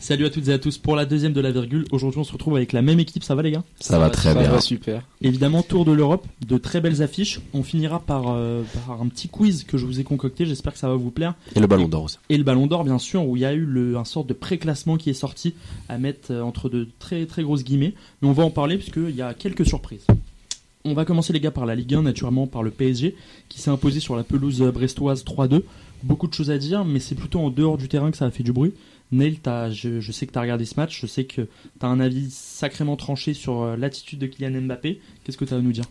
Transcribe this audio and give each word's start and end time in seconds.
Salut 0.00 0.24
à 0.24 0.30
toutes 0.30 0.48
et 0.48 0.52
à 0.54 0.58
tous 0.58 0.78
pour 0.78 0.96
la 0.96 1.04
deuxième 1.04 1.34
de 1.34 1.42
la 1.42 1.50
virgule. 1.50 1.84
Aujourd'hui, 1.92 2.20
on 2.20 2.24
se 2.24 2.32
retrouve 2.32 2.56
avec 2.56 2.72
la 2.72 2.80
même 2.80 2.98
équipe. 2.98 3.22
Ça 3.22 3.34
va 3.34 3.42
les 3.42 3.50
gars? 3.50 3.62
Ça, 3.80 3.98
va 3.98 4.08
très 4.08 4.32
Ça 4.32 4.40
bien. 4.40 4.50
va 4.50 4.60
super. 4.62 5.06
Évidemment, 5.20 5.62
tour 5.62 5.84
de 5.84 5.92
l'Europe, 5.92 6.26
de 6.48 6.56
très 6.56 6.80
belles 6.80 7.02
affiches. 7.02 7.40
On 7.52 7.62
finira 7.62 8.00
par, 8.00 8.28
euh, 8.28 8.62
par 8.86 9.02
un 9.02 9.08
petit 9.08 9.28
quiz 9.28 9.62
que 9.64 9.76
je 9.76 9.84
vous 9.84 10.00
ai 10.00 10.04
concocté. 10.04 10.46
J'espère 10.46 10.72
que 10.72 10.78
ça 10.78 10.88
va 10.88 10.94
vous 10.94 11.10
plaire. 11.10 11.34
Et 11.54 11.60
le 11.60 11.66
ballon 11.66 11.86
d'or 11.86 12.04
aussi. 12.04 12.16
Et 12.30 12.38
le 12.38 12.44
Ballon 12.44 12.66
d'Or, 12.66 12.84
bien 12.84 12.98
sûr, 12.98 13.26
où 13.26 13.36
il 13.36 13.40
y 13.40 13.44
a 13.44 13.52
eu 13.52 13.66
le, 13.66 13.98
un 13.98 14.04
sort 14.06 14.24
de 14.24 14.32
pré-classement 14.32 14.96
qui 14.96 15.10
est 15.10 15.14
sorti 15.14 15.54
à 15.90 15.98
mettre 15.98 16.32
euh, 16.32 16.40
entre 16.40 16.70
de 16.70 16.88
très 16.98 17.26
très 17.26 17.42
grosses 17.42 17.62
guillemets. 17.62 17.92
Mais 18.22 18.28
on 18.28 18.32
va 18.32 18.42
en 18.42 18.50
parler 18.50 18.78
puisqu'il 18.78 19.14
y 19.14 19.22
a 19.22 19.34
quelques 19.34 19.66
surprises. 19.66 20.06
On 20.86 20.94
va 20.94 21.04
commencer 21.04 21.34
les 21.34 21.40
gars 21.40 21.50
par 21.50 21.66
la 21.66 21.74
Ligue 21.74 21.94
1, 21.94 22.02
naturellement 22.02 22.46
par 22.46 22.62
le 22.62 22.70
PSG, 22.70 23.14
qui 23.50 23.60
s'est 23.60 23.70
imposé 23.70 24.00
sur 24.00 24.16
la 24.16 24.24
pelouse 24.24 24.62
euh, 24.62 24.72
brestoise 24.72 25.24
3-2. 25.24 25.60
Beaucoup 26.02 26.26
de 26.26 26.32
choses 26.32 26.50
à 26.50 26.56
dire, 26.56 26.86
mais 26.86 27.00
c'est 27.00 27.14
plutôt 27.14 27.40
en 27.40 27.50
dehors 27.50 27.76
du 27.76 27.86
terrain 27.86 28.10
que 28.10 28.16
ça 28.16 28.24
a 28.24 28.30
fait 28.30 28.42
du 28.42 28.52
bruit. 28.54 28.72
Neil, 29.12 29.38
je, 29.72 30.00
je 30.00 30.12
sais 30.12 30.26
que 30.26 30.32
tu 30.32 30.38
as 30.38 30.42
regardé 30.42 30.64
ce 30.64 30.74
match, 30.76 31.00
je 31.00 31.06
sais 31.06 31.24
que 31.24 31.42
tu 31.42 31.48
as 31.86 31.88
un 31.88 31.98
avis 31.98 32.30
sacrément 32.30 32.96
tranché 32.96 33.34
sur 33.34 33.62
euh, 33.62 33.76
l'attitude 33.76 34.20
de 34.20 34.26
Kylian 34.26 34.60
Mbappé. 34.62 35.00
Qu'est-ce 35.24 35.36
que 35.36 35.44
tu 35.44 35.52
as 35.52 35.56
à 35.56 35.60
nous 35.60 35.72
dire? 35.72 35.84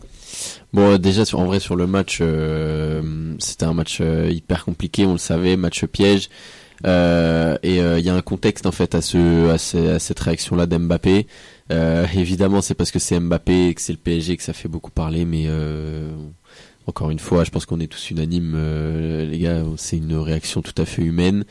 Bon, 0.72 0.92
euh, 0.92 0.98
déjà, 0.98 1.22
en 1.34 1.44
vrai, 1.44 1.60
sur 1.60 1.76
le 1.76 1.86
match, 1.86 2.18
euh, 2.22 3.34
c'était 3.38 3.66
un 3.66 3.74
match 3.74 4.00
hyper 4.00 4.64
compliqué, 4.64 5.04
on 5.04 5.12
le 5.12 5.18
savait, 5.18 5.56
match 5.56 5.84
piège. 5.84 6.30
Et 6.84 6.88
il 6.88 8.04
y 8.04 8.08
a 8.08 8.14
un 8.14 8.22
contexte 8.22 8.64
en 8.64 8.72
fait 8.72 8.94
à 8.94 9.02
ce 9.02 9.50
à, 9.50 9.94
à 9.94 9.98
cette 9.98 10.20
réaction 10.20 10.56
là 10.56 10.66
d'Mbappé. 10.66 11.26
Évidemment, 12.14 12.62
c'est 12.62 12.74
parce 12.74 12.90
que 12.90 12.98
c'est 12.98 13.20
Mbappé 13.20 13.68
et 13.68 13.74
que 13.74 13.82
c'est 13.82 13.92
le 13.92 13.98
PSG 13.98 14.38
que 14.38 14.42
ça 14.42 14.54
fait 14.54 14.68
beaucoup 14.68 14.90
parler, 14.90 15.26
mais 15.26 15.46
encore 16.90 17.10
une 17.10 17.20
fois, 17.20 17.44
je 17.44 17.50
pense 17.50 17.66
qu'on 17.66 17.78
est 17.78 17.86
tous 17.86 18.10
unanimes, 18.10 18.54
euh, 18.56 19.24
les 19.24 19.38
gars. 19.38 19.62
C'est 19.76 19.96
une 19.96 20.16
réaction 20.16 20.60
tout 20.60 20.74
à 20.76 20.84
fait 20.84 21.02
humaine 21.02 21.44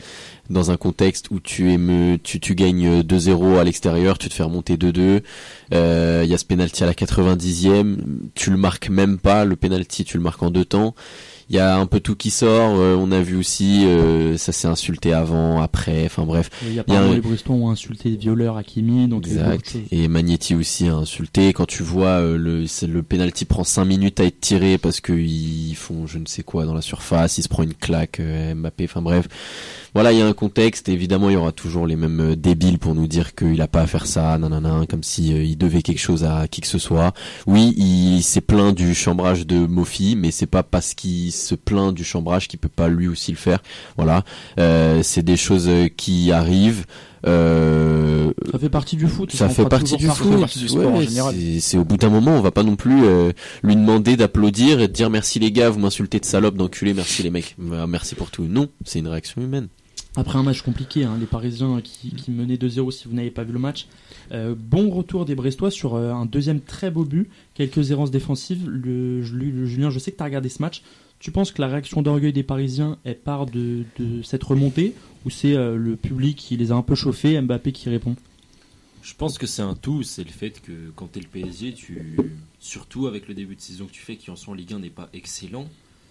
dans 0.50 0.70
un 0.70 0.76
contexte 0.76 1.30
où 1.30 1.40
tu 1.40 1.72
aimes, 1.72 2.18
tu, 2.22 2.40
tu 2.40 2.54
gagnes 2.54 3.00
2-0 3.00 3.58
à 3.58 3.64
l'extérieur, 3.64 4.18
tu 4.18 4.28
te 4.28 4.34
fais 4.34 4.42
remonter 4.42 4.76
2-2. 4.76 5.22
Euh, 5.72 6.20
Il 6.24 6.30
y 6.30 6.34
a 6.34 6.38
ce 6.38 6.44
penalty 6.44 6.84
à 6.84 6.86
la 6.86 6.92
90e, 6.92 7.96
tu 8.34 8.50
le 8.50 8.58
marques 8.58 8.90
même 8.90 9.18
pas. 9.18 9.46
Le 9.46 9.56
penalty, 9.56 10.04
tu 10.04 10.18
le 10.18 10.22
marques 10.22 10.42
en 10.42 10.50
deux 10.50 10.66
temps. 10.66 10.94
Il 11.50 11.56
y 11.56 11.58
a 11.58 11.76
un 11.76 11.86
peu 11.86 11.98
tout 11.98 12.14
qui 12.14 12.30
sort. 12.30 12.78
euh, 12.78 12.94
on 12.94 13.10
a 13.10 13.20
vu 13.20 13.34
aussi, 13.36 13.84
euh, 13.84 14.36
ça 14.36 14.52
s'est 14.52 14.68
insulté 14.68 15.12
avant, 15.12 15.60
après. 15.60 16.04
Enfin 16.06 16.22
bref. 16.24 16.48
Il 16.62 16.68
y 16.68 16.72
a 16.72 16.74
y 16.76 16.78
a 16.78 16.84
pas 16.84 16.98
un- 16.98 17.12
les 17.14 17.20
Bristons 17.20 17.54
ont 17.66 17.70
insulté 17.70 18.10
violeur 18.16 18.56
Hakimi, 18.56 19.08
donc 19.08 19.26
Exact. 19.26 19.76
Et 19.90 20.06
Magnetti 20.06 20.54
aussi 20.54 20.86
a 20.86 20.94
insulté. 20.94 21.52
Quand 21.52 21.66
tu 21.66 21.82
vois 21.82 22.20
euh, 22.20 22.36
le 22.38 22.64
le 22.86 23.02
penalty 23.02 23.44
prend 23.46 23.64
5 23.64 23.84
minutes 23.84 24.20
à 24.20 24.24
être 24.26 24.40
tiré 24.40 24.78
parce 24.78 25.00
que 25.00 25.12
ils 25.12 25.74
font 25.74 26.06
je 26.06 26.18
ne 26.18 26.26
sais 26.26 26.44
quoi 26.44 26.66
dans 26.66 26.74
la 26.74 26.82
surface, 26.82 27.36
il 27.38 27.42
se 27.42 27.48
prend 27.48 27.64
une 27.64 27.74
claque 27.74 28.20
euh, 28.20 28.54
Mbappé. 28.54 28.84
Enfin 28.84 29.02
bref, 29.02 29.26
voilà, 29.94 30.12
il 30.12 30.18
y 30.18 30.22
a 30.22 30.26
un 30.26 30.32
contexte. 30.32 30.88
Évidemment, 30.88 31.28
il 31.30 31.34
y 31.34 31.36
aura 31.36 31.52
toujours 31.52 31.86
les 31.86 31.96
mêmes 31.96 32.20
euh, 32.32 32.36
débiles 32.36 32.78
pour 32.78 32.94
nous 32.94 33.06
dire 33.06 33.34
qu'il 33.34 33.60
a 33.62 33.68
pas 33.68 33.82
à 33.82 33.86
faire 33.86 34.06
ça, 34.06 34.36
nanana, 34.38 34.82
comme 34.88 35.02
si 35.02 35.32
euh, 35.32 35.42
il 35.42 35.56
devait 35.58 35.82
quelque 35.82 35.98
chose 36.00 36.24
à 36.24 36.46
qui 36.48 36.60
que 36.60 36.66
ce 36.66 36.78
soit. 36.78 37.12
Oui, 37.46 37.74
il 37.76 38.22
s'est 38.22 38.40
plaint 38.40 38.74
du 38.74 38.94
chambrage 38.94 39.46
de 39.46 39.58
Mofi, 39.66 40.16
mais 40.16 40.30
c'est 40.30 40.46
pas 40.46 40.62
parce 40.62 40.94
qu'il 40.94 41.32
se 41.32 41.54
plaint 41.54 41.94
du 41.94 42.04
chambrage 42.04 42.48
qu'il 42.48 42.58
peut 42.58 42.68
pas 42.68 42.88
lui 42.88 43.08
aussi 43.08 43.30
le 43.32 43.36
faire. 43.36 43.60
Voilà, 43.96 44.24
Euh, 44.58 45.02
c'est 45.02 45.22
des 45.22 45.36
choses 45.36 45.70
qui 45.96 46.32
arrivent. 46.32 46.84
Euh, 47.26 48.32
Ça 48.52 48.58
fait 48.58 48.68
partie 48.70 48.96
du 48.96 49.06
foot. 49.06 49.30
ça 49.32 49.48
fait 49.48 49.66
partie 49.66 49.96
toujours 49.96 49.98
du 49.98 50.06
partie. 50.06 50.22
foot. 50.22 50.40
partie 50.40 50.58
du 50.58 50.68
sport 50.68 50.92
en 50.94 50.98
ouais, 50.98 51.06
général. 51.06 51.34
c'est- 51.60 51.76
au 51.78 51.84
bout 51.84 51.96
d'un 51.98 52.08
moment, 52.08 52.32
on 52.32 52.40
va 52.40 52.50
pas 52.50 52.62
non 52.62 52.76
plus 52.76 53.04
euh, 53.04 53.32
lui 53.62 53.76
demander 53.76 54.16
d'applaudir 54.16 54.80
et 54.80 54.88
de 54.88 54.92
dire 54.92 55.10
merci 55.10 55.38
les 55.38 55.52
gars, 55.52 55.68
vous 55.70 55.80
m'insultez 55.80 56.18
de 56.20 56.24
salope, 56.24 56.56
d'enculé, 56.56 56.94
merci 56.94 57.22
les 57.22 57.30
mecs, 57.30 57.56
Euh, 57.72 57.86
merci 57.86 58.14
pour 58.14 58.30
tout. 58.30 58.44
Non, 58.48 58.68
c'est 58.84 59.00
une 59.00 59.08
réaction 59.08 59.42
humaine. 59.42 59.68
Après 60.16 60.38
un 60.38 60.42
match 60.42 60.62
compliqué, 60.62 61.04
hein, 61.04 61.16
les 61.20 61.26
Parisiens 61.26 61.80
qui, 61.80 62.30
menaient 62.30 62.56
2-0 62.56 62.90
si 62.90 63.06
vous 63.06 63.14
n'avez 63.14 63.30
pas 63.30 63.44
vu 63.44 63.52
le 63.52 63.60
match. 63.60 63.86
Euh, 64.32 64.54
bon 64.58 64.90
retour 64.90 65.24
des 65.24 65.36
Brestois 65.36 65.70
sur 65.70 65.94
euh, 65.94 66.12
un 66.12 66.26
deuxième 66.26 66.60
très 66.60 66.90
beau 66.90 67.04
but, 67.04 67.30
quelques 67.54 67.92
errances 67.92 68.10
défensives. 68.10 68.68
Le, 68.68 69.22
Julien, 69.22 69.90
je 69.90 69.98
sais 70.00 70.10
que 70.10 70.16
tu 70.16 70.22
as 70.22 70.26
regardé 70.26 70.48
ce 70.48 70.60
match. 70.60 70.82
Tu 71.20 71.30
penses 71.30 71.52
que 71.52 71.60
la 71.60 71.68
réaction 71.68 72.02
d'orgueil 72.02 72.32
des 72.32 72.42
Parisiens 72.42 72.98
est 73.04 73.14
part 73.14 73.46
de, 73.46 73.84
cette 74.24 74.42
remontée 74.42 74.94
ou 75.24 75.30
c'est 75.30 75.54
euh, 75.54 75.76
le 75.76 75.94
public 75.94 76.36
qui 76.36 76.56
les 76.56 76.72
a 76.72 76.74
un 76.74 76.82
peu 76.82 76.94
chauffés, 76.94 77.40
Mbappé 77.40 77.72
qui 77.72 77.88
répond? 77.88 78.16
Je 79.02 79.14
pense 79.14 79.38
que 79.38 79.46
c'est 79.46 79.62
un 79.62 79.74
tout, 79.74 80.02
c'est 80.02 80.24
le 80.24 80.30
fait 80.30 80.60
que 80.60 80.72
quand 80.96 81.12
t'es 81.12 81.20
le 81.20 81.26
PSG, 81.26 81.72
tu 81.72 82.16
surtout 82.58 83.06
avec 83.06 83.28
le 83.28 83.34
début 83.34 83.54
de 83.54 83.60
saison 83.60 83.86
que 83.86 83.92
tu 83.92 84.02
fais 84.02 84.16
qui 84.16 84.30
en 84.30 84.36
soi 84.36 84.52
en 84.52 84.56
Ligue 84.56 84.74
1 84.74 84.80
n'est 84.80 84.90
pas 84.90 85.08
excellent, 85.14 85.68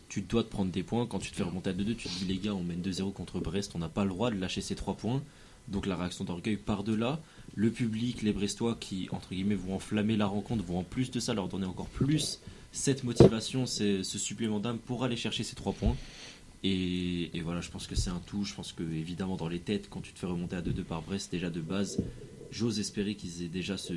tu 0.10 0.22
dois 0.22 0.44
te 0.44 0.50
prendre 0.50 0.72
des 0.72 0.84
points. 0.84 1.06
Quand 1.06 1.20
tu 1.20 1.32
te 1.32 1.36
fais 1.36 1.44
remonter 1.44 1.70
à 1.70 1.74
2-2, 1.74 1.96
tu 1.96 2.10
te 2.10 2.20
dis 2.20 2.26
les 2.26 2.38
gars, 2.38 2.54
on 2.54 2.64
mène 2.64 2.82
2-0 2.82 3.14
contre 3.14 3.40
Brest, 3.40 3.72
on 3.76 3.80
n'a 3.80 3.90
pas 3.90 4.04
le 4.04 4.10
droit 4.10 4.32
de 4.32 4.40
lâcher 4.40 4.62
ces 4.62 4.76
3 4.76 4.96
points. 4.96 5.24
Donc 5.68 5.86
la 5.86 5.96
réaction 5.96 6.26
d'orgueil 6.26 6.58
part 6.58 6.84
de 6.84 6.96
là. 6.96 7.22
Le 7.56 7.70
public, 7.70 8.24
les 8.24 8.34
Brestois 8.34 8.76
qui 8.80 9.08
entre 9.12 9.30
guillemets 9.30 9.56
vont 9.56 9.76
enflammer 9.76 10.18
la 10.18 10.26
rencontre, 10.26 10.64
vont 10.64 10.80
en 10.80 10.84
plus 10.84 11.12
de 11.12 11.20
ça 11.20 11.34
leur 11.34 11.48
donner 11.48 11.66
encore 11.66 11.88
plus 11.88 12.40
cette 12.72 13.04
motivation, 13.04 13.66
ce 13.66 14.04
supplément 14.04 14.60
d'âme 14.60 14.78
pour 14.78 15.04
aller 15.04 15.16
chercher 15.16 15.44
ces 15.44 15.56
3 15.56 15.74
points. 15.74 15.96
Et, 16.64 17.36
et 17.38 17.42
voilà, 17.42 17.62
je 17.62 17.70
pense 17.70 17.88
que 17.88 17.96
c'est 17.96 18.10
un 18.10 18.22
tout. 18.26 18.44
Je 18.44 18.54
pense 18.54 18.74
que 18.74 18.84
évidemment 18.84 19.38
dans 19.38 19.48
les 19.48 19.60
têtes, 19.60 19.90
quand 19.90 20.02
tu 20.02 20.12
te 20.12 20.20
fais 20.20 20.28
remonter 20.28 20.56
à 20.56 20.62
2-2 20.62 20.84
par 20.84 21.02
Brest, 21.02 21.32
déjà 21.32 21.50
de 21.50 21.62
base, 21.62 22.02
j'ose 22.52 22.80
espérer 22.80 23.16
qu'ils 23.16 23.44
aient 23.44 23.48
déjà 23.48 23.78
ce, 23.78 23.94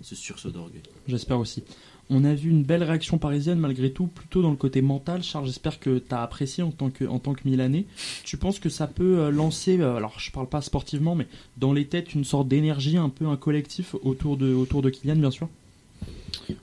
ce 0.00 0.14
sursaut 0.14 0.50
d'orgueil. 0.50 0.82
J'espère 1.06 1.38
aussi. 1.38 1.62
On 2.10 2.24
a 2.24 2.34
vu 2.34 2.50
une 2.50 2.62
belle 2.62 2.82
réaction 2.82 3.16
parisienne 3.16 3.58
malgré 3.58 3.90
tout, 3.90 4.06
plutôt 4.06 4.42
dans 4.42 4.50
le 4.50 4.56
côté 4.56 4.82
mental. 4.82 5.22
Charles, 5.22 5.46
j'espère 5.46 5.80
que 5.80 5.98
tu 5.98 6.14
as 6.14 6.22
apprécié 6.22 6.62
en 6.62 6.70
tant 6.70 6.90
que, 6.90 7.04
en 7.04 7.18
tant 7.18 7.32
que 7.32 7.40
Milanais. 7.44 7.86
Tu 8.24 8.36
penses 8.36 8.58
que 8.58 8.68
ça 8.68 8.86
peut 8.86 9.18
euh, 9.18 9.30
lancer, 9.30 9.80
euh, 9.80 9.96
alors 9.96 10.18
je 10.18 10.30
parle 10.30 10.48
pas 10.48 10.60
sportivement, 10.60 11.14
mais 11.14 11.26
dans 11.56 11.72
les 11.72 11.86
têtes, 11.86 12.14
une 12.14 12.24
sorte 12.24 12.48
d'énergie, 12.48 12.96
un 12.96 13.08
peu 13.08 13.26
un 13.26 13.36
collectif 13.36 13.94
autour 14.02 14.36
de, 14.36 14.52
autour 14.52 14.82
de 14.82 14.90
Kylian, 14.90 15.16
bien 15.16 15.30
sûr? 15.30 15.48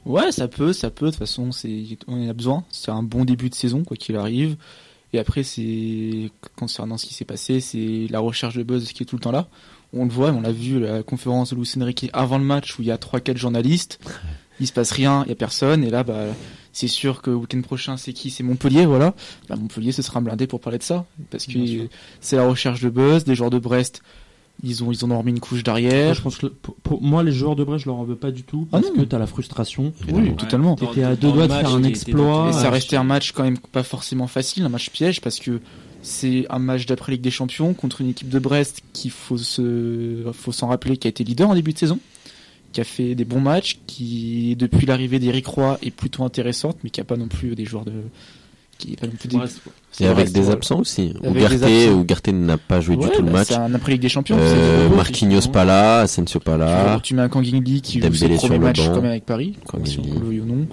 Ouais, 0.05 0.31
ça 0.31 0.47
peut, 0.47 0.73
ça 0.73 0.89
peut. 0.89 1.07
De 1.07 1.11
toute 1.11 1.19
façon, 1.19 1.49
on 2.07 2.13
en 2.13 2.29
a 2.29 2.33
besoin. 2.33 2.63
C'est 2.69 2.91
un 2.91 3.03
bon 3.03 3.25
début 3.25 3.49
de 3.49 3.55
saison, 3.55 3.83
quoi 3.83 3.97
qu'il 3.97 4.15
arrive. 4.15 4.57
Et 5.13 5.19
après, 5.19 5.43
c'est 5.43 6.29
concernant 6.55 6.97
ce 6.97 7.05
qui 7.05 7.13
s'est 7.13 7.25
passé, 7.25 7.59
c'est 7.59 8.07
la 8.09 8.19
recherche 8.19 8.55
de 8.55 8.63
buzz 8.63 8.91
qui 8.91 9.03
est 9.03 9.05
tout 9.05 9.15
le 9.15 9.21
temps 9.21 9.31
là. 9.31 9.47
On 9.91 10.05
le 10.05 10.11
voit, 10.11 10.29
on 10.31 10.41
l'a 10.41 10.51
vu 10.51 10.79
la 10.79 11.01
conférence 11.01 11.49
de 11.49 11.55
Luis 11.55 11.71
Enrique 11.81 12.11
avant 12.13 12.37
le 12.37 12.43
match 12.43 12.77
où 12.77 12.83
il 12.83 12.89
y 12.89 12.91
a 12.91 12.97
trois 12.99 13.19
quatre 13.19 13.37
journalistes. 13.37 13.99
Il 14.59 14.67
se 14.67 14.73
passe 14.73 14.91
rien, 14.91 15.23
il 15.25 15.29
y 15.29 15.31
a 15.31 15.35
personne. 15.35 15.83
Et 15.83 15.89
là, 15.89 16.03
bah, 16.03 16.25
c'est 16.73 16.87
sûr 16.87 17.21
que 17.21 17.29
le 17.29 17.35
week-end 17.37 17.61
prochain, 17.61 17.97
c'est 17.97 18.13
qui? 18.13 18.29
C'est 18.29 18.43
Montpellier, 18.43 18.85
voilà. 18.85 19.13
Bah, 19.47 19.55
Montpellier, 19.55 19.91
ce 19.91 20.01
sera 20.01 20.19
blindé 20.21 20.47
pour 20.47 20.59
parler 20.59 20.77
de 20.79 20.83
ça, 20.83 21.05
parce 21.31 21.45
que 21.45 21.59
c'est 22.21 22.35
la 22.35 22.47
recherche 22.47 22.81
de 22.81 22.89
buzz. 22.89 23.23
Des 23.23 23.35
joueurs 23.35 23.49
de 23.49 23.59
Brest, 23.59 24.01
ils 24.63 24.83
ont 24.83 24.91
ils 24.91 25.05
en 25.05 25.11
ont 25.11 25.17
remis 25.19 25.31
une 25.31 25.39
couche 25.39 25.63
Moi, 25.65 25.79
derrière. 25.79 26.13
je 26.13 26.21
pense 26.21 26.37
que 26.37 26.47
pour, 26.47 26.75
pour 26.75 27.01
moi, 27.01 27.23
les 27.23 27.31
joueurs 27.31 27.55
de 27.55 27.63
Brest, 27.63 27.85
je 27.85 27.89
leur 27.89 27.97
en 27.97 28.03
veux 28.03 28.15
pas 28.17 28.31
du 28.31 28.43
tout, 28.43 28.67
Ah 28.71 28.79
parce 28.81 28.91
que 28.93 29.01
tu 29.01 29.15
as 29.15 29.19
la 29.19 29.27
frustration. 29.27 29.93
Oui, 30.11 30.35
totalement. 30.35 30.75
T'étais 30.75 31.03
à 31.03 31.15
deux 31.15 31.31
doigts 31.31 31.47
de 31.47 31.53
faire 31.53 31.73
un 31.73 31.83
exploit. 31.83 32.47
Et 32.49 32.53
ça 32.53 32.69
restait 32.69 32.97
un 32.97 33.03
match 33.03 33.31
quand 33.31 33.43
même 33.43 33.57
pas 33.57 33.83
forcément 33.83 34.27
facile, 34.27 34.63
un 34.65 34.69
match 34.69 34.89
piège 34.89 35.21
parce 35.21 35.39
que 35.39 35.61
c'est 36.01 36.45
un 36.49 36.59
match 36.59 36.85
d'après 36.85 37.11
Ligue 37.11 37.21
des 37.21 37.31
Champions 37.31 37.73
contre 37.73 37.99
une 37.99 38.09
équipe 38.09 38.29
de 38.29 38.39
Brest 38.39 38.81
qui 38.93 39.09
faut 39.09 39.37
se 39.37 40.31
faut 40.33 40.53
s'en 40.53 40.67
rappeler 40.67 40.95
qui 40.95 41.07
a 41.07 41.09
été 41.09 41.25
leader 41.25 41.49
en 41.49 41.55
début 41.55 41.73
de 41.73 41.77
saison, 41.77 41.99
qui 42.71 42.81
a 42.81 42.83
fait 42.83 43.15
des 43.15 43.25
bons 43.25 43.41
matchs, 43.41 43.79
qui 43.87 44.55
depuis 44.57 44.85
l'arrivée 44.85 45.19
d'Eric 45.19 45.47
Roy 45.47 45.77
est 45.81 45.91
plutôt 45.91 46.23
intéressante, 46.23 46.77
mais 46.83 46.89
qui 46.89 47.01
a 47.01 47.03
pas 47.03 47.17
non 47.17 47.27
plus 47.27 47.55
des 47.55 47.65
joueurs 47.65 47.85
de 47.85 47.93
qui 48.77 48.93
est 48.93 48.99
pas 48.99 49.07
non 49.07 49.13
plus 49.19 49.27
des... 49.27 49.37
Et 49.99 50.07
avec 50.07 50.31
des 50.31 50.49
absents 50.49 50.79
aussi. 50.79 51.13
Absents. 51.21 51.91
Ougarté 51.91 52.31
n'a 52.31 52.57
pas 52.57 52.79
joué 52.79 52.95
Ouais, 52.95 53.09
du 53.09 53.11
tout 53.11 53.21
le 53.21 53.27
bah, 53.27 53.39
match. 53.39 53.49
C'est 53.49 53.55
un 53.55 53.73
après 53.75 53.91
Ligue 53.93 54.01
des 54.01 54.09
Champions. 54.09 54.37
Euh, 54.39 54.87
beau, 54.87 54.95
Marquinhos 54.95 55.49
pas 55.51 55.65
là, 55.65 55.99
Asensio 55.99 56.39
pas 56.39 56.55
là. 56.55 56.99
Tu 57.03 57.13
mets 57.13 57.21
un 57.21 57.29
Kangin 57.29 57.61
qui 57.61 58.01
joue 58.01 58.13
ses 58.13 58.29
premiers 58.29 58.57
le 58.57 58.59
matchs 58.59 58.87
quand 58.87 59.01
même 59.01 59.11
avec 59.11 59.25
Paris, 59.25 59.55
si 59.83 59.99
on 59.99 60.29
le 60.29 60.41
ou 60.41 60.45
non. 60.45 60.67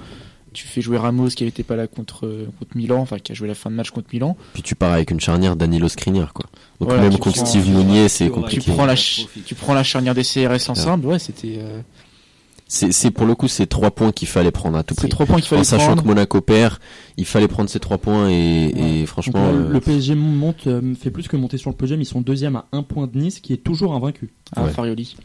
Tu 0.57 0.67
fais 0.67 0.81
jouer 0.81 0.97
Ramos 0.97 1.29
qui 1.29 1.45
n'était 1.45 1.63
pas 1.63 1.77
là 1.77 1.87
contre, 1.87 2.21
contre 2.59 2.75
Milan, 2.77 3.01
enfin 3.01 3.19
qui 3.19 3.31
a 3.33 3.35
joué 3.35 3.47
la 3.47 3.55
fin 3.55 3.71
de 3.71 3.75
match 3.77 3.91
contre 3.91 4.09
Milan. 4.13 4.39
Puis 4.55 4.63
tu 4.63 4.75
pars 4.75 4.93
avec 4.95 5.11
une 5.11 5.21
charnière 5.21 5.55
Danilo 5.55 5.87
Skriniar 5.89 6.33
quoi. 6.33 6.47
Donc 6.81 6.89
Voilà, 6.89 7.03
même 7.09 7.19
contre 7.19 7.37
prends- 7.37 7.45
Steve 7.47 7.69
Mounier, 7.69 8.09
c'est 8.09 8.25
Tu 8.25 8.31
compliqué. 8.31 8.71
prends, 8.73 8.87
la, 8.87 8.95
Catastrophique. 8.95 9.45
tu 9.45 9.55
prends 9.55 9.75
la 9.75 9.83
charnière 9.83 10.15
des 10.15 10.23
CRS 10.25 10.71
ensemble, 10.71 11.07
ouais, 11.07 11.19
c'était. 11.19 11.59
Euh, 11.59 11.81
C'est 12.69 13.11
pour 13.13 13.27
le 13.27 13.35
coup 13.37 13.47
ces 13.47 13.67
trois 13.69 13.93
points 13.93 14.11
qu'il 14.11 14.27
fallait 14.27 14.51
prendre 14.51 14.77
à 14.77 14.83
tout 14.83 14.95
c'est 14.95 15.03
prix. 15.03 15.09
trois 15.11 15.25
points 15.27 15.37
qu'il 15.37 15.47
fallait 15.47 15.61
En 15.61 15.65
sachant 15.65 15.87
prendre. 15.89 16.03
que 16.03 16.09
Monaco 16.09 16.41
perd, 16.41 16.79
il 17.17 17.25
fallait 17.25 17.47
prendre 17.47 17.71
ces 17.71 17.79
trois 17.79 17.99
points 17.99 18.29
et, 18.29 19.05
franchement. 19.07 19.41
là, 19.41 19.49
euh, 19.51 19.73
le 19.73 19.81
PSG 19.81 20.17
monte, 20.17 20.67
euh, 20.67 20.95
fait 20.97 21.11
plus 21.13 21.29
que 21.29 21.37
monter 21.37 21.59
sur 21.59 21.71
le 21.71 21.77
podium. 21.77 22.01
Ils 22.01 22.07
sont 22.07 22.21
deuxième 22.23 22.57
à 22.57 22.67
un 22.73 22.83
point 22.83 23.07
de 23.07 23.17
Nice, 23.19 23.39
qui 23.41 23.53
est 23.53 23.59
toujours 23.59 23.95
invaincu. 23.95 24.31
Ah, 24.57 24.65
Ouais. 24.65 24.71
Farioli. 24.71 25.17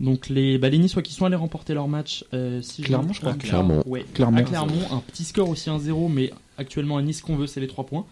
Donc 0.00 0.28
les, 0.30 0.56
bah, 0.58 0.68
les 0.70 0.78
Niçois 0.78 1.02
qui 1.02 1.12
sont 1.12 1.26
allés 1.26 1.36
remporter 1.36 1.74
leur 1.74 1.86
match, 1.86 2.24
euh, 2.32 2.62
si 2.62 2.82
Clermont, 2.82 3.12
je 3.12 3.20
crois. 3.20 3.34
Clermont. 3.34 3.82
Ouais, 3.86 4.04
Clermont. 4.14 4.38
à 4.38 4.42
Clermont, 4.42 4.80
un 4.92 5.00
petit 5.06 5.24
score 5.24 5.48
aussi 5.50 5.68
1-0, 5.68 6.08
mais 6.08 6.30
actuellement 6.58 6.96
à 6.96 7.02
Nice, 7.02 7.18
ce 7.18 7.22
qu'on 7.22 7.36
veut, 7.36 7.46
c'est 7.46 7.60
les 7.60 7.66
3 7.68 7.84
points. 7.84 8.06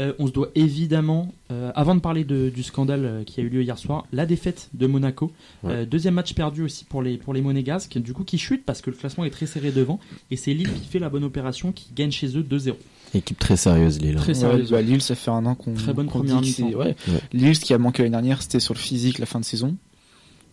Euh, 0.00 0.14
on 0.18 0.26
se 0.26 0.32
doit 0.32 0.48
évidemment, 0.54 1.34
euh, 1.50 1.70
avant 1.74 1.94
de 1.94 2.00
parler 2.00 2.24
de- 2.24 2.48
du 2.48 2.62
scandale 2.62 3.04
euh, 3.04 3.24
qui 3.24 3.40
a 3.40 3.42
eu 3.44 3.48
lieu 3.50 3.62
hier 3.62 3.76
soir, 3.78 4.06
la 4.10 4.24
défaite 4.24 4.70
de 4.72 4.86
Monaco. 4.86 5.30
Ouais. 5.62 5.72
Euh, 5.72 5.86
deuxième 5.86 6.14
match 6.14 6.32
perdu 6.34 6.62
aussi 6.62 6.84
pour 6.84 7.02
les, 7.02 7.18
pour 7.18 7.34
les 7.34 7.42
Monégasques, 7.42 7.98
du 7.98 8.14
coup 8.14 8.24
qui 8.24 8.38
chute 8.38 8.64
parce 8.64 8.80
que 8.80 8.88
le 8.90 8.96
classement 8.96 9.24
est 9.26 9.30
très 9.30 9.44
serré 9.44 9.70
devant. 9.70 10.00
Et 10.30 10.36
c'est 10.36 10.54
Lille 10.54 10.70
qui 10.72 10.88
fait 10.88 10.98
la 10.98 11.10
bonne 11.10 11.24
opération, 11.24 11.72
qui 11.72 11.90
gagne 11.94 12.10
chez 12.10 12.38
eux 12.38 12.42
2-0. 12.42 12.72
Équipe 13.14 13.38
très 13.38 13.58
sérieuse 13.58 14.00
Lille. 14.00 14.16
hein. 14.16 14.20
Très 14.20 14.28
Ouais, 14.32 14.34
sérieuse. 14.34 14.70
bah, 14.70 14.80
Lille, 14.80 15.02
ça 15.02 15.14
fait 15.14 15.30
un 15.30 15.44
an 15.44 15.54
qu'on. 15.54 15.74
Très 15.74 15.92
bonne 15.92 16.06
qu'on 16.06 16.20
première 16.20 16.40
ouais. 16.40 16.74
Ouais. 16.74 16.96
Lille, 17.34 17.54
ce 17.54 17.60
qui 17.60 17.74
a 17.74 17.78
manqué 17.78 18.02
l'année 18.02 18.12
dernière, 18.12 18.40
c'était 18.40 18.60
sur 18.60 18.72
le 18.72 18.78
physique 18.78 19.18
la 19.18 19.26
fin 19.26 19.40
de 19.40 19.44
saison. 19.44 19.76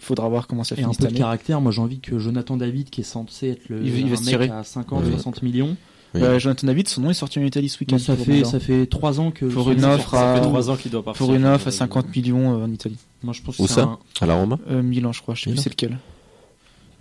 Faudra 0.02 0.28
voir 0.30 0.48
comment 0.48 0.64
ça 0.64 0.76
Et 0.78 0.84
un 0.84 0.92
peu 0.92 1.08
de 1.08 1.18
caractère, 1.18 1.62
moi 1.62 1.72
j'ai 1.72 1.82
envie 1.82 2.00
que 2.00 2.18
Jonathan 2.20 2.58
David, 2.58 2.90
qui 2.90 3.02
est 3.02 3.04
censé 3.04 3.50
être 3.50 3.70
le 3.70 3.82
Il 3.84 3.92
va- 3.92 3.98
il 4.00 4.06
va 4.08 4.14
un 4.14 4.16
se 4.16 4.22
mec 4.22 4.30
tirer. 4.30 4.50
à 4.50 4.64
50, 4.64 5.04
Oui. 5.06 5.12
60 5.14 5.42
millions, 5.44 5.76
Oui. 6.16 6.22
Euh, 6.24 6.40
Jonathan 6.40 6.66
David, 6.68 6.88
son 6.88 7.02
nom 7.02 7.10
est 7.12 7.14
sorti 7.14 7.38
en 7.40 7.44
Italie 7.44 7.70
ce 7.70 7.80
week-end. 7.80 8.00
ça 8.00 8.16
fait, 8.16 8.44
ça 8.44 8.60
fait 8.60 8.86
3 8.88 9.20
ans 9.20 9.30
que. 9.32 9.46
Pour 9.46 9.70
une 9.70 9.86
offre 9.86 10.16
à- 10.16 10.36
Ça 10.36 10.42
fait 10.42 10.48
3 10.48 10.70
ans 10.72 10.76
qu'il 10.76 10.90
doit 10.92 11.04
partir. 11.04 11.24
Pour 11.26 11.36
une 11.36 11.46
offre 11.46 11.68
à 11.68 11.72
50 11.72 12.16
millions 12.16 12.54
euh, 12.60 12.66
en 12.66 12.72
Italie. 12.72 12.98
Moi 13.22 13.34
je 13.34 13.42
pense 13.44 13.60
Où 13.60 13.64
que 13.66 13.70
ça 13.70 13.84
un. 13.84 14.00
À 14.22 14.26
la 14.26 14.36
Roma 14.36 14.58
Euh, 14.72 14.82
Milan, 14.82 15.12
je 15.12 15.22
crois. 15.22 15.36
Je 15.36 15.44
sais 15.44 15.50
plus 15.52 15.60
c'est 15.60 15.70
lequel. 15.70 16.00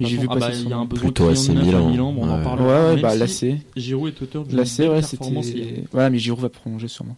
J'ai 0.01 0.17
vu 0.17 0.29
ah 0.31 0.35
passer 0.35 0.49
bah, 0.49 0.55
son 0.55 0.63
il 0.65 0.69
y 0.69 0.73
a 0.73 0.77
un 0.77 0.87
Plutôt 0.87 1.29
de 1.31 1.31
à 1.51 1.65
Milan. 1.65 1.89
Milan, 1.91 2.13
bon, 2.13 2.23
on 2.27 2.31
en 2.31 2.39
Ouais. 2.39 2.45
parlera. 2.45 2.67
Ouais, 2.91 2.95
ouais, 2.97 3.01
bah 3.01 3.27
si 3.27 3.49
l'AC. 3.51 3.61
Giroud 3.77 4.09
est 4.15 4.23
auteur 4.23 4.45
belle 4.45 4.59
ouais, 4.61 5.03
c'était. 5.03 5.85
Voilà, 5.91 6.11
mais 6.11 6.19
Giroud 6.19 6.41
va 6.41 6.49
prolonger 6.51 6.87
sûrement. 6.89 7.17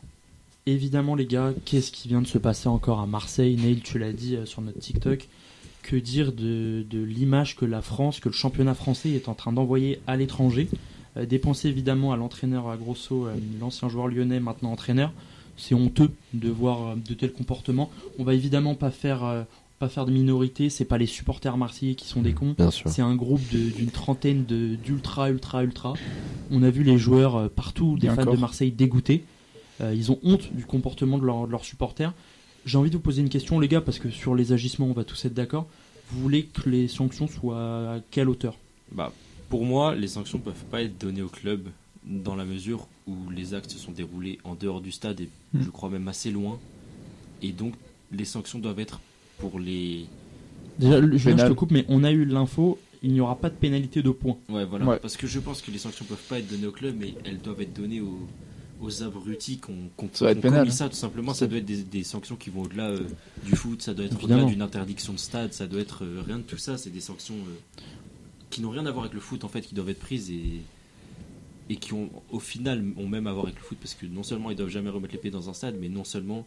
Évidemment, 0.67 1.15
les 1.15 1.27
gars, 1.27 1.53
qu'est-ce 1.65 1.91
qui 1.91 2.09
vient 2.09 2.21
de 2.23 2.27
se 2.27 2.39
passer 2.39 2.69
encore 2.69 3.01
à 3.01 3.07
Marseille? 3.07 3.57
Neil, 3.57 3.81
tu 3.83 3.99
l'as 3.99 4.13
dit 4.13 4.37
euh, 4.37 4.47
sur 4.47 4.63
notre 4.63 4.79
TikTok. 4.79 5.29
Que 5.83 5.97
dire 5.97 6.33
de, 6.33 6.85
de 6.89 7.03
l'image 7.03 7.57
que 7.57 7.65
la 7.65 7.81
France, 7.83 8.21
que 8.21 8.29
le 8.29 8.35
championnat 8.35 8.75
français 8.75 9.11
est 9.11 9.29
en 9.29 9.35
train 9.35 9.53
d'envoyer 9.53 10.01
à 10.07 10.17
l'étranger 10.17 10.69
Euh, 11.17 11.27
Dépenser 11.27 11.69
évidemment 11.69 12.13
à 12.13 12.17
l'entraîneur 12.17 12.69
à 12.69 12.77
Grosso, 12.77 13.27
euh, 13.27 13.35
l'ancien 13.61 13.89
joueur 13.89 14.07
lyonnais, 14.07 14.39
maintenant 14.39 14.71
entraîneur. 14.71 15.13
C'est 15.57 15.75
honteux 15.75 16.11
de 16.35 16.49
voir 16.49 16.91
euh, 16.91 16.95
de 16.95 17.15
tels 17.15 17.33
comportements. 17.33 17.91
On 18.21 18.25
va 18.25 18.35
évidemment 18.35 18.77
pas 18.77 18.91
faire, 18.93 19.25
euh, 19.25 19.43
pas 19.81 19.89
faire 19.89 20.05
de 20.07 20.13
minorité. 20.13 20.71
C'est 20.71 20.85
pas 20.85 20.99
les 20.99 21.07
supporters 21.07 21.57
marseillais 21.57 21.97
qui 21.97 22.07
sont 22.07 22.23
des 22.23 22.33
cons. 22.33 22.55
Bien 22.57 22.71
sûr. 22.71 22.89
C'est 22.91 23.03
un 23.03 23.17
groupe 23.17 23.43
d'une 23.51 23.91
trentaine 23.91 24.45
d'ultra, 24.45 25.31
ultra, 25.31 25.65
ultra. 25.65 25.95
On 26.53 26.63
a 26.63 26.71
vu 26.71 26.85
les 26.85 26.97
joueurs 26.99 27.35
euh, 27.37 27.49
partout, 27.49 27.99
des 27.99 28.07
fans 28.07 28.23
encore. 28.23 28.35
de 28.35 28.41
Marseille 28.41 28.71
dégoûtés. 28.71 29.25
Euh, 29.81 29.93
ils 29.93 30.13
ont 30.13 30.19
honte 30.23 30.53
du 30.55 30.65
comportement 30.65 31.19
de, 31.19 31.25
leur- 31.27 31.47
de 31.47 31.51
leurs 31.51 31.65
supporters. 31.65 32.13
J'ai 32.67 32.79
envie 32.79 32.91
de 32.91 32.97
vous 32.97 33.03
poser 33.03 33.23
une 33.23 33.29
question, 33.29 33.59
les 33.59 33.69
gars, 33.69 33.81
parce 33.81 33.99
que 33.99 34.11
sur 34.11 34.35
les 34.35 34.53
agissements, 34.53 34.87
on 34.87 34.93
va 34.93 35.05
tous 35.05 35.25
être 35.25 35.35
d'accord. 35.35 35.67
Vous 36.11 36.21
voulez 36.21 36.45
que 36.45 36.69
les 36.69 36.89
sanctions 36.89 37.29
soient 37.29 37.95
à 37.95 38.01
quelle 38.11 38.29
hauteur? 38.29 38.57
Bah, 38.93 39.13
pour 39.49 39.65
moi, 39.65 39.95
les 39.95 40.09
sanctions 40.09 40.39
peuvent 40.39 40.65
pas 40.71 40.83
être 40.83 40.99
données 40.99 41.23
au 41.23 41.29
club 41.29 41.69
dans 42.05 42.35
la 42.35 42.45
mesure 42.45 42.87
où 43.07 43.15
les 43.35 43.55
actes 43.55 43.71
se 43.71 43.79
sont 43.79 43.93
déroulés 43.93 44.39
en 44.45 44.55
dehors 44.55 44.81
du 44.81 44.91
stade 44.93 45.21
et 45.21 45.29
Hmm. 45.53 45.63
je 45.65 45.71
crois 45.71 45.91
même 45.91 46.07
assez 46.07 46.31
loin. 46.31 46.59
Et 47.43 47.51
donc, 47.53 47.75
les 48.13 48.25
sanctions 48.25 48.59
doivent 48.61 48.79
être 48.79 49.01
pour 49.39 49.59
les. 49.59 50.07
Déjà, 50.79 51.01
le- 51.01 51.17
je 51.17 51.31
te 51.31 51.53
coupe, 51.53 51.73
mais 51.73 51.85
on 51.89 52.05
a 52.05 52.13
eu 52.13 52.25
l'info, 52.25 52.79
il 53.03 53.13
n'y 53.13 53.21
aura 53.21 53.37
pas 53.37 53.51
de 53.51 53.55
pénalité 53.57 54.01
de 54.03 54.11
points. 54.11 54.37
Ouais, 54.49 54.65
voilà. 54.65 54.85
Ouais. 54.87 54.99
Parce 55.01 55.17
que 55.17 55.27
je 55.27 55.41
pense 55.41 55.61
que 55.63 55.71
les 55.73 55.79
sanctions 55.79 56.05
peuvent 56.05 56.23
pas 56.29 56.39
être 56.39 56.49
données 56.49 56.67
au 56.69 56.73
club, 56.73 56.95
mais 57.01 57.15
elles 57.25 57.41
doivent 57.41 57.61
être 57.63 57.73
données 57.73 58.01
aux, 58.01 58.21
aux 58.81 59.03
abrutis 59.03 59.59
qu'on 59.59 59.89
qu'on 59.97 60.09
commis 60.09 60.41
pénal. 60.41 60.73
ça. 60.73 60.89
Tout 60.89 60.97
simplement, 60.97 61.35
ça 61.35 61.47
doit 61.47 61.59
être 61.59 61.65
des, 61.65 61.83
des 61.83 62.03
sanctions 62.05 62.37
qui 62.37 62.51
vont 62.51 62.63
au-delà 62.63 62.91
euh, 62.91 63.07
du 63.45 63.55
foot, 63.57 63.83
ça 63.83 63.95
doit 63.95 64.07
être 64.07 64.23
au-delà 64.23 64.45
d'une 64.45 64.63
interdiction 64.63 65.13
de 65.13 65.19
stade, 65.19 65.53
ça 65.53 65.67
doit 65.67 65.81
être 65.81 66.05
euh, 66.05 66.23
rien 66.27 66.39
de 66.39 66.43
tout 66.43 66.59
ça. 66.59 66.79
C'est 66.79 66.91
des 66.91 67.01
sanctions 67.01 67.35
euh, 67.35 67.81
qui 68.49 68.61
n'ont 68.63 68.71
rien 68.71 68.87
à 68.87 68.91
voir 68.91 69.05
avec 69.05 69.15
le 69.15 69.21
foot 69.21 69.45
en 69.45 69.49
fait, 69.49 69.63
qui 69.63 69.75
doivent 69.75 69.91
être 69.91 70.01
prises 70.01 70.31
et 70.31 70.61
et 71.69 71.77
qui 71.77 71.93
ont 71.93 72.11
au 72.31 72.41
final 72.41 72.85
ont 72.97 73.07
même 73.07 73.29
à 73.29 73.33
voir 73.33 73.45
avec 73.45 73.57
le 73.57 73.63
foot 73.63 73.79
parce 73.81 73.95
que 73.95 74.05
non 74.05 74.25
seulement 74.25 74.51
ils 74.51 74.57
doivent 74.57 74.71
jamais 74.71 74.91
remettre 74.91 75.13
les 75.13 75.21
pieds 75.21 75.31
dans 75.31 75.49
un 75.49 75.55
stade, 75.55 75.77
mais 75.81 75.89
non 75.89 76.03
seulement 76.03 76.45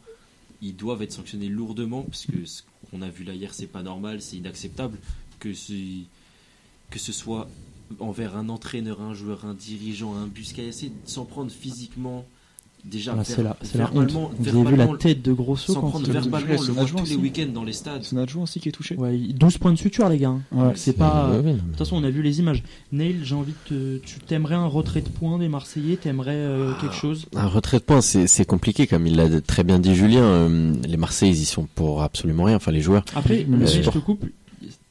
ils 0.62 0.76
doivent 0.76 1.02
être 1.02 1.14
sanctionnés 1.14 1.48
lourdement 1.48 2.04
parce 2.04 2.26
que 2.26 2.44
ce 2.46 2.64
qu'on 2.92 3.02
a 3.02 3.10
vu 3.10 3.24
là 3.24 3.34
hier 3.34 3.54
c'est 3.54 3.68
pas 3.68 3.84
normal, 3.84 4.22
c'est 4.22 4.36
inacceptable 4.36 4.98
que 5.40 5.54
ce, 5.54 5.74
que 6.90 7.00
ce 7.00 7.14
soit 7.14 7.50
envers 8.00 8.36
un 8.38 8.50
entraîneur, 8.50 9.02
un 9.02 9.14
joueur, 9.14 9.46
un 9.46 9.54
dirigeant, 9.54 10.14
un 10.16 10.28
bus 10.28 10.54
caillassé, 10.54 10.92
s'en 11.06 11.26
prendre 11.26 11.52
physiquement 11.52 12.26
déjà 12.86 13.14
ver- 13.14 13.26
c'est 13.26 13.78
la, 13.78 13.90
honte. 13.94 14.12
Vous 14.38 14.48
avez 14.50 14.72
vu 14.72 14.76
la 14.76 14.88
tête 14.98 15.22
de 15.22 15.32
Grosso 15.32 15.72
s'en 15.72 15.80
quand 15.80 15.88
prendre 15.90 16.06
verbalement, 16.12 16.48
le 16.50 16.54
un 16.54 16.58
voit 16.74 16.86
joueur 16.86 17.04
tous 17.04 17.10
les 17.10 17.16
aussi. 17.16 17.22
week-ends 17.24 17.52
dans 17.54 17.64
les 17.64 17.72
stades. 17.72 18.04
C'est 18.04 18.30
joueur 18.30 18.44
aussi 18.44 18.60
qui 18.60 18.68
est 18.68 18.74
touché. 18.74 18.98
Ouais, 18.98 19.18
12 19.18 19.58
points 19.58 19.72
de 19.72 19.78
suture, 19.78 20.10
les 20.10 20.18
gars. 20.18 20.32
hein. 20.32 20.42
Ouais. 20.52 20.74
C'est 20.76 20.92
pas. 20.98 21.32
De 21.42 21.52
toute 21.54 21.78
façon, 21.78 21.96
on 21.96 22.04
a 22.04 22.10
vu 22.10 22.22
les 22.22 22.40
images. 22.40 22.62
Neil, 22.92 23.20
j'ai 23.24 23.36
envie 23.36 23.54
de 23.70 24.00
te. 24.00 24.06
Tu 24.06 24.20
t'aimerais 24.20 24.56
un 24.56 24.66
retrait 24.68 25.00
de 25.02 25.08
points 25.08 25.40
des 25.40 25.48
Marseillais? 25.48 25.96
T'aimerais 25.96 26.36
euh, 26.36 26.74
quelque 26.82 26.96
chose? 26.96 27.26
Un 27.38 27.48
retrait 27.48 27.78
de 27.80 27.84
points, 27.84 28.02
c'est 28.02 28.46
compliqué, 28.46 28.86
comme 28.86 29.08
il 29.08 29.16
l'a 29.16 29.40
très 29.40 29.64
bien 29.64 29.80
dit 29.80 29.96
Julien. 29.96 30.24
euh, 30.24 30.74
les 30.86 30.98
Marseillais, 30.98 31.32
ils 31.32 31.42
y 31.42 31.46
sont 31.46 31.68
pour 31.76 32.02
absolument 32.04 32.44
rien. 32.44 32.58
Enfin, 32.58 32.72
les 32.74 32.82
joueurs. 32.82 33.06
Après, 33.16 33.46
Mais 33.48 33.60
mais 33.60 33.66
le 33.66 33.82
je 33.84 33.90
te 33.90 33.98
coupe. 34.00 34.26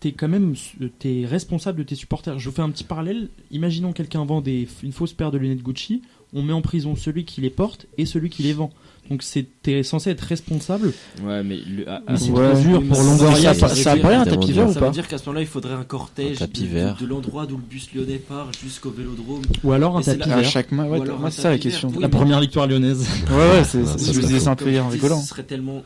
T'es 0.02 0.10
quand 0.10 0.26
même 0.26 0.54
t'es 0.98 1.24
responsable 1.24 1.78
de 1.78 1.84
tes 1.84 1.94
supporters. 1.94 2.36
Je 2.40 2.48
vous 2.48 2.54
fais 2.56 2.62
un 2.62 2.70
petit 2.70 2.82
parallèle. 2.82 3.28
Imaginons 3.52 3.92
quelqu'un 3.92 4.24
vend 4.24 4.40
des, 4.40 4.66
une 4.82 4.90
fausse 4.90 5.12
paire 5.12 5.30
de 5.30 5.38
lunettes 5.38 5.62
Gucci. 5.62 6.02
On 6.34 6.42
met 6.42 6.52
en 6.52 6.60
prison 6.60 6.96
celui 6.96 7.24
qui 7.24 7.40
les 7.40 7.50
porte 7.50 7.86
et 7.98 8.04
celui 8.04 8.28
qui 8.28 8.42
les 8.42 8.52
vend. 8.52 8.72
Donc 9.10 9.22
t'es 9.62 9.82
censé 9.84 10.10
être 10.10 10.22
responsable. 10.22 10.92
Ouais, 11.22 11.44
mais 11.44 11.58
à- 11.86 12.16
c'est 12.16 12.30
Ouais. 12.32 12.50
trop 12.52 12.60
dur 12.62 12.82
pour 12.84 12.96
ça- 12.96 13.02
Longoria. 13.04 13.54
ça, 13.54 13.60
ça- 13.60 13.68
ça, 13.68 13.74
ça 13.76 13.82
ça 13.82 13.92
veut 13.94 14.00
apparaît 14.00 14.14
un 14.16 14.24
tapis 14.24 14.50
vert 14.52 14.68
ou 14.68 14.72
Ça 14.72 14.80
veut 14.80 14.86
pas 14.86 14.90
dire 14.92 15.06
qu'à 15.06 15.18
ce 15.18 15.26
moment-là, 15.26 15.42
il 15.42 15.46
faudrait 15.46 15.74
un 15.74 15.84
cortège 15.84 16.36
Un 16.42 16.46
tapis 16.46 16.62
de- 16.62 16.66
vert. 16.66 16.96
de 17.00 17.06
l'endroit 17.06 17.46
d'où 17.46 17.56
le 17.56 17.62
bus 17.62 17.88
lyonnais 17.94 18.16
part 18.18 18.50
jusqu'au 18.60 18.90
vélodrome. 18.90 19.42
Ou 19.62 19.70
alors 19.72 19.96
un 19.98 20.02
tapis 20.02 20.28
là- 20.28 20.34
À 20.36 20.40
vert. 20.40 20.50
chaque 20.50 20.72
match, 20.72 20.88
ouais, 20.88 20.98
c'est 21.30 21.42
ça 21.42 21.50
la 21.50 21.54
vert. 21.56 21.60
question. 21.62 21.88
Oui, 21.90 21.96
La 22.00 22.08
mais- 22.08 22.16
première 22.16 22.40
victoire 22.40 22.66
lyonnaise. 22.66 23.06
Ouais, 23.30 23.36
ouais, 23.36 23.64
c'est, 23.64 23.82
je 23.82 23.86
serait 24.12 24.20
disais 24.26 24.40
ça 24.40 24.50
un 24.50 24.56
peu 24.56 24.68
hier 24.70 24.84
en 24.84 24.88
rigolant. 24.88 25.20
Ce 25.20 25.28
serait 25.28 25.44
tellement. 25.44 25.82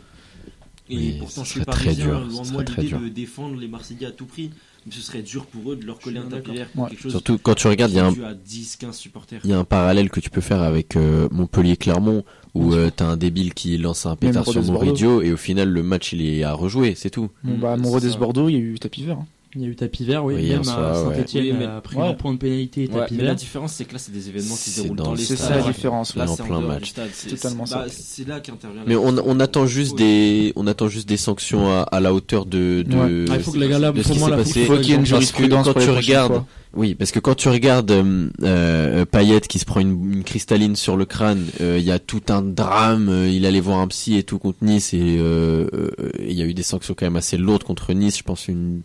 Et 0.89 0.97
Oui, 0.97 1.17
pourtant, 1.19 1.43
je 1.45 1.51
suis 1.51 1.61
parisien, 1.65 2.05
dur, 2.07 2.25
loin 2.27 2.43
de 2.43 2.51
moi 2.53 2.63
très 2.65 2.83
l'idée 2.83 2.95
dur. 2.97 3.01
de 3.01 3.09
défendre 3.09 3.57
les 3.59 3.67
Marseillais 3.69 4.07
à 4.07 4.11
tout 4.13 4.27
prix. 4.27 4.51
Mais 4.87 4.93
ce 4.93 5.01
serait 5.01 5.23
dur 5.23 5.47
pour 5.47 5.73
eux 5.73 5.77
de 5.77 5.85
leur 5.85 5.99
coller 5.99 6.19
un 6.19 6.23
tapis 6.23 6.35
d'accord. 6.37 6.55
vert 6.55 6.69
pour 6.69 6.85
Ouais. 6.85 6.91
quelque 6.91 7.03
chose 7.03 7.11
Surtout 7.11 7.39
quand 7.39 7.55
tu 7.55 7.67
regardes, 7.67 7.91
il 7.91 7.97
y 7.97 7.99
a 7.99 8.07
un, 8.07 8.13
qui 8.13 8.19
est 8.21 8.23
dû 8.23 8.25
à 8.25 8.35
10, 8.35 8.77
15 8.77 8.97
supporters. 8.97 9.41
il 9.43 9.51
y 9.51 9.53
a 9.53 9.59
un 9.59 9.65
parallèle 9.65 10.11
que 10.11 10.21
tu 10.21 10.31
peux 10.31 10.41
faire 10.41 10.63
avec 10.63 10.95
euh, 10.95 11.29
Montpellier-Clermont 11.33 12.25
où 12.55 12.73
euh, 12.73 12.91
t'as 12.95 13.07
un 13.07 13.17
débile 13.17 13.53
qui 13.53 13.77
lance 13.79 14.07
un 14.07 14.15
pétard 14.15 14.47
sur. 14.47 14.63
Moridio 14.63 15.23
et 15.23 15.33
au 15.33 15.37
final 15.37 15.71
le 15.71 15.83
match 15.83 16.13
il 16.13 16.23
est 16.23 16.45
à 16.45 16.53
rejouer, 16.53 16.95
c'est 16.95 17.11
tout. 17.11 17.31
Bon, 17.43 17.59
bah, 17.59 17.75
c'est 17.77 17.83
mon 17.83 17.91
Rodez 17.91 18.11
ça. 18.11 18.19
Bordeaux, 18.19 18.49
il 18.49 18.53
y 18.53 18.57
a 18.57 18.61
eu 18.61 18.79
tapis 18.79 19.03
vert. 19.03 19.19
hein. 19.19 19.27
Il 19.59 19.63
y 19.63 19.65
a 19.65 19.69
eu 19.69 19.75
tapis 19.77 20.05
vert, 20.05 20.23
oui. 20.25 20.35
Oui, 20.35 20.51
Même 20.51 20.65
soi, 20.65 20.91
à. 20.91 20.95
Saint-Etienne 21.15 21.63
a 21.63 21.81
pris 21.81 21.97
Ouais. 21.97 22.09
un 22.09 22.13
point 22.15 22.33
de 22.35 22.39
pénalité 22.39 22.85
et 22.85 22.89
Ouais, 22.89 23.01
tapis 23.01 23.15
mais 23.15 23.23
la 23.23 23.29
vert. 23.31 23.35
différence, 23.37 23.73
c'est 23.73 23.87
que 23.87 23.95
là, 23.95 23.99
c'est 23.99 24.13
des 24.13 24.29
événements 24.29 24.55
qui 24.55 24.61
se 24.61 24.71
C'est 24.71 24.83
déroulent 24.83 24.97
dans 24.99 25.05
dans 25.05 25.13
le 25.13 25.17
les 25.19 25.25
C'est 25.25 25.37
stade. 25.37 25.49
ça 25.49 25.57
la 25.57 25.63
différence. 25.73 26.15
Là, 26.15 26.25
Là, 26.27 26.31
en 26.31 26.37
c'est 26.37 26.43
plein 26.43 26.61
match. 26.61 26.93
C'est 27.15 27.29
Totalement 27.31 27.65
c'est- 27.65 27.73
ça. 27.73 27.79
bah, 27.79 27.85
C'est 27.89 28.29
là 28.29 28.41
qu'intervient. 28.41 28.83
la 28.83 28.87
Mais 28.87 28.97
on, 28.97 29.41
attend 29.41 29.67
juste 29.67 29.97
des 29.97 30.53
on 30.57 30.67
attend 30.67 30.89
juste 30.89 31.09
des 31.09 31.17
sanctions 31.17 31.69
à, 31.69 31.81
à 31.83 32.01
la 32.01 32.13
hauteur 32.13 32.45
de. 32.45 32.85
Ah, 33.31 33.35
il 33.37 33.43
faut 33.43 33.53
que 33.53 33.59
les 33.59 33.69
gars 33.69 33.79
là, 33.79 33.93
pour 33.93 34.17
moi. 34.19 34.31
Il 34.55 34.65
faut 34.67 34.77
qu'il 34.77 34.91
y 34.91 34.93
ait 34.93 34.97
une 34.97 35.07
jurisprudence 35.07 35.67
quand 35.73 35.81
tu 35.81 35.91
regardes. 35.91 36.43
Oui, 36.75 36.95
parce 36.95 37.11
que 37.11 37.21
quand 37.21 37.35
tu 37.35 37.49
regardes 37.49 37.91
euh, 37.91 38.29
euh, 38.43 39.07
Payet 39.07 39.41
qui 39.41 39.59
se 39.59 39.65
prend 39.65 39.81
une, 39.81 40.13
une 40.13 40.25
cristalline 40.25 40.77
sur 40.77 40.99
le 40.99 41.07
crâne, 41.07 41.47
euh, 41.63 41.79
il 41.81 41.85
y 41.87 41.91
a 41.91 41.99
tout 41.99 42.21
un 42.29 42.43
drame. 42.43 43.09
euh, 43.09 43.29
il 43.31 43.47
allait 43.47 43.61
voir 43.61 43.79
un 43.79 43.89
psy 43.89 44.19
et 44.19 44.25
tout 44.25 44.39
contre 44.39 44.59
Nice 44.63 44.93
et 44.93 45.01
euh, 45.01 45.67
euh, 45.73 46.11
il 46.21 46.35
y 46.35 46.43
a 46.43 46.45
eu 46.45 46.53
des 46.53 46.63
sanctions 46.63 46.93
quand 46.95 47.07
même 47.07 47.17
assez 47.17 47.39
lourdes 47.39 47.63
contre 47.63 47.95
Nice. 47.95 48.19
Je 48.19 48.23
pense 48.25 48.47
une 48.49 48.83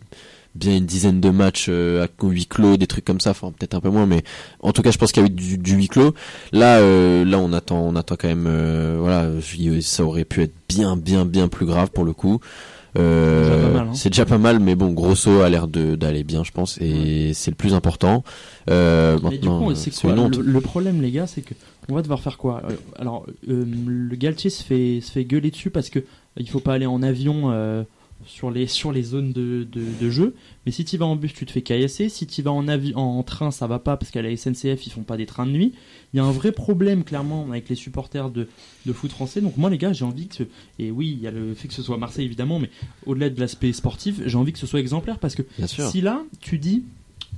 bien 0.54 0.76
une 0.76 0.86
dizaine 0.86 1.20
de 1.20 1.30
matchs 1.30 1.66
euh, 1.68 2.04
à 2.04 2.08
huis 2.26 2.46
clos, 2.46 2.76
des 2.76 2.86
trucs 2.86 3.04
comme 3.04 3.20
ça. 3.20 3.30
Enfin 3.30 3.52
peut-être 3.52 3.74
un 3.74 3.80
peu 3.80 3.90
moins, 3.90 4.06
mais 4.06 4.22
en 4.60 4.72
tout 4.72 4.82
cas 4.82 4.90
je 4.90 4.98
pense 4.98 5.12
qu'il 5.12 5.22
y 5.22 5.26
a 5.26 5.28
eu 5.28 5.32
du, 5.32 5.58
du 5.58 5.74
huis 5.74 5.88
clos. 5.88 6.14
Là, 6.52 6.78
euh, 6.78 7.24
là 7.24 7.38
on 7.38 7.52
attend, 7.52 7.80
on 7.80 7.96
attend 7.96 8.16
quand 8.16 8.28
même. 8.28 8.46
euh, 8.46 8.96
voilà, 9.00 9.30
ça 9.80 10.04
aurait 10.04 10.24
pu 10.24 10.42
être 10.42 10.54
bien, 10.68 10.96
bien, 10.96 11.24
bien 11.24 11.48
plus 11.48 11.66
grave 11.66 11.90
pour 11.90 12.04
le 12.04 12.12
coup. 12.12 12.40
Euh, 12.98 13.78
hein. 13.78 13.88
c'est 13.94 14.10
déjà 14.10 14.26
pas 14.26 14.36
mal, 14.36 14.60
mais 14.60 14.74
bon, 14.74 14.92
Grosso 14.92 15.40
a 15.40 15.48
l'air 15.48 15.66
de 15.66 15.94
d'aller 15.96 16.24
bien, 16.24 16.44
je 16.44 16.50
pense, 16.50 16.78
et 16.78 17.32
c'est 17.32 17.50
le 17.50 17.56
plus 17.56 17.72
important. 17.72 18.22
Euh, 18.68 19.18
Mais 19.22 19.30
du 19.38 19.48
maintenant, 19.48 19.64
coup, 19.64 19.74
c'est 19.74 19.90
quoi 19.98 20.14
le, 20.14 20.42
le 20.42 20.60
problème, 20.60 21.00
les 21.00 21.10
gars, 21.10 21.26
c'est 21.26 21.40
que 21.40 21.54
on 21.88 21.94
va 21.94 22.02
devoir 22.02 22.20
faire 22.20 22.36
quoi? 22.36 22.62
Alors, 22.98 23.24
euh, 23.48 23.64
le 23.86 24.14
Galtier 24.16 24.50
se 24.50 24.62
fait 24.62 25.00
se 25.00 25.10
fait 25.10 25.24
gueuler 25.24 25.50
dessus 25.50 25.70
parce 25.70 25.88
que 25.88 26.00
il 26.36 26.48
faut 26.50 26.60
pas 26.60 26.74
aller 26.74 26.84
en 26.86 27.02
avion 27.02 27.50
euh, 27.50 27.82
sur 28.26 28.50
les 28.50 28.66
sur 28.66 28.92
les 28.92 29.02
zones 29.02 29.32
de, 29.32 29.66
de, 29.70 29.82
de 30.00 30.10
jeu. 30.10 30.34
Mais 30.66 30.72
si 30.72 30.84
tu 30.84 30.96
vas 30.96 31.06
en 31.06 31.16
bus, 31.16 31.32
tu 31.34 31.44
te 31.46 31.52
fais 31.52 31.62
caillasser. 31.62 32.08
Si 32.08 32.26
tu 32.26 32.42
vas 32.42 32.50
en 32.52 32.66
en 32.68 33.22
train, 33.22 33.50
ça 33.50 33.66
va 33.66 33.78
pas 33.78 33.96
parce 33.96 34.10
qu'à 34.10 34.22
la 34.22 34.36
SNCF, 34.36 34.86
ils 34.86 34.90
font 34.90 35.02
pas 35.02 35.16
des 35.16 35.26
trains 35.26 35.46
de 35.46 35.50
nuit. 35.52 35.72
Il 36.12 36.16
y 36.18 36.20
a 36.20 36.24
un 36.24 36.30
vrai 36.32 36.52
problème 36.52 37.04
clairement 37.04 37.46
avec 37.48 37.68
les 37.68 37.74
supporters 37.74 38.30
de, 38.30 38.48
de 38.86 38.92
foot 38.92 39.10
français. 39.10 39.40
Donc 39.40 39.56
moi, 39.56 39.70
les 39.70 39.78
gars, 39.78 39.92
j'ai 39.92 40.04
envie 40.04 40.28
que 40.28 40.34
ce- 40.36 40.42
et 40.78 40.90
oui, 40.90 41.10
il 41.16 41.22
y 41.22 41.26
a 41.26 41.30
le 41.30 41.54
fait 41.54 41.68
que 41.68 41.74
ce 41.74 41.82
soit 41.82 41.96
Marseille 41.96 42.24
évidemment, 42.26 42.58
mais 42.58 42.70
au-delà 43.06 43.30
de 43.30 43.40
l'aspect 43.40 43.72
sportif, 43.72 44.20
j'ai 44.24 44.36
envie 44.38 44.52
que 44.52 44.58
ce 44.58 44.66
soit 44.66 44.80
exemplaire 44.80 45.18
parce 45.18 45.34
que 45.34 45.42
Bien 45.58 45.66
sûr. 45.66 45.88
si 45.88 46.00
là, 46.00 46.22
tu 46.40 46.58
dis 46.58 46.84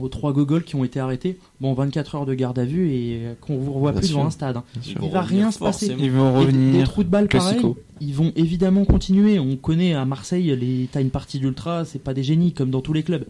aux 0.01 0.09
trois 0.09 0.33
gogoles 0.33 0.65
qui 0.65 0.75
ont 0.75 0.83
été 0.85 0.99
arrêtés, 0.99 1.39
bon, 1.61 1.73
24 1.73 2.15
heures 2.17 2.27
de 2.27 2.35
garde 2.35 2.59
à 2.59 2.65
vue 2.65 2.91
et 2.91 3.21
qu'on 3.41 3.57
vous 3.59 3.73
revoit 3.73 3.93
Bien 3.93 4.01
plus 4.01 4.09
sûr. 4.09 4.17
devant 4.17 4.27
un 4.27 4.31
stade. 4.31 4.57
hein. 4.57 4.65
Il 4.87 4.95
va 4.99 5.21
revenir 5.23 5.23
rien 5.43 5.51
se 5.53 5.59
passer. 5.61 5.95
Ils 5.99 6.11
vont 6.11 6.31
Et 6.41 6.47
Des 6.47 6.47
revenir. 6.47 6.89
trous 6.89 7.05
de 7.05 7.09
balles 7.09 7.29
pareil, 7.29 7.49
Classico. 7.61 7.79
ils 8.01 8.13
vont 8.15 8.33
évidemment 8.35 8.85
continuer. 8.85 9.39
On 9.39 9.57
connaît 9.57 9.95
à 9.95 10.05
Marseille, 10.05 10.55
les 10.57 10.89
t'as 10.91 11.01
une 11.01 11.11
partie 11.11 11.39
d'ultra, 11.39 11.85
c'est 11.85 12.03
pas 12.03 12.13
des 12.15 12.25
génies 12.25 12.53
comme 12.53 12.71
dans 12.71 12.81
tous 12.81 12.93
les 12.93 13.03
clubs. 13.05 13.25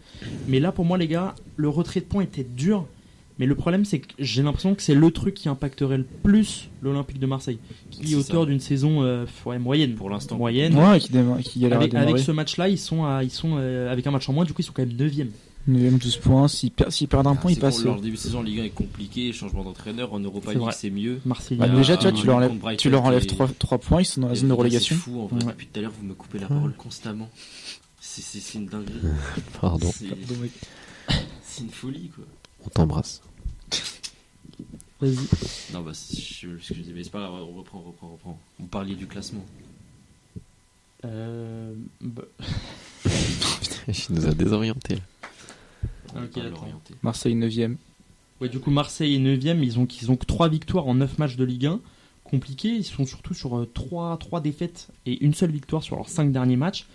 Mais 0.48 0.58
là, 0.58 0.72
pour 0.72 0.84
moi, 0.86 0.96
les 0.96 1.06
gars, 1.08 1.34
le 1.56 1.68
retrait 1.68 2.00
de 2.00 2.06
points 2.06 2.22
était 2.22 2.44
dur. 2.44 2.86
Mais 3.40 3.46
le 3.46 3.56
problème, 3.56 3.84
c'est 3.84 3.98
que 3.98 4.06
j'ai 4.20 4.44
l'impression 4.44 4.76
que 4.76 4.80
c'est 4.82 4.94
le 4.94 5.10
truc 5.10 5.34
qui 5.34 5.48
impacterait 5.48 5.98
le 5.98 6.04
plus 6.22 6.70
l'Olympique 6.82 7.18
de 7.18 7.26
Marseille, 7.26 7.58
qui 7.90 8.12
est 8.12 8.14
auteur 8.16 8.46
d'une 8.46 8.60
saison 8.60 9.02
euh, 9.02 9.26
ouais, 9.44 9.58
moyenne. 9.58 9.94
Pour 9.96 10.08
l'instant. 10.08 10.36
Moyenne. 10.38 10.76
Ouais, 10.76 11.00
qui, 11.00 11.10
qui 11.42 11.66
Avec, 11.66 11.92
avec 11.94 12.18
ce 12.20 12.30
match-là, 12.30 12.68
ils 12.68 12.78
sont, 12.78 13.04
à, 13.04 13.24
ils 13.24 13.30
sont 13.32 13.56
euh, 13.58 13.90
avec 13.92 14.06
un 14.06 14.12
match 14.12 14.28
en 14.28 14.32
moins, 14.32 14.44
du 14.44 14.52
coup, 14.52 14.62
ils 14.62 14.64
sont 14.64 14.72
quand 14.72 14.86
même 14.86 14.96
9 14.96 15.12
9ème, 15.68 15.98
12 15.98 16.16
points. 16.18 16.48
S'ils 16.48 16.70
per- 16.70 16.90
s'ils 16.90 17.08
perdent 17.08 17.26
un 17.26 17.34
point, 17.36 17.50
ils 17.52 17.58
passent. 17.58 17.82
Leur 17.84 18.00
début 18.00 18.16
de 18.16 18.20
saison 18.20 18.40
en 18.40 18.42
Ligue 18.42 18.60
1 18.60 18.64
est 18.64 18.70
compliqué, 18.70 19.32
changement 19.32 19.64
d'entraîneur. 19.64 20.12
En 20.12 20.20
Europa 20.20 20.46
C'est 20.48 20.52
League, 20.54 20.62
vrai. 20.62 20.72
c'est 20.72 20.90
mieux. 20.90 21.20
Marseille. 21.24 21.56
Bah, 21.58 21.68
déjà, 21.68 21.96
tu 21.96 22.02
vois, 22.08 22.12
Ah, 22.14 22.20
tu 22.20 22.26
leur 22.26 22.36
enlèves, 22.36 22.48
contre 22.50 22.60
Brighton 22.62 22.82
tu 22.82 22.90
leur 22.90 23.04
enlèves 23.04 23.26
qui 23.26 23.34
est- 23.34 23.58
3, 23.58 23.78
points, 23.78 24.02
ils 24.02 24.04
sont 24.04 24.20
dans 24.20 24.28
la 24.28 24.34
zone 24.34 24.48
de 24.48 24.52
relégation. 24.54 24.94
C'est 24.96 25.00
fou 25.02 25.20
en 25.22 25.26
vrai. 25.26 25.42
Ouais. 25.44 25.52
Depuis 25.52 25.66
tout 25.68 25.78
à 25.78 25.82
l'heure, 25.82 25.92
vous 25.98 26.06
me 26.06 26.14
coupez 26.14 26.38
la 26.38 26.46
Ouais. 26.48 26.54
parole 26.54 26.72
constamment. 26.74 27.30
C'est- 28.00 28.22
C'est 28.22 28.40
c'est 28.40 28.58
une 28.58 28.66
dinguerie. 28.66 28.92
Pardon, 29.60 29.90
C'est 29.94 30.06
c'est 31.42 31.62
une 31.62 31.70
folie, 31.70 32.10
quoi. 32.14 32.24
on 32.66 32.68
t'embrasse. 32.68 33.20
Vas-y. 35.00 35.16
Non, 35.72 35.80
bah, 35.80 35.90
c'est- 35.94 36.16
je 36.16 36.74
disais, 36.74 36.92
mais 36.94 37.02
c'est 37.04 37.10
pas 37.10 37.20
grave, 37.20 37.32
on 37.34 37.56
reprend, 37.58 37.78
on 37.84 37.88
reprend, 37.88 38.06
on 38.08 38.12
reprend. 38.12 38.38
Vous 38.60 38.66
parliez 38.66 38.94
du 38.94 39.06
classement. 39.06 39.44
Euh, 41.04 41.74
bah, 42.00 42.22
Il 43.88 44.14
nous 44.14 44.26
a 44.26 44.32
désorientés. 44.32 44.94
là. 44.94 45.00
On 46.14 46.40
l'orienter. 46.50 46.94
Marseille 47.02 47.34
9ème. 47.34 47.76
Ouais, 48.40 48.48
du 48.48 48.58
coup, 48.60 48.70
Marseille 48.70 49.14
est 49.14 49.18
9ème. 49.18 49.62
Ils 49.62 49.78
ont, 49.78 49.86
ils 50.00 50.10
ont 50.10 50.16
que 50.16 50.26
3 50.26 50.48
victoires 50.48 50.86
en 50.86 50.94
9 50.94 51.18
matchs 51.18 51.36
de 51.36 51.44
Ligue 51.44 51.66
1. 51.66 51.80
Compliqué. 52.24 52.68
Ils 52.68 52.84
sont 52.84 53.06
surtout 53.06 53.34
sur 53.34 53.66
3, 53.74 54.16
3 54.18 54.40
défaites 54.40 54.88
et 55.06 55.22
une 55.24 55.34
seule 55.34 55.50
victoire 55.52 55.82
sur 55.82 55.96
leurs 55.96 56.08
5 56.08 56.32
derniers 56.32 56.56
matchs. 56.56 56.86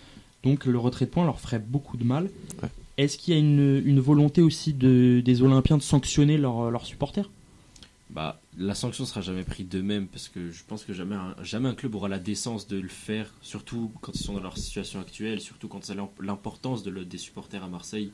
Donc 0.42 0.64
le 0.64 0.78
retrait 0.78 1.04
de 1.06 1.10
points 1.10 1.24
leur 1.24 1.40
ferait 1.40 1.58
beaucoup 1.58 1.96
de 1.96 2.04
mal. 2.04 2.30
Ouais. 2.62 2.68
Est-ce 2.98 3.16
qu'il 3.18 3.32
y 3.34 3.36
a 3.36 3.40
une, 3.40 3.82
une 3.84 4.00
volonté 4.00 4.42
aussi 4.42 4.72
de, 4.74 5.22
des 5.24 5.42
Olympiens 5.42 5.76
de 5.78 5.82
sanctionner 5.82 6.36
leurs 6.36 6.70
leurs 6.70 6.84
supporters? 6.86 7.30
Bah, 8.10 8.40
la 8.58 8.74
sanction 8.74 9.04
sera 9.06 9.20
jamais 9.20 9.44
prise 9.44 9.68
d'eux-mêmes 9.68 10.08
parce 10.08 10.28
que 10.28 10.50
je 10.50 10.64
pense 10.66 10.82
que 10.84 10.92
jamais 10.92 11.14
un, 11.14 11.36
jamais 11.44 11.68
un 11.68 11.74
club 11.74 11.94
aura 11.94 12.08
la 12.08 12.18
décence 12.18 12.66
de 12.66 12.78
le 12.80 12.88
faire, 12.88 13.32
surtout 13.40 13.92
quand 14.00 14.12
ils 14.14 14.18
sont 14.20 14.34
dans 14.34 14.40
leur 14.42 14.58
situation 14.58 14.98
actuelle, 14.98 15.40
surtout 15.40 15.68
quand 15.68 15.84
c'est 15.84 15.94
l'im- 15.94 16.08
l'importance 16.20 16.82
de 16.82 16.90
le- 16.90 17.04
des 17.04 17.18
supporters 17.18 17.62
à 17.62 17.68
Marseille. 17.68 18.10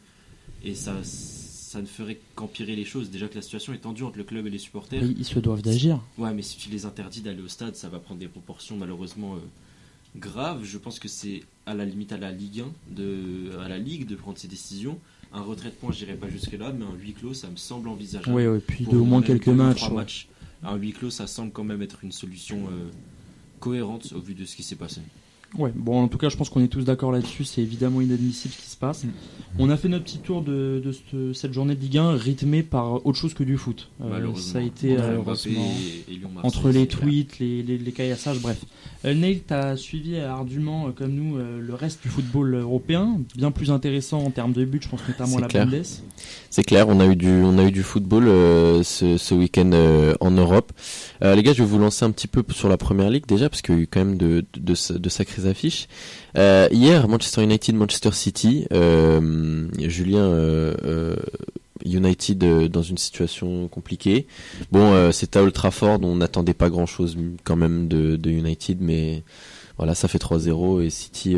Et 0.62 0.74
ça, 0.74 0.94
ça 1.02 1.80
ne 1.80 1.86
ferait 1.86 2.18
qu'empirer 2.34 2.76
les 2.76 2.84
choses. 2.84 3.10
Déjà 3.10 3.28
que 3.28 3.34
la 3.34 3.42
situation 3.42 3.72
est 3.72 3.78
tendue 3.78 4.02
entre 4.02 4.18
le 4.18 4.24
club 4.24 4.46
et 4.46 4.50
les 4.50 4.58
supporters. 4.58 5.02
ils, 5.02 5.18
ils 5.18 5.24
se 5.24 5.38
doivent 5.38 5.62
d'agir. 5.62 6.00
Ouais, 6.18 6.32
mais 6.32 6.42
si 6.42 6.56
tu 6.56 6.70
les 6.70 6.86
interdis 6.86 7.20
d'aller 7.20 7.42
au 7.42 7.48
stade, 7.48 7.76
ça 7.76 7.88
va 7.88 7.98
prendre 7.98 8.20
des 8.20 8.28
proportions 8.28 8.76
malheureusement 8.76 9.34
euh, 9.34 9.38
graves. 10.16 10.64
Je 10.64 10.78
pense 10.78 10.98
que 10.98 11.08
c'est 11.08 11.42
à 11.66 11.74
la 11.74 11.84
limite 11.84 12.12
à 12.12 12.16
la 12.16 12.32
Ligue 12.32 12.64
1, 12.90 12.94
de, 12.94 13.58
à 13.58 13.68
la 13.68 13.78
Ligue 13.78 14.06
de 14.06 14.16
prendre 14.16 14.38
ces 14.38 14.48
décisions. 14.48 14.98
Un 15.32 15.42
retrait 15.42 15.70
de 15.70 15.74
points, 15.74 15.92
je 15.92 15.98
dirais 15.98 16.14
pas 16.14 16.28
jusque-là, 16.28 16.72
mais 16.72 16.84
un 16.84 16.94
huis 16.94 17.12
clos, 17.12 17.34
ça 17.34 17.48
me 17.48 17.56
semble 17.56 17.88
envisageable. 17.88 18.34
Ouais, 18.34 18.46
ouais, 18.46 18.60
puis 18.60 18.86
de 18.86 18.96
au 18.96 19.04
moins 19.04 19.22
quelques 19.22 19.48
ouais. 19.48 19.54
matchs. 19.54 20.28
Un 20.62 20.76
huis 20.76 20.92
clos, 20.92 21.10
ça 21.10 21.26
semble 21.26 21.52
quand 21.52 21.64
même 21.64 21.82
être 21.82 22.02
une 22.02 22.12
solution 22.12 22.68
euh, 22.68 22.88
cohérente 23.60 24.12
au 24.14 24.20
vu 24.20 24.34
de 24.34 24.44
ce 24.44 24.56
qui 24.56 24.62
s'est 24.62 24.76
passé. 24.76 25.00
Ouais, 25.58 25.72
bon, 25.74 26.02
en 26.02 26.08
tout 26.08 26.18
cas, 26.18 26.28
je 26.28 26.36
pense 26.36 26.50
qu'on 26.50 26.62
est 26.62 26.68
tous 26.68 26.84
d'accord 26.84 27.12
là-dessus. 27.12 27.44
C'est 27.44 27.62
évidemment 27.62 28.00
inadmissible 28.00 28.52
ce 28.54 28.62
qui 28.62 28.70
se 28.70 28.76
passe. 28.76 29.04
Mm. 29.04 29.08
On 29.58 29.70
a 29.70 29.76
fait 29.76 29.88
notre 29.88 30.04
petit 30.04 30.18
tour 30.18 30.42
de, 30.42 30.82
de 30.84 30.92
cette, 30.92 31.34
cette 31.34 31.52
journée 31.52 31.74
de 31.74 31.80
Ligue 31.80 31.96
1 31.98 32.12
rythmée 32.16 32.62
par 32.62 33.06
autre 33.06 33.16
chose 33.18 33.32
que 33.32 33.42
du 33.44 33.56
foot. 33.56 33.88
Euh, 34.02 34.08
Malheureusement. 34.10 34.52
ça 34.52 34.58
a 34.58 34.62
été 34.62 34.92
Entre 34.98 35.04
euh, 35.04 35.18
Mbappé 35.22 35.50
et- 35.50 36.12
et 36.12 36.16
Lyon-Marseille, 36.16 36.42
entre 36.44 36.70
les 36.70 36.86
tweets, 36.86 37.38
les, 37.38 37.62
les, 37.62 37.78
les 37.78 37.92
caillassages, 37.92 38.38
bref. 38.40 38.62
Euh, 39.06 39.14
Neil, 39.14 39.42
tu 39.46 39.54
as 39.54 39.76
suivi 39.76 40.18
ardument, 40.18 40.88
euh, 40.88 40.90
comme 40.90 41.12
nous, 41.12 41.36
euh, 41.38 41.60
le 41.60 41.74
reste 41.74 42.02
du 42.02 42.08
football 42.08 42.54
européen, 42.54 43.18
bien 43.34 43.50
plus 43.50 43.70
intéressant 43.70 44.18
en 44.24 44.30
termes 44.30 44.52
de 44.52 44.64
buts, 44.64 44.80
je 44.82 44.88
pense 44.88 45.00
notamment 45.08 45.38
à 45.38 45.40
la 45.42 45.46
clair. 45.48 45.66
Bundes. 45.66 45.84
C'est 46.50 46.62
clair, 46.64 46.88
on 46.88 47.00
a 47.00 47.06
eu 47.06 47.16
du, 47.16 47.28
on 47.30 47.56
a 47.58 47.64
eu 47.64 47.72
du 47.72 47.82
football 47.82 48.28
euh, 48.28 48.82
ce, 48.82 49.16
ce 49.16 49.34
week-end 49.34 49.70
euh, 49.72 50.14
en 50.20 50.30
Europe. 50.32 50.72
Euh, 51.22 51.34
les 51.34 51.42
gars, 51.42 51.52
je 51.52 51.62
vais 51.62 51.68
vous 51.68 51.78
lancer 51.78 52.04
un 52.04 52.10
petit 52.10 52.26
peu 52.28 52.42
sur 52.52 52.68
la 52.68 52.76
première 52.76 53.08
ligue 53.10 53.26
déjà, 53.26 53.48
parce 53.48 53.62
qu'il 53.62 53.74
y 53.74 53.78
a 53.78 53.80
eu 53.82 53.86
quand 53.86 54.00
même 54.04 54.16
de, 54.16 54.44
de, 54.54 54.74
de, 54.92 54.98
de 54.98 55.08
affiches. 55.46 55.88
Euh, 56.36 56.68
hier, 56.70 57.08
Manchester 57.08 57.42
United, 57.42 57.74
Manchester 57.74 58.12
City, 58.12 58.66
euh, 58.72 59.68
Julien, 59.78 60.24
euh, 60.24 61.16
United 61.84 62.38
dans 62.68 62.82
une 62.82 62.98
situation 62.98 63.68
compliquée. 63.68 64.26
Bon, 64.72 65.12
c'est 65.12 65.36
à 65.36 65.42
Old 65.42 65.52
Trafford, 65.52 66.00
on 66.02 66.16
n'attendait 66.16 66.54
pas 66.54 66.68
grand-chose 66.68 67.16
quand 67.44 67.56
même 67.56 67.86
de, 67.88 68.30
United, 68.30 68.78
mais 68.80 69.22
voilà, 69.76 69.94
ça 69.94 70.08
fait 70.08 70.18
3-0 70.18 70.82
et 70.82 70.90
City, 70.90 71.36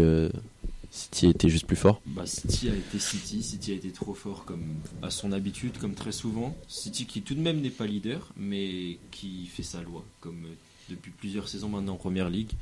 City 0.91 1.27
était 1.27 1.51
juste 1.51 1.67
plus 1.67 1.77
fort. 1.77 2.01
Bah, 2.07 2.25
City 2.25 2.71
a 2.71 2.75
été 2.75 2.99
City, 2.99 3.43
City 3.43 3.73
a 3.73 3.75
été 3.75 3.91
trop 3.91 4.15
fort 4.15 4.45
comme 4.47 4.65
à 5.03 5.11
son 5.11 5.33
habitude, 5.33 5.77
comme 5.79 5.95
très 5.95 6.13
souvent. 6.13 6.57
City 6.67 7.05
qui 7.05 7.21
tout 7.21 7.35
de 7.35 7.41
même 7.41 7.61
n'est 7.61 7.69
pas 7.71 7.87
leader, 7.87 8.33
mais 8.37 8.99
qui 9.11 9.47
fait 9.47 9.63
sa 9.63 9.83
loi, 9.83 10.03
comme 10.21 10.47
depuis 10.89 11.11
plusieurs 11.11 11.49
saisons 11.49 11.69
maintenant 11.69 11.95
en 11.95 11.97
Première 11.97 12.31
Ligue. 12.31 12.53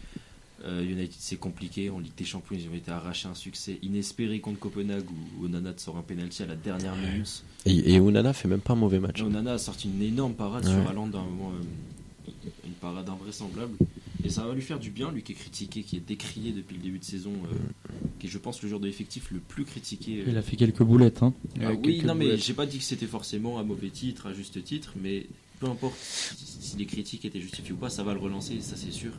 Euh, 0.65 0.83
United 0.83 1.15
c'est 1.19 1.37
compliqué, 1.37 1.91
en 1.91 1.99
Ligue 1.99 2.15
des 2.17 2.25
Champions 2.25 2.57
ils 2.59 2.67
ont 2.69 2.75
été 2.75 2.91
arrachés 2.91 3.29
un 3.29 3.35
succès 3.35 3.79
inespéré 3.83 4.41
contre 4.41 4.59
Copenhague 4.59 5.05
où 5.39 5.45
Onana 5.45 5.75
te 5.75 5.83
sort 5.83 5.99
un 5.99 6.03
penalty 6.03 6.43
à 6.43 6.47
la 6.47 6.57
dernière 6.57 6.97
minute. 6.97 7.45
Et, 7.67 7.93
et 7.95 8.01
Onana 8.01 8.33
fait 8.33 8.49
même 8.49 8.61
pas 8.61 8.73
un 8.73 8.77
mauvais 8.77 8.99
match. 8.99 9.21
Onana 9.21 9.53
a 9.53 9.59
sorti 9.59 9.89
une 9.89 10.03
énorme 10.03 10.33
parade 10.35 10.65
Ouais. 10.65 10.71
sur 10.73 10.89
Haaland 10.89 11.11
à 11.13 11.19
un 11.19 11.25
moment, 11.25 11.53
euh, 11.53 12.31
une 12.67 12.73
parade 12.73 13.09
invraisemblable. 13.09 13.75
Et 14.25 14.31
ça 14.31 14.45
va 14.45 14.55
lui 14.55 14.63
faire 14.63 14.81
du 14.81 14.91
bien, 14.91 15.13
lui 15.13 15.23
qui 15.23 15.33
est 15.33 15.37
critiqué, 15.37 15.83
qui 15.83 15.97
est 15.99 16.01
décrié 16.09 16.53
depuis 16.53 16.77
le 16.77 16.83
début 16.83 16.99
de 16.99 17.05
saison, 17.05 17.33
euh, 17.53 17.95
qui 18.19 18.27
est 18.27 18.31
je 18.31 18.39
pense 18.39 18.61
le 18.63 18.69
joueur 18.69 18.81
de 18.81 18.87
l'effectif 18.87 19.31
le 19.31 19.39
plus 19.41 19.65
critiqué. 19.65 20.21
euh, 20.21 20.25
Il 20.31 20.37
a 20.39 20.43
fait 20.43 20.57
quelques 20.57 20.83
boulettes. 20.83 21.23
Hein. 21.23 21.33
ah 21.61 21.73
oui, 21.73 21.81
quelques 21.83 22.05
non, 22.07 22.15
mais 22.15 22.37
j'ai 22.39 22.55
pas 22.55 22.67
dit 22.67 22.79
que 22.79 22.85
c'était 22.85 23.07
forcément 23.07 23.59
à 23.59 23.63
mauvais 23.63 23.91
titre, 23.91 24.27
à 24.27 24.33
juste 24.33 24.65
titre, 24.65 24.95
mais 25.01 25.27
peu 25.61 25.67
importe 25.67 25.97
si 26.01 26.57
si 26.61 26.77
les 26.79 26.87
critiques 26.87 27.25
étaient 27.27 27.41
justifiées 27.41 27.73
ou 27.73 27.77
pas, 27.77 27.91
ça 27.91 28.03
va 28.03 28.15
le 28.15 28.21
relancer, 28.21 28.61
ça 28.63 28.75
c'est 28.75 28.91
sûr. 28.91 29.13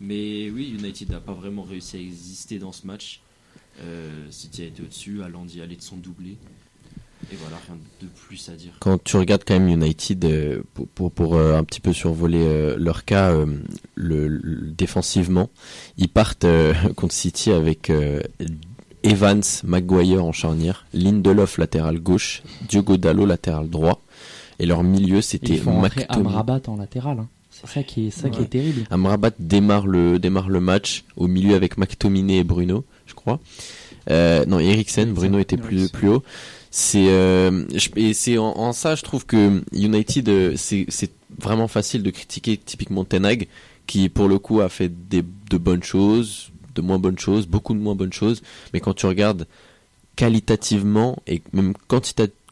Mais 0.00 0.50
oui, 0.50 0.74
United 0.78 1.10
n'a 1.10 1.20
pas 1.20 1.32
vraiment 1.32 1.62
réussi 1.62 1.96
à 1.96 2.00
exister 2.00 2.58
dans 2.58 2.72
ce 2.72 2.86
match. 2.86 3.20
Euh, 3.80 4.26
City 4.30 4.62
a 4.62 4.66
été 4.66 4.82
au-dessus, 4.82 5.22
Haaland 5.22 5.46
y 5.54 5.60
allait 5.60 5.76
de 5.76 5.82
son 5.82 5.96
doublé. 5.96 6.36
Et 7.32 7.36
voilà, 7.36 7.56
rien 7.66 7.78
de 8.02 8.06
plus 8.06 8.48
à 8.50 8.52
dire. 8.52 8.72
quand 8.80 9.02
tu 9.02 9.16
regardes 9.16 9.44
quand 9.46 9.58
même 9.58 9.68
United 9.68 10.24
euh, 10.26 10.62
pour, 10.74 10.86
pour, 10.88 11.10
pour, 11.10 11.34
euh, 11.36 11.56
un 11.56 11.64
petit 11.64 11.80
peu 11.80 11.92
survoler 11.94 12.42
euh, 12.42 12.76
leur 12.76 13.06
cas 13.06 13.32
le, 13.94 14.28
le- 14.28 14.70
défensivement, 14.72 15.48
ils 15.96 16.08
partent 16.10 16.44
contre 16.96 17.14
City 17.14 17.50
avec 17.50 17.90
Evans, 19.02 19.42
Maguire 19.64 20.24
en 20.24 20.32
charnière, 20.32 20.86
Lindelof 20.92 21.58
latéral 21.58 21.98
gauche, 21.98 22.42
Diogo 22.68 22.96
Dallo 22.96 23.26
latéral 23.26 23.68
droit, 23.70 24.02
et 24.58 24.66
leur 24.66 24.82
milieu 24.82 25.20
c'était. 25.22 25.58
Amrabat 26.08 26.60
en 26.66 26.76
latéral. 26.76 27.18
hein. 27.20 27.28
Ça 27.66 27.82
qui 27.82 28.08
est, 28.08 28.10
ça 28.10 28.28
qui 28.30 28.42
est 28.42 28.46
terrible. 28.46 28.84
Amrabat 28.90 29.32
démarre 29.38 29.86
le 29.86 30.18
démarre 30.18 30.48
le 30.48 30.60
match 30.60 31.04
au 31.16 31.26
milieu 31.26 31.54
avec 31.54 31.78
McTominay 31.78 32.38
et 32.38 32.44
Bruno, 32.44 32.84
je 33.06 33.14
crois. 33.14 33.40
Euh, 34.10 34.44
non, 34.46 34.58
Eriksen, 34.58 35.12
Bruno 35.12 35.38
était 35.38 35.56
plus 35.56 35.88
plus 35.90 36.08
haut. 36.08 36.22
C'est 36.70 37.06
euh, 37.08 37.64
et 37.96 38.14
c'est 38.14 38.36
en, 38.36 38.56
en 38.56 38.72
ça 38.72 38.96
je 38.96 39.02
trouve 39.02 39.26
que 39.26 39.62
United 39.72 40.28
euh, 40.28 40.54
c'est 40.56 40.86
c'est 40.88 41.12
vraiment 41.40 41.68
facile 41.68 42.02
de 42.02 42.10
critiquer 42.10 42.56
typiquement 42.56 43.04
Ten 43.04 43.24
Hag 43.24 43.46
qui 43.86 44.08
pour 44.08 44.28
le 44.28 44.38
coup 44.38 44.60
a 44.60 44.68
fait 44.68 44.90
des 45.08 45.22
de 45.22 45.56
bonnes 45.56 45.82
choses, 45.84 46.50
de 46.74 46.82
moins 46.82 46.98
bonnes 46.98 47.18
choses, 47.18 47.46
beaucoup 47.46 47.74
de 47.74 47.78
moins 47.78 47.94
bonnes 47.94 48.12
choses, 48.12 48.42
mais 48.72 48.80
quand 48.80 48.94
tu 48.94 49.06
regardes 49.06 49.46
qualitativement 50.16 51.16
et 51.26 51.42
même 51.52 51.74
quantitativement 51.88 52.43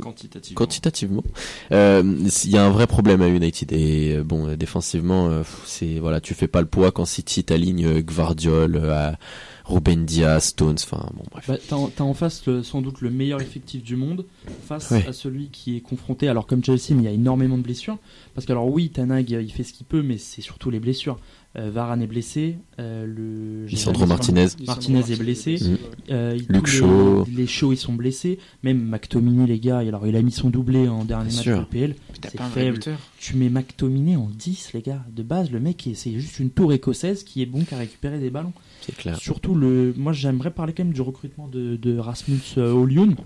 Quantitativement. 0.00 0.54
quantitativement, 0.56 1.24
euh, 1.72 2.02
il 2.44 2.50
y 2.50 2.56
a 2.56 2.64
un 2.64 2.70
vrai 2.70 2.86
problème 2.86 3.20
à 3.20 3.26
United 3.28 3.72
et 3.72 4.14
euh, 4.14 4.22
bon 4.22 4.46
euh, 4.46 4.56
défensivement 4.56 5.28
euh, 5.28 5.42
c'est 5.64 5.98
voilà 5.98 6.20
tu 6.20 6.34
fais 6.34 6.46
pas 6.46 6.60
le 6.60 6.68
poids 6.68 6.92
quand 6.92 7.04
City 7.04 7.42
t'aligne 7.42 7.84
euh, 7.84 8.00
Gvardiol, 8.00 8.76
euh, 8.76 8.92
à 8.94 9.18
Ruben 9.64 10.04
Diaz, 10.06 10.44
Stones, 10.44 10.76
enfin 10.82 11.10
bon 11.14 11.24
bref. 11.32 11.44
Bah, 11.48 11.56
t'as, 11.68 11.76
en- 11.76 11.88
t'as 11.88 12.04
en 12.04 12.14
face 12.14 12.46
le- 12.46 12.62
sans 12.62 12.80
doute 12.80 13.00
le 13.00 13.10
meilleur 13.10 13.42
effectif 13.42 13.82
du 13.82 13.96
monde 13.96 14.24
face 14.66 14.90
Ouais. 14.92 15.04
à 15.06 15.12
celui 15.12 15.48
qui 15.50 15.76
est 15.76 15.80
confronté. 15.80 16.28
Alors 16.28 16.46
comme 16.46 16.64
Chelsea, 16.64 16.90
mais 16.92 17.02
il 17.02 17.04
y 17.04 17.08
a 17.08 17.10
énormément 17.12 17.58
de 17.58 17.62
blessures. 17.62 17.98
Parce 18.34 18.46
que 18.46 18.52
alors 18.52 18.68
oui, 18.72 18.88
Tanag 18.90 19.28
il 19.30 19.50
fait 19.52 19.64
ce 19.64 19.72
qu'il 19.74 19.84
peut, 19.84 20.02
mais 20.02 20.16
c'est 20.16 20.40
surtout 20.42 20.70
les 20.70 20.80
blessures. 20.80 21.18
Euh, 21.56 21.70
Varane 21.70 22.02
est 22.02 22.06
blessé. 22.06 22.58
euh, 22.78 23.06
le 23.06 23.66
Lisandro 23.66 24.04
Martinez. 24.06 24.46
Martinez 24.66 25.00
est 25.10 25.18
blessé. 25.18 25.56
Mm. 25.60 25.76
Euh, 26.10 26.36
il- 26.38 26.46
Luke 26.54 26.66
Shaw. 26.66 27.24
Les, 27.26 27.32
les 27.36 27.46
Shaw, 27.46 27.72
ils 27.72 27.76
sont 27.78 27.94
blessés. 27.94 28.38
Même 28.62 28.80
McTominay, 28.82 29.46
les 29.46 29.58
gars. 29.58 29.78
Alors 29.78 30.06
il 30.06 30.14
a 30.14 30.22
mis 30.22 30.30
son 30.30 30.50
doublé 30.50 30.88
en 30.88 31.04
dernier 31.06 31.28
Bien 31.30 31.36
match 31.36 31.44
sûr. 31.44 31.58
de 31.60 31.64
PL. 31.64 31.94
C'est 32.22 32.40
faible. 32.40 32.80
Tu 33.18 33.34
mets 33.36 33.48
McTominay 33.48 34.16
en 34.16 34.28
10, 34.32 34.72
les 34.74 34.82
gars. 34.82 35.02
De 35.10 35.22
base, 35.22 35.50
le 35.50 35.58
mec, 35.58 35.86
est- 35.86 35.94
c'est 35.94 36.12
juste 36.20 36.38
une 36.38 36.50
tour 36.50 36.72
écossaise 36.72 37.24
qui 37.24 37.40
est 37.42 37.46
bon 37.46 37.62
qu'à 37.64 37.78
récupérer 37.78 38.18
des 38.20 38.30
ballons. 38.30 38.52
C'est 38.82 38.94
clair. 38.94 39.16
Surtout, 39.18 39.54
le, 39.54 39.94
moi 39.96 40.12
j'aimerais 40.12 40.50
parler 40.50 40.74
quand 40.74 40.84
même 40.84 40.92
du 40.92 41.00
recrutement 41.02 41.48
de, 41.48 41.76
de 41.76 41.98
Rasmus 41.98 42.40
euh, 42.58 42.72
Højlund. 42.74 43.16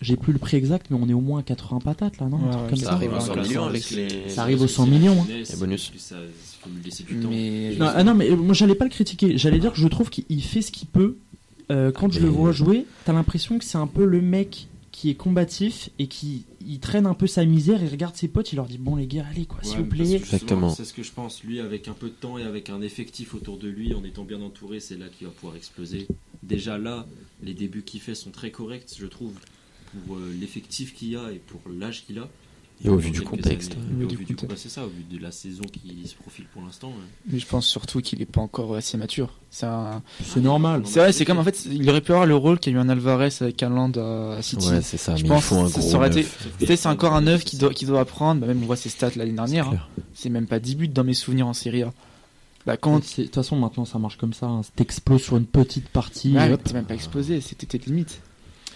J'ai 0.00 0.16
plus 0.16 0.34
le 0.34 0.38
prix 0.38 0.58
exact, 0.58 0.88
mais 0.90 0.98
on 1.00 1.08
est 1.08 1.14
au 1.14 1.20
moins 1.22 1.40
à 1.40 1.42
80 1.42 1.78
patates 1.80 2.18
là, 2.20 2.26
non? 2.28 2.36
Ouais, 2.36 2.42
Un 2.48 2.50
truc 2.50 2.62
ouais, 2.62 2.68
comme 2.70 2.78
ça 2.78 2.84
ça. 2.84 2.92
arrive 2.92 3.12
aux 3.14 3.20
100 3.20 3.34
ça 3.34 3.40
millions 3.40 3.64
avec 3.64 3.90
les- 3.90 4.28
Ça 4.28 4.42
arrive 4.42 4.60
aux 4.60 4.68
100 4.68 4.86
millions, 4.86 5.16
hein. 5.22 5.26
Et 5.50 5.56
bonus. 5.56 5.92
Faut 6.64 6.70
lui 6.70 6.82
laisser 6.84 7.04
du 7.04 7.20
temps. 7.20 7.28
Mais 7.30 7.76
Non, 7.78 7.90
ah 7.94 8.04
non, 8.04 8.14
mais 8.14 8.30
euh, 8.30 8.36
moi 8.36 8.54
j'allais 8.54 8.74
pas 8.74 8.84
le 8.84 8.90
critiquer. 8.90 9.36
J'allais 9.38 9.58
dire 9.58 9.72
que 9.72 9.78
je 9.78 9.88
trouve 9.88 10.10
qu'il 10.10 10.42
fait 10.42 10.62
ce 10.62 10.70
qu'il 10.72 10.88
peut. 10.88 11.16
Euh, 11.70 11.92
quand 11.92 12.12
je 12.12 12.20
le 12.20 12.28
vois 12.28 12.52
jouer, 12.52 12.84
t'as 13.04 13.12
l'impression 13.12 13.58
que 13.58 13.64
c'est 13.64 13.78
un 13.78 13.86
peu 13.86 14.04
le 14.04 14.20
mec 14.20 14.68
qui 14.92 15.10
est 15.10 15.14
combatif 15.14 15.90
et 15.98 16.06
qui 16.06 16.44
il 16.66 16.78
traîne 16.78 17.06
un 17.06 17.14
peu 17.14 17.26
sa 17.26 17.44
misère. 17.44 17.82
Il 17.82 17.88
regarde 17.88 18.14
ses 18.16 18.28
potes, 18.28 18.52
il 18.52 18.56
leur 18.56 18.66
dit 18.66 18.78
Bon, 18.78 18.96
les 18.96 19.06
gars, 19.06 19.24
allez 19.30 19.46
quoi, 19.46 19.58
s'il 19.62 19.76
Ouais, 19.76 19.82
vous 19.82 19.88
plaît. 19.88 20.12
Exactement. 20.12 20.70
C'est 20.70 20.84
ce 20.84 20.92
que 20.92 21.02
je 21.02 21.10
pense. 21.12 21.42
Lui, 21.42 21.60
avec 21.60 21.88
un 21.88 21.94
peu 21.94 22.06
de 22.08 22.12
temps 22.14 22.38
et 22.38 22.42
avec 22.44 22.70
un 22.70 22.80
effectif 22.82 23.34
autour 23.34 23.56
de 23.58 23.68
lui, 23.68 23.94
en 23.94 24.04
étant 24.04 24.24
bien 24.24 24.40
entouré, 24.42 24.78
c'est 24.80 24.96
là 24.96 25.06
qu'il 25.08 25.26
va 25.26 25.32
pouvoir 25.32 25.56
exploser. 25.56 26.06
Déjà 26.42 26.76
là, 26.78 27.06
les 27.42 27.54
débuts 27.54 27.82
qu'il 27.82 28.00
fait 28.00 28.14
sont 28.14 28.30
très 28.30 28.50
corrects, 28.50 28.94
je 28.98 29.06
trouve, 29.06 29.32
pour 30.06 30.16
euh, 30.16 30.32
l'effectif 30.38 30.94
qu'il 30.94 31.16
a 31.16 31.32
et 31.32 31.38
pour 31.46 31.60
l'âge 31.72 32.04
qu'il 32.06 32.18
a. 32.18 32.28
Et 32.82 32.88
au 32.88 32.96
vu 32.96 33.10
du 33.10 33.22
contexte. 33.22 33.76
c'est 34.56 34.68
ça, 34.68 34.84
au 34.84 34.88
vu 34.88 35.04
de 35.10 35.22
la 35.22 35.30
saison 35.30 35.62
qui 35.72 36.06
se 36.06 36.14
profile 36.14 36.44
pour 36.52 36.62
l'instant. 36.62 36.88
ouais. 36.88 36.94
Mais 37.32 37.38
je 37.38 37.46
pense 37.46 37.66
surtout 37.66 38.00
qu'il 38.00 38.20
est 38.20 38.26
pas 38.26 38.40
encore 38.40 38.74
assez 38.74 38.96
mature. 38.98 39.30
C'est 39.50 39.66
un- 39.66 40.02
C'est 40.22 40.40
normal. 40.40 40.82
c'est 40.84 41.00
vrai, 41.00 41.12
c'est 41.12 41.24
comme 41.24 41.38
en 41.38 41.44
fait, 41.44 41.64
il 41.66 41.88
aurait 41.88 42.00
pu 42.00 42.12
avoir 42.12 42.26
le 42.26 42.36
rôle 42.36 42.58
qu'a 42.58 42.70
eu 42.70 42.76
un 42.78 42.88
Alvarez 42.88 43.30
avec 43.40 43.62
un 43.62 43.70
Land 43.70 43.92
à 44.36 44.42
City. 44.42 44.68
Ouais, 44.68 44.82
c'est 44.82 44.96
ça. 44.96 45.16
Je 45.16 45.22
mais 45.22 45.28
pense 45.30 45.44
il 45.44 45.46
faut 45.46 45.56
un 45.56 45.64
que 45.66 45.70
ça 45.72 45.80
gros 45.80 45.94
aurait 45.94 46.08
été- 46.08 46.16
neuf. 46.22 46.38
Sauf 46.42 46.52
que 46.52 46.58
Tu 46.60 46.66
sais, 46.66 46.76
c'est 46.76 46.88
encore 46.88 47.14
un 47.14 47.20
neuf 47.22 47.44
qui 47.44 47.56
doit, 47.56 47.72
qui 47.72 47.86
doit 47.86 48.00
apprendre. 48.00 48.40
Bah, 48.40 48.46
même 48.48 48.62
on 48.62 48.66
voit 48.66 48.76
ses 48.76 48.88
stats 48.90 49.10
l'année 49.16 49.32
dernière. 49.32 49.70
C'est 49.70 49.76
hein. 49.76 49.80
C'est 50.14 50.28
même 50.30 50.46
pas 50.46 50.58
10 50.58 50.74
buts 50.76 50.88
dans 50.88 51.04
mes 51.04 51.14
souvenirs 51.14 51.46
en 51.46 51.54
Serie 51.54 51.84
A. 51.84 51.92
Bah, 52.66 52.76
quand. 52.76 52.98
De 52.98 53.22
toute 53.24 53.34
façon, 53.34 53.56
maintenant, 53.56 53.84
ça 53.84 53.98
marche 53.98 54.16
comme 54.18 54.32
ça. 54.34 54.46
hein. 54.46 54.60
T'exploses 54.76 55.22
sur 55.22 55.36
une 55.36 55.46
petite 55.46 55.88
partie. 55.88 56.34
Ouais, 56.36 56.56
t'es 56.58 56.72
même 56.74 56.84
pas 56.86 56.94
explosé, 56.94 57.40
c'était 57.40 57.66
tes 57.66 57.78
limites. 57.78 58.20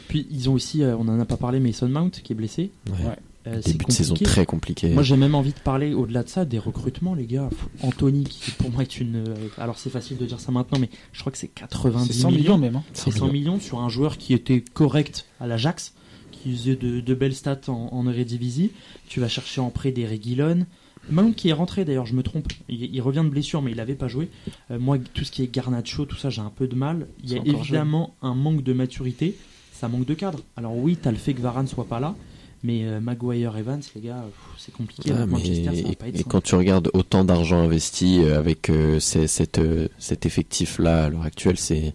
Puis 0.09 0.27
ils 0.31 0.49
ont 0.49 0.55
aussi, 0.55 0.83
euh, 0.83 0.97
on 0.97 1.07
en 1.09 1.21
a 1.21 1.25
pas 1.27 1.37
parlé, 1.37 1.61
Mason 1.61 1.89
Mount 1.89 2.11
qui 2.11 2.33
est 2.33 2.37
blessé. 2.37 2.71
Ouais. 2.89 3.17
Euh, 3.47 3.61
c'est 3.63 3.73
Début 3.73 3.85
de 3.87 3.93
saison 3.93 4.15
très 4.15 4.45
compliqué. 4.45 4.89
Moi, 4.91 5.03
j'ai 5.03 5.17
même 5.17 5.35
envie 5.35 5.53
de 5.53 5.59
parler 5.61 5.95
au-delà 5.95 6.23
de 6.23 6.29
ça 6.29 6.45
des 6.45 6.59
recrutements, 6.59 7.15
les 7.15 7.27
gars. 7.27 7.49
Anthony, 7.83 8.25
qui 8.25 8.51
pour 8.51 8.71
moi 8.71 8.83
est 8.83 9.01
une. 9.01 9.17
euh, 9.29 9.35
Alors, 9.57 9.79
c'est 9.79 9.91
facile 9.91 10.17
de 10.19 10.27
dire 10.27 10.41
ça 10.41 10.53
maintenant, 10.53 10.79
mais 10.79 10.91
je 11.13 11.21
crois 11.21 11.33
que 11.33 11.39
c'est 11.39 11.49
90 11.49 12.07
C'est 12.09 12.13
100 12.13 12.31
millions 12.31 12.59
même. 12.59 12.77
hein. 12.77 12.83
C'est 12.93 13.11
100 13.11 13.29
millions 13.33 13.61
sur 13.61 13.79
un 13.81 13.89
joueur 13.89 14.19
qui 14.19 14.35
était 14.35 14.61
correct 14.61 15.27
à 15.41 15.47
l'Ajax, 15.47 15.95
qui 16.33 16.51
faisait 16.53 16.77
de, 16.77 17.01
de 17.01 17.15
belles 17.15 17.35
stats 17.35 17.61
en, 17.69 17.89
en 17.93 18.09
Eredivisie. 18.09 18.73
Tu 19.09 19.21
vas 19.21 19.29
chercher 19.29 19.61
en 19.61 19.71
prêt 19.71 19.93
des 19.93 20.07
Reguilon. 20.07 20.67
Mount 21.11 21.33
qui 21.33 21.49
est 21.49 21.55
rentré 21.55 21.87
d'ailleurs, 21.87 22.05
je 22.05 22.15
me 22.15 22.23
trompe. 22.23 22.53
Il, 22.69 22.95
il 22.95 23.01
revient 23.01 23.23
de 23.25 23.31
blessure, 23.31 23.63
mais 23.63 23.71
il 23.71 23.77
n'avait 23.79 23.95
pas 23.95 24.09
joué. 24.09 24.29
Euh, 24.71 24.79
moi, 24.79 24.99
tout 24.99 25.25
ce 25.25 25.31
qui 25.31 25.43
est 25.43 25.47
Garnacho, 25.51 26.05
tout 26.05 26.17
ça, 26.17 26.29
j'ai 26.29 26.43
un 26.43 26.51
peu 26.55 26.67
de 26.69 26.75
mal. 26.75 27.07
Il 27.25 27.31
y 27.33 27.35
a 27.39 27.39
évidemment 27.47 28.15
un 28.21 28.35
manque 28.35 28.63
de 28.63 28.73
maturité. 28.75 29.35
Ça 29.73 29.89
manque 29.89 30.05
de 30.05 30.13
cadre. 30.15 30.41
Alors 30.57 30.77
oui, 30.77 30.99
t'as 31.01 31.11
le 31.13 31.17
fait 31.17 31.33
que 31.33 31.41
Varane 31.41 31.69
soit 31.69 31.87
pas 31.87 31.99
là, 32.01 32.15
mais 32.63 32.85
euh, 32.85 33.01
Maguire 33.01 33.57
Evans, 33.57 33.81
les 33.95 34.01
gars, 34.01 34.25
c'est 34.57 34.75
compliqué. 34.75 35.13
Ah, 35.17 35.27
Manchester, 35.27 35.65
ça 35.65 35.71
va 35.71 35.77
et, 35.79 35.97
pas 35.97 36.09
être 36.09 36.21
et 36.21 36.25
quand 36.25 36.43
tu 36.43 36.55
regardes 36.55 36.91
autant 36.93 37.25
d'argent 37.25 37.63
investi 37.63 38.21
euh, 38.21 38.39
avec 38.39 38.69
euh, 38.71 38.99
cette, 38.99 39.61
cet 39.99 40.27
effectif-là 40.27 41.05
à 41.05 41.09
l'heure 41.09 41.23
actuelle, 41.23 41.59
c'est 41.59 41.95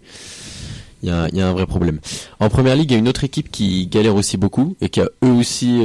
il 1.02 1.10
y 1.10 1.36
y 1.36 1.40
a 1.42 1.48
un 1.48 1.52
vrai 1.52 1.66
problème. 1.66 2.00
En 2.40 2.48
première 2.48 2.76
ligue, 2.76 2.90
il 2.90 2.94
y 2.94 2.96
a 2.96 2.98
une 2.98 3.08
autre 3.08 3.24
équipe 3.24 3.50
qui 3.50 3.86
galère 3.88 4.14
aussi 4.14 4.38
beaucoup 4.38 4.74
et 4.80 4.88
qui 4.88 5.02
a 5.02 5.10
eux 5.22 5.32
aussi 5.32 5.82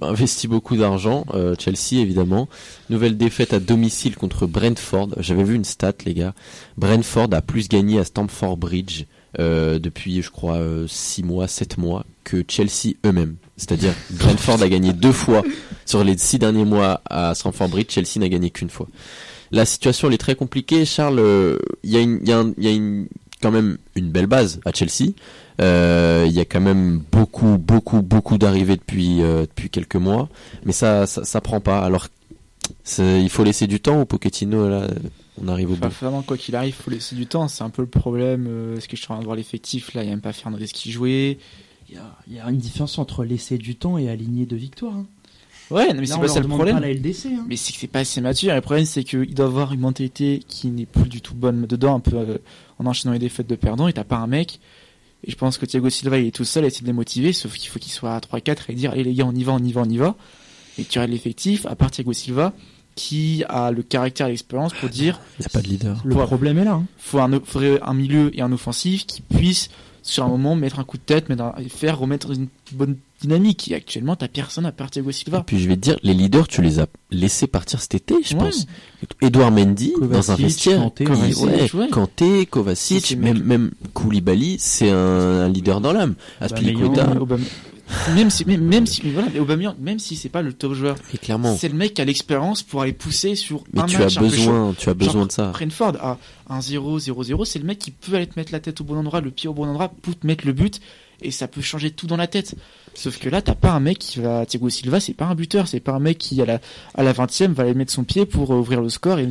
investi 0.00 0.48
beaucoup 0.48 0.78
d'argent. 0.78 1.26
Chelsea 1.58 2.00
évidemment. 2.00 2.48
Nouvelle 2.88 3.18
défaite 3.18 3.52
à 3.52 3.60
domicile 3.60 4.16
contre 4.16 4.46
Brentford. 4.46 5.10
J'avais 5.18 5.44
vu 5.44 5.54
une 5.54 5.64
stat, 5.66 5.92
les 6.06 6.14
gars. 6.14 6.32
Brentford 6.78 7.28
a 7.32 7.42
plus 7.42 7.68
gagné 7.68 7.98
à 7.98 8.04
Stamford 8.04 8.56
Bridge 8.56 9.04
depuis, 9.38 10.22
je 10.22 10.30
crois, 10.30 10.58
6 10.88 11.22
mois, 11.22 11.46
7 11.46 11.76
mois 11.76 12.06
que 12.24 12.42
Chelsea 12.48 12.94
eux-mêmes. 13.04 13.36
C'est-à-dire 13.56 13.92
Brentford 14.10 14.60
a 14.62 14.68
gagné 14.68 14.92
deux 14.92 15.12
fois 15.12 15.42
sur 15.86 16.02
les 16.02 16.16
six 16.18 16.38
derniers 16.38 16.64
mois 16.64 17.00
à 17.08 17.34
Stamford 17.34 17.68
Bridge. 17.68 17.90
Chelsea 17.92 18.18
n'a 18.18 18.28
gagné 18.28 18.50
qu'une 18.50 18.70
fois. 18.70 18.88
La 19.52 19.64
situation 19.64 20.08
elle 20.08 20.14
est 20.14 20.18
très 20.18 20.34
compliquée. 20.34 20.84
Charles, 20.84 21.20
euh, 21.20 21.58
il 21.84 21.90
y 21.90 21.96
a, 21.96 22.00
une, 22.00 22.18
il 22.22 22.28
y 22.28 22.32
a, 22.32 22.38
un- 22.38 22.52
il 22.58 22.64
y 22.64 22.68
a 22.68 22.72
une, 22.72 23.06
quand 23.40 23.52
même 23.52 23.78
une 23.94 24.10
belle 24.10 24.26
base 24.26 24.60
à 24.64 24.72
Chelsea. 24.72 25.12
Euh, 25.60 26.24
Il 26.26 26.32
y 26.32 26.40
a 26.40 26.44
quand 26.44 26.60
même 26.60 27.00
beaucoup, 27.12 27.58
beaucoup, 27.58 28.02
beaucoup 28.02 28.38
d'arrivées 28.38 28.76
depuis, 28.76 29.22
euh, 29.22 29.42
depuis 29.42 29.70
quelques 29.70 29.94
mois. 29.96 30.28
Mais 30.64 30.72
ça, 30.72 31.06
ça, 31.06 31.22
ça 31.24 31.40
prend 31.40 31.60
pas. 31.60 31.78
Alors, 31.80 32.08
il 32.98 33.28
faut 33.30 33.44
laisser 33.44 33.68
du 33.68 33.78
temps 33.78 34.00
au 34.00 34.04
Pochettino. 34.04 34.68
Là, 34.68 34.88
on 35.40 35.46
arrive 35.46 35.70
au 35.70 35.74
Enfin, 35.74 35.88
bout. 35.88 35.94
vraiment, 36.00 36.22
quoi 36.22 36.36
qu'il 36.36 36.56
arrive, 36.56 36.74
faut 36.74 36.90
laisser 36.90 37.14
du 37.14 37.26
temps. 37.26 37.46
C'est 37.46 37.62
un 37.62 37.70
peu 37.70 37.82
le 37.82 37.88
problème. 37.88 38.74
Est-ce 38.76 38.88
que 38.88 38.96
je 38.96 39.02
suis 39.02 39.12
en 39.12 39.14
train 39.14 39.20
de 39.20 39.26
voir 39.26 39.36
l'effectif? 39.36 39.94
Là 39.94 40.02
Il 40.02 40.06
n'y 40.06 40.10
a 40.12 40.14
même 40.16 40.22
pas 40.22 40.32
Fernandez 40.32 40.66
qui 40.66 40.90
jouait. 40.90 41.38
Il 41.88 41.94
y, 41.94 41.98
a, 41.98 42.16
il 42.28 42.34
y 42.34 42.40
a 42.40 42.48
une 42.50 42.56
différence 42.58 42.98
entre 42.98 43.24
laisser 43.24 43.58
du 43.58 43.76
temps 43.76 43.98
et 43.98 44.08
aligner 44.08 44.46
de 44.46 44.56
victoires. 44.56 44.94
hein. 44.94 45.06
Ouais, 45.70 45.88
non, 45.94 46.00
mais 46.00 46.06
c'est 46.06 46.20
pas 46.20 46.28
ça 46.28 46.40
le 46.40 46.46
problème. 46.48 46.74
pas 46.76 46.80
la 46.80 46.92
LDC. 46.92 47.26
hein. 47.26 47.44
Mais 47.48 47.56
c'est 47.56 47.72
que 47.72 47.78
c'est 47.78 47.86
pas 47.88 48.00
assez 48.00 48.20
mature. 48.20 48.52
Et 48.52 48.54
le 48.54 48.60
problème, 48.60 48.84
c'est 48.84 49.02
qu'il 49.02 49.32
doit 49.34 49.46
avoir 49.46 49.72
une 49.72 49.80
mentalité 49.80 50.42
qui 50.46 50.68
n'est 50.68 50.84
plus 50.86 51.08
du 51.08 51.20
tout 51.22 51.34
bonne 51.34 51.66
dedans, 51.66 51.94
un 51.96 52.00
peu 52.00 52.16
euh, 52.16 52.38
en 52.78 52.86
enchaînant 52.86 53.12
les 53.14 53.18
défaites 53.18 53.46
de 53.46 53.54
perdants. 53.56 53.88
Et 53.88 53.92
t'as 53.94 54.04
pas 54.04 54.16
un 54.16 54.26
mec. 54.26 54.60
Et 55.26 55.30
je 55.30 55.36
pense 55.36 55.56
que 55.56 55.64
Thiago 55.64 55.88
Silva, 55.88 56.18
il 56.18 56.26
est 56.26 56.34
tout 56.34 56.44
seul 56.44 56.64
à 56.64 56.66
essayer 56.66 56.82
de 56.82 56.86
les 56.86 56.92
motiver, 56.92 57.32
sauf 57.32 57.54
qu'il 57.54 57.70
faut 57.70 57.78
qu'il 57.78 57.92
soit 57.92 58.14
à 58.14 58.18
3-4 58.20 58.64
et 58.68 58.74
dire 58.74 58.90
Allez, 58.90 59.04
les 59.04 59.14
gars, 59.14 59.24
on 59.26 59.32
y 59.34 59.42
va, 59.42 59.52
on 59.52 59.58
y 59.58 59.72
va, 59.72 59.80
on 59.82 59.88
y 59.88 59.96
va. 59.96 60.16
Et 60.76 60.84
tu 60.84 60.98
as 60.98 61.06
l'effectif, 61.06 61.64
à 61.64 61.74
part 61.76 61.90
Thiago 61.90 62.12
Silva, 62.12 62.52
qui 62.94 63.42
a 63.48 63.70
le 63.70 63.82
caractère 63.82 64.26
et 64.26 64.30
l'expérience 64.30 64.74
pour 64.74 64.90
dire 64.90 65.18
Il 65.38 65.42
n'y 65.42 65.46
a 65.46 65.48
pas 65.48 65.62
de 65.62 65.68
leader. 65.68 66.02
Le 66.04 66.14
problème 66.14 66.58
est 66.58 66.64
là. 66.64 66.72
hein. 66.74 66.84
faut 66.98 67.20
un, 67.20 67.40
faudrait 67.42 67.78
un 67.82 67.94
milieu 67.94 68.30
et 68.36 68.42
un 68.42 68.52
offensif 68.52 69.06
qui 69.06 69.22
puisse, 69.22 69.70
sur 70.06 70.22
un 70.24 70.28
moment, 70.28 70.54
mettre 70.54 70.78
un 70.78 70.84
coup 70.84 70.98
de 70.98 71.02
tête, 71.02 71.28
mettre 71.30 71.42
un- 71.42 71.54
et 71.58 71.68
faire 71.70 71.98
remettre 71.98 72.30
une 72.30 72.48
bonne 72.72 72.96
dynamique. 73.22 73.70
Et 73.70 73.74
actuellement, 73.74 74.16
t'as 74.16 74.28
personne 74.28 74.66
à 74.66 74.72
part 74.72 74.90
Thiago 74.90 75.08
Et 75.08 75.12
Silva. 75.14 75.42
puis 75.46 75.58
je 75.58 75.66
vais 75.66 75.76
te 75.76 75.80
dire, 75.80 75.96
les 76.02 76.12
leaders, 76.12 76.46
tu 76.46 76.60
les 76.60 76.78
as 76.78 76.86
laissés 77.10 77.46
partir 77.46 77.80
cet 77.80 77.94
été, 77.94 78.16
je 78.22 78.34
Ouais. 78.34 78.40
pense. 78.40 78.66
Edouard 79.22 79.50
Mendy, 79.50 79.94
dans 80.00 80.30
un 80.30 80.36
vestiaire, 80.36 80.78
Kanté, 80.80 81.04
Kovacic, 81.04 81.74
ouais. 81.74 81.88
Kanté, 81.90 82.48
même, 83.16 83.42
même 83.42 83.70
Koulibaly, 83.94 84.56
c'est 84.58 84.90
un, 84.90 84.96
un 84.96 85.48
leader 85.48 85.80
dans 85.80 85.92
l'âme. 85.92 86.14
Aspilicueta, 86.40 87.06
Même 88.14 88.30
si, 88.30 88.44
même, 88.46 88.62
même 88.62 88.86
si, 88.86 89.02
mais 89.04 89.10
voilà, 89.12 89.28
mais 89.32 89.40
Aubameyang, 89.40 89.74
même 89.78 89.98
si 89.98 90.16
c'est 90.16 90.28
pas 90.30 90.40
le 90.42 90.52
top 90.52 90.72
joueur, 90.72 90.96
et 91.12 91.18
clairement. 91.18 91.56
c'est 91.56 91.68
le 91.68 91.74
mec 91.74 91.94
qui 91.94 92.00
a 92.00 92.04
l'expérience 92.04 92.62
pour 92.62 92.80
aller 92.82 92.92
pousser 92.94 93.34
sur 93.34 93.62
Mais 93.72 93.80
un 93.82 93.86
tu 93.86 93.96
as 93.96 94.00
match 94.00 94.14
chaud. 94.14 94.20
besoin, 94.20 94.74
tu 94.78 94.88
as 94.88 94.94
besoin 94.94 95.26
de 95.26 95.32
ça. 95.32 95.48
Brentford 95.52 95.96
à 96.00 96.18
1-0, 96.50 96.98
0-0, 97.10 97.44
c'est 97.44 97.58
le 97.58 97.64
mec 97.66 97.78
qui 97.78 97.90
peut 97.90 98.14
aller 98.14 98.26
te 98.26 98.38
mettre 98.38 98.52
la 98.52 98.60
tête 98.60 98.80
au 98.80 98.84
bon 98.84 98.96
endroit, 98.96 99.20
le 99.20 99.30
pied 99.30 99.48
au 99.48 99.54
bon 99.54 99.68
endroit, 99.68 99.88
pour 100.02 100.18
te 100.18 100.26
mettre 100.26 100.46
le 100.46 100.52
but, 100.54 100.80
et 101.22 101.30
ça 101.30 101.48
peut 101.48 101.60
changer 101.60 101.90
tout 101.90 102.06
dans 102.06 102.16
la 102.16 102.26
tête. 102.26 102.54
Sauf 102.94 103.18
que 103.18 103.28
là, 103.28 103.42
t'as 103.42 103.56
pas 103.56 103.72
un 103.72 103.80
mec 103.80 103.98
qui 103.98 104.20
va, 104.20 104.46
Thiago 104.46 104.68
Silva, 104.68 105.00
c'est 105.00 105.14
pas 105.14 105.26
un 105.26 105.34
buteur, 105.34 105.66
c'est 105.66 105.80
pas 105.80 105.92
un 105.92 105.98
mec 105.98 106.18
qui, 106.18 106.40
à 106.40 106.46
la, 106.46 106.60
à 106.94 107.02
la 107.02 107.12
20ème, 107.12 107.52
va 107.52 107.64
aller 107.64 107.74
mettre 107.74 107.92
son 107.92 108.04
pied 108.04 108.24
pour 108.24 108.52
euh, 108.52 108.58
ouvrir 108.58 108.80
le 108.80 108.88
score 108.88 109.18
et, 109.18 109.28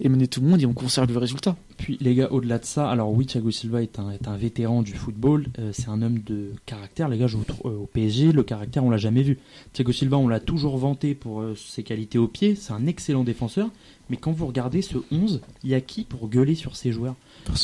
et 0.00 0.08
mener 0.08 0.26
tout 0.26 0.40
le 0.40 0.48
monde 0.48 0.62
et 0.62 0.66
on 0.66 0.72
conserve 0.72 1.12
le 1.12 1.18
résultat. 1.18 1.56
Puis 1.76 1.98
les 2.00 2.14
gars, 2.14 2.28
au-delà 2.30 2.58
de 2.58 2.64
ça, 2.64 2.90
alors 2.90 3.12
oui, 3.12 3.26
Thiago 3.26 3.50
Silva 3.50 3.82
est 3.82 3.98
un, 3.98 4.10
est 4.10 4.28
un 4.28 4.36
vétéran 4.36 4.82
du 4.82 4.94
football, 4.94 5.46
euh, 5.58 5.70
c'est 5.72 5.88
un 5.88 6.00
homme 6.00 6.20
de 6.20 6.52
caractère. 6.64 7.08
Les 7.08 7.18
gars, 7.18 7.26
je 7.26 7.36
euh, 7.36 7.68
au 7.68 7.86
PSG, 7.92 8.32
le 8.32 8.42
caractère, 8.42 8.84
on 8.84 8.90
l'a 8.90 8.98
jamais 8.98 9.22
vu. 9.22 9.38
Thiago 9.72 9.92
Silva, 9.92 10.16
on 10.16 10.28
l'a 10.28 10.40
toujours 10.40 10.76
vanté 10.78 11.14
pour 11.14 11.40
euh, 11.40 11.54
ses 11.54 11.82
qualités 11.82 12.18
au 12.18 12.28
pied, 12.28 12.54
c'est 12.54 12.72
un 12.72 12.86
excellent 12.86 13.24
défenseur. 13.24 13.68
Mais 14.12 14.18
quand 14.18 14.30
vous 14.30 14.46
regardez 14.46 14.82
ce 14.82 14.98
11, 15.10 15.40
il 15.64 15.70
y 15.70 15.74
a 15.74 15.80
qui 15.80 16.04
pour 16.04 16.28
gueuler 16.28 16.54
sur 16.54 16.76
ses 16.76 16.92
joueurs 16.92 17.14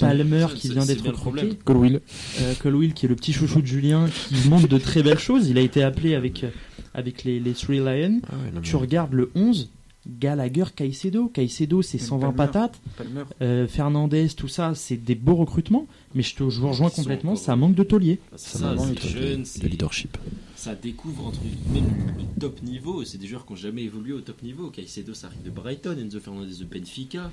Palmer 0.00 0.46
qui 0.56 0.70
vient 0.70 0.84
d'être 0.86 1.06
recruté. 1.06 1.56
Colwill. 1.64 2.00
euh, 2.40 2.54
Colwill 2.54 2.94
qui 2.94 3.04
est 3.04 3.08
le 3.08 3.14
petit 3.16 3.32
chouchou 3.34 3.60
de 3.60 3.66
Julien, 3.66 4.06
qui 4.08 4.48
montre 4.48 4.66
de 4.66 4.78
très 4.78 5.02
belles 5.02 5.18
choses. 5.18 5.46
Il 5.48 5.58
a 5.58 5.60
été 5.60 5.82
appelé 5.82 6.14
avec, 6.14 6.42
euh, 6.44 6.50
avec 6.94 7.22
les, 7.24 7.38
les 7.38 7.52
Three 7.52 7.78
Lions. 7.80 8.20
Ah 8.28 8.34
ouais, 8.54 8.60
Tu 8.62 8.76
regardes 8.76 9.12
le 9.12 9.30
11, 9.34 9.70
Gallagher, 10.08 10.64
Caicedo. 10.74 11.28
Caicedo, 11.28 11.82
c'est 11.82 11.98
Même 11.98 12.06
120 12.08 12.32
Palmer. 12.32 12.36
patates. 12.52 12.80
Palmer. 12.96 13.22
Euh, 13.42 13.68
Fernandez, 13.68 14.28
tout 14.30 14.48
ça, 14.48 14.72
c'est 14.74 14.96
des 14.96 15.14
beaux 15.14 15.36
recrutements, 15.36 15.86
mais 16.14 16.22
je 16.22 16.34
te 16.34 16.48
je 16.48 16.60
vous 16.60 16.68
rejoins 16.70 16.88
complètement, 16.90 17.36
ça 17.36 17.54
manque 17.56 17.74
de 17.74 17.82
taulier. 17.82 18.20
C'est 18.36 18.52
Ça 18.52 18.58
ça, 18.60 18.74
manque 18.74 18.94
de- 18.94 19.00
jeune, 19.06 19.40
de 19.42 19.46
c'est- 19.46 19.68
leadership. 19.68 20.16
Ça 20.58 20.74
découvre 20.74 21.26
entre 21.26 21.40
guillemets 21.40 21.86
le, 21.88 22.22
le 22.22 22.40
top 22.40 22.62
niveau. 22.62 23.04
C'est 23.04 23.16
des 23.18 23.28
joueurs 23.28 23.46
qui 23.46 23.52
n'ont 23.52 23.58
jamais 23.58 23.84
évolué 23.84 24.12
au 24.12 24.20
top 24.20 24.42
niveau. 24.42 24.70
Caicedo, 24.70 25.14
ça 25.14 25.28
arrive 25.28 25.42
de 25.44 25.50
Brighton, 25.50 25.96
Enzo 25.96 26.18
Fernandez 26.18 26.56
de 26.58 26.64
Benfica, 26.64 27.30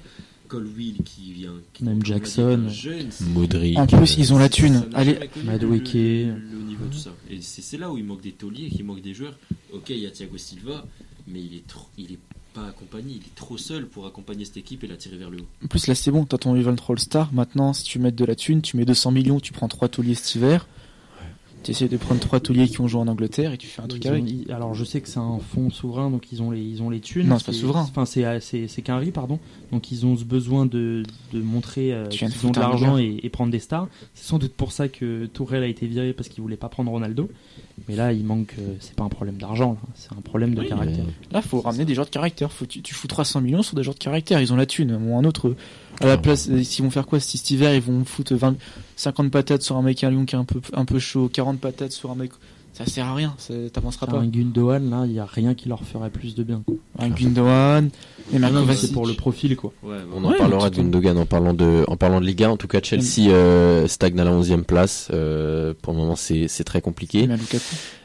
Colwill 0.47 0.97
qui 1.03 1.33
vient. 1.33 1.55
Qui, 1.73 1.83
Même 1.85 2.05
Jackson. 2.05 2.65
un 2.67 2.69
jeune. 2.69 3.09
Modric. 3.33 3.79
En 3.79 3.87
plus, 3.87 4.17
ils 4.19 4.31
ont 4.31 4.37
la 4.37 4.43
ça 4.45 4.49
thune. 4.49 4.87
Allez, 4.93 5.17
Madueke. 5.43 5.93
Le, 5.93 6.61
niveau, 6.67 6.85
tout 6.91 6.99
ça. 6.99 7.13
Et 7.29 7.41
c'est 7.41 7.63
c'est 7.63 7.77
là 7.77 7.91
où 7.91 7.97
il 7.97 8.05
manque 8.05 8.21
des 8.21 8.31
tauliers, 8.31 8.69
qu'il 8.69 8.85
manque 8.85 9.01
des 9.01 9.15
joueurs. 9.15 9.37
Ok, 9.73 9.89
il 9.89 9.97
y 9.99 10.05
a 10.05 10.11
Thiago 10.11 10.37
Silva, 10.37 10.85
mais 11.27 11.41
il 11.41 11.55
est 11.55 11.67
trop, 11.67 11.87
il 11.97 12.11
est 12.13 12.19
pas 12.53 12.67
accompagné, 12.67 13.15
il 13.15 13.21
est 13.21 13.35
trop 13.35 13.57
seul 13.57 13.87
pour 13.87 14.05
accompagner 14.05 14.45
cette 14.45 14.57
équipe 14.57 14.83
et 14.83 14.87
la 14.87 14.97
tirer 14.97 15.17
vers 15.17 15.31
le 15.31 15.39
haut. 15.39 15.47
En 15.63 15.67
plus, 15.67 15.87
là, 15.87 15.95
c'est 15.95 16.11
bon, 16.11 16.25
t'as 16.25 16.37
ton 16.37 16.55
Event 16.55 16.75
All 16.87 16.99
Star. 16.99 17.33
Maintenant, 17.33 17.73
si 17.73 17.83
tu 17.85 17.97
mets 17.97 18.11
de 18.11 18.23
la 18.23 18.35
thune, 18.35 18.61
tu 18.61 18.77
mets 18.77 18.85
200 18.85 19.11
millions, 19.11 19.39
tu 19.39 19.51
prends 19.51 19.67
3 19.67 19.89
tauliers 19.89 20.13
cet 20.13 20.35
hiver. 20.35 20.67
Tu 21.65 21.71
essaies 21.71 21.87
de 21.87 21.97
prendre 21.97 22.19
3 22.21 22.39
tauliers 22.39 22.67
qui 22.67 22.79
ont 22.79 22.87
joué 22.87 23.01
en 23.01 23.07
Angleterre 23.07 23.51
et 23.51 23.57
tu 23.57 23.67
fais 23.67 23.81
un 23.81 23.87
truc 23.87 24.03
Ils 24.05 24.07
ont- 24.09 24.13
avec. 24.13 24.23
ils- 24.29 24.51
alors 24.51 24.73
je 24.75 24.83
sais 24.85 25.01
que 25.01 25.07
c'est 25.09 25.19
un 25.19 25.39
fonds 25.39 25.69
souverain, 25.69 26.09
donc 26.11 26.31
ils 26.31 26.41
ont 26.41 26.51
les, 26.51 26.61
ils 26.61 26.81
ont 26.83 26.89
les 26.89 26.99
thunes. 26.99 27.27
Non, 27.27 27.39
c'est 27.39 27.47
pas 27.47 27.53
souverain. 27.53 27.81
Enfin, 27.81 28.05
c'est 28.05 28.39
c'est 28.39 28.67
c'est 28.67 28.81
qu'un 28.81 28.97
riz, 28.97 29.11
pardon. 29.11 29.39
Donc 29.71 29.91
ils 29.91 30.05
ont 30.05 30.15
ce 30.15 30.23
besoin 30.23 30.65
de, 30.65 31.03
de 31.33 31.41
montrer 31.41 31.91
euh, 31.91 32.07
qu'ils 32.07 32.27
ont 32.45 32.51
de 32.51 32.59
l'argent 32.59 32.97
et, 32.97 33.19
et 33.23 33.29
prendre 33.29 33.51
des 33.51 33.59
stars. 33.59 33.87
C'est 34.13 34.27
sans 34.27 34.37
doute 34.37 34.53
pour 34.53 34.71
ça 34.71 34.87
que 34.87 35.25
Tourelle 35.25 35.63
a 35.63 35.67
été 35.67 35.87
viré 35.87 36.13
parce 36.13 36.29
qu'il 36.29 36.41
voulait 36.41 36.55
pas 36.57 36.69
prendre 36.69 36.91
Ronaldo. 36.91 37.29
Mais 37.89 37.95
là, 37.95 38.13
il 38.13 38.23
manque. 38.23 38.55
euh, 38.59 38.75
c'est 38.79 38.95
pas 38.95 39.03
un 39.03 39.09
problème 39.09 39.35
d'argent, 39.37 39.77
c'est 39.95 40.13
un 40.13 40.21
problème 40.21 40.55
de 40.55 40.61
Oui, 40.61 40.67
caractère. 40.67 41.03
Mais- 41.05 41.33
Là, 41.33 41.41
faut 41.41 41.59
ramener 41.61 41.83
des 41.85 41.93
joueurs 41.93 42.05
de 42.05 42.11
caractère. 42.11 42.51
Faut, 42.51 42.65
tu, 42.65 42.81
tu 42.81 42.93
fous 42.93 43.07
300 43.07 43.41
millions 43.41 43.63
sur 43.63 43.75
des 43.75 43.83
joueurs 43.83 43.95
de 43.95 43.99
caractère. 43.99 44.39
Ils 44.39 44.53
ont 44.53 44.55
la 44.55 44.65
thune. 44.65 44.95
Ou 44.95 45.17
un 45.17 45.23
autre, 45.25 45.49
euh, 45.49 45.55
à 46.01 46.07
la 46.07 46.17
place, 46.17 46.49
euh, 46.49 46.63
s'ils 46.63 46.83
vont 46.83 46.91
faire 46.91 47.05
quoi 47.05 47.19
si 47.19 47.37
cet 47.37 47.51
hiver, 47.51 47.73
ils 47.73 47.81
vont 47.81 48.03
foutre 48.05 48.33
20, 48.33 48.55
50 48.95 49.31
patates 49.31 49.61
sur 49.61 49.77
un 49.77 49.81
mec 49.81 50.03
à 50.03 50.09
Lyon 50.09 50.25
qui 50.25 50.35
est 50.35 50.39
un 50.39 50.45
peu, 50.45 50.61
un 50.73 50.85
peu 50.85 50.99
chaud, 50.99 51.29
40 51.31 51.59
patates 51.59 51.91
sur 51.91 52.11
un 52.11 52.15
mec. 52.15 52.31
Ça 52.77 52.85
sert 52.85 53.05
à 53.05 53.15
rien. 53.15 53.33
ça- 53.37 53.53
T'avanceras 53.71 54.05
pas. 54.07 54.17
Un 54.17 54.27
Gundogan, 54.27 54.89
là, 54.89 55.03
il 55.05 55.13
y 55.13 55.19
a 55.19 55.25
rien 55.25 55.53
qui 55.53 55.69
leur 55.69 55.81
ferait 55.83 56.09
plus 56.09 56.35
de 56.35 56.43
bien. 56.43 56.61
quoi. 56.65 56.75
Un 56.99 57.09
Gundogan, 57.09 57.89
et 58.33 58.37
Ah 58.43 58.49
Kovacic. 58.49 58.87
c'est 58.89 58.93
pour 58.93 59.07
le 59.07 59.13
profil, 59.13 59.55
quoi. 59.55 59.71
Ouais, 59.81 59.95
On 60.13 60.23
en 60.25 60.31
Ouais, 60.31 60.37
parlera 60.37 60.69
de 60.69 60.75
Gundogan 60.75 61.17
en 61.17 61.25
parlant 61.25 61.53
de, 61.53 61.85
en 61.87 61.95
parlant 61.95 62.19
de 62.19 62.25
Liga. 62.25 62.51
En 62.51 62.57
tout 62.57 62.67
cas, 62.67 62.79
Chelsea 62.83 63.29
euh, 63.29 63.87
stagne 63.87 64.19
à 64.19 64.25
la 64.25 64.31
11e 64.31 64.63
place. 64.65 65.07
Euh, 65.13 65.73
pour 65.81 65.93
le 65.93 65.99
moment, 65.99 66.17
c'est 66.17 66.47
c'est 66.49 66.65
très 66.65 66.81
compliqué. 66.81 67.29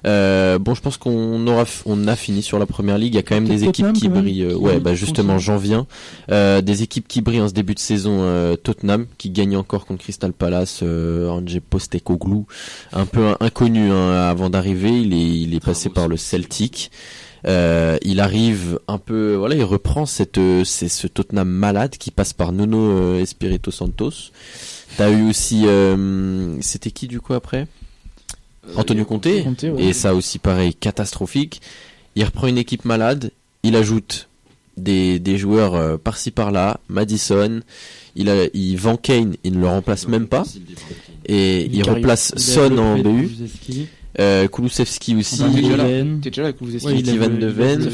Euh, 0.06 0.59
bon, 0.59 0.74
je 0.74 0.80
pense 0.80 0.96
qu'on 0.98 1.44
aura, 1.48 1.64
f- 1.64 1.83
on 1.85 2.06
a 2.06 2.14
fini 2.16 2.40
sur 2.42 2.59
la 2.61 2.66
première 2.66 2.96
ligue. 2.96 3.14
Il 3.14 3.16
y 3.16 3.18
a 3.18 3.22
quand 3.22 3.35
même 3.35 3.48
des 3.48 3.64
équipes 3.64 3.87
Tottenham, 3.87 3.92
qui 3.94 4.09
brillent. 4.09 4.46
qui 4.48 4.54
ouais, 4.54 4.78
bah 4.80 4.94
justement, 4.94 5.38
j'en 5.38 5.56
viens. 5.56 5.87
Euh, 6.30 6.61
des 6.61 6.83
équipes 6.85 7.09
qui 7.09 7.20
brillent 7.22 7.40
en 7.42 7.48
ce 7.48 7.54
début 7.54 7.74
de 7.74 7.80
saison. 7.80 8.18
euh, 8.22 8.54
Tottenham 8.56 9.06
qui 9.18 9.30
gagne 9.30 9.56
encore 9.56 9.85
contre 9.85 10.02
Crystal 10.04 10.33
Palace. 10.33 10.80
Euh, 10.85 11.28
Ange 11.28 11.59
Postecoglou, 11.68 12.46
un 12.92 13.04
peu 13.06 13.35
inconnu 13.40 13.90
hein, 13.90 14.12
avant 14.12 14.48
d'arriver. 14.48 14.60
Il 14.66 15.12
est, 15.14 15.40
il 15.40 15.55
est 15.55 15.64
passé 15.64 15.88
par 15.88 16.09
le 16.09 16.16
Celtic. 16.16 16.90
Euh, 17.46 17.96
il 18.03 18.20
arrive 18.20 18.79
un 18.87 18.99
peu, 18.99 19.35
voilà, 19.35 19.55
il 19.55 19.64
reprend 19.64 20.05
cette, 20.07 20.38
euh, 20.38 20.64
c'est 20.64 20.88
ce 20.88 21.07
Tottenham 21.07 21.49
malade 21.49 21.96
qui 21.96 22.11
passe 22.11 22.33
par 22.33 22.53
Nuno 22.53 22.79
euh, 22.79 23.23
Espirito 23.23 23.70
Santos. 23.70 24.31
T'as 24.96 25.11
eu 25.11 25.29
aussi, 25.29 25.62
euh, 25.66 26.61
c'était 26.61 26.90
qui 26.90 27.09
du 27.09 27.20
coup 27.20 27.33
après? 27.33 27.66
Antonio 28.77 29.05
Conte. 29.05 29.42
Conte, 29.42 29.62
ouais. 29.62 29.85
Et 29.85 29.92
ça 29.92 30.14
aussi 30.14 30.38
pareil, 30.38 30.75
catastrophique. 30.75 31.62
Il 32.14 32.25
reprend 32.25 32.46
une 32.46 32.59
équipe 32.59 32.85
malade, 32.85 33.31
il 33.62 33.75
ajoute 33.75 34.29
des, 34.77 35.18
des 35.18 35.38
joueurs 35.38 35.99
par-ci 35.99 36.31
par-là, 36.31 36.81
Madison, 36.88 37.61
il, 38.16 38.29
a, 38.29 38.46
il 38.53 38.77
vend 38.77 38.96
Kane, 38.96 39.37
il 39.44 39.55
ne 39.55 39.61
le 39.61 39.68
remplace 39.68 40.09
même 40.09 40.27
pas, 40.27 40.44
et 41.27 41.66
il 41.66 41.83
remplace 41.85 42.35
Son 42.37 42.77
en 42.79 42.99
BU, 42.99 43.31
euh, 44.18 44.49
Kulusevski 44.49 45.14
aussi, 45.16 45.42
Enfin, 45.42 45.53
déjà 45.55 45.77
là. 45.77 45.85
De 45.85 47.46
Ven. 47.46 47.88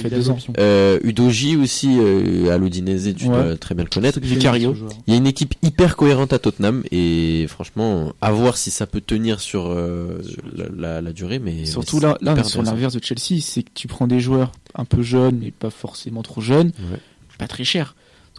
euh, 0.59 0.99
Udoji 1.03 1.57
aussi, 1.57 1.97
euh, 1.99 2.51
à 2.51 2.59
l'Udinese, 2.59 3.15
tu 3.17 3.27
Ouais. 3.27 3.31
dois 3.43 3.57
très 3.57 3.75
bien 3.75 3.85
le 3.85 3.91
connaître. 3.91 4.19
Vicario. 4.21 4.75
Il 5.07 5.13
y 5.13 5.15
a 5.15 5.19
une 5.19 5.27
équipe 5.27 5.55
hyper 5.63 5.97
cohérente 5.97 6.33
à 6.33 6.39
Tottenham 6.39 6.83
et 6.91 7.47
franchement, 7.49 8.13
à 8.21 8.33
voir 8.33 8.57
si 8.57 8.71
ça 8.71 8.87
peut 8.87 9.01
tenir 9.01 9.41
sur 9.41 9.67
euh, 9.69 10.21
la, 10.55 10.65
la- 10.77 11.03
la 11.03 11.13
durée, 11.13 11.39
mais 11.39 11.65
Surtout 11.67 12.01
là, 12.01 12.17
là 12.21 12.43
sur 12.45 12.63
l'inverse 12.63 12.95
de 12.95 13.03
Chelsea, 13.05 13.41
c'est 13.43 13.63
que 13.63 13.71
tu 13.75 13.87
prends 13.89 14.07
des 14.07 14.21
joueurs 14.21 14.53
un 14.75 14.85
peu 14.85 15.03
jeunes, 15.03 15.39
mais 15.43 15.51
pas 15.51 15.71
forcément 15.71 16.23
trop 16.23 16.41
jeunes, 16.41 16.73
Ouais. 16.91 16.99
pas 17.39 17.47
très 17.49 17.65
chers. 17.65 17.95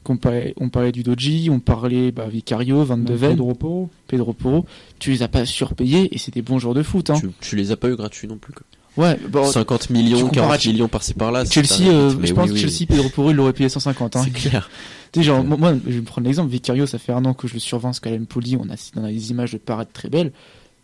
On 0.09 0.17
parlait, 0.17 0.53
on 0.57 0.69
parlait 0.69 0.91
du 0.91 1.03
Doji, 1.03 1.49
on 1.51 1.59
parlait 1.59 2.11
bah, 2.11 2.27
Vicario, 2.29 2.83
Van 2.83 2.97
de 2.97 3.13
Ven, 3.13 3.31
Pedro 3.31 3.53
Porro. 3.53 3.89
Pedro 4.07 4.33
Porro. 4.33 4.65
Tu 4.99 5.11
les 5.11 5.23
as 5.23 5.27
pas 5.27 5.45
surpayés 5.45 6.13
et 6.13 6.17
c'est 6.17 6.33
des 6.33 6.41
bons 6.41 6.59
joueurs 6.59 6.73
de 6.75 6.83
foot. 6.83 7.09
Hein. 7.09 7.15
Tu, 7.19 7.29
tu 7.41 7.55
les 7.55 7.71
as 7.71 7.77
pas 7.77 7.89
eu 7.89 7.95
gratuits 7.95 8.27
non 8.27 8.37
plus. 8.37 8.53
Quoi. 8.53 8.63
Ouais, 8.97 9.15
bon, 9.29 9.45
50 9.45 9.91
millions, 9.91 10.17
tu 10.17 10.23
compares 10.23 10.33
40 10.47 10.53
à 10.55 10.59
Ch- 10.59 10.73
millions 10.73 10.87
par-ci 10.87 11.13
par-là. 11.13 11.45
Chelsea, 11.45 11.87
euh, 11.87 12.09
je 12.23 12.33
pense 12.33 12.45
oui, 12.45 12.49
que 12.49 12.53
oui, 12.55 12.59
Chelsea, 12.71 12.87
Pedro 12.87 13.09
Porro, 13.09 13.29
il 13.29 13.35
l'aurait 13.35 13.53
payé 13.53 13.69
150. 13.69 14.15
Hein. 14.15 14.21
C'est 14.25 14.31
clair. 14.49 14.69
Tu 15.11 15.19
sais, 15.19 15.23
genre, 15.25 15.39
Ouais. 15.41 15.45
moi, 15.45 15.57
moi, 15.57 15.73
je 15.85 15.91
vais 15.93 15.99
me 15.99 16.05
prendre 16.05 16.25
l'exemple. 16.25 16.49
Vicario, 16.49 16.87
ça 16.87 16.97
fait 16.97 17.11
un 17.13 17.23
an 17.25 17.33
que 17.35 17.47
je 17.47 17.53
le 17.53 17.59
survends, 17.59 17.93
ce 17.93 18.01
qu'elle 18.01 18.19
poli. 18.25 18.57
On 18.57 18.67
a, 18.71 18.75
on 18.95 19.03
a 19.03 19.11
des 19.11 19.29
images 19.31 19.51
de 19.53 19.57
parade 19.59 19.89
très 19.93 20.09
belles. 20.09 20.31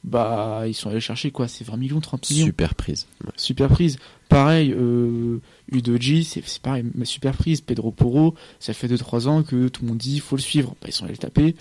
Bah, 0.03 0.63
ils 0.67 0.73
sont 0.73 0.89
allés 0.89 0.99
chercher 0.99 1.31
quoi 1.31 1.47
C'est 1.47 1.63
20 1.65 1.77
millions, 1.77 2.01
30 2.01 2.29
millions. 2.31 2.45
Super 2.47 2.75
prise. 2.75 3.07
Ouais. 3.23 3.31
Super 3.37 3.69
prise. 3.69 3.97
Pareil, 4.27 4.73
euh, 4.77 5.39
Udoji, 5.71 6.23
c'est 6.25 6.43
pareil, 6.59 6.83
mais 6.95 7.05
super 7.05 7.35
prise. 7.37 7.61
Pedro 7.61 7.91
Porro, 7.91 8.35
ça 8.59 8.73
fait 8.73 8.87
2-3 8.87 9.27
ans 9.27 9.43
que 9.43 9.69
tout 9.69 9.83
le 9.83 9.87
monde 9.89 9.97
dit 9.99 10.19
faut 10.19 10.35
le 10.35 10.41
suivre. 10.41 10.75
Bah, 10.81 10.87
ils 10.89 10.93
sont 10.93 11.05
allés 11.05 11.13
le 11.13 11.17
taper. 11.19 11.55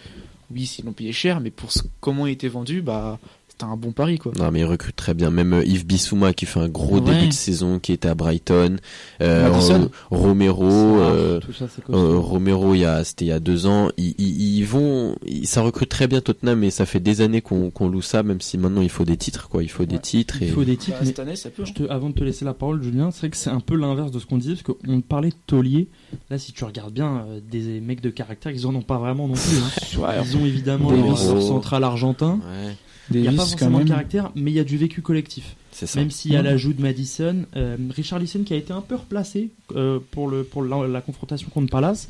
Oui, 0.50 0.70
ils 0.78 0.84
l'ont 0.84 0.92
payé 0.92 1.12
cher, 1.12 1.40
mais 1.40 1.50
pour 1.50 1.72
ce- 1.72 1.82
comment 2.00 2.26
il 2.26 2.32
était 2.32 2.48
vendu, 2.48 2.82
bah, 2.82 3.18
c'était 3.52 3.64
un 3.64 3.76
bon 3.76 3.92
pari 3.92 4.18
quoi. 4.18 4.32
Non, 4.38 4.50
mais 4.50 4.60
il 4.60 4.64
recrute 4.64 4.96
très 4.96 5.14
bien. 5.14 5.30
Même 5.30 5.52
euh, 5.52 5.64
Yves 5.64 5.86
Bissouma 5.86 6.32
qui 6.32 6.46
fait 6.46 6.60
un 6.60 6.68
gros 6.68 6.98
Ouais. 7.00 7.14
début 7.14 7.28
de 7.28 7.32
saison, 7.32 7.78
qui 7.78 7.92
était 7.92 8.08
à 8.08 8.14
Brighton. 8.14 8.76
Euh, 9.20 9.50
Madison. 9.50 9.82
euh, 9.82 9.88
Romero. 10.10 10.68
euh, 11.00 11.40
ça, 11.56 11.66
euh. 11.90 12.16
Romero, 12.18 12.74
il 12.74 12.80
y 12.80 12.84
a, 12.84 13.04
c'était 13.04 13.26
il 13.26 13.28
y 13.28 13.32
a 13.32 13.40
deux 13.40 13.66
ans. 13.66 13.90
Ils, 13.96 14.14
ils, 14.18 14.58
ils 14.58 14.64
vont, 14.64 15.16
ils- 15.26 15.46
ça 15.46 15.62
recrute 15.62 15.88
très 15.88 16.06
bien 16.08 16.20
Tottenham, 16.20 16.64
et 16.64 16.70
ça 16.70 16.86
fait 16.86 17.00
des 17.00 17.20
années 17.20 17.40
qu'on 17.42 17.70
qu'on 17.70 17.88
loue 17.88 18.02
ça, 18.02 18.22
même 18.22 18.40
si 18.40 18.58
maintenant 18.58 18.80
il 18.82 18.88
faut 18.90 19.04
des 19.04 19.16
titres, 19.16 19.48
quoi. 19.48 19.62
Il 19.62 19.68
faut 19.70 19.84
des 19.84 19.98
titres. 19.98 20.42
Et... 20.42 20.46
Il 20.46 20.52
faut 20.52 20.64
des 20.64 20.76
titres, 20.76 20.96
Bah, 20.98 21.02
mais 21.02 21.06
cette 21.06 21.18
année, 21.20 21.36
ça 21.36 21.50
peut. 21.50 21.64
Je 21.64 21.72
te- 21.72 21.88
avant 21.90 22.08
de 22.10 22.14
te 22.14 22.24
laisser 22.24 22.44
la 22.44 22.54
parole, 22.54 22.82
Julien, 22.82 23.10
c'est 23.10 23.20
vrai 23.20 23.30
que 23.30 23.36
c'est 23.36 23.50
un 23.50 23.60
peu 23.60 23.76
l'inverse 23.76 24.10
de 24.10 24.18
ce 24.18 24.26
qu'on 24.26 24.38
disait, 24.38 24.54
parce 24.54 24.76
qu'on 24.78 25.00
parlait 25.02 25.30
de 25.30 25.34
taulier. 25.46 25.88
Là, 26.30 26.38
si 26.38 26.52
tu 26.52 26.64
regardes 26.64 26.92
bien, 26.94 27.24
euh, 27.28 27.40
des 27.50 27.80
mecs 27.80 28.00
de 28.00 28.10
caractère, 28.10 28.52
ils 28.52 28.66
en 28.66 28.74
ont 28.74 28.82
pas 28.82 28.98
vraiment 28.98 29.28
non 29.28 29.34
plus. 29.34 29.58
hein. 29.58 29.98
Ouais, 30.02 30.14
Ils 30.24 30.36
ont 30.36 30.46
évidemment 30.46 30.90
leur 30.90 31.18
central 31.18 31.84
argentin. 31.84 32.40
Ouais, 32.46 32.74
Il 33.10 33.20
n'y 33.20 33.28
a 33.28 33.32
pas 33.32 33.44
forcément 33.44 33.80
de 33.80 33.88
caractère, 33.88 34.30
mais 34.34 34.50
il 34.50 34.54
y 34.54 34.60
a 34.60 34.64
du 34.64 34.76
vécu 34.76 35.02
collectif. 35.02 35.56
c'est 35.72 35.86
ça. 35.86 35.98
Même 36.00 36.10
s'il 36.10 36.32
y 36.32 36.36
a 36.36 36.42
l'ajout 36.42 36.72
de 36.72 36.80
Madison, 36.82 37.44
euh, 37.56 37.76
Richard 37.90 38.18
Lisson 38.20 38.42
qui 38.44 38.54
a 38.54 38.56
été 38.56 38.72
un 38.72 38.80
peu 38.80 38.94
replacé 38.96 39.50
euh, 39.74 39.98
pour, 40.12 40.28
le, 40.28 40.44
pour 40.44 40.62
la, 40.62 40.86
la 40.86 41.00
confrontation 41.00 41.48
contre 41.50 41.70
Palace, 41.70 42.08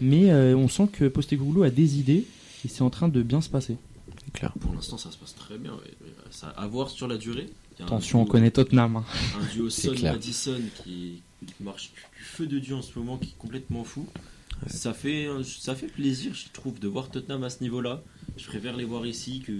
mais 0.00 0.30
euh, 0.30 0.56
on 0.56 0.68
sent 0.68 0.88
que 0.92 1.06
Postecoglou 1.08 1.62
a 1.62 1.70
des 1.70 1.98
idées 1.98 2.24
et 2.64 2.68
c'est 2.68 2.82
en 2.82 2.90
train 2.90 3.08
de 3.08 3.22
bien 3.22 3.40
se 3.40 3.50
passer. 3.50 3.76
C'est 4.24 4.32
clair. 4.32 4.52
Pour 4.60 4.72
l'instant, 4.74 4.96
ça 4.98 5.10
se 5.10 5.16
passe 5.18 5.34
très 5.34 5.58
bien. 5.58 5.72
Ça, 6.30 6.48
à 6.56 6.66
voir 6.66 6.88
sur 6.90 7.06
la 7.06 7.16
durée. 7.16 7.48
Y 7.78 7.82
a 7.82 7.86
Attention, 7.86 8.22
on 8.22 8.26
connaît 8.26 8.50
Tottenham. 8.50 8.96
hein. 8.96 9.04
Un 9.40 9.52
duo 9.54 9.68
C'est 9.70 9.88
Son 9.88 9.94
clair. 9.94 10.12
Madison 10.14 10.58
qui, 10.82 11.22
qui 11.46 11.62
marche 11.62 11.90
du, 12.18 12.22
feu 12.24 12.46
de 12.46 12.58
Dieu 12.58 12.74
en 12.74 12.82
ce 12.82 12.98
moment, 12.98 13.18
qui 13.18 13.28
est 13.30 13.38
complètement 13.38 13.84
fou. 13.84 14.06
Ça 14.66 14.92
fait, 14.92 15.26
ça 15.44 15.74
fait 15.74 15.86
plaisir, 15.86 16.34
je 16.34 16.44
trouve, 16.52 16.78
de 16.78 16.86
voir 16.88 17.08
Tottenham 17.10 17.44
à 17.44 17.50
ce 17.50 17.62
niveau-là. 17.62 18.02
Je 18.36 18.44
préfère 18.46 18.76
les 18.76 18.84
voir 18.84 19.06
ici 19.06 19.40
que, 19.46 19.52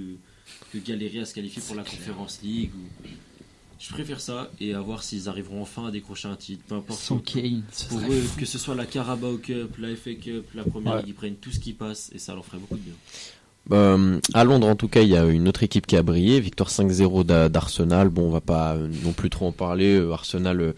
que 0.73 0.79
galérer 0.79 1.21
à 1.21 1.25
se 1.25 1.35
qualifier 1.35 1.63
pour 1.63 1.75
la 1.77 1.83
Conference 1.85 2.41
League. 2.43 2.71
ou- 2.75 3.09
Je 3.83 3.89
préfère 3.89 4.21
ça 4.21 4.51
et 4.61 4.75
à 4.75 4.81
voir 4.83 5.03
s'ils 5.03 5.27
arriveront 5.29 5.63
enfin 5.63 5.87
à 5.87 5.91
décrocher 5.91 6.29
un 6.29 6.37
titre. 6.37 6.63
Peu 6.69 6.75
importe. 6.75 7.01
Sans 7.01 7.19
Kane. 7.19 7.63
Pour 7.89 7.99
eux, 8.01 8.23
que 8.37 8.45
ce 8.45 8.59
soit 8.59 8.75
la 8.75 8.85
Carabao 8.85 9.39
Cup, 9.39 9.77
la 9.79 9.97
FA 9.97 10.15
Cup, 10.15 10.45
la 10.55 10.65
Première 10.65 10.93
Ouais. 10.97 10.99
Ligue, 11.01 11.09
ils 11.09 11.15
prennent 11.15 11.37
tout 11.37 11.51
ce 11.51 11.59
qui 11.61 11.73
passe 11.73 12.11
et 12.15 12.19
ça 12.19 12.35
leur 12.35 12.45
ferait 12.45 12.59
beaucoup 12.59 12.77
de 12.77 12.83
bien. 12.83 12.93
Euh, 13.73 14.19
à 14.35 14.45
Londres, 14.45 14.67
en 14.69 14.75
tout 14.75 14.89
cas, 14.89 15.03
il 15.03 15.09
y 15.09 15.17
a 15.17 15.25
une 15.25 15.47
autre 15.49 15.63
équipe 15.63 15.87
qui 15.87 15.97
a 15.97 16.03
brillé, 16.03 16.41
victoire 16.41 16.71
5-0 16.71 17.25
d'A- 17.25 17.49
d'Arsenal. 17.49 18.09
Bon, 18.09 18.23
on 18.27 18.31
va 18.31 18.41
pas 18.41 18.75
euh, 18.75 18.89
non 19.05 19.13
plus 19.13 19.31
trop 19.31 19.47
en 19.47 19.53
parler. 19.53 19.95
Euh, 19.97 20.13
Arsenal 20.13 20.61
euh, 20.61 20.73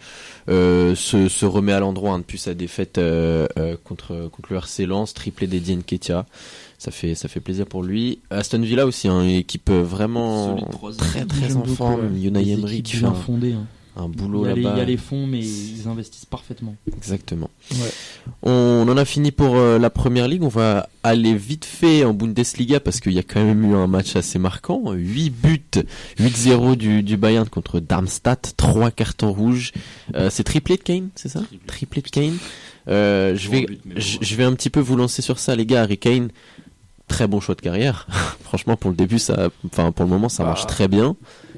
euh, 0.49 0.95
se, 0.95 1.27
se 1.29 1.45
remet 1.45 1.73
à 1.73 1.79
l'endroit 1.79 2.13
hein, 2.13 2.19
depuis 2.19 2.37
sa 2.37 2.53
défaite 2.53 2.97
euh, 2.97 3.47
euh, 3.57 3.75
contre 3.83 4.29
contre 4.31 4.51
le 4.51 4.57
RC 4.57 4.85
Lens, 4.85 5.13
triplé 5.13 5.47
d'Eddie 5.47 5.75
Nketiah. 5.77 6.25
Ça 6.77 6.91
fait 6.91 7.15
ça 7.15 7.27
fait 7.29 7.39
plaisir 7.39 7.65
pour 7.65 7.81
lui. 7.83 8.19
Aston 8.29 8.59
Villa 8.61 8.85
aussi, 8.85 9.07
hein, 9.07 9.21
une 9.23 9.29
équipe 9.29 9.69
vraiment 9.71 10.55
très 10.97 11.25
très 11.25 11.55
en 11.55 11.63
forme. 11.65 12.15
Unai 12.21 12.49
Emery 12.51 12.83
qui 12.83 12.93
fait 12.93 12.99
bien 12.99 13.09
un, 13.09 13.13
fondées, 13.13 13.53
hein. 13.53 13.65
Un 13.95 14.05
Il 14.11 14.17
boulot 14.17 14.45
y, 14.47 14.49
a 14.49 14.53
les, 14.55 14.61
il 14.61 14.65
y 14.65 14.79
a 14.81 14.85
les 14.85 14.97
fonds, 14.97 15.27
mais 15.27 15.39
ils 15.39 15.87
investissent 15.87 16.25
parfaitement. 16.25 16.75
Exactement. 16.95 17.49
Ouais. 17.71 17.91
On 18.41 18.87
en 18.89 18.97
a 18.97 19.05
fini 19.05 19.31
pour 19.31 19.55
euh, 19.55 19.77
la 19.77 19.89
première 19.89 20.27
ligue. 20.27 20.41
On 20.43 20.47
va 20.47 20.89
aller 21.03 21.35
vite 21.35 21.65
fait 21.65 22.03
en 22.03 22.13
Bundesliga 22.13 22.79
parce 22.79 22.99
qu'il 22.99 23.13
y 23.13 23.19
a 23.19 23.23
quand 23.23 23.43
même 23.43 23.63
eu 23.71 23.75
un 23.75 23.87
match 23.87 24.15
assez 24.15 24.39
marquant. 24.39 24.91
8 24.93 25.29
buts, 25.29 25.61
8-0 26.19 26.75
du, 26.75 27.03
du 27.03 27.17
Bayern 27.17 27.47
contre 27.47 27.79
Darmstadt, 27.79 28.53
3 28.57 28.91
cartons 28.91 29.31
rouges. 29.31 29.73
Euh, 30.15 30.29
c'est 30.31 30.43
triplé 30.43 30.77
de 30.77 30.81
Kane, 30.81 31.09
c'est 31.15 31.29
ça 31.29 31.41
Triplé. 31.67 32.01
De 32.01 32.09
Kane. 32.09 32.37
Euh, 32.87 33.35
je 33.35 33.49
vais, 33.49 33.65
je, 33.95 34.35
vais 34.35 34.43
un 34.43 34.53
petit 34.53 34.69
peu 34.69 34.79
vous 34.79 34.95
lancer 34.97 35.21
sur 35.21 35.39
ça, 35.39 35.55
les 35.55 35.65
gars. 35.65 35.83
Harry 35.83 35.97
Kane, 35.97 36.29
très 37.07 37.27
bon 37.27 37.39
choix 37.39 37.55
de 37.55 37.61
carrière. 37.61 38.07
Franchement, 38.43 38.75
pour 38.75 38.89
le 38.89 38.97
début, 38.97 39.19
ça, 39.19 39.49
enfin 39.65 39.91
pour 39.91 40.05
le 40.05 40.11
moment, 40.11 40.29
ça 40.29 40.43
Bah. 40.43 40.49
marche 40.49 40.67
très 40.67 40.87
bien 40.87 41.15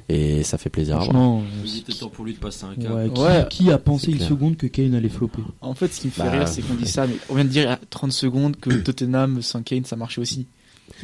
et 0.10 0.44
ça 0.44 0.58
fait 0.58 0.70
plaisir 0.70 0.96
à 0.96 1.00
voir. 1.00 1.10
Franchement, 1.12 1.44
Il 1.66 1.78
était 1.80 1.94
temps 1.94 2.10
pour 2.10 2.26
lui 2.26 2.34
de 2.34 2.40
passer 2.40 2.66
un 2.66 2.76
cap. 2.76 2.94
ouais, 2.94 3.10
qui, 3.14 3.22
Ouais. 3.22 3.46
qui 3.50 3.72
a 3.72 3.78
pensé 3.78 4.06
C'est 4.06 4.12
une 4.12 4.18
clair. 4.18 4.30
seconde 4.30 4.58
que 4.58 4.68
Kane 4.68 4.94
allait 4.96 5.10
flopper 5.10 5.42
En 5.62 5.74
fait, 5.74 5.92
ce 5.94 6.02
qui 6.02 6.08
me 6.08 6.12
fait 6.12 6.24
Bah, 6.24 6.32
rire, 6.32 6.48
c'est 6.48 6.62
qu'on 6.62 6.76
dit 6.76 6.88
ça, 6.88 7.08
mais 7.08 7.16
on 7.30 7.36
vient 7.36 7.46
de 7.46 7.50
dire 7.50 7.72
à 7.72 7.78
30 7.90 8.12
secondes 8.12 8.56
que 8.58 8.70
Tottenham 8.84 9.42
sans 9.42 9.64
Kane, 9.64 9.86
ça 9.86 9.96
marchait 9.96 10.22
aussi. 10.22 10.46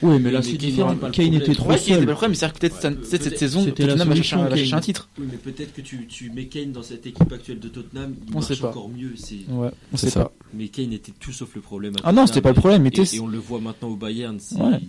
Oui, 0.04 0.20
mais 0.20 0.30
là 0.32 0.42
c'est 0.44 0.52
Kane 0.52 0.58
différent. 0.70 0.96
Kane 1.12 1.34
était 1.34 1.54
trop 1.56 1.70
Ouais, 1.70 1.76
Kane, 1.76 1.84
seul. 1.86 2.00
c'est 2.00 2.06
pas 2.06 2.12
le 2.12 2.14
problème, 2.14 2.36
c'est-à-dire 2.36 2.54
que 2.54 2.60
peut-être 2.60 2.76
Ouais, 2.76 2.82
cette, 2.82 3.00
peut- 3.00 3.06
cette 3.10 3.22
peut-être- 3.24 3.40
saison, 3.40 3.64
c'était 3.66 3.84
Tottenham 3.88 4.02
a 4.12 4.14
va 4.14 4.16
chercher 4.22 4.74
un 4.76 4.80
titre. 4.80 5.10
Oui, 5.20 5.26
mais 5.32 5.38
peut-être 5.38 5.74
que 5.74 5.82
tu, 5.82 6.06
tu 6.08 6.30
mets 6.30 6.46
Kane 6.46 6.72
dans 6.72 6.84
cette 6.84 7.06
équipe 7.08 7.32
actuelle 7.34 7.60
de 7.60 7.68
Tottenham, 7.68 8.14
il 8.28 8.30
On 8.32 8.40
marche 8.40 8.54
sait 8.54 8.56
pas. 8.62 8.70
encore 8.70 8.88
mieux. 8.90 9.14
C'est... 9.16 9.38
Ouais, 9.50 9.70
on 9.92 9.98
C'est 9.98 10.06
sait 10.06 10.12
ça. 10.12 10.26
pas. 10.26 10.34
Mais 10.54 10.68
Kane 10.68 10.94
était 10.94 11.12
tout 11.20 11.32
sauf 11.34 11.56
le 11.56 11.62
problème. 11.62 11.96
à 12.04 12.10
Ah 12.10 12.12
non, 12.14 12.28
c'était 12.28 12.42
pas 12.42 12.50
le 12.50 12.56
problème, 12.56 12.84
mais 12.84 12.92
Et, 12.96 13.20
on 13.20 13.28
le 13.28 13.40
voit 13.40 13.60
maintenant 13.60 13.90
au 13.90 13.96
Bayern. 13.96 14.38
c'est- 14.40 14.56
Ouais. 14.56 14.80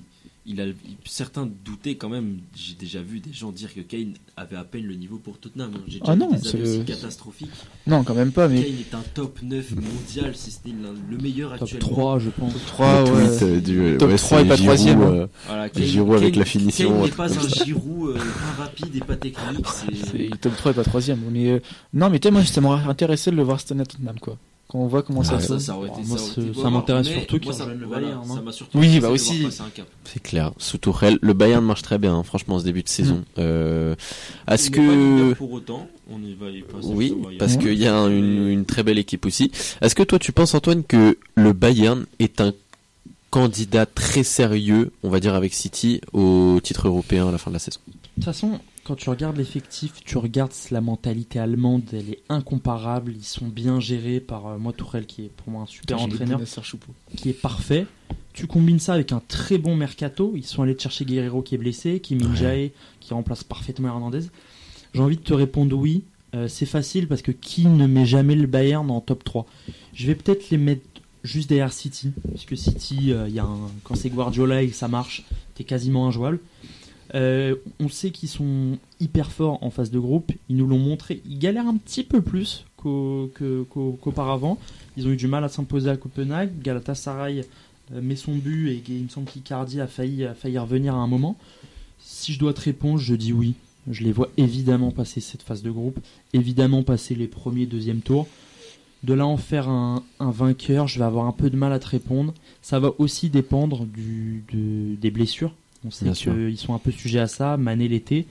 Il 0.44 0.60
a, 0.60 0.64
certains 1.04 1.48
doutaient 1.64 1.94
quand 1.94 2.08
même. 2.08 2.38
J'ai 2.56 2.74
déjà 2.74 3.00
vu 3.00 3.20
des 3.20 3.32
gens 3.32 3.52
dire 3.52 3.72
que 3.72 3.80
Kane 3.80 4.14
avait 4.36 4.56
à 4.56 4.64
peine 4.64 4.84
le 4.86 4.94
niveau 4.94 5.18
pour 5.18 5.38
Tottenham. 5.38 5.70
hein. 5.76 5.80
J'ai 5.86 6.00
déjà 6.00 6.10
Ah 6.12 6.14
vu 6.14 6.20
non, 6.20 6.30
c'est- 6.42 6.60
aussi 6.60 6.84
catastrophiques. 6.84 7.50
Non, 7.86 8.02
quand 8.02 8.14
même 8.14 8.32
pas, 8.32 8.48
mais 8.48 8.62
Kane 8.62 8.72
est 8.80 8.94
un 8.94 9.02
top 9.14 9.40
9 9.42 9.70
mondial, 9.76 10.34
si 10.34 10.50
ce 10.50 10.58
n'est 10.66 10.74
le 11.10 11.16
meilleur 11.18 11.50
Top 11.52 11.62
actuellement. 11.62 11.88
3, 11.88 12.18
je 12.18 12.30
pense. 12.30 12.52
3, 12.66 13.04
Le 13.04 13.10
ouais. 13.12 13.28
tweet, 13.28 13.42
euh, 13.42 13.60
du, 13.60 13.96
Top 13.98 14.10
ouais, 14.10 14.16
3 14.16 14.38
c'est 14.38 14.44
et 14.44 14.48
pas 14.48 14.56
Giroud, 14.56 14.66
troisième, 14.76 15.02
hein. 15.02 15.12
euh, 15.12 15.26
Voilà, 15.46 15.68
Giroud 15.74 16.16
avec 16.16 16.36
la 16.36 16.44
finition, 16.44 16.90
Kane 16.92 17.02
n'est 17.02 17.10
pas 17.10 17.32
un. 17.38 17.48
Giroud 17.64 18.10
euh, 18.10 18.18
pas 18.56 18.62
rapide 18.64 18.96
et 18.96 19.00
pas 19.00 19.16
technique. 19.16 19.66
C'est 19.66 20.40
top 20.40 20.56
3 20.56 20.72
et 20.72 20.74
pas 20.74 20.84
troisième. 20.84 21.20
Mais 21.30 21.50
euh, 21.50 21.60
non, 21.94 22.10
mais 22.10 22.18
t'es 22.18 22.30
moi, 22.32 22.44
ça 22.44 22.60
m'aurait 22.60 22.82
intéressé 22.84 23.30
de 23.30 23.36
le 23.36 23.42
voir 23.44 23.60
cette 23.60 23.72
année 23.72 23.82
à 23.82 23.86
Tottenham, 23.86 24.18
quoi. 24.18 24.36
Quand 24.72 24.78
on 24.78 24.86
voit 24.86 25.02
comment 25.02 25.22
ça 25.22 25.34
Ah, 25.36 25.40
se 25.40 25.48
ça, 25.48 25.54
passe. 25.54 25.64
ça 25.64 25.76
aurait 25.76 25.90
été 25.90 26.00
moi, 26.06 26.16
ça. 26.16 26.62
ça 26.62 26.70
m'intéresse 26.70 27.06
surtout 27.06 27.38
qu'il 27.38 27.52
ça- 27.52 27.66
le 27.66 27.84
voilà, 27.84 28.06
Bayern, 28.06 28.22
hein. 28.24 28.34
Ça 28.36 28.40
m'a 28.40 28.52
surtout 28.52 28.78
Oui, 28.78 29.00
bah 29.00 29.10
aussi. 29.10 29.46
C'est 30.04 30.22
clair. 30.22 30.52
Sous 30.56 30.78
Tourelle, 30.78 31.18
le 31.20 31.34
Bayern 31.34 31.62
marche 31.62 31.82
très 31.82 31.98
bien, 31.98 32.14
hein, 32.16 32.22
franchement, 32.22 32.58
ce 32.58 32.64
début 32.64 32.82
de 32.82 32.88
saison. 32.88 33.22
Euh, 33.38 33.94
Est-ce 34.48 34.70
que 34.70 35.34
pour 35.34 35.52
autant, 35.52 35.86
on 36.10 36.18
y 36.22 36.32
va 36.34 36.48
y 36.48 36.62
passer 36.62 36.88
oui, 36.90 37.14
parce 37.38 37.58
qu'il 37.58 37.74
y 37.78 37.86
a 37.86 37.94
un- 37.94 38.10
une, 38.10 38.48
une 38.48 38.64
très 38.64 38.82
belle 38.82 38.98
équipe 38.98 39.26
aussi. 39.26 39.52
Est-ce 39.82 39.94
que 39.94 40.02
toi, 40.02 40.18
tu 40.18 40.32
penses, 40.32 40.54
Antoine, 40.54 40.84
que 40.84 41.18
le 41.34 41.52
Bayern 41.52 42.06
est 42.18 42.40
un 42.40 42.54
candidat 43.32 43.86
très 43.86 44.24
sérieux, 44.24 44.92
on 45.02 45.08
va 45.08 45.18
dire 45.18 45.34
avec 45.34 45.54
City, 45.54 46.02
au 46.12 46.60
titre 46.62 46.86
européen 46.86 47.28
à 47.28 47.32
la 47.32 47.38
fin 47.38 47.50
de 47.50 47.54
la 47.54 47.60
saison 47.60 47.80
De 47.88 47.92
toute 48.16 48.24
façon, 48.24 48.60
quand 48.84 48.94
tu 48.94 49.08
regardes 49.08 49.38
l'effectif, 49.38 50.04
tu 50.04 50.18
regardes 50.18 50.52
la 50.70 50.82
mentalité 50.82 51.38
allemande, 51.38 51.82
elle 51.94 52.10
est 52.10 52.20
incomparable. 52.28 53.14
Ils 53.16 53.24
sont 53.24 53.46
bien 53.46 53.80
gérés 53.80 54.20
par 54.20 54.46
euh, 54.48 54.58
moi 54.58 54.74
Tourelle, 54.74 55.06
qui 55.06 55.24
est 55.24 55.30
pour 55.30 55.48
moi 55.48 55.62
un 55.62 55.66
super 55.66 56.02
entraîneur, 56.02 56.40
qui 57.16 57.30
est 57.30 57.40
parfait. 57.40 57.86
Tu 58.34 58.46
combines 58.46 58.78
ça 58.78 58.92
avec 58.92 59.12
un 59.12 59.22
très 59.26 59.56
bon 59.56 59.76
mercato. 59.76 60.34
Ils 60.36 60.44
sont 60.44 60.62
allés 60.62 60.78
chercher 60.78 61.06
Guerrero 61.06 61.40
qui 61.40 61.54
est 61.54 61.58
blessé, 61.58 62.00
Kim 62.00 62.20
Ouais. 62.20 62.72
Qui 63.00 63.14
remplace 63.14 63.44
parfaitement 63.44 63.88
Hernandez. 63.88 64.26
J'ai 64.92 65.00
envie 65.00 65.16
de 65.16 65.22
te 65.22 65.32
répondre 65.32 65.74
oui. 65.74 66.04
Euh, 66.34 66.48
c'est 66.48 66.66
facile 66.66 67.08
parce 67.08 67.22
que 67.22 67.32
qui 67.32 67.66
ne 67.66 67.86
met 67.86 68.06
jamais 68.06 68.34
le 68.34 68.46
Bayern 68.46 68.90
en 68.90 69.00
top 69.00 69.22
3 69.22 69.46
Je 69.92 70.06
vais 70.06 70.14
peut-être 70.14 70.50
les 70.50 70.56
mettre 70.56 70.82
juste 71.22 71.48
derrière 71.48 71.72
City, 71.72 72.12
puisque 72.30 72.56
City, 72.56 73.12
euh, 73.12 73.28
y 73.28 73.38
a 73.38 73.46
quand 73.84 73.94
c'est 73.94 74.10
Guardiola 74.10 74.62
et 74.62 74.68
que 74.68 74.74
ça 74.74 74.88
marche, 74.88 75.24
t'es 75.54 75.64
quasiment 75.64 76.06
injouable. 76.06 76.40
Euh, 77.14 77.56
on 77.78 77.88
sait 77.88 78.10
qu'ils 78.10 78.28
sont 78.28 78.78
hyper 79.00 79.30
forts 79.30 79.62
en 79.62 79.70
phase 79.70 79.90
de 79.90 79.98
groupe. 79.98 80.32
Ils 80.48 80.56
nous 80.56 80.66
l'ont 80.66 80.78
montré. 80.78 81.20
Ils 81.28 81.38
galèrent 81.38 81.66
un 81.66 81.76
petit 81.76 82.04
peu 82.04 82.22
plus 82.22 82.64
qu'auparavant. 82.76 84.58
Ils 84.96 85.06
ont 85.06 85.10
eu 85.10 85.16
du 85.16 85.26
mal 85.26 85.44
à 85.44 85.48
s'imposer 85.48 85.90
à 85.90 85.96
Copenhague. 85.96 86.60
Galatasaray 86.62 87.44
euh, 87.92 88.00
met 88.00 88.16
son 88.16 88.34
but 88.34 88.70
et 88.70 88.82
il 88.88 89.04
me 89.04 89.08
semble 89.08 89.26
qu'Icardi 89.26 89.80
a 89.80 89.86
failli, 89.86 90.24
a 90.24 90.34
failli 90.34 90.58
revenir 90.58 90.94
à 90.94 90.98
un 90.98 91.06
moment. 91.06 91.36
Si 91.98 92.32
je 92.32 92.38
dois 92.38 92.54
te 92.54 92.62
répondre, 92.62 92.98
je 92.98 93.14
dis 93.14 93.32
oui. 93.32 93.54
Je 93.90 94.04
les 94.04 94.12
vois 94.12 94.30
évidemment 94.36 94.92
passer 94.92 95.20
cette 95.20 95.42
phase 95.42 95.62
de 95.62 95.70
groupe, 95.70 95.98
évidemment 96.32 96.84
passer 96.84 97.16
les 97.16 97.26
premiers, 97.26 97.66
deuxième 97.66 98.00
tours. 98.00 98.28
De 99.02 99.14
là 99.14 99.26
en 99.26 99.36
faire 99.36 99.68
un, 99.68 100.02
un 100.20 100.30
vainqueur, 100.30 100.86
je 100.86 100.98
vais 100.98 101.04
avoir 101.04 101.26
un 101.26 101.32
peu 101.32 101.50
de 101.50 101.56
mal 101.56 101.72
à 101.72 101.78
te 101.80 101.88
répondre. 101.88 102.32
Ça 102.62 102.78
va 102.78 102.92
aussi 102.98 103.30
dépendre 103.30 103.84
du, 103.84 104.44
de- 104.52 104.94
des 104.94 105.10
blessures. 105.10 105.52
On 105.84 105.90
sait 105.90 106.10
qu'ils 106.12 106.56
sont 106.58 106.74
un 106.74 106.78
peu 106.78 106.92
sujets 106.92 107.18
à 107.18 107.26
ça. 107.26 107.56
Mané 107.56 107.88
l'été. 107.88 108.26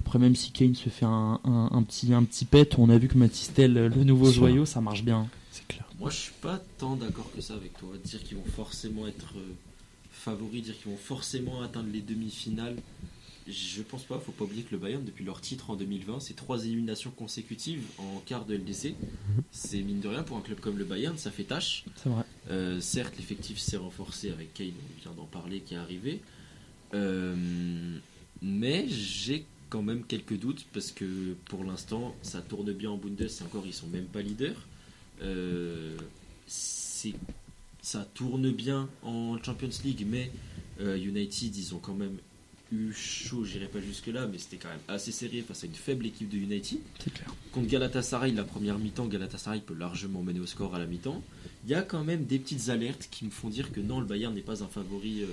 Après, 0.00 0.18
même 0.18 0.34
si 0.34 0.52
Kane 0.52 0.74
se 0.74 0.88
fait 0.88 1.04
un, 1.04 1.38
un- 1.44 1.68
un 1.72 1.82
petit, 1.82 2.14
un 2.14 2.22
petit 2.24 2.44
pet, 2.46 2.76
on 2.78 2.88
a 2.88 2.96
vu 2.96 3.08
que 3.08 3.18
Matistel, 3.18 3.74
le 3.74 4.04
nouveau 4.04 4.30
joyau, 4.30 4.64
ça 4.64 4.80
marche 4.80 5.02
bien. 5.04 5.26
C'est 5.52 5.66
clair. 5.66 5.84
Moi, 6.00 6.08
je 6.10 6.16
suis 6.16 6.32
pas 6.40 6.60
tant 6.78 6.96
d'accord 6.96 7.30
que 7.34 7.42
ça 7.42 7.54
avec 7.54 7.76
toi. 7.78 7.88
Dire 8.04 8.22
qu'ils 8.22 8.36
vont 8.38 8.44
forcément 8.54 9.06
être 9.06 9.34
euh, 9.36 9.52
favoris, 10.12 10.62
dire 10.62 10.74
qu'ils 10.80 10.92
vont 10.92 10.98
forcément 10.98 11.60
atteindre 11.62 11.88
les 11.92 12.00
demi-finales, 12.00 12.76
je 13.48 13.82
pense 13.82 14.02
pas. 14.04 14.18
Faut 14.18 14.32
pas 14.32 14.44
oublier 14.44 14.62
que 14.62 14.72
le 14.72 14.78
Bayern, 14.78 15.04
depuis 15.04 15.24
leur 15.24 15.40
titre 15.40 15.70
en 15.70 15.76
2020, 15.76 16.20
c'est 16.20 16.34
trois 16.34 16.64
éliminations 16.64 17.10
consécutives 17.10 17.82
en 17.98 18.20
quart 18.26 18.44
de 18.44 18.54
LDC. 18.56 18.94
C'est 19.52 19.80
mine 19.82 20.00
de 20.00 20.08
rien 20.08 20.22
pour 20.22 20.36
un 20.36 20.40
club 20.40 20.58
comme 20.60 20.78
le 20.78 20.84
Bayern, 20.84 21.16
ça 21.18 21.30
fait 21.30 21.44
tâche. 21.44 21.84
C'est 21.96 22.08
vrai. 22.08 22.24
Euh, 22.50 22.80
certes, 22.80 23.14
l'effectif 23.16 23.58
s'est 23.58 23.76
renforcé 23.76 24.30
avec 24.30 24.52
Kane, 24.54 24.68
on 24.98 25.02
vient 25.02 25.12
d'en 25.16 25.26
parler, 25.26 25.60
qui 25.60 25.74
est 25.74 25.78
arrivé. 25.78 26.20
Euh, 26.94 27.98
mais 28.42 28.86
j'ai 28.88 29.44
quand 29.68 29.82
même 29.82 30.04
quelques 30.04 30.38
doutes 30.38 30.64
parce 30.72 30.92
que 30.92 31.34
pour 31.46 31.64
l'instant, 31.64 32.14
ça 32.22 32.40
tourne 32.40 32.72
bien 32.72 32.90
en 32.90 32.96
Bundes. 32.96 33.28
Encore, 33.44 33.64
ils 33.66 33.74
sont 33.74 33.88
même 33.88 34.04
pas 34.06 34.22
leaders. 34.22 34.66
Euh, 35.22 35.96
c'est- 36.46 37.14
ça 37.82 38.06
tourne 38.14 38.50
bien 38.50 38.88
en 39.02 39.42
Champions 39.42 39.70
League, 39.84 40.04
mais 40.08 40.30
euh, 40.80 40.96
United, 40.96 41.56
ils 41.56 41.74
ont 41.74 41.78
quand 41.78 41.94
même 41.94 42.16
eu 42.72 42.92
chaud. 42.92 43.44
J'irai 43.44 43.66
pas 43.66 43.80
jusque 43.80 44.06
là, 44.08 44.26
mais 44.26 44.38
c'était 44.38 44.56
quand 44.56 44.68
même 44.68 44.78
assez 44.88 45.12
serré 45.12 45.42
face 45.42 45.64
à 45.64 45.66
une 45.66 45.74
faible 45.74 46.06
équipe 46.06 46.28
de 46.28 46.36
United. 46.36 46.78
C'est 46.98 47.12
clair. 47.12 47.32
Contre 47.52 47.68
Galatasaray, 47.68 48.32
la 48.32 48.44
première 48.44 48.78
mi-temps, 48.78 49.06
Galatasaray 49.06 49.60
peut 49.60 49.74
largement 49.74 50.22
mener 50.22 50.40
au 50.40 50.46
score 50.46 50.74
à 50.74 50.78
la 50.78 50.86
mi-temps. 50.86 51.22
Il 51.64 51.70
y 51.70 51.74
a 51.74 51.82
quand 51.82 52.04
même 52.04 52.24
des 52.24 52.38
petites 52.38 52.68
alertes 52.68 53.08
qui 53.10 53.24
me 53.24 53.30
font 53.30 53.48
dire 53.48 53.72
que 53.72 53.80
non, 53.80 54.00
le 54.00 54.06
Bayern 54.06 54.34
n'est 54.34 54.40
pas 54.40 54.62
un 54.62 54.68
favori 54.68 55.22
euh, 55.22 55.26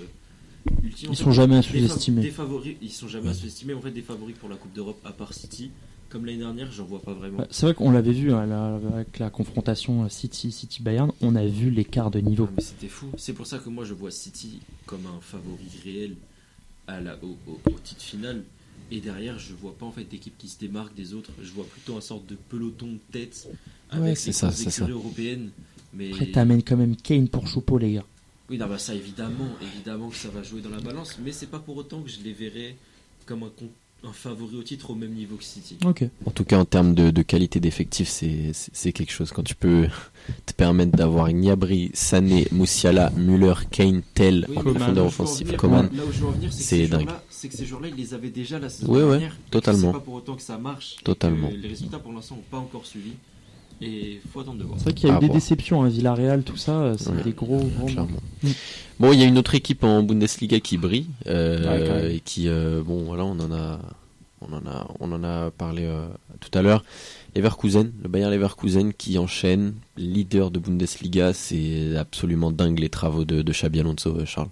ultime. 0.84 1.10
Ils 1.12 1.17
fait, 1.17 1.24
sont 1.24 1.32
jamais 1.32 1.58
à 1.58 1.62
des 1.62 1.67
Des 1.82 1.88
sous-estimés. 1.88 2.30
favoris, 2.32 2.76
ils 2.82 2.91
sont 2.91 3.08
jamais 3.08 3.30
à 3.30 3.34
sous-estimés. 3.34 3.74
En 3.74 3.82
fait, 3.82 3.91
des 3.91 4.02
favoris 4.02 4.36
pour 4.38 4.50
la 4.50 4.56
Coupe 4.56 4.74
d'Europe 4.74 5.00
à 5.06 5.12
part 5.12 5.34
City. 5.34 5.72
Comme 6.10 6.28
l'année 6.28 6.38
dernière, 6.38 6.72
j'en 6.72 6.86
vois 6.86 7.02
pas 7.02 7.13
vraiment. 7.13 7.43
C'est 7.50 7.65
vrai 7.65 7.74
qu'on 7.74 7.89
l'avait 7.89 8.12
vu 8.12 8.32
hein, 8.32 8.48
avec 8.93 9.17
la 9.17 9.32
confrontation 9.32 10.08
City 10.10 10.52
City 10.52 10.84
Bayern, 10.84 11.12
on 11.22 11.36
a 11.36 11.43
vu 11.43 11.72
l'écart 11.72 12.12
de 12.12 12.19
niveau. 12.19 12.46
Ah, 12.50 12.54
mais 12.58 12.62
c'était 12.62 12.88
fou. 12.88 13.08
C'est 13.17 13.34
pour 13.34 13.48
ça 13.48 13.58
que 13.58 13.67
moi 13.69 13.84
je 13.84 13.96
vois 13.96 14.12
City 14.12 14.60
comme 14.86 15.08
un 15.08 15.19
favori 15.22 15.65
réel 15.84 16.15
à 16.88 17.00
la, 17.02 17.17
au, 17.24 17.38
au- 17.48 17.62
au 17.72 17.80
titre 17.80 18.02
final. 18.04 18.43
Et 18.91 19.02
derrière, 19.02 19.39
je 19.39 19.54
vois 19.54 19.76
pas 19.78 19.86
en 19.86 19.91
fait 19.91 20.04
d'équipe 20.04 20.38
qui 20.38 20.48
se 20.50 20.60
démarque 20.60 20.93
des 20.96 21.13
autres. 21.13 21.32
Je 21.41 21.52
vois 21.52 21.65
plutôt 21.65 21.98
un 21.98 22.02
sorte 22.02 22.26
de 22.28 22.36
peloton 22.36 22.93
de 22.93 23.00
tête 23.12 23.48
avec 23.89 24.04
Ouais, 24.04 24.15
c'est 24.15 24.32
ça, 24.32 24.52
ça. 24.52 24.88
européennes. 24.88 25.52
Mais 25.93 26.12
Après 26.12 26.26
t'amènes 26.32 26.63
quand 26.63 26.78
même 26.78 26.96
Kane 26.96 27.28
pour 27.30 27.48
Choupo 27.48 27.78
les 27.78 27.93
gars. 27.93 28.06
oui, 28.50 28.58
non, 28.58 28.67
bah 28.67 28.78
ça 28.78 28.93
évidemment, 28.93 29.58
évidemment 29.62 30.10
que 30.10 30.15
ça 30.15 30.30
va 30.30 30.43
jouer 30.43 30.62
dans 30.62 30.69
la 30.69 30.82
balance. 30.82 31.17
Mais 31.24 31.32
c'est 31.32 31.48
pas 31.48 31.60
pour 31.60 31.78
autant 31.78 32.02
que 32.02 32.10
je 32.10 32.22
les 32.22 32.34
verrais 32.34 32.76
comme 33.26 33.43
un, 33.43 33.52
un 34.05 34.11
favori 34.11 34.57
au 34.57 34.63
titre 34.63 34.89
au 34.91 34.95
même 34.95 35.13
niveau 35.13 35.35
que 35.37 35.43
City. 35.43 35.77
Ok. 35.85 36.03
En 36.25 36.31
tout 36.31 36.43
cas, 36.43 36.57
en 36.57 36.65
termes 36.65 36.93
de, 36.93 37.09
de 37.09 37.21
qualité 37.21 37.59
d'effectif, 37.59 38.09
c'est 38.09 38.91
quelque 38.91 39.11
chose. 39.11 39.31
Quand 39.31 39.43
tu 39.43 39.55
peux 39.55 39.87
te 40.45 40.53
permettre 40.53 40.91
d'avoir 40.97 41.31
Gnabry, 41.31 41.89
Sané, 41.93 42.47
Moussiala, 42.51 43.11
Müller, 43.11 43.53
Kane, 43.71 44.01
Tel, 44.13 44.45
Oui, 44.49 44.57
en 44.57 44.61
Coman. 44.61 44.75
profondeur 44.77 45.05
offensive, 45.05 45.55
Coman. 45.55 45.89
C'est 46.51 46.87
dingue. 46.87 47.09
c'est 47.29 47.47
que 47.47 47.55
ces 47.55 47.65
joueurs-là, 47.65 47.87
ils 47.89 47.95
les 47.95 48.13
avaient 48.13 48.29
déjà 48.29 48.59
la 48.59 48.69
saison 48.69 48.91
ouais, 48.93 48.99
dernière. 49.01 49.37
totalement. 49.51 49.87
C'est 49.93 49.97
pas 49.99 50.03
pour 50.03 50.13
autant 50.15 50.35
que 50.35 50.41
ça 50.41 50.57
marche. 50.57 50.95
Totalement. 51.03 51.49
Les 51.55 51.67
résultats 51.69 51.99
pour 51.99 52.11
l'instant 52.11 52.35
n'ont 52.35 52.41
pas 52.51 52.57
encore 52.57 52.85
suivi. 52.85 53.11
Et 53.81 54.21
faut 54.31 54.39
attendre 54.39 54.59
de 54.59 54.63
voir. 54.63 54.77
C'est 54.79 54.86
vrai 54.86 54.93
qu'il 54.93 55.09
y 55.09 55.12
a 55.12 55.15
Ah, 55.15 55.17
eu 55.17 55.21
des 55.21 55.27
bon. 55.27 55.33
déceptions, 55.33 55.83
hein, 55.83 55.89
Villarreal, 55.89 56.43
tout 56.43 56.55
ça, 56.57 56.71
euh, 56.81 56.95
c'est 56.97 57.09
Ouais. 57.09 57.23
des 57.23 57.31
gros, 57.33 57.57
gros 57.59 57.88
Clairement. 57.88 58.19
Mm. 58.43 58.49
Bon, 58.99 59.12
il 59.13 59.19
y 59.19 59.23
a 59.23 59.25
une 59.25 59.38
autre 59.38 59.55
équipe 59.55 59.83
en 59.83 60.03
Bundesliga 60.03 60.59
qui 60.59 60.77
brille 60.77 61.07
euh, 61.27 61.99
Ouais, 62.07 62.15
et 62.15 62.19
qui, 62.21 62.47
euh, 62.47 62.81
bon, 62.81 63.03
voilà, 63.03 63.25
on 63.25 63.39
en 63.39 63.51
a, 63.51 63.79
on 64.41 64.53
en 64.53 64.65
a, 64.65 64.88
on 64.99 65.12
en 65.12 65.23
a 65.23 65.51
parlé 65.51 65.83
euh, 65.86 66.07
tout 66.39 66.57
à 66.57 66.62
l'heure. 66.62 66.83
Leverkusen, 67.36 67.91
le 68.01 68.07
Bayern 68.09 68.31
Leverkusen 68.31 68.93
qui 68.93 69.17
enchaîne, 69.17 69.73
leader 69.97 70.51
de 70.51 70.59
Bundesliga, 70.59 71.33
c'est 71.33 71.97
absolument 71.97 72.51
dingue 72.51 72.79
les 72.79 72.89
travaux 72.89 73.25
de, 73.25 73.41
de 73.41 73.51
Xabi 73.51 73.79
Alonso, 73.79 74.23
Charles. 74.25 74.49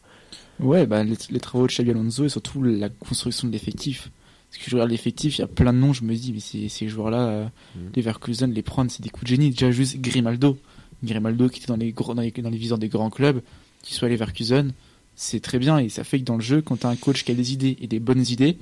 Ouais, 0.60 0.86
bah, 0.86 1.04
les, 1.04 1.16
les 1.30 1.40
travaux 1.40 1.68
de 1.68 1.72
Xabi 1.72 1.92
Alonso 1.92 2.26
et 2.26 2.30
surtout 2.30 2.62
la 2.64 2.90
construction 2.90 3.48
de 3.48 3.54
l'effectif. 3.54 4.10
Parce 4.52 4.64
que 4.66 4.70
je 4.70 4.76
regarde 4.76 4.92
l'effectif, 4.92 5.38
il 5.38 5.42
y 5.42 5.44
a 5.44 5.48
plein 5.48 5.72
de 5.72 5.78
noms, 5.78 5.94
je 5.94 6.04
me 6.04 6.14
dis, 6.14 6.34
mais 6.34 6.42
ces, 6.42 6.68
ces 6.68 6.88
joueurs-là, 6.90 7.28
euh, 7.28 7.46
Mhm. 7.76 7.92
Leverkusen, 7.96 8.52
les 8.54 8.62
prendre, 8.62 8.92
c'est 8.92 9.02
des 9.02 9.10
coups 9.10 9.24
de 9.24 9.30
génie. 9.36 9.50
Déjà 9.52 9.72
juste 9.72 9.98
Grimaldo. 10.02 10.58
Grimaldo 11.04 11.48
qui 11.50 11.60
était 11.60 11.68
dans 11.68 11.78
les, 11.78 11.92
gros, 11.94 12.14
dans 12.14 12.22
les, 12.22 12.32
dans 12.32 12.50
les 12.50 12.58
viseurs 12.58 12.78
des 12.78 12.90
grands 12.90 13.10
clubs, 13.10 13.42
qui 13.82 13.94
soit 13.94 14.08
à 14.08 14.12
Leverkusen, 14.12 14.72
c'est 15.16 15.40
très 15.40 15.58
bien. 15.58 15.78
Et 15.80 15.90
ça 15.90 16.04
fait 16.04 16.20
que 16.20 16.26
dans 16.26 16.36
le 16.36 16.42
jeu, 16.42 16.62
quand 16.62 16.78
tu 16.78 16.86
as 16.86 16.90
un 16.90 16.96
coach 16.96 17.24
qui 17.24 17.32
a 17.32 17.36
des 17.36 17.54
idées 17.54 17.78
et 17.82 17.88
des 17.88 18.00
bonnes 18.00 18.26
idées, 18.28 18.58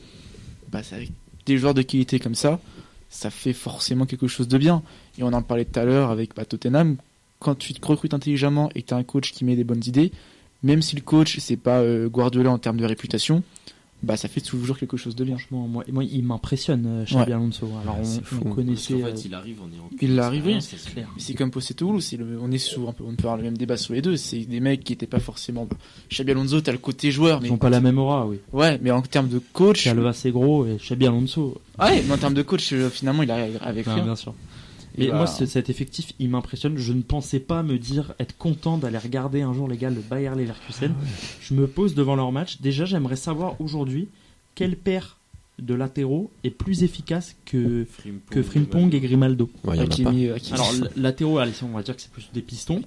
bah, 0.71 0.81
avec 0.91 1.11
des 1.45 1.57
joueurs 1.57 1.73
de 1.73 1.81
qualité 1.81 2.19
comme 2.19 2.35
ça, 2.35 2.61
ça 3.09 3.31
fait 3.31 3.53
forcément 3.53 4.05
quelque 4.05 4.27
chose 4.27 4.47
de 4.47 4.57
bien. 4.59 4.83
Et 5.17 5.23
on 5.23 5.33
en 5.33 5.41
parlait 5.41 5.65
tout 5.65 5.79
à 5.79 5.85
l'heure 5.85 6.11
avec 6.11 6.35
bah, 6.35 6.45
Tottenham. 6.45 6.97
Quand 7.39 7.55
tu 7.55 7.73
te 7.73 7.85
recrutes 7.85 8.13
intelligemment 8.13 8.69
et 8.75 8.83
que 8.83 8.87
tu 8.89 8.93
as 8.93 8.97
un 8.97 9.03
coach 9.03 9.31
qui 9.31 9.43
met 9.43 9.55
des 9.55 9.63
bonnes 9.63 9.83
idées, 9.85 10.11
même 10.61 10.81
si 10.81 10.95
le 10.95 11.01
coach 11.01 11.39
c'est 11.39 11.57
pas 11.57 11.79
euh, 11.79 12.09
Guardiola 12.09 12.51
en 12.51 12.57
termes 12.59 12.77
de 12.77 12.85
réputation, 12.85 13.43
bah 14.01 14.15
ça 14.15 14.27
fait 14.29 14.39
toujours 14.41 14.77
quelque 14.77 14.95
chose 14.97 15.15
de 15.15 15.23
bien. 15.25 15.37
Franchement, 15.37 15.67
moi, 15.67 15.83
moi 15.91 16.03
il 16.03 16.23
m'impressionne, 16.23 16.85
euh, 16.85 17.03
Xabi 17.05 17.31
Ouais. 17.31 17.33
Alonso. 17.33 17.69
Alors, 17.83 17.97
on, 17.99 18.49
on 18.49 18.53
connaissait. 18.53 18.93
qu'en 18.93 18.99
euh, 19.07 19.11
fait, 19.15 19.25
il 19.25 19.33
arrive 19.33 19.61
en 19.61 19.67
ayant 19.73 19.89
Il 20.01 20.15
l'a 20.15 20.25
arrivé, 20.25 20.55
expérience, 20.55 20.83
c'est 20.87 20.93
clair. 20.93 21.09
C'est 21.17 21.33
comme 21.33 21.51
Postecoglou, 21.51 21.99
c'est 21.99 22.15
le, 22.17 22.39
on 22.41 22.49
est 22.51 22.75
peu, 22.75 22.81
on 22.81 22.93
peut 22.93 23.23
avoir 23.23 23.37
le 23.37 23.43
même 23.43 23.57
débat 23.57 23.75
sur 23.77 23.93
les 23.93 24.01
deux. 24.01 24.15
C'est 24.15 24.39
des 24.45 24.59
mecs 24.61 24.83
qui 24.83 24.93
étaient 24.93 25.05
pas 25.07 25.19
forcément. 25.19 25.67
Xabi 26.09 26.31
Alonso, 26.31 26.61
t'as 26.61 26.71
le 26.71 26.77
côté 26.77 27.11
joueur, 27.11 27.39
Ils 27.39 27.43
mais 27.43 27.49
n'ont 27.49 27.57
pas 27.57 27.69
la 27.69 27.81
même 27.81 27.97
aura, 27.97 28.25
oui. 28.25 28.39
ouais, 28.53 28.79
mais 28.81 28.91
en 28.91 29.01
termes 29.01 29.27
de 29.27 29.39
coach, 29.51 29.83
Calva 29.83 30.13
c'est 30.13 30.31
gros 30.31 30.65
et 30.65 30.77
Xabi 30.77 31.05
Alonso. 31.07 31.59
ouais, 31.79 32.03
mais 32.07 32.13
en 32.13 32.17
termes 32.17 32.33
de 32.33 32.41
coach, 32.41 32.71
euh, 32.73 32.89
finalement, 32.89 33.23
il 33.23 33.31
arrive 33.31 33.57
avec 33.61 33.85
Ah, 33.87 33.95
rien. 33.95 34.03
bien 34.05 34.15
sûr. 34.15 34.33
Mais 34.99 35.07
moi, 35.17 35.27
ce- 35.27 35.45
cet 35.45 35.69
effectif, 35.69 36.13
il 36.19 36.29
m'impressionne. 36.29 36.77
Je 36.77 36.93
ne 36.93 37.01
pensais 37.01 37.39
pas 37.39 37.63
me 37.63 37.77
dire 37.77 38.13
être 38.19 38.37
content 38.37 38.77
d'aller 38.77 38.97
regarder 38.97 39.41
un 39.41 39.53
jour, 39.53 39.67
les 39.67 39.77
gars, 39.77 39.89
le 39.89 40.01
Bayer 40.01 40.29
Leverkusen. 40.35 40.93
Je 41.41 41.53
me 41.53 41.67
pose 41.67 41.95
devant 41.95 42.15
leur 42.15 42.31
match. 42.31 42.61
Déjà, 42.61 42.85
j'aimerais 42.85 43.15
savoir 43.15 43.59
aujourd'hui 43.59 44.07
quel 44.55 44.75
paire 44.75 45.15
de 45.59 45.73
latéraux 45.73 46.31
est 46.45 46.51
plus 46.51 46.83
efficace 46.83 47.35
que, 47.45 47.83
Frimpong, 47.83 48.21
que 48.29 48.41
Frimpong 48.41 48.93
et 48.95 49.01
Grimaldo. 49.01 49.49
Ouais, 49.65 49.77
euh, 49.79 50.37
Alors, 50.53 50.71
latéraux, 50.95 51.37
allez, 51.39 51.51
on 51.63 51.67
va 51.75 51.83
dire 51.83 51.97
que 51.97 52.01
c'est 52.01 52.11
plus 52.11 52.29
des 52.33 52.41
pistons. 52.41 52.81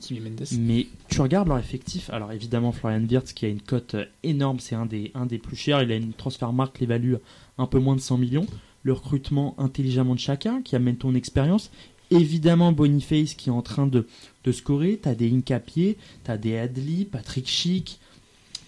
Mais 0.58 0.86
tu 1.10 1.20
regardes 1.20 1.48
leur 1.48 1.58
effectif, 1.58 2.08
alors 2.08 2.32
évidemment 2.32 2.72
Florian 2.72 3.02
Wirtz 3.06 3.34
qui 3.34 3.44
a 3.44 3.48
une 3.48 3.60
cote 3.60 3.94
énorme, 4.22 4.58
c'est 4.58 4.74
un 4.74 4.86
des, 4.86 5.10
un 5.14 5.26
des 5.26 5.36
plus 5.36 5.54
chers, 5.56 5.82
il 5.82 5.92
a 5.92 5.96
une 5.96 6.14
transfert 6.14 6.54
marque 6.54 6.80
l'évalue 6.80 7.16
un 7.58 7.66
peu 7.66 7.78
moins 7.78 7.94
de 7.94 8.00
100 8.00 8.16
millions. 8.16 8.46
Le 8.84 8.94
recrutement 8.94 9.54
intelligemment 9.58 10.14
de 10.14 10.20
chacun 10.20 10.62
qui 10.62 10.74
amène 10.74 10.96
ton 10.96 11.14
expérience 11.14 11.70
évidemment 12.14 12.72
Boniface 12.72 13.34
qui 13.34 13.48
est 13.48 13.52
en 13.52 13.62
train 13.62 13.86
de, 13.86 14.06
de 14.44 14.52
scorer. 14.52 14.98
T'as 15.02 15.14
des 15.14 15.32
Incapié, 15.32 15.96
t'as 16.24 16.36
des 16.36 16.56
Adli, 16.58 17.04
Patrick 17.04 17.48
Schick. 17.48 17.98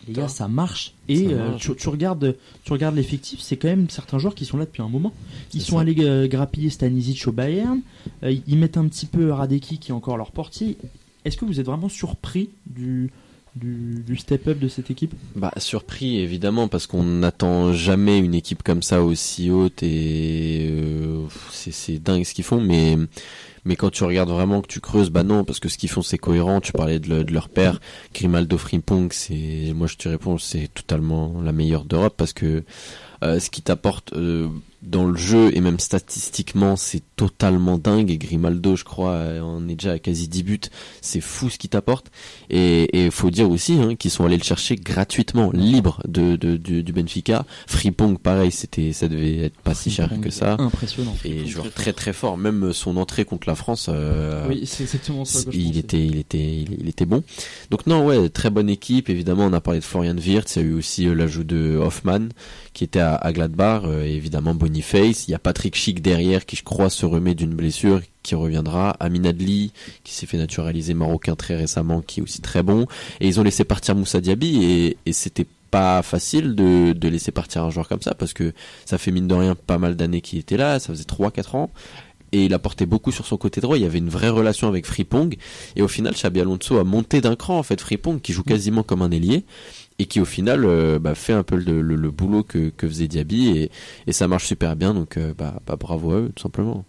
Les 0.06 0.12
gars, 0.12 0.28
ça 0.28 0.48
marche. 0.48 0.92
Et 1.08 1.16
Ça 1.16 1.30
euh, 1.30 1.54
tu, 1.56 1.74
tu 1.76 1.88
regardes, 1.88 2.36
tu 2.64 2.72
regardes 2.72 2.94
l'effectif, 2.94 3.40
c'est 3.40 3.56
quand 3.56 3.68
même 3.68 3.88
certains 3.88 4.18
joueurs 4.18 4.34
qui 4.34 4.44
sont 4.44 4.58
là 4.58 4.66
depuis 4.66 4.82
un 4.82 4.88
moment. 4.90 5.14
Ils 5.54 5.62
sont 5.62 5.76
ça. 5.76 5.80
allés 5.80 5.94
euh, 6.00 6.26
grappiller 6.28 6.68
Stanisic 6.68 7.26
au 7.26 7.32
Bayern. 7.32 7.80
Euh, 8.22 8.30
ils- 8.32 8.42
ils 8.46 8.58
mettent 8.58 8.76
un 8.76 8.86
petit 8.86 9.06
peu 9.06 9.30
Radeki 9.32 9.78
qui 9.78 9.92
est 9.92 9.94
encore 9.94 10.18
leur 10.18 10.30
portier. 10.30 10.76
Est-ce 11.24 11.38
que 11.38 11.46
vous 11.46 11.58
êtes 11.58 11.64
vraiment 11.64 11.88
surpris 11.88 12.50
du, 12.66 13.10
du, 13.56 14.16
step-up 14.16 14.58
de 14.58 14.68
cette 14.68 14.90
équipe 14.90 15.14
Bah 15.36 15.52
surpris 15.58 16.18
évidemment 16.18 16.68
parce 16.68 16.86
qu'on 16.86 17.04
n'attend 17.04 17.72
jamais 17.72 18.18
une 18.18 18.34
équipe 18.34 18.62
comme 18.62 18.82
ça 18.82 19.02
aussi 19.02 19.50
haute 19.50 19.82
et 19.82 20.68
euh, 20.70 21.26
c'est 21.50 22.02
dingue 22.02 22.24
ce 22.24 22.34
qu'ils 22.34 22.44
font 22.44 22.60
mais 22.60 22.96
mais 23.64 23.76
quand 23.76 23.90
tu 23.90 24.04
regardes 24.04 24.30
vraiment 24.30 24.60
que 24.60 24.66
tu 24.66 24.80
creuses 24.80 25.10
bah 25.10 25.22
non 25.22 25.44
parce 25.44 25.60
que 25.60 25.68
ce 25.68 25.78
qu'ils 25.78 25.88
font 25.88 26.02
c'est 26.02 26.18
cohérent. 26.18 26.60
Tu 26.60 26.72
parlais 26.72 26.98
de 26.98 27.32
leur 27.32 27.48
père 27.48 27.80
Grimaldo 28.12 28.58
Frimpong 28.58 29.12
c'est 29.12 29.72
moi 29.74 29.86
je 29.86 29.96
te 29.96 30.08
réponds 30.08 30.38
c'est 30.38 30.68
totalement 30.72 31.40
la 31.42 31.52
meilleure 31.52 31.84
d'Europe 31.84 32.14
parce 32.16 32.32
que 32.32 32.64
euh, 33.22 33.40
ce 33.40 33.50
qui 33.50 33.62
t'apporte 33.62 34.12
euh, 34.14 34.48
dans 34.84 35.04
le 35.06 35.16
jeu 35.16 35.50
et 35.56 35.60
même 35.60 35.78
statistiquement 35.80 36.76
c'est 36.76 37.02
totalement 37.16 37.78
dingue 37.78 38.10
et 38.10 38.18
Grimaldo 38.18 38.76
je 38.76 38.84
crois 38.84 39.12
euh, 39.12 39.40
en 39.40 39.66
est 39.68 39.74
déjà 39.76 39.92
à 39.92 39.98
quasi 39.98 40.28
10 40.28 40.42
buts 40.42 40.60
c'est 41.00 41.20
fou 41.20 41.48
ce 41.50 41.58
qu'il 41.58 41.70
t'apporte 41.70 42.10
et 42.50 43.04
il 43.06 43.10
faut 43.10 43.30
dire 43.30 43.50
aussi 43.50 43.74
hein, 43.80 43.94
qu'ils 43.96 44.10
sont 44.10 44.24
allés 44.24 44.36
le 44.36 44.42
chercher 44.42 44.76
gratuitement 44.76 45.50
libre 45.52 46.00
de, 46.06 46.36
de- 46.36 46.56
du, 46.56 46.82
du 46.82 46.92
Benfica 46.92 47.44
Fripong 47.66 48.18
pareil 48.18 48.50
c'était 48.52 48.92
ça 48.92 49.08
devait 49.08 49.38
être 49.38 49.58
pas 49.60 49.74
si 49.74 49.90
cher 49.90 50.10
que 50.20 50.30
ça 50.30 50.56
Impressionnant. 50.58 51.14
et 51.24 51.46
joueur 51.46 51.70
très 51.72 51.92
très 51.92 52.12
fort 52.12 52.36
même 52.36 52.72
son 52.72 52.96
entrée 52.96 53.24
contre 53.24 53.48
la 53.48 53.54
France 53.54 53.86
euh, 53.88 54.46
Oui, 54.48 54.62
c'est 54.66 54.84
exactement 54.84 55.24
ça. 55.24 55.42
que 55.44 55.50
je 55.52 55.58
il 55.58 55.78
était, 55.78 56.04
il 56.04 56.16
était, 56.18 56.38
il, 56.38 56.76
il 56.80 56.88
était 56.88 57.06
bon. 57.06 57.22
Donc 57.70 57.86
non, 57.86 58.04
ouais, 58.06 58.28
très 58.28 58.50
bonne 58.50 58.68
équipe. 58.68 59.08
Évidemment, 59.08 59.44
on 59.46 59.52
a 59.52 59.60
parlé 59.60 59.80
de 59.80 59.84
Florian 59.84 60.16
Wirtz. 60.16 60.56
Il 60.56 60.62
y 60.62 60.64
a 60.64 60.68
eu 60.68 60.72
aussi 60.74 61.06
euh, 61.08 61.14
l'ajout 61.14 61.44
de 61.44 61.76
Hoffman, 61.80 62.28
qui 62.72 62.84
était 62.84 63.00
à, 63.00 63.14
à 63.14 63.32
Gladbach. 63.32 63.82
euh, 63.84 64.04
et 64.04 64.14
évidemment, 64.14 64.54
Il 64.74 65.30
y 65.30 65.34
a 65.34 65.38
Patrick 65.38 65.76
Schick 65.76 66.02
derrière, 66.02 66.46
qui 66.46 66.56
je 66.56 66.64
crois 66.64 66.90
se 66.90 67.06
remet 67.06 67.34
d'une 67.34 67.54
blessure, 67.54 68.00
qui 68.22 68.34
reviendra. 68.34 68.90
Amin 69.00 69.24
Adli, 69.24 69.72
qui 70.02 70.14
s'est 70.14 70.26
fait 70.26 70.38
naturaliser 70.38 70.94
marocain 70.94 71.36
très 71.36 71.56
récemment, 71.56 72.00
qui 72.00 72.20
est 72.20 72.22
aussi 72.22 72.40
très 72.40 72.62
bon. 72.62 72.86
Et 73.20 73.28
ils 73.28 73.40
ont 73.40 73.42
laissé 73.42 73.64
partir 73.64 73.94
Moussa 73.94 74.20
Diaby, 74.20 74.96
et, 75.06 75.12
c'était 75.12 75.46
pas 75.70 76.02
facile 76.02 76.54
de, 76.54 76.92
de 76.92 77.08
laisser 77.08 77.32
partir 77.32 77.64
un 77.64 77.70
joueur 77.70 77.88
comme 77.88 78.00
ça 78.00 78.14
parce 78.14 78.32
que 78.32 78.52
ça 78.84 78.96
fait 78.96 79.10
mine 79.10 79.26
de 79.26 79.34
rien 79.34 79.56
pas 79.56 79.76
mal 79.76 79.96
d'années 79.96 80.20
qu'il 80.20 80.38
était 80.38 80.56
là, 80.56 80.78
ça 80.78 80.92
faisait 80.92 81.02
3-4 81.02 81.56
ans 81.56 81.70
et 82.34 82.46
il 82.46 82.54
apportait 82.54 82.86
beaucoup 82.86 83.12
sur 83.12 83.26
son 83.26 83.36
côté 83.36 83.60
droit. 83.60 83.76
Il 83.76 83.82
y 83.82 83.86
avait 83.86 83.98
une 83.98 84.08
vraie 84.08 84.28
relation 84.28 84.66
avec 84.66 84.86
Fripong. 84.86 85.36
Et 85.76 85.82
au 85.82 85.88
final, 85.88 86.14
Xabi 86.14 86.40
Alonso 86.40 86.78
a 86.78 86.84
monté 86.84 87.20
d'un 87.20 87.36
cran, 87.36 87.58
en 87.58 87.62
fait, 87.62 87.80
Fripong, 87.80 88.20
qui 88.20 88.32
joue 88.32 88.42
quasiment 88.42 88.82
comme 88.82 89.02
un 89.02 89.12
ailier. 89.12 89.44
Et 89.98 90.06
qui, 90.06 90.20
au 90.20 90.24
final, 90.24 90.64
euh, 90.64 90.98
bah, 90.98 91.14
fait 91.14 91.32
un 91.32 91.44
peu 91.44 91.56
le, 91.56 92.10
boulot 92.10 92.42
que, 92.42 92.70
que 92.70 92.88
faisait 92.88 93.08
Diaby. 93.08 93.48
Et, 93.50 93.70
et 94.06 94.12
ça 94.12 94.28
marche 94.28 94.46
super 94.46 94.76
bien. 94.76 94.94
Donc, 94.94 95.16
euh, 95.16 95.34
bah, 95.36 95.60
bah, 95.66 95.76
bravo 95.76 96.12
à 96.12 96.16
eux, 96.16 96.32
tout 96.34 96.42
simplement. 96.42 96.84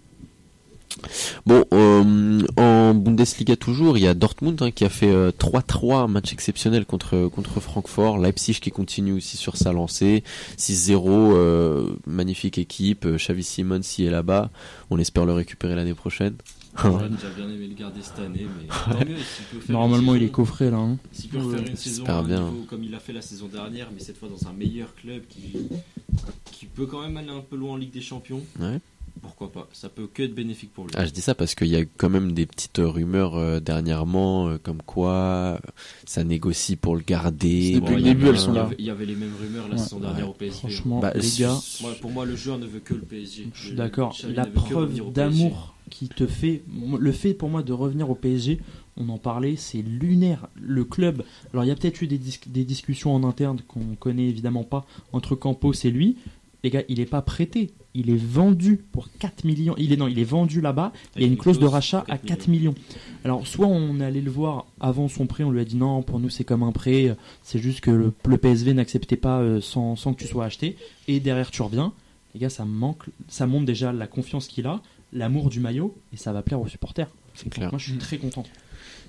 Bon, 1.45 1.65
euh, 1.73 2.41
en 2.57 2.93
Bundesliga 2.93 3.55
toujours, 3.55 3.97
il 3.97 4.03
y 4.03 4.07
a 4.07 4.13
Dortmund 4.13 4.61
hein, 4.61 4.71
qui 4.71 4.85
a 4.85 4.89
fait 4.89 5.11
euh, 5.11 5.31
3-3, 5.31 6.03
un 6.03 6.07
match 6.07 6.33
exceptionnel 6.33 6.85
contre 6.85 7.27
contre 7.27 7.59
Francfort, 7.59 8.17
Leipzig 8.17 8.59
qui 8.61 8.71
continue 8.71 9.13
aussi 9.13 9.37
sur 9.37 9.57
sa 9.57 9.73
lancée, 9.73 10.23
6-0, 10.57 11.33
euh, 11.33 11.89
magnifique 12.07 12.57
équipe, 12.57 13.05
Xavi 13.05 13.43
Simons 13.43 13.81
y 13.97 14.05
est 14.05 14.09
là-bas, 14.09 14.49
on 14.89 14.97
espère 14.97 15.25
le 15.25 15.33
récupérer 15.33 15.75
l'année 15.75 15.93
prochaine. 15.93 16.35
J'aurais 16.81 17.09
déjà 17.09 17.29
bien 17.29 17.45
aimé 17.49 17.67
le 17.67 17.73
garder 17.75 18.01
cette 18.01 18.19
année, 18.19 18.45
mais 18.59 18.67
tant 18.67 18.99
mieux. 18.99 19.15
s'il 19.17 19.45
peut 19.51 19.59
faire 19.59 19.73
Normalement, 19.77 20.13
une 20.13 20.21
il 20.21 20.23
est 20.23 20.27
saison- 20.27 20.33
coffré 20.35 20.69
là. 20.71 20.77
hein. 20.77 20.97
S'il 21.11 21.29
peut 21.29 21.37
refaire 21.39 21.67
une 21.67 21.75
saison 21.75 22.03
un 22.07 22.23
bien. 22.23 22.49
niveau 22.49 22.63
comme 22.69 22.83
il 22.83 22.93
a 22.95 22.99
fait 22.99 23.13
la 23.13 23.21
saison 23.21 23.47
dernière, 23.47 23.89
mais 23.93 23.99
cette 23.99 24.17
fois 24.17 24.27
dans 24.29 24.47
un 24.49 24.53
meilleur 24.53 24.93
club 24.95 25.23
qui, 25.27 25.53
qui 26.51 26.65
peut 26.65 26.85
quand 26.85 27.01
même 27.01 27.15
aller 27.17 27.29
un 27.29 27.41
peu 27.41 27.55
loin 27.55 27.73
en 27.73 27.77
Ligue 27.77 27.91
des 27.93 28.01
Champions, 28.01 28.41
Ouais. 28.59 28.79
Pourquoi 29.25 29.51
pas 29.51 29.67
Ça 29.73 29.89
peut 29.89 30.07
que 30.13 30.23
être 30.23 30.33
bénéfique 30.35 30.71
pour 30.73 30.85
lui. 30.85 30.93
Ah, 30.95 31.05
je 31.05 31.11
dis 31.11 31.21
ça 31.21 31.35
parce 31.35 31.55
qu'il 31.55 31.67
y 31.67 31.75
a 31.75 31.83
quand 31.97 32.09
même 32.09 32.31
des 32.33 32.45
petites 32.45 32.79
rumeurs 32.83 33.35
euh, 33.35 33.59
dernièrement, 33.59 34.47
euh, 34.47 34.57
comme 34.61 34.81
quoi 34.81 35.11
euh, 35.13 35.57
ça 36.05 36.23
négocie 36.23 36.75
pour 36.75 36.95
le 36.95 37.01
garder. 37.01 37.73
Depuis 37.73 37.79
Bon, 37.91 37.95
le 37.97 38.01
début, 38.03 38.27
elles 38.27 38.39
sont 38.39 38.53
là. 38.53 38.69
Il 38.79 38.85
y 38.85 38.89
avait 38.89 39.05
les 39.05 39.15
mêmes 39.15 39.33
rumeurs 39.39 39.67
la 39.67 39.75
Ouais. 39.75 39.81
saison 39.81 39.99
dernière 39.99 40.29
au 40.29 40.33
PSG. 40.33 40.59
Franchement, 40.59 40.99
Bah, 40.99 41.13
les 41.15 41.29
gars, 41.39 41.57
Moi, 41.81 41.91
pour 42.01 42.11
moi, 42.11 42.25
le 42.25 42.35
joueur 42.35 42.57
ne 42.57 42.65
veut 42.65 42.79
que 42.79 42.93
le 42.93 43.01
PSG. 43.01 43.47
je 43.53 43.65
suis 43.67 43.75
d'accord. 43.75 44.15
La 44.33 44.45
preuve 44.45 45.11
d'amour 45.11 45.75
qui 45.89 46.09
te 46.09 46.25
fait, 46.25 46.63
le 46.99 47.11
fait 47.11 47.33
pour 47.33 47.49
moi 47.49 47.61
de 47.61 47.71
revenir 47.73 48.09
au 48.09 48.15
PSG, 48.15 48.59
on 48.97 49.09
en 49.09 49.17
parlait, 49.17 49.55
c'est 49.57 49.81
lunaire. 49.81 50.47
Le 50.59 50.83
club, 50.85 51.23
alors 51.53 51.63
il 51.65 51.67
y 51.67 51.71
a 51.71 51.75
peut-être 51.75 52.01
eu 52.01 52.07
des, 52.07 52.17
dis- 52.17 52.39
des 52.47 52.63
discussions 52.63 53.13
en 53.13 53.23
interne 53.23 53.59
qu'on 53.67 53.95
connaît 53.99 54.27
évidemment 54.27 54.63
pas 54.63 54.85
entre 55.13 55.35
Campos 55.35 55.73
et 55.83 55.91
lui. 55.91 56.17
Les 56.65 56.71
gars, 56.71 56.81
il 56.89 56.99
est 56.99 57.05
pas 57.05 57.21
prêté, 57.21 57.69
il 57.93 58.09
est 58.09 58.17
vendu 58.17 58.77
pour 58.91 59.07
4 59.19 59.43
millions. 59.43 59.75
Il 59.77 59.93
est 59.93 59.97
non, 59.97 60.07
il 60.07 60.17
est 60.17 60.23
vendu 60.23 60.61
là-bas. 60.61 60.93
Il 61.15 61.21
y 61.21 61.25
a 61.25 61.27
une 61.27 61.37
clause 61.37 61.59
de 61.59 61.67
rachat 61.67 62.03
à 62.07 62.17
4 62.17 62.25
4 62.25 62.47
millions. 62.47 62.73
Alors 63.23 63.45
soit 63.45 63.67
on 63.67 63.99
allait 63.99 64.19
le 64.19 64.31
voir 64.31 64.65
avant 64.79 65.07
son 65.07 65.27
prêt, 65.27 65.43
on 65.43 65.51
lui 65.51 65.61
a 65.61 65.63
dit 65.63 65.75
non, 65.75 66.01
pour 66.01 66.19
nous 66.19 66.31
c'est 66.31 66.43
comme 66.43 66.63
un 66.63 66.71
prêt, 66.71 67.15
c'est 67.43 67.59
juste 67.59 67.81
que 67.81 67.91
le, 67.91 68.13
le 68.25 68.37
PSV 68.39 68.73
n'acceptait 68.73 69.15
pas 69.15 69.41
euh, 69.41 69.61
sans, 69.61 69.95
sans 69.95 70.15
que 70.15 70.19
tu 70.19 70.27
sois 70.27 70.45
acheté. 70.45 70.75
Et 71.07 71.19
derrière 71.19 71.51
tu 71.51 71.61
reviens. 71.61 71.93
Les 72.33 72.39
gars, 72.39 72.49
ça 72.49 72.65
manque, 72.65 73.03
ça 73.27 73.45
montre 73.45 73.67
déjà 73.67 73.93
la 73.93 74.07
confiance 74.07 74.47
qu'il 74.47 74.65
a, 74.65 74.81
l'amour 75.13 75.51
du 75.51 75.59
maillot, 75.59 75.95
et 76.13 76.17
ça 76.17 76.33
va 76.33 76.41
plaire 76.41 76.59
aux 76.59 76.67
supporters. 76.67 77.09
C'est 77.35 77.49
clair, 77.49 77.69
Moi, 77.69 77.77
je 77.77 77.91
suis 77.91 77.99
très 77.99 78.17
content. 78.17 78.43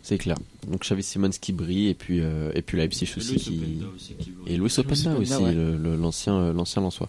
C'est 0.09 0.19
clair. 0.19 0.37
Donc 0.71 0.83
Xavi 0.83 1.03
Simons 1.03 1.31
qui 1.40 1.53
brille 1.53 1.88
et 1.88 1.95
puis 1.95 2.21
euh, 2.21 2.51
et 2.55 2.62
puis 2.62 2.77
Leipzig 2.79 3.09
Et 3.12 3.19
aussi 3.19 3.33
Luis 3.33 3.40
qui 3.40 4.14
qui 4.19 4.33
et 4.47 4.57
Louis 4.57 4.73
Openda 4.79 5.14
aussi 5.16 5.33
ouais. 5.35 5.55
l'ancien 5.97 6.35
euh, 6.35 6.53
l'ancien 6.53 6.81
Lensois. 6.81 7.09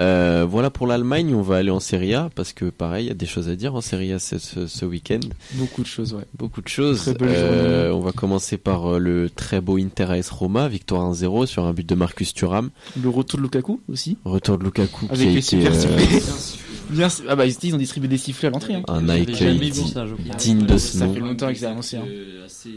Euh, 0.00 0.44
voilà 0.48 0.70
pour 0.70 0.86
l'Allemagne, 0.88 1.34
on 1.34 1.42
va 1.42 1.56
aller 1.56 1.70
en 1.70 1.78
Serie 1.80 2.14
A 2.14 2.28
parce 2.34 2.52
que 2.52 2.64
pareil, 2.66 3.06
il 3.06 3.08
y 3.08 3.10
a 3.12 3.14
des 3.14 3.26
choses 3.26 3.48
à 3.48 3.54
dire 3.54 3.74
en 3.76 3.80
Serie 3.80 4.12
A 4.12 4.18
ce, 4.18 4.38
ce, 4.38 4.66
ce 4.66 4.84
week-end. 4.84 5.20
Beaucoup 5.54 5.82
de 5.82 5.86
choses, 5.86 6.14
ouais. 6.14 6.24
Beaucoup 6.36 6.62
de 6.62 6.68
choses. 6.68 7.02
Très 7.02 7.14
belle 7.14 7.28
Euh, 7.30 7.84
journée. 7.90 7.94
on 7.96 8.00
va 8.00 8.12
commencer 8.12 8.56
par 8.56 8.98
le 8.98 9.30
très 9.30 9.60
beau 9.60 9.78
Inter 9.78 10.06
AS 10.10 10.30
Roma, 10.30 10.66
victoire 10.68 11.12
1-0 11.12 11.46
sur 11.46 11.64
un 11.64 11.72
but 11.72 11.88
de 11.88 11.94
Marcus 11.94 12.34
Thuram. 12.34 12.70
Le 13.00 13.08
retour 13.08 13.38
de 13.38 13.44
Lukaku 13.44 13.80
aussi. 13.88 14.18
Retour 14.24 14.58
de 14.58 14.64
Lukaku 14.64 15.06
qui 15.06 15.12
Avec 15.12 15.26
a 15.28 15.30
les 15.30 15.38
été 15.38 15.42
super 15.42 15.72
euh. 15.72 15.98
Bien 16.90 17.08
sûr. 17.08 17.24
Bien, 17.24 17.32
ah 17.32 17.36
bah 17.36 17.46
ils 17.46 17.74
ont 17.74 17.78
distribué 17.78 18.08
des 18.08 18.18
sifflets 18.18 18.48
à 18.48 18.50
l'entrée. 18.50 18.74
Hein. 18.74 18.82
un 18.88 19.08
accueil 19.08 19.58
digne- 19.70 19.86
ça, 19.86 20.06
je 20.06 20.14
crois. 20.14 20.34
digne 20.36 20.66
de 20.66 20.78
ce 20.78 20.98
Ça 20.98 21.06
nom. 21.06 21.14
fait 21.14 21.20
longtemps 21.20 21.52
qu'ils 21.52 21.66
ont 21.66 21.70
annoncé, 21.70 21.96
hein. 21.96 22.04
Euh, 22.08 22.44
Assez 22.46 22.70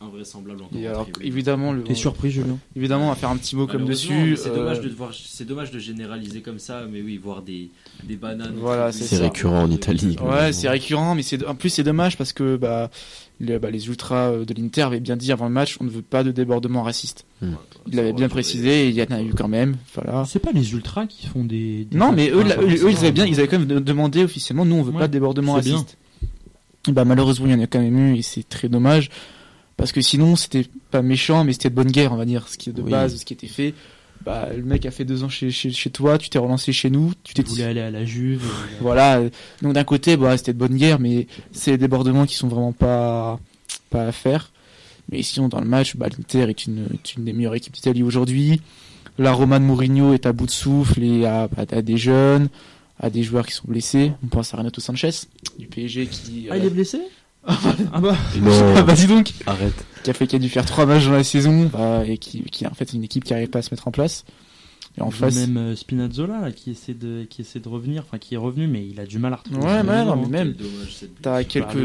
invraisemblable 0.00 0.62
encore. 0.62 0.78
Et 0.78 0.86
en 0.86 0.90
alors 0.90 1.08
évidemment, 1.22 1.72
le, 1.72 1.82
T'es 1.82 1.94
surpris, 1.94 2.30
Julien? 2.30 2.58
Évidemment, 2.76 3.06
on 3.06 3.08
va 3.08 3.14
faire 3.14 3.30
un 3.30 3.36
petit 3.38 3.56
mot 3.56 3.66
comme 3.66 3.86
dessus. 3.86 4.36
C'est 4.36 4.54
dommage 4.54 4.78
euh, 4.78 4.82
de 4.82 4.88
voir, 4.90 5.12
c'est 5.14 5.46
dommage 5.46 5.70
de 5.70 5.78
généraliser 5.78 6.42
comme 6.42 6.58
ça, 6.58 6.84
mais 6.90 7.00
oui, 7.00 7.16
voir 7.16 7.40
des, 7.42 7.70
des 8.04 8.16
bananes. 8.16 8.54
Voilà, 8.56 8.92
c'est 8.92 9.04
C'est 9.04 9.16
récurrent 9.22 9.62
en 9.62 9.70
Italie. 9.70 10.16
Ouais, 10.22 10.52
c'est 10.52 10.68
récurrent, 10.68 11.14
mais 11.14 11.22
c'est 11.22 11.44
en 11.46 11.54
plus 11.54 11.70
c'est 11.70 11.82
dommage 11.82 12.18
parce 12.18 12.32
que 12.34 12.56
bah 12.56 12.90
les, 13.40 13.58
bah, 13.58 13.70
les 13.70 13.86
ultras 13.88 14.30
euh, 14.30 14.44
de 14.44 14.54
l'Inter 14.54 14.82
avaient 14.82 15.00
bien 15.00 15.16
dit 15.16 15.30
avant 15.32 15.46
le 15.46 15.52
match, 15.52 15.76
on 15.80 15.84
ne 15.84 15.90
veut 15.90 16.02
pas 16.02 16.24
de 16.24 16.30
débordement 16.32 16.82
raciste. 16.82 17.24
Il 17.42 17.94
l'avait 17.96 18.12
bien 18.14 18.28
précisé, 18.28 18.86
et 18.86 18.88
il 18.88 18.94
y 18.94 19.02
en 19.02 19.06
a 19.14 19.22
eu 19.22 19.32
quand 19.34 19.48
même. 19.48 19.76
Voilà. 19.94 20.24
C'est 20.26 20.38
pas 20.38 20.52
les 20.52 20.72
ultras 20.72 21.06
qui 21.06 21.26
font 21.26 21.44
des. 21.44 21.84
des 21.84 21.96
Non, 21.98 22.12
mais 22.12 22.30
eux, 22.30 22.42
ils 22.90 22.96
avaient 22.98 23.12
bien, 23.12 23.26
ils 23.26 23.38
avaient 23.38 23.48
quand 23.48 23.58
même 23.58 23.68
de- 23.68 23.78
demandé 23.78 24.24
officiellement, 24.24 24.64
nous 24.64 24.76
on 24.76 24.82
veut 24.82 24.92
Ouais, 24.92 25.00
pas 25.00 25.08
de 25.08 25.12
débordement 25.12 25.58
bien. 25.60 25.74
raciste. 25.74 25.98
Et 26.88 26.92
bah 26.92 27.04
malheureusement 27.04 27.46
il 27.46 27.52
y 27.52 27.54
en 27.54 27.60
a 27.60 27.66
quand 27.66 27.80
même 27.80 27.98
eu 27.98 28.16
et 28.16 28.22
c'est 28.22 28.48
très 28.48 28.68
dommage 28.68 29.10
parce 29.76 29.90
que 29.90 30.00
sinon 30.00 30.36
c'était 30.36 30.64
pas 30.92 31.02
méchant 31.02 31.42
mais 31.42 31.52
c'était 31.52 31.68
de 31.68 31.74
bonne 31.74 31.90
guerre 31.90 32.12
on 32.12 32.16
va 32.16 32.24
dire 32.24 32.46
ce 32.46 32.56
qui 32.56 32.70
est 32.70 32.72
de 32.72 32.80
Oui. 32.80 32.92
base 32.92 33.16
ce 33.16 33.24
qui 33.24 33.32
était 33.34 33.48
fait. 33.48 33.74
Bah 34.24 34.48
le 34.56 34.62
mec 34.64 34.84
a 34.86 34.90
fait 34.90 35.04
deux 35.04 35.22
ans 35.22 35.28
chez, 35.28 35.50
chez, 35.50 35.70
chez 35.70 35.90
toi, 35.90 36.18
tu 36.18 36.28
t'es 36.30 36.38
relancé 36.38 36.72
chez 36.72 36.90
nous, 36.90 37.12
tu 37.22 37.32
t'es 37.34 37.42
voulais 37.42 37.62
aller 37.64 37.80
à 37.80 37.90
la 37.92 38.04
Juve. 38.04 38.42
euh, 38.44 38.76
Voilà. 38.80 39.18
euh, 39.18 39.30
Donc 39.62 39.72
d'un 39.74 39.84
côté, 39.84 40.16
bah, 40.16 40.36
c'était 40.36 40.52
de 40.52 40.58
bonne 40.58 40.76
guerre, 40.76 40.98
mais 40.98 41.26
c'est 41.52 41.72
des 41.72 41.78
débordements 41.78 42.26
qui 42.26 42.34
sont 42.34 42.48
vraiment 42.48 42.72
pas 42.72 43.38
pas 43.90 44.06
à 44.06 44.12
faire. 44.12 44.50
Mais 45.12 45.22
sinon, 45.22 45.48
dans 45.48 45.60
le 45.60 45.68
match, 45.68 45.94
bah, 45.96 46.08
l'Inter 46.08 46.48
est 46.50 46.66
une, 46.66 46.88
est 46.92 47.14
une 47.14 47.24
des 47.24 47.32
meilleures 47.32 47.54
équipes 47.54 47.74
d'Italie 47.74 48.02
aujourd'hui. 48.02 48.60
La 49.18 49.32
Roma 49.32 49.60
de 49.60 49.64
Mourinho 49.64 50.12
est 50.12 50.26
à 50.26 50.32
bout 50.32 50.46
de 50.46 50.50
souffle 50.50 51.02
et 51.04 51.24
à, 51.24 51.44
à- 51.56 51.76
à 51.76 51.82
des 51.82 51.96
jeunes, 51.96 52.48
à 52.98 53.08
des 53.10 53.22
joueurs 53.22 53.46
qui 53.46 53.52
sont 53.54 53.68
blessés. 53.68 54.10
On 54.24 54.26
pense 54.26 54.52
à 54.52 54.56
Renato 54.56 54.80
Sanchez 54.80 55.10
du 55.58 55.68
PSG 55.68 56.06
qui. 56.08 56.48
Ah, 56.50 56.54
euh, 56.54 56.58
il 56.58 56.64
est 56.66 56.70
blessé? 56.70 56.98
Ah 56.98 57.02
bah. 57.04 57.12
Non, 57.46 58.74
ah, 58.76 58.82
vas-y 58.82 59.06
donc 59.06 59.32
arrête. 59.46 59.86
qui 60.02 60.10
a 60.10 60.14
fait 60.14 60.26
qui 60.26 60.36
a 60.36 60.38
dû 60.38 60.48
faire 60.48 60.64
trois 60.66 60.86
matchs 60.86 61.04
dans 61.06 61.12
la 61.12 61.24
saison 61.24 61.70
bah, 61.72 62.02
et 62.06 62.18
qui, 62.18 62.42
qui 62.42 62.64
est 62.64 62.66
en 62.66 62.74
fait 62.74 62.92
une 62.92 63.04
équipe 63.04 63.24
qui 63.24 63.32
n'arrive 63.32 63.48
pas 63.48 63.60
à 63.60 63.62
se 63.62 63.72
mettre 63.72 63.86
en 63.88 63.90
place. 63.92 64.24
Et 64.98 65.02
en 65.02 65.10
face, 65.10 65.34
Même 65.34 65.58
euh, 65.58 65.76
Spinazzola 65.76 66.40
là, 66.40 66.50
qui 66.52 66.70
essaie 66.70 66.94
de 66.94 67.24
qui 67.28 67.42
essaie 67.42 67.60
de 67.60 67.68
revenir, 67.68 68.02
enfin 68.06 68.16
qui 68.16 68.34
est 68.34 68.38
revenu, 68.38 68.66
mais 68.66 68.86
il 68.86 68.98
a 68.98 69.04
du 69.04 69.18
mal 69.18 69.34
à 69.34 69.36
retrouver. 69.36 69.60
Ouais, 69.60 69.82
niveau, 69.82 69.92
non, 70.06 70.16
mais 70.16 70.28
même- 70.38 70.54
T'as 71.20 71.44
quelques. 71.44 71.76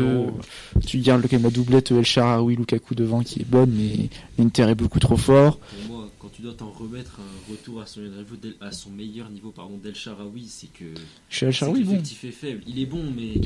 Tu 0.88 1.00
gardes 1.00 1.22
le- 1.22 1.28
quand 1.28 1.36
même 1.36 1.44
la 1.44 1.50
doublette 1.50 1.92
El 1.92 2.06
Sharaoui 2.06 2.56
Lukaku 2.56 2.96
devant 2.96 3.22
qui 3.22 3.42
est 3.42 3.46
bonne, 3.50 3.72
mais 3.72 4.08
l'Inter 4.40 4.70
est 4.70 4.76
beaucoup 4.76 5.00
trop 5.00 5.18
fort. 5.18 5.58
Pour 5.58 5.94
moi, 5.98 6.01
quand 6.01 6.01
tu 6.42 6.48
dois 6.48 6.56
t'en 6.56 6.72
remettre 6.72 7.20
un 7.20 7.52
retour 7.52 7.82
à 7.82 7.86
son, 7.86 8.02
niveau, 8.02 8.36
d'El- 8.36 8.56
à 8.62 8.72
son 8.72 8.90
meilleur 8.90 9.30
niveau 9.30 9.52
pardon, 9.52 9.78
d'El 9.78 9.94
Sharawi, 9.94 10.48
c'est 10.48 10.74
que, 10.74 10.86
Chez 11.30 11.46
El 11.46 11.52
Shaarawy, 11.54 11.84
bon. 11.84 11.92
l'effectif 11.92 12.24
est 12.24 12.32
faible. 12.32 12.64
Il 12.66 12.80
est 12.80 12.88
bon, 12.88 13.04
mais 13.16 13.42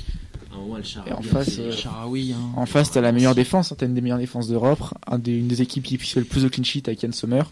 à 0.51 0.55
un 0.55 0.59
moment, 0.59 0.77
El 0.77 0.85
Sharawi. 0.85 1.11
Et 1.11 1.13
en 1.13 1.21
face, 1.21 1.49
c'est- 1.49 1.61
euh, 1.61 1.71
Sharawi, 1.73 2.31
hein. 2.31 2.37
En 2.55 2.65
face, 2.65 2.91
t'as 2.91 3.01
la 3.01 3.11
meilleure 3.11 3.35
défense, 3.35 3.71
hein, 3.73 3.75
t'as 3.77 3.85
une 3.85 3.95
des 3.95 4.01
meilleures 4.01 4.17
défenses 4.17 4.47
d'Europe, 4.47 4.81
un 5.07 5.19
des, 5.19 5.33
une 5.37 5.47
des 5.49 5.61
équipes 5.61 5.83
qui 5.83 5.97
fait 5.97 6.21
le 6.21 6.25
plus 6.25 6.43
de 6.43 6.47
clean 6.47 6.63
sheet 6.63 6.83
avec 6.87 7.03
Yann 7.03 7.11
Sommer. 7.11 7.43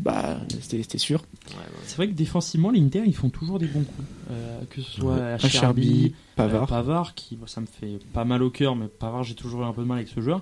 Bah, 0.00 0.40
c'était 0.60 0.82
c'était 0.82 0.98
sûr. 0.98 1.20
Ouais, 1.50 1.56
ouais. 1.56 1.62
C'est 1.84 1.96
vrai 1.96 2.08
que 2.08 2.14
défensivement, 2.14 2.70
l'Inter, 2.70 3.02
ils 3.06 3.14
font 3.14 3.28
toujours 3.28 3.58
des 3.60 3.66
bons 3.66 3.84
coups. 3.84 4.08
Euh, 4.30 4.60
que 4.70 4.80
ce 4.82 4.90
soit 4.92 5.14
Ouais. 5.14 5.20
à 5.20 5.34
Acherbi, 5.34 5.50
Cherby, 5.58 6.14
Pavard. 6.36 6.62
Euh, 6.62 6.66
Pavard, 6.66 7.14
qui 7.14 7.38
ça 7.46 7.60
me 7.60 7.66
fait 7.66 7.98
pas 8.12 8.24
mal 8.24 8.42
au 8.42 8.50
cœur, 8.50 8.74
mais 8.76 8.88
Pavard, 8.88 9.22
j'ai 9.24 9.34
toujours 9.34 9.60
eu 9.60 9.64
un 9.66 9.72
peu 9.72 9.82
de 9.82 9.86
mal 9.86 9.98
avec 9.98 10.08
ce 10.08 10.20
joueur. 10.20 10.40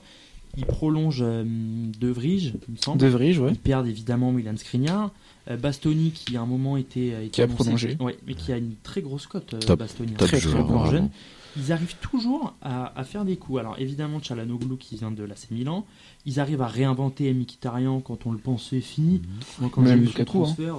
Il 0.57 0.65
prolonge 0.67 1.19
euh, 1.23 1.45
De 1.45 2.09
Vrij, 2.09 2.55
il 2.69 2.73
me 2.73 2.77
semble. 2.83 2.99
De 2.99 3.07
Vrij, 3.07 3.39
ouais. 3.39 3.51
Ils 3.53 3.59
perdent 3.59 3.87
évidemment 3.87 4.33
Milan 4.33 4.57
Skriniar. 4.57 5.13
Euh, 5.51 5.57
Bastoni, 5.57 6.11
qui 6.11 6.37
à 6.37 6.41
un 6.43 6.47
moment 6.47 6.77
était, 6.77 7.13
euh, 7.15 7.21
était 7.23 7.31
Qui 7.31 7.43
a 7.43 7.45
annoncé- 7.45 7.55
prolongé. 7.55 7.97
Ouais, 8.01 8.19
mais 8.27 8.35
qui 8.35 8.53
a 8.53 8.57
une 8.59 8.75
très 8.83 9.01
grosse 9.03 9.27
cote, 9.27 9.55
Top. 9.65 9.79
Bastoni. 9.79 10.13
Top 10.13 10.29
très, 10.29 10.41
joueur, 10.41 10.55
très 10.55 10.63
bon 10.65 10.79
vraiment. 10.79 10.91
jeune. 10.91 11.11
Ils 11.57 11.73
arrivent 11.73 11.97
toujours 12.01 12.55
à, 12.61 12.99
à 12.99 13.05
faire 13.05 13.25
des 13.25 13.37
coups. 13.37 13.61
Alors 13.61 13.77
évidemment, 13.79 14.21
Chalanoglu 14.23 14.77
qui 14.77 14.97
vient 14.97 15.11
de 15.11 15.25
l'AC 15.25 15.51
Milan. 15.51 15.87
Ils 16.27 16.39
arrivent 16.41 16.63
à 16.63 16.67
réinventer 16.69 17.33
Mkhitaryan 17.33 18.01
quand 18.01 18.27
on 18.27 18.33
le 18.33 18.39
pensait 18.39 18.81
fini. 18.81 19.23
Moi, 19.61 19.71
quand 19.73 19.83
j'ai 19.85 19.91
Même 19.91 20.01
vu 20.01 20.09
son 20.09 20.21
hein. 20.21 20.25
transfert, 20.25 20.77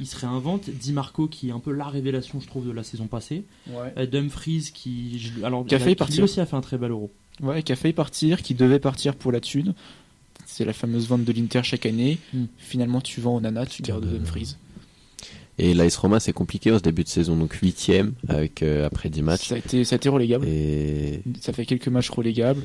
il 0.00 0.06
se 0.06 0.16
réinvente. 0.16 0.70
Di 0.70 0.92
Marco 0.92 1.28
qui 1.28 1.48
est 1.50 1.52
un 1.52 1.60
peu 1.60 1.72
la 1.72 1.84
révélation, 1.88 2.40
je 2.40 2.46
trouve, 2.46 2.66
de 2.66 2.72
la 2.72 2.82
saison 2.82 3.06
passée. 3.06 3.44
Ouais. 3.68 4.06
Dumfries 4.06 4.70
qui, 4.72 5.18
je- 5.18 5.44
alors, 5.44 5.66
Qui 5.66 5.74
a 5.74 5.78
failli 5.78 5.90
lui 5.90 5.96
partir. 5.96 6.24
aussi 6.24 6.40
a 6.40 6.46
fait 6.46 6.56
un 6.56 6.62
très 6.62 6.78
bel 6.78 6.90
euro. 6.90 7.10
Ouais, 7.42 7.62
qui 7.62 7.72
a 7.72 7.76
failli 7.76 7.94
partir, 7.94 8.42
qui 8.42 8.54
devait 8.54 8.78
partir 8.80 9.14
pour 9.14 9.32
la 9.32 9.40
thune. 9.40 9.74
C'est 10.46 10.64
la 10.64 10.72
fameuse 10.72 11.06
vente 11.08 11.24
de 11.24 11.32
l'Inter 11.32 11.60
chaque 11.62 11.86
année. 11.86 12.18
Mm. 12.32 12.44
Finalement, 12.58 13.00
tu 13.00 13.20
vends 13.20 13.36
au 13.36 13.40
Nana, 13.40 13.66
tu 13.66 13.82
gardes 13.82 14.04
Euh, 14.06 14.18
Dumfries. 14.18 14.56
Et 15.60 15.74
l'AS 15.74 15.96
Roma, 15.96 16.20
c'est 16.20 16.32
compliqué 16.32 16.70
en 16.70 16.78
ce 16.78 16.84
début 16.84 17.02
de 17.02 17.08
saison, 17.08 17.36
donc 17.36 17.52
huitième 17.54 18.12
avec 18.28 18.62
euh, 18.62 18.86
après 18.86 19.08
10 19.10 19.22
matchs. 19.22 19.48
Ça 19.48 19.56
a 19.56 19.58
été, 19.58 19.82
ça 19.82 19.94
a 19.94 19.96
été 19.96 20.08
relégable. 20.08 20.46
Et 20.46 21.20
Ça 21.40 21.52
fait 21.52 21.66
quelques 21.66 21.88
matchs 21.88 22.10
relégables. 22.10 22.64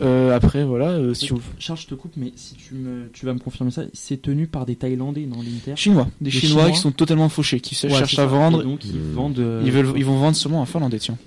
Euh, 0.00 0.34
après, 0.34 0.64
voilà, 0.64 0.88
euh, 0.92 1.12
si 1.12 1.32
on- 1.34 1.40
Charles, 1.58 1.78
je 1.80 1.86
te 1.86 1.94
coupe, 1.94 2.12
mais 2.16 2.32
si 2.34 2.54
tu, 2.54 2.72
me, 2.74 3.10
tu 3.12 3.26
vas 3.26 3.34
me 3.34 3.38
confirmer 3.38 3.70
ça, 3.70 3.82
c'est 3.92 4.22
tenu 4.22 4.46
par 4.46 4.64
des 4.64 4.76
Thaïlandais 4.76 5.26
dans 5.26 5.42
l'Inter? 5.42 5.74
Chinois, 5.76 6.08
des 6.22 6.30
Chinois, 6.30 6.62
Chinois. 6.62 6.70
qui 6.70 6.78
sont 6.80 6.92
totalement 6.92 7.28
fauchés, 7.28 7.60
qui 7.60 7.74
Ouais, 7.86 7.92
cherchent 7.92 8.18
à 8.18 8.24
vendre. 8.24 8.62
Et 8.62 8.64
donc 8.64 8.86
ils 8.86 8.92
Hmm. 8.96 9.12
vendent. 9.12 9.38
euh, 9.40 9.62
Ils, 9.66 9.70
veulent, 9.72 9.92
ils 9.94 10.04
vont 10.06 10.16
vendre 10.18 10.36
seulement 10.36 10.62
un 10.62 10.66
Finlandais, 10.66 10.98
tiens. 10.98 11.18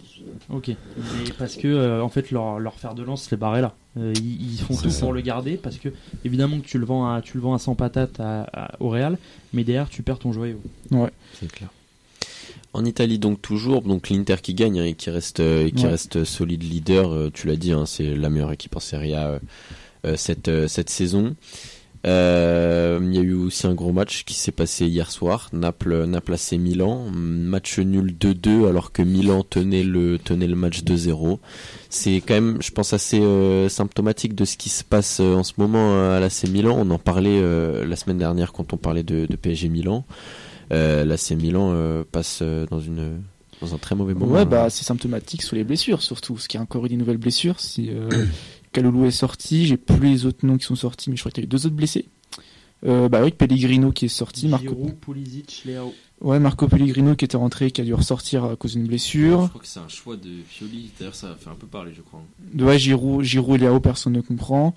Ok. 0.54 0.68
Mais 0.70 1.32
parce 1.38 1.56
que 1.56 1.68
euh, 1.68 2.04
en 2.04 2.10
fait 2.10 2.32
leur, 2.32 2.60
leur 2.60 2.76
fer 2.80 2.94
de 2.94 3.04
lance, 3.04 3.26
c'est 3.30 3.38
barré 3.38 3.62
là. 3.62 3.74
Euh, 3.98 4.14
ils, 4.18 4.54
ils 4.54 4.60
font 4.60 4.76
tout 4.76 4.90
ça. 4.90 5.00
pour 5.02 5.14
le 5.14 5.22
garder 5.22 5.58
parce 5.58 5.78
que 5.78 5.90
évidemment 6.26 6.60
que 6.60 6.66
tu 6.66 6.78
le 6.78 6.86
vends 6.86 7.14
à 7.14 7.22
tu 7.22 7.36
le 7.38 7.42
vends 7.44 7.54
à 7.54 7.60
100 7.60 7.76
patates 7.76 8.20
à- 8.20 8.44
à- 8.54 8.72
au 8.80 8.90
Real, 8.90 9.18
mais 9.54 9.64
derrière 9.64 9.90
tu 9.90 10.02
perds 10.04 10.20
ton 10.20 10.32
joyau. 10.34 10.62
c'est 11.40 11.52
clair. 11.52 11.70
En 12.74 12.86
Italie 12.86 13.20
donc 13.20 13.42
toujours, 13.42 13.82
donc 13.82 14.10
l'Inter 14.10 14.38
qui 14.42 14.54
gagne 14.54 14.80
hein, 14.80 14.86
et 14.86 14.94
qui 14.94 15.10
reste, 15.10 15.42
euh, 15.42 15.68
et 15.68 15.72
qui 15.72 15.84
Ouais. 15.86 15.92
reste 15.92 16.24
solide 16.24 16.64
leader. 16.64 17.12
euh, 17.14 17.30
tu 17.34 17.48
l'as 17.48 17.58
dit, 17.58 17.74
hein, 17.74 17.86
c'est 17.86 18.16
la 18.16 18.30
meilleure 18.30 18.52
équipe 18.54 18.76
en 18.76 18.80
Serie 18.80 19.14
A 19.14 19.40
cette 20.16 20.48
euh, 20.48 20.68
cette 20.68 20.90
saison. 20.90 21.36
Euh, 22.08 23.00
Il 23.04 23.16
y 23.16 23.20
a 23.20 23.22
eu 23.22 23.34
aussi 23.34 23.68
un 23.68 23.74
gros 23.74 23.92
match 23.92 24.24
qui 24.26 24.34
s'est 24.34 24.52
passé 24.52 24.86
hier 24.88 25.12
soir. 25.12 25.50
Naples, 25.54 26.06
Naples 26.06 26.34
AC 26.34 26.54
Milan, 26.54 27.06
match 27.12 27.80
nul 27.80 28.16
2-2 28.20 28.68
alors 28.68 28.92
que 28.92 29.02
Milan 29.02 29.44
tenait 29.44 29.84
le 29.84 30.18
tenait 30.18 30.48
le 30.48 30.56
match 30.56 30.84
2-0. 30.84 31.40
C'est 31.90 32.16
quand 32.26 32.34
même, 32.34 32.58
je 32.62 32.72
pense, 32.72 32.94
assez 32.94 33.20
euh, 33.20 33.70
symptomatique 33.70 34.34
de 34.36 34.46
ce 34.46 34.58
qui 34.58 34.70
se 34.70 34.84
passe 34.84 35.20
euh, 35.20 35.36
en 35.36 35.44
ce 35.44 35.54
moment 35.58 35.94
euh, 35.94 36.18
à 36.18 36.20
l'AC 36.20 36.48
Milan. 36.50 36.76
On 36.80 36.90
en 36.92 37.00
parlait 37.00 37.40
euh, 37.42 37.86
la 37.86 37.96
semaine 37.96 38.18
dernière 38.18 38.54
quand 38.54 38.74
on 38.74 38.78
parlait 38.78 39.04
de, 39.04 39.26
de 39.30 39.36
PSG 39.36 39.70
Milan. 39.70 40.06
Euh, 40.72 41.04
L'AC 41.04 41.32
Milan 41.32 41.76
passe 42.14 42.42
dans 42.70 42.80
une 42.80 43.22
dans 43.62 43.76
un 43.76 43.78
très 43.78 43.94
mauvais 43.96 44.14
moment. 44.14 44.32
Ouais, 44.34 44.46
bah 44.46 44.70
c'est 44.70 44.84
symptomatique 44.86 45.42
sur 45.44 45.56
les 45.56 45.64
blessures 45.64 46.02
surtout, 46.02 46.36
qu'il 46.36 46.58
y 46.58 46.60
a 46.60 46.64
encore 46.64 46.86
eu 46.86 46.90
des 46.90 46.96
nouvelles 46.98 47.18
blessures. 47.18 47.60
Si 47.60 47.90
euh, 47.92 48.10
Kaloulou 48.72 49.06
est 49.06 49.12
sorti, 49.12 49.66
j'ai 49.66 49.78
plus 49.78 50.10
les 50.10 50.26
autres 50.26 50.46
noms 50.46 50.58
qui 50.58 50.66
sont 50.66 50.76
sortis, 50.76 51.10
mais 51.10 51.16
je 51.16 51.22
crois 51.22 51.32
qu'il 51.32 51.44
y 51.44 51.46
a 51.46 51.48
eu 51.48 51.50
deux 51.50 51.66
autres 51.66 51.76
blessés. 51.76 52.06
Euh, 52.84 53.10
bah 53.10 53.22
oui, 53.24 53.32
Pellegrino 53.32 53.92
qui 53.92 54.06
est 54.06 54.10
sorti, 54.10 54.48
Marco, 54.48 54.90
Pulisic, 55.02 55.66
ouais, 56.22 56.40
Marco 56.40 56.68
Pellegrino 56.68 57.16
qui 57.16 57.26
était 57.26 57.38
rentré, 57.38 57.70
qui 57.70 57.82
a 57.82 57.84
dû 57.84 57.94
ressortir 57.94 58.44
à 58.46 58.56
cause 58.56 58.74
d'une 58.74 58.84
Je 58.86 58.88
blessure. 58.88 59.50
crois 59.50 59.62
que 59.62 59.68
c'est 59.68 59.80
un 59.80 59.88
choix 59.88 60.16
de 60.16 60.30
Pioli. 60.50 60.90
D'ailleurs, 60.98 61.14
ça 61.14 61.32
a 61.32 61.36
fait 61.36 61.50
un 61.50 61.56
peu 61.56 61.68
parler, 61.68 61.92
je 61.96 62.02
crois. 62.02 62.24
Ouais, 62.58 62.80
Giroud, 62.80 63.24
Giroud 63.24 63.58
et 63.58 63.66
Léao, 63.66 63.80
personne 63.80 64.14
ne 64.14 64.22
comprend. 64.22 64.74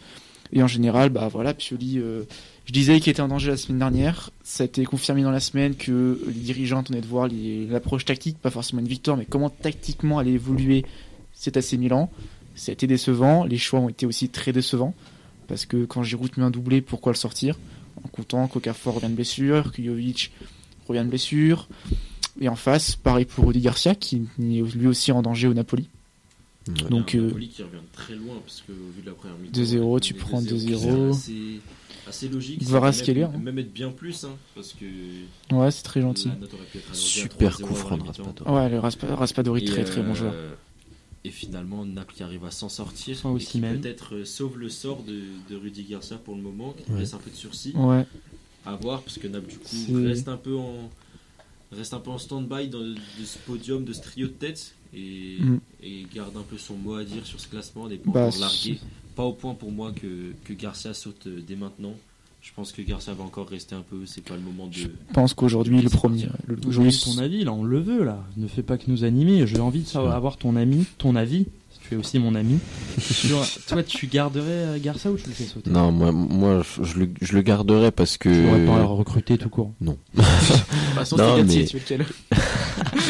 Et 0.53 0.63
en 0.63 0.67
général, 0.67 1.09
bah 1.09 1.29
voilà, 1.29 1.55
Pioli, 1.55 1.99
euh, 1.99 2.25
je 2.67 2.73
disais 2.75 3.01
qu'il 3.01 3.11
était 3.11 3.23
en 3.23 3.29
danger 3.29 3.51
la 3.51 3.57
semaine 3.57 3.79
dernière. 3.79 4.31
Ça 4.43 4.65
a 4.65 4.67
été 4.67 4.85
confirmé 4.85 5.23
dans 5.23 5.31
la 5.31 5.41
semaine 5.41 5.75
que 5.75 6.21
les 6.27 6.33
dirigeants 6.33 6.83
tenaient 6.83 7.01
de 7.01 7.07
voir 7.07 7.29
l'approche 7.71 8.05
tactique, 8.05 8.37
pas 8.39 8.51
forcément 8.51 8.81
une 8.83 8.89
victoire, 8.89 9.17
mais 9.17 9.25
comment 9.25 9.49
tactiquement 9.49 10.19
aller 10.19 10.33
évoluer 10.33 10.85
cet 11.33 11.57
AC 11.57 11.73
Milan. 11.73 12.11
Ça 12.55 12.71
a 12.71 12.73
été 12.75 12.87
décevant. 12.87 13.45
Les 13.45 13.59
choix 13.59 13.81
ont 13.81 13.89
été 13.89 14.07
aussi 14.07 14.29
très 14.29 14.53
décevants. 14.53 14.95
Parce 15.49 15.67
que 15.67 15.85
quand 15.85 16.03
Giroud 16.03 16.31
met 16.37 16.45
un 16.45 16.51
doublé, 16.51 16.81
pourquoi 16.81 17.13
le 17.13 17.17
sortir 17.19 17.59
En 18.03 18.09
comptant 18.09 18.47
qu'Okafor 18.49 18.95
revient 18.95 19.09
de 19.11 19.15
blessure, 19.15 19.73
que 19.73 19.83
Jovic 19.83 20.33
revient 20.89 21.03
de 21.05 21.09
blessure. 21.11 21.69
Et 22.41 22.49
en 22.49 22.57
face, 22.57 22.97
pareil 22.97 23.27
pour 23.27 23.47
Rudy 23.47 23.61
Garcia, 23.61 23.95
qui 23.95 24.17
est 24.41 24.77
lui 24.77 24.87
aussi 24.87 25.13
en 25.13 25.23
danger 25.23 25.49
au 25.49 25.55
Napoli. 25.55 25.89
Ouais. 26.67 26.89
Donc, 26.89 27.13
Il 27.13 27.17
y 27.17 27.21
a 27.21 27.23
un 27.23 27.25
euh, 27.27 27.29
Napoli 27.29 27.49
qui 27.49 27.63
revient 27.63 27.77
très 27.93 28.15
loin 28.15 28.37
parce 28.45 28.63
que 28.67 28.73
au 28.73 28.91
vu 28.97 29.03
de 29.03 29.07
la 29.07 29.13
première 29.13 29.37
mi-temps, 29.37 29.61
2-0, 29.61 29.79
on 29.83 29.97
a 29.97 30.01
tu 30.01 30.15
prends 30.15 30.41
2-0, 30.41 30.49
2-0. 30.49 31.13
C'est 31.13 31.31
assez, 31.31 31.61
assez 32.09 32.29
logique. 32.29 32.63
Hein. 33.23 33.33
Même, 33.33 33.43
même 33.43 33.59
être 33.59 33.73
bien 33.73 33.91
plus, 33.91 34.25
hein, 34.25 34.31
parce 34.55 34.73
que 34.73 35.55
Ouais, 35.55 35.71
c'est 35.71 35.83
très 35.83 36.01
gentil. 36.01 36.31
Super 36.93 37.59
3-0 37.59 37.63
coup 37.63 37.75
franc 37.75 37.99
de. 37.99 38.03
Raspadori. 38.05 38.51
Ouais, 38.51 38.69
le 38.71 38.79
Raspa- 38.79 39.15
Raspadori, 39.15 39.65
très 39.65 39.85
très 39.85 40.03
bon 40.03 40.13
euh, 40.13 40.15
joueur. 40.15 40.35
Et 41.27 41.31
finalement, 41.31 41.87
Naples 41.87 42.15
qui 42.15 42.23
arrive 42.23 42.45
à 42.45 42.51
s'en 42.51 42.69
sortir. 42.69 43.17
Sans 43.17 43.35
peut-être 43.35 44.15
euh, 44.15 44.25
sauve 44.27 44.59
le 44.59 44.69
sort 44.69 45.03
de, 45.05 45.23
de 45.49 45.57
Rudy 45.57 45.85
Garcia 45.85 46.19
pour 46.19 46.35
le 46.37 46.43
moment, 46.43 46.73
qui 46.75 46.93
Ouais. 46.93 47.01
laisse 47.01 47.15
un 47.15 47.19
peu 47.19 47.31
de 47.31 47.37
sursis. 47.37 47.73
Ouais, 47.75 48.07
À 48.67 48.77
voir, 48.77 49.03
parce 49.03 49.19
que 49.19 49.27
Naples, 49.27 49.49
du 49.51 49.59
coup, 49.59 49.95
reste 50.05 50.29
un 50.29 50.37
peu 50.37 50.55
en 50.57 50.91
reste 51.73 51.93
un 51.95 51.99
peu 51.99 52.11
en 52.11 52.19
stand-by 52.19 52.69
dans- 52.69 52.79
de 52.79 52.97
ce 53.25 53.39
podium, 53.39 53.85
de 53.85 53.93
ce 53.93 54.01
trio 54.03 54.27
de 54.29 54.33
tête, 54.33 54.75
et, 54.93 55.39
Mm. 55.41 55.61
et 55.83 56.07
garde 56.15 56.37
un 56.37 56.43
peu 56.43 56.57
son 56.59 56.75
mot 56.77 56.95
à 56.95 57.05
dire 57.05 57.27
sur 57.27 57.41
ce 57.41 57.49
classement, 57.49 57.89
n'est 57.89 57.97
pas 57.97 58.11
Bah, 58.13 58.31
largué. 58.39 58.79
Pas 59.17 59.25
au 59.25 59.33
point 59.33 59.55
pour 59.55 59.73
moi 59.73 59.93
que, 59.93 60.33
que 60.45 60.53
Garcia 60.53 60.93
saute 60.95 61.27
euh, 61.27 61.41
dès 61.45 61.57
maintenant. 61.57 61.97
Je 62.47 62.51
pense 62.55 62.73
que 62.73 62.83
Garcia 62.83 63.15
va 63.15 63.25
encore 63.25 63.49
rester 63.49 63.75
un 63.75 63.81
peu, 63.81 64.05
c'est 64.05 64.23
pas 64.23 64.35
le 64.35 64.43
moment 64.43 64.67
de... 64.67 64.75
je 64.75 64.87
pense 65.15 65.33
qu'aujourd'hui, 65.33 65.81
le 65.81 65.89
premier. 65.89 66.29
le- 66.47 66.59
J'ai 66.61 66.69
Aujourd'hui, 66.69 67.01
ton 67.03 67.19
avis 67.19 67.43
là, 67.43 67.53
on 67.53 67.65
le 67.65 67.81
veut 67.81 68.05
là. 68.05 68.23
Ne 68.37 68.47
fais 68.49 68.63
pas 68.63 68.77
que 68.77 68.85
nous 68.89 69.03
animer. 69.05 69.47
J'ai 69.47 69.61
envie 69.61 69.81
de 69.81 69.87
savoir 69.89 70.15
avoir 70.15 70.37
ton 70.37 70.55
ami, 70.55 70.85
ton 70.99 71.17
avis. 71.17 71.47
Tu 71.89 71.95
es 71.95 71.97
aussi 71.97 72.19
mon 72.19 72.35
ami. 72.35 72.59
Sur 73.01 73.43
toi, 73.67 73.83
tu 73.83 74.07
garderais 74.09 74.45
euh, 74.49 74.79
Garcia 74.79 75.11
ou 75.11 75.17
tu 75.17 75.27
le 75.27 75.33
fais 75.35 75.45
sauter? 75.45 75.71
Non, 75.71 75.91
moi, 75.91 76.13
moi, 76.13 76.63
je, 76.77 76.83
je 76.85 76.99
le, 76.99 77.09
je 77.21 77.35
le 77.35 77.43
garderai 77.43 77.91
parce 77.91 78.17
que. 78.19 78.29
Tu 78.29 78.47
pourrais 78.47 78.65
pas 78.67 78.79
le 78.79 78.85
recruter 78.87 79.37
tout 79.39 79.49
court. 79.51 79.73
de 79.81 79.93
toute 79.93 80.23
façon, 80.95 81.17
Non, 81.17 81.43
mais- 81.45 81.65
tu 81.65 81.77
veux 81.77 81.83
lequel 81.83 82.07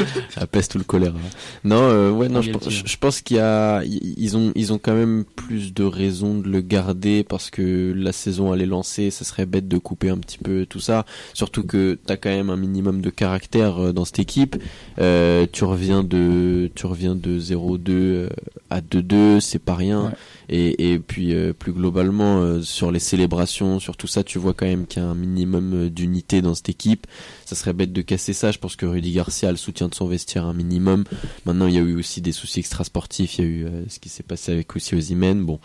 Ça 0.30 0.46
pèse 0.46 0.68
tout 0.68 0.78
le 0.78 0.84
choléra. 0.84 1.18
Non, 1.64 1.76
euh, 1.82 2.10
ouais, 2.10 2.28
non, 2.28 2.40
Ah, 2.44 2.58
je, 2.68 2.82
je, 2.84 2.96
pense 2.96 3.20
qu'il 3.20 3.36
y 3.36 3.40
a, 3.40 3.82
ils 3.84 4.36
ont, 4.36 4.52
ils 4.54 4.72
ont 4.72 4.78
quand 4.78 4.94
même 4.94 5.24
plus 5.24 5.72
de 5.72 5.84
raisons 5.84 6.38
de 6.38 6.48
le 6.48 6.60
garder 6.60 7.24
parce 7.24 7.50
que 7.50 7.92
la 7.96 8.12
saison 8.12 8.54
elle 8.54 8.62
est 8.62 8.66
lancée, 8.66 9.10
ça 9.10 9.24
serait 9.24 9.46
bête 9.46 9.68
de 9.68 9.78
couper 9.78 10.10
un 10.10 10.18
petit 10.18 10.38
peu 10.38 10.66
tout 10.66 10.80
ça. 10.80 11.04
Surtout 11.32 11.64
que 11.64 11.98
t'as 12.06 12.16
quand 12.16 12.30
même 12.30 12.50
un 12.50 12.56
minimum 12.56 13.00
de 13.00 13.10
caractère 13.10 13.78
euh, 13.78 13.92
dans 13.92 14.04
cette 14.04 14.18
équipe. 14.18 14.56
Euh, 14.98 15.46
tu 15.50 15.64
reviens 15.64 16.02
de, 16.02 16.70
tu 16.74 16.86
reviens 16.86 17.14
de 17.14 17.38
0-2 17.38 17.80
euh, 17.90 18.28
à 18.70 18.80
2-2, 18.80 19.40
c'est 19.40 19.58
pas 19.58 19.74
rien. 19.74 20.06
Ouais. 20.06 20.12
Et, 20.48 20.92
et 20.92 20.98
puis 20.98 21.34
euh, 21.34 21.52
plus 21.52 21.72
globalement 21.72 22.40
euh, 22.40 22.60
sur 22.60 22.90
les 22.90 22.98
célébrations, 22.98 23.78
sur 23.78 23.96
tout 23.96 24.06
ça, 24.06 24.22
tu 24.22 24.38
vois 24.38 24.52
quand 24.52 24.66
même 24.66 24.86
qu'il 24.86 25.02
y 25.02 25.04
a 25.04 25.08
un 25.08 25.14
minimum 25.14 25.88
d'unité 25.88 26.42
dans 26.42 26.54
cette 26.54 26.68
équipe. 26.68 27.06
Ça 27.46 27.54
serait 27.54 27.72
bête 27.72 27.92
de 27.92 28.02
casser 28.02 28.32
ça. 28.32 28.50
Je 28.50 28.58
pense 28.58 28.76
que 28.76 28.86
Rudy 28.86 29.12
Garcia 29.12 29.48
a 29.48 29.52
le 29.52 29.56
soutien 29.56 29.88
de 29.88 29.94
son 29.94 30.06
vestiaire 30.06 30.44
un 30.44 30.54
minimum. 30.54 31.04
Maintenant, 31.44 31.66
il 31.66 31.74
y 31.74 31.78
a 31.78 31.82
eu 31.82 31.96
aussi 31.96 32.20
des 32.20 32.32
soucis 32.32 32.60
extrasportifs. 32.60 33.38
Il 33.38 33.44
y 33.44 33.46
a 33.46 33.50
eu 33.50 33.64
euh, 33.64 33.84
ce 33.88 33.98
qui 33.98 34.08
s'est 34.08 34.22
passé 34.22 34.52
avec 34.52 34.74
aussi 34.76 34.94
Ozymen. 34.94 35.44
Bon, 35.44 35.60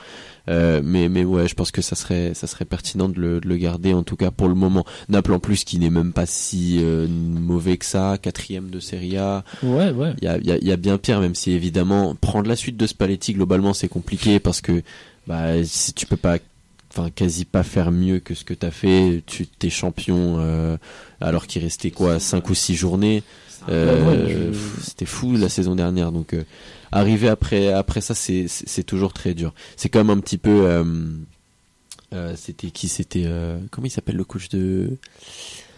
euh, 0.49 0.81
mais 0.83 1.09
mais 1.09 1.23
ouais, 1.23 1.47
je 1.47 1.55
pense 1.55 1.71
que 1.71 1.81
ça 1.81 1.95
serait 1.95 2.33
ça 2.33 2.47
serait 2.47 2.65
pertinent 2.65 3.09
de 3.09 3.19
le, 3.19 3.39
de 3.39 3.47
le 3.47 3.57
garder 3.57 3.93
en 3.93 4.03
tout 4.03 4.15
cas 4.15 4.31
pour 4.31 4.47
le 4.47 4.55
moment. 4.55 4.85
Naples 5.07 5.33
en 5.33 5.39
plus 5.39 5.63
qui 5.63 5.79
n'est 5.79 5.89
même 5.89 6.13
pas 6.13 6.25
si 6.25 6.79
euh, 6.81 7.07
mauvais 7.07 7.77
que 7.77 7.85
ça, 7.85 8.17
quatrième 8.21 8.69
de 8.69 8.79
Serie 8.79 9.17
A. 9.17 9.43
Ouais, 9.63 9.91
ouais. 9.91 10.13
Il 10.21 10.25
y 10.25 10.27
a, 10.27 10.37
y 10.37 10.71
a 10.71 10.77
bien 10.77 10.97
pire, 10.97 11.21
même 11.21 11.35
si 11.35 11.51
évidemment 11.51 12.15
prendre 12.15 12.47
la 12.47 12.55
suite 12.55 12.77
de 12.77 12.87
Spalletti 12.87 13.33
globalement 13.33 13.73
c'est 13.73 13.87
compliqué 13.87 14.39
parce 14.39 14.61
que 14.61 14.81
bah 15.27 15.63
si 15.63 15.93
tu 15.93 16.05
peux 16.05 16.17
pas, 16.17 16.37
enfin 16.91 17.09
quasi 17.09 17.45
pas 17.45 17.63
faire 17.63 17.91
mieux 17.91 18.19
que 18.19 18.33
ce 18.33 18.43
que 18.43 18.53
t'as 18.53 18.71
fait, 18.71 19.23
tu 19.25 19.45
t'es 19.47 19.69
champion 19.69 20.37
euh, 20.39 20.77
alors 21.21 21.45
qu'il 21.47 21.61
restait 21.61 21.91
quoi 21.91 22.19
cinq 22.19 22.49
ou 22.49 22.55
six 22.55 22.75
journées. 22.75 23.23
un- 23.67 23.71
Euh, 23.71 24.53
C'était 24.81 25.05
fou 25.05 25.35
la 25.35 25.49
saison 25.49 25.75
dernière, 25.75 26.11
donc 26.11 26.33
euh, 26.33 26.43
arriver 26.91 27.27
après 27.29 27.71
après 27.73 28.01
ça 28.01 28.15
c'est 28.15 28.45
c'est 28.47 28.83
toujours 28.83 29.13
très 29.13 29.33
dur. 29.33 29.53
C'est 29.75 29.89
même 30.03 30.09
un 30.17 30.19
petit 30.19 30.37
peu 30.37 30.61
euh, 30.65 30.83
Euh, 32.11 32.33
c'était 32.35 32.71
qui 32.71 32.87
C'était 32.87 33.25
euh, 33.27 33.59
comment 33.69 33.85
il 33.85 33.91
s'appelle 33.91 34.15
le 34.15 34.23
coach 34.23 34.49
de 34.49 34.97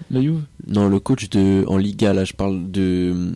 La 0.10 0.22
Juve? 0.22 0.44
Non, 0.66 0.88
le 0.88 1.00
coach 1.02 1.30
de 1.30 1.66
en 1.68 1.76
Liga 1.78 2.14
là, 2.14 2.24
je 2.24 2.32
parle 2.34 2.72
de 2.72 3.34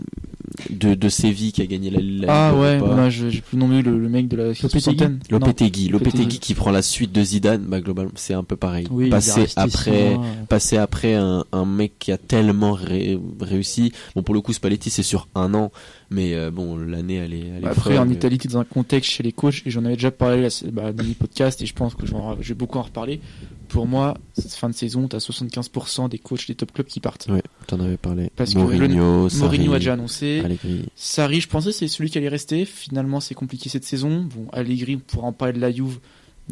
de, 0.69 0.93
de 0.95 1.09
Séville 1.09 1.51
qui 1.51 1.61
a 1.61 1.65
gagné 1.65 1.89
la, 1.89 1.99
la 2.01 2.33
Ah 2.33 2.51
Ligue 2.51 2.59
ouais, 2.61 2.77
moi 2.79 3.09
je- 3.09 3.29
j'ai 3.29 3.41
plus 3.41 3.55
le 3.57 3.61
nom 3.61 3.67
mais 3.67 3.81
le, 3.81 3.97
le 3.97 4.09
mec 4.09 4.27
de 4.27 4.37
la 4.37 4.53
soixantaine. 4.53 5.19
Lopetegui, 5.29 5.89
Lopetegui 5.89 6.39
qui 6.39 6.53
prend 6.53 6.71
la 6.71 6.81
suite 6.81 7.11
de 7.11 7.23
Zidane, 7.23 7.63
bah 7.67 7.81
globalement 7.81 8.11
c'est 8.15 8.33
un 8.33 8.43
peu 8.43 8.55
pareil. 8.55 8.87
Oui, 8.91 9.09
passer 9.09 9.45
après, 9.55 10.17
passer 10.49 10.77
après 10.77 11.13
un, 11.15 11.45
un 11.51 11.65
mec 11.65 11.93
qui 11.99 12.11
a 12.11 12.17
tellement 12.17 12.73
ré- 12.73 13.19
réussi. 13.39 13.91
Bon 14.15 14.23
pour 14.23 14.33
le 14.35 14.41
coup 14.41 14.53
Spalletti 14.53 14.89
c'est 14.89 15.03
sur 15.03 15.27
un 15.35 15.53
an, 15.53 15.71
mais 16.09 16.33
euh, 16.33 16.51
bon 16.51 16.77
l'année 16.77 17.15
elle 17.15 17.33
est. 17.33 17.47
Elle 17.57 17.63
est 17.63 17.67
Après, 17.67 17.95
folle, 17.95 17.97
en 17.97 18.09
Italie, 18.09 18.37
tu 18.37 18.47
es 18.47 18.51
dans 18.51 18.59
un 18.59 18.63
contexte 18.65 19.11
chez 19.11 19.23
les 19.23 19.31
coachs, 19.31 19.61
et 19.65 19.71
j'en 19.71 19.83
avais 19.85 19.95
déjà 19.95 20.11
parlé 20.11 20.41
là, 20.41 20.49
bah, 20.71 20.91
dans 20.93 21.03
les 21.03 21.13
podcasts, 21.13 21.61
et 21.61 21.65
je 21.65 21.73
pense 21.73 21.95
que 21.95 22.05
j'en- 22.05 22.35
je 22.41 22.49
vais 22.49 22.53
beaucoup 22.55 22.77
en 22.77 22.83
reparler. 22.83 23.19
Pour 23.67 23.87
moi, 23.87 24.15
cette 24.37 24.53
fin 24.53 24.69
de 24.69 24.75
saison, 24.75 25.07
tu 25.07 25.15
as 25.15 25.19
75% 25.19 26.07
des 26.07 26.19
coachs 26.19 26.47
des 26.47 26.55
top 26.55 26.71
clubs 26.71 26.85
qui 26.87 26.99
partent. 26.99 27.27
Ouais, 27.29 27.41
t'en 27.67 27.79
avais 27.79 27.97
parlé. 27.97 28.29
Parce 28.35 28.53
que 28.53 28.59
Mourinho, 28.59 29.27
Sarri, 29.27 29.43
Mourinho 29.57 29.73
a 29.73 29.79
déjà 29.79 29.93
annoncé. 29.93 30.41
Allegri. 30.45 30.85
Sarri, 30.95 31.41
je 31.41 31.47
pensais 31.47 31.69
que 31.69 31.75
c'est 31.75 31.87
celui 31.87 32.09
qui 32.11 32.17
allait 32.19 32.29
rester. 32.29 32.65
Finalement, 32.65 33.19
c'est 33.19 33.33
compliqué 33.35 33.69
cette 33.69 33.83
saison. 33.83 34.21
Bon, 34.21 34.47
Allegri, 34.53 34.95
on 34.97 34.99
pourra 34.99 35.27
en 35.27 35.33
parler 35.33 35.53
de 35.53 35.59
la 35.59 35.71
Juve, 35.71 35.97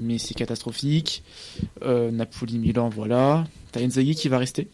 mais 0.02 0.18
c'est 0.18 0.34
catastrophique. 0.34 1.24
Euh, 1.84 2.10
Napoli, 2.12 2.58
Milan, 2.58 2.90
voilà. 2.90 3.46
T'as 3.72 3.82
Inzaghi 3.82 4.16
qui 4.16 4.28
va 4.28 4.40
rester. 4.40 4.68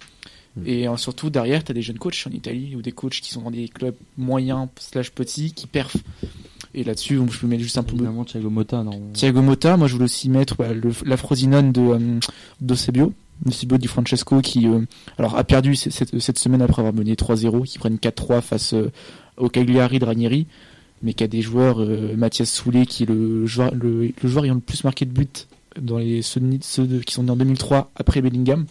Et 0.66 0.88
euh, 0.88 0.98
surtout, 0.98 1.30
derrière, 1.30 1.64
t'as 1.64 1.74
des 1.74 1.82
jeunes 1.82 2.00
coachs 2.00 2.26
en 2.28 2.32
Italie 2.32 2.76
ou 2.76 2.82
des 2.82 2.92
coachs 2.92 3.22
qui 3.22 3.32
sont 3.32 3.42
dans 3.44 3.52
des 3.52 3.68
clubs 3.70 3.96
moyens 4.18 4.68
slash 4.80 5.12
petits 5.12 5.54
qui 5.54 5.68
perfent. 5.68 5.98
Et 6.74 6.84
là-dessus, 6.84 7.20
je 7.32 7.40
peux 7.40 7.48
mettre 7.48 7.64
juste 7.64 7.78
un 7.78 7.84
peu 7.84 7.96
Évidemment, 7.96 8.26
Thiago 8.26 8.50
Motta, 8.50 8.84
non. 8.84 9.02
Thiago 9.14 9.42
Motta, 9.42 9.78
moi 9.78 9.88
je 9.88 9.94
voulais 9.94 10.06
aussi 10.06 10.30
mettre 10.30 10.56
bah, 10.56 10.74
le- 10.74 10.92
la 11.06 11.18
Frosinone 11.18 11.72
de 11.72 11.82
euh, 11.82 12.20
d'Eusebio, 12.62 13.14
Eusebio 13.48 13.78
Di 13.78 13.88
Francesco 13.88 14.42
qui 14.42 14.68
euh, 14.68 14.82
alors 15.18 15.36
a 15.38 15.44
perdu 15.44 15.76
cette, 15.76 16.20
cette 16.20 16.38
semaine 16.38 16.62
après 16.62 16.82
avoir 16.82 16.94
mené 16.94 17.16
3-0, 17.16 17.66
qui 17.66 17.80
prennent 17.80 17.96
4-3 17.96 18.42
face 18.42 18.74
euh, 18.74 18.92
au 19.38 19.50
Cagliari 19.50 19.98
de 20.00 20.06
Ranieri, 20.06 20.46
mais 21.02 21.14
qui 21.14 21.24
a 21.24 21.28
des 21.28 21.42
joueurs, 21.42 21.80
Mathias 22.18 22.52
Soulet 22.52 22.86
qui 22.86 23.04
est 23.04 23.06
le 23.08 23.46
joueur, 23.48 23.74
le, 23.74 24.12
le 24.22 24.30
joueur 24.30 24.46
ayant 24.46 24.56
le 24.56 24.60
plus 24.60 24.84
marqué 24.84 25.06
de 25.06 25.12
buts 25.12 25.28
dans 25.82 25.98
les 25.98 26.22
ceux, 26.22 26.42
de- 26.42 26.58
ceux 26.62 26.86
de- 26.86 27.00
qui 27.00 27.14
sont 27.14 27.24
nés 27.24 27.32
en 27.32 27.36
2003 27.38 27.90
après 27.96 28.22
Bellingham, 28.22 28.66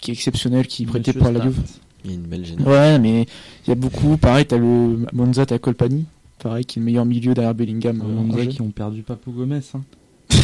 qui 0.00 0.10
est 0.10 0.14
exceptionnel, 0.14 0.66
qui 0.66 0.82
est 0.84 0.86
prêté 0.86 1.10
Monsieur 1.12 1.20
par 1.20 1.32
la. 1.32 1.42
Juve. 1.44 1.58
Il 2.04 2.10
y 2.10 2.14
a 2.14 2.16
une 2.16 2.22
belle 2.22 2.44
génération. 2.46 2.70
Ouais, 2.72 2.98
mais 2.98 3.22
il 3.66 3.68
y 3.68 3.72
a 3.72 3.74
beaucoup. 3.74 4.16
Pareil, 4.16 4.46
t'as 4.46 4.56
le 4.58 5.04
Monza, 5.12 5.44
t'as 5.46 5.58
Colpani, 5.58 6.06
pareil, 6.42 6.64
qui 6.64 6.78
est 6.78 6.80
le 6.80 6.86
meilleur 6.86 7.04
milieu 7.04 7.34
derrière 7.34 7.54
Bellingham. 7.54 8.00
euh, 8.00 8.04
en 8.04 8.24
Monza 8.24 8.46
qui 8.46 8.62
ont 8.62 8.70
perdu 8.70 9.02
Papou 9.02 9.32
Gomez. 9.32 9.60
Hein. 9.74 9.82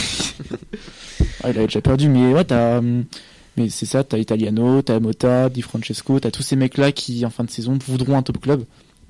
Ah, 1.42 1.50
il 1.50 1.56
avait 1.58 1.66
déjà 1.66 1.80
perdu, 1.80 2.08
mais 2.08 2.32
ouais, 2.32 2.44
t'as. 2.44 2.78
hum, 2.78 3.04
Mais 3.56 3.68
c'est 3.68 3.86
ça, 3.86 4.04
t'as 4.04 4.18
Italiano, 4.18 4.82
t'as 4.82 5.00
Motta, 5.00 5.48
Di 5.48 5.62
Francesco, 5.62 6.18
t'as 6.20 6.30
tous 6.30 6.42
ces 6.42 6.56
mecs-là 6.56 6.92
qui, 6.92 7.24
en 7.24 7.30
fin 7.30 7.44
de 7.44 7.50
saison, 7.50 7.78
voudront 7.86 8.16
un 8.16 8.22
top 8.22 8.40
club. 8.40 8.64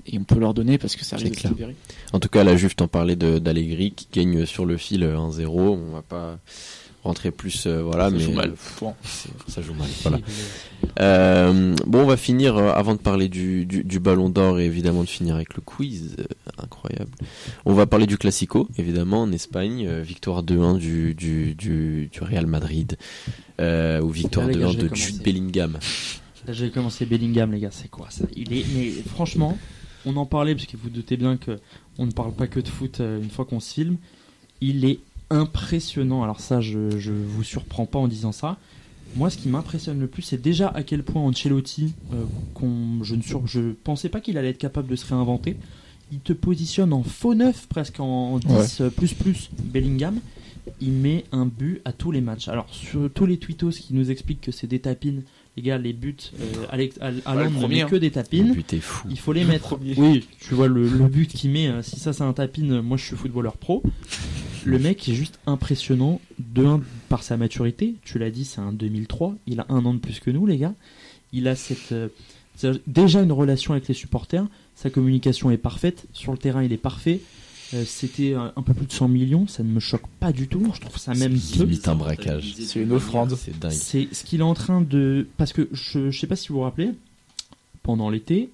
Et 0.05 0.17
on 0.17 0.23
peut 0.23 0.39
leur 0.39 0.53
donner 0.53 0.77
parce 0.77 0.95
que 0.95 1.03
ça 1.03 1.17
C'est 1.17 1.23
risque 1.25 1.33
de 1.35 1.37
se 1.39 1.41
clair. 1.41 1.51
libérer. 1.53 1.75
En 2.13 2.19
tout 2.19 2.29
cas, 2.29 2.45
la 2.45 2.55
Juve, 2.55 2.75
t'en 2.75 2.87
parlais 2.87 3.17
de- 3.17 3.39
d'Allegri 3.39 3.91
qui 3.91 4.07
gagne 4.13 4.45
sur 4.45 4.65
le 4.65 4.77
fil 4.77 5.03
euh, 5.03 5.17
1-0. 5.17 5.49
On 5.49 5.91
va 5.93 6.01
pas 6.01 6.39
rentrer 7.07 7.31
plus, 7.31 7.65
euh, 7.65 7.81
voilà, 7.81 8.05
Ça 8.05 8.11
mais 8.11 8.19
joue 8.19 8.31
mal. 8.33 8.53
ça 9.47 9.61
joue 9.61 9.73
mal. 9.73 9.87
Voilà. 10.03 10.19
Euh, 10.99 11.75
bon, 11.85 12.01
on 12.01 12.05
va 12.05 12.17
finir 12.17 12.57
euh, 12.57 12.71
avant 12.71 12.93
de 12.93 12.99
parler 12.99 13.29
du, 13.29 13.65
du, 13.65 13.83
du 13.83 13.99
Ballon 13.99 14.29
d'Or 14.29 14.59
et 14.59 14.65
évidemment 14.65 15.03
de 15.03 15.09
finir 15.09 15.35
avec 15.35 15.55
le 15.55 15.61
quiz 15.61 16.15
euh, 16.19 16.23
incroyable. 16.61 17.11
On 17.65 17.73
va 17.73 17.85
parler 17.85 18.05
du 18.05 18.17
Classico, 18.17 18.67
évidemment 18.77 19.23
en 19.23 19.31
Espagne, 19.31 19.85
euh, 19.87 20.01
victoire 20.01 20.43
2-1 20.43 20.77
du, 20.77 21.13
du, 21.15 21.55
du, 21.55 22.09
du 22.11 22.19
Real 22.21 22.45
Madrid 22.47 22.97
euh, 23.59 24.01
ou 24.01 24.09
victoire 24.09 24.45
Ah, 24.49 24.51
les 24.51 24.59
gars, 24.59 24.67
2-1 24.67 24.71
je 24.73 24.77
vais 24.81 24.89
de. 24.89 24.95
Jude 24.95 25.23
Bellingham. 25.23 25.79
Là, 26.45 26.53
j'ai 26.53 26.69
commencé 26.71 27.05
Bellingham, 27.05 27.51
les 27.51 27.59
gars, 27.59 27.71
c'est 27.71 27.89
quoi 27.89 28.07
ça? 28.09 28.25
Il 28.35 28.53
est, 28.53 28.65
mais 28.75 28.91
franchement, 29.09 29.57
on 30.05 30.15
en 30.15 30.25
parlait 30.25 30.55
parce 30.55 30.67
que 30.67 30.77
vous 30.77 30.89
doutez 30.89 31.17
bien 31.17 31.37
que 31.37 31.59
on 31.97 32.05
ne 32.05 32.11
parle 32.11 32.33
pas 32.33 32.47
que 32.47 32.59
de 32.59 32.67
foot 32.67 32.99
euh, 33.01 33.21
une 33.21 33.29
fois 33.29 33.45
qu'on 33.45 33.59
se 33.59 33.73
filme. 33.73 33.97
Il 34.61 34.85
est 34.85 34.99
impressionnant. 35.29 36.23
Alors 36.23 36.39
ça, 36.39 36.61
je, 36.61 36.97
je 36.97 37.11
vous 37.11 37.43
surprends 37.43 37.85
pas 37.85 37.99
en 37.99 38.07
disant 38.07 38.31
ça. 38.31 38.57
Moi, 39.15 39.29
ce 39.29 39.37
qui 39.37 39.49
m'impressionne 39.49 39.99
le 39.99 40.07
plus, 40.07 40.21
c'est 40.21 40.41
déjà 40.41 40.67
à 40.69 40.83
quel 40.83 41.03
point 41.03 41.21
Ancelotti, 41.21 41.93
euh, 42.13 42.25
qu'on, 42.53 43.03
je 43.03 43.15
ne 43.15 43.21
sur, 43.21 43.47
je 43.47 43.71
pensais 43.71 44.09
pas 44.09 44.19
qu'il 44.19 44.37
allait 44.37 44.49
être 44.49 44.57
capable 44.57 44.89
de 44.89 44.95
se 44.95 45.05
réinventer. 45.05 45.57
Il 46.11 46.19
te 46.19 46.33
positionne 46.33 46.93
en 46.93 47.03
faux 47.03 47.33
neuf, 47.33 47.67
presque 47.67 47.99
en 47.99 48.39
10 48.39 48.81
euh, 48.81 48.89
plus 48.89 49.13
plus 49.13 49.49
Bellingham. 49.59 50.19
Il 50.81 50.91
met 50.91 51.23
un 51.31 51.45
but 51.45 51.81
à 51.85 51.93
tous 51.93 52.11
les 52.11 52.21
matchs. 52.21 52.47
Alors 52.49 52.67
sur 52.69 53.09
tous 53.11 53.25
les 53.25 53.37
tweetos 53.37 53.71
qui 53.71 53.93
nous 53.93 54.11
expliquent 54.11 54.41
que 54.41 54.51
c'est 54.51 54.67
des 54.67 54.79
tapines, 54.79 55.23
les 55.57 55.63
gars, 55.63 55.77
les 55.79 55.91
buts, 55.91 56.15
euh, 56.39 56.65
Haaland 57.25 57.49
le 57.49 57.49
ne 57.61 57.67
met 57.67 57.81
hein. 57.81 57.87
que 57.87 57.95
des 57.95 58.07
Le 58.07 58.11
tapines. 58.13 58.53
but 58.53 58.73
est 58.73 58.79
fou. 58.79 59.07
Il 59.09 59.17
faut 59.19 59.33
les 59.33 59.43
mettre. 59.43 59.77
Oui, 59.97 60.25
tu 60.39 60.53
vois 60.53 60.67
le, 60.67 60.87
le 60.87 61.07
but 61.07 61.27
qu'il 61.27 61.49
met. 61.51 61.67
euh, 61.67 61.81
Si 61.81 61.99
ça 61.99 62.13
c'est 62.13 62.23
un 62.23 62.31
tapine, 62.33 62.73
euh, 62.73 62.81
moi 62.81 62.95
je 62.97 63.03
suis 63.05 63.15
footballeur 63.15 63.57
pro. 63.57 63.81
Le 64.65 64.79
mec 64.79 65.09
est 65.09 65.13
juste 65.15 65.39
impressionnant. 65.47 66.21
De 66.39 66.63
un, 66.65 66.81
par 67.09 67.23
sa 67.23 67.37
maturité. 67.37 67.95
Tu 68.03 68.19
l'as 68.19 68.29
dit, 68.29 68.45
c'est 68.45 68.61
un 68.61 68.71
2003. 68.71 69.35
Il 69.47 69.59
a 69.59 69.65
un 69.69 69.83
an 69.85 69.93
de 69.95 69.99
plus 69.99 70.19
que 70.19 70.29
nous, 70.29 70.45
les 70.45 70.57
gars. 70.57 70.75
Il 71.33 71.47
a 71.47 71.55
cette 71.55 71.91
euh, 71.91 72.09
déjà 72.85 73.21
une 73.23 73.31
relation 73.31 73.73
avec 73.73 73.87
les 73.87 73.93
supporters. 73.95 74.45
Sa 74.75 74.89
communication 74.91 75.49
est 75.51 75.57
parfaite. 75.57 76.05
Sur 76.13 76.31
le 76.33 76.37
terrain, 76.37 76.63
il 76.63 76.71
est 76.71 76.77
parfait. 76.77 77.19
Euh, 77.73 77.83
C'était 77.85 78.33
un 78.33 78.61
peu 78.61 78.73
plus 78.73 78.85
de 78.85 78.91
100 78.91 79.07
millions. 79.09 79.47
Ça 79.47 79.63
ne 79.63 79.69
me 79.69 79.79
choque 79.79 80.07
pas 80.19 80.31
du 80.31 80.47
tout. 80.47 80.71
Je 80.73 80.79
trouve 80.81 80.97
ça 80.97 81.13
même 81.13 81.37
C'est 81.37 81.57
peu. 81.59 81.63
limite 81.65 81.87
un 81.87 81.95
braquage. 81.95 82.53
C'est 82.59 82.79
une 82.81 82.91
offrande. 82.93 83.35
C'est 83.37 83.57
dingue. 83.59 83.71
C'est 83.71 84.07
ce 84.11 84.23
qu'il 84.23 84.39
est 84.39 84.43
en 84.43 84.53
train 84.53 84.81
de. 84.81 85.27
Parce 85.37 85.53
que 85.53 85.67
je, 85.71 86.09
je 86.11 86.19
sais 86.19 86.27
pas 86.27 86.35
si 86.35 86.49
vous 86.49 86.55
vous 86.55 86.61
rappelez, 86.61 86.91
pendant 87.83 88.09
l'été, 88.09 88.49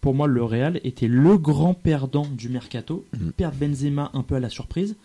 pour 0.00 0.14
moi, 0.14 0.26
le 0.26 0.42
Real 0.42 0.80
était 0.84 1.06
le 1.08 1.36
grand 1.38 1.74
perdant 1.74 2.26
du 2.26 2.48
mercato. 2.48 3.04
Mhm. 3.18 3.32
perdent 3.32 3.56
Benzema 3.56 4.10
un 4.14 4.22
peu 4.22 4.34
à 4.36 4.40
la 4.40 4.48
surprise. 4.50 4.96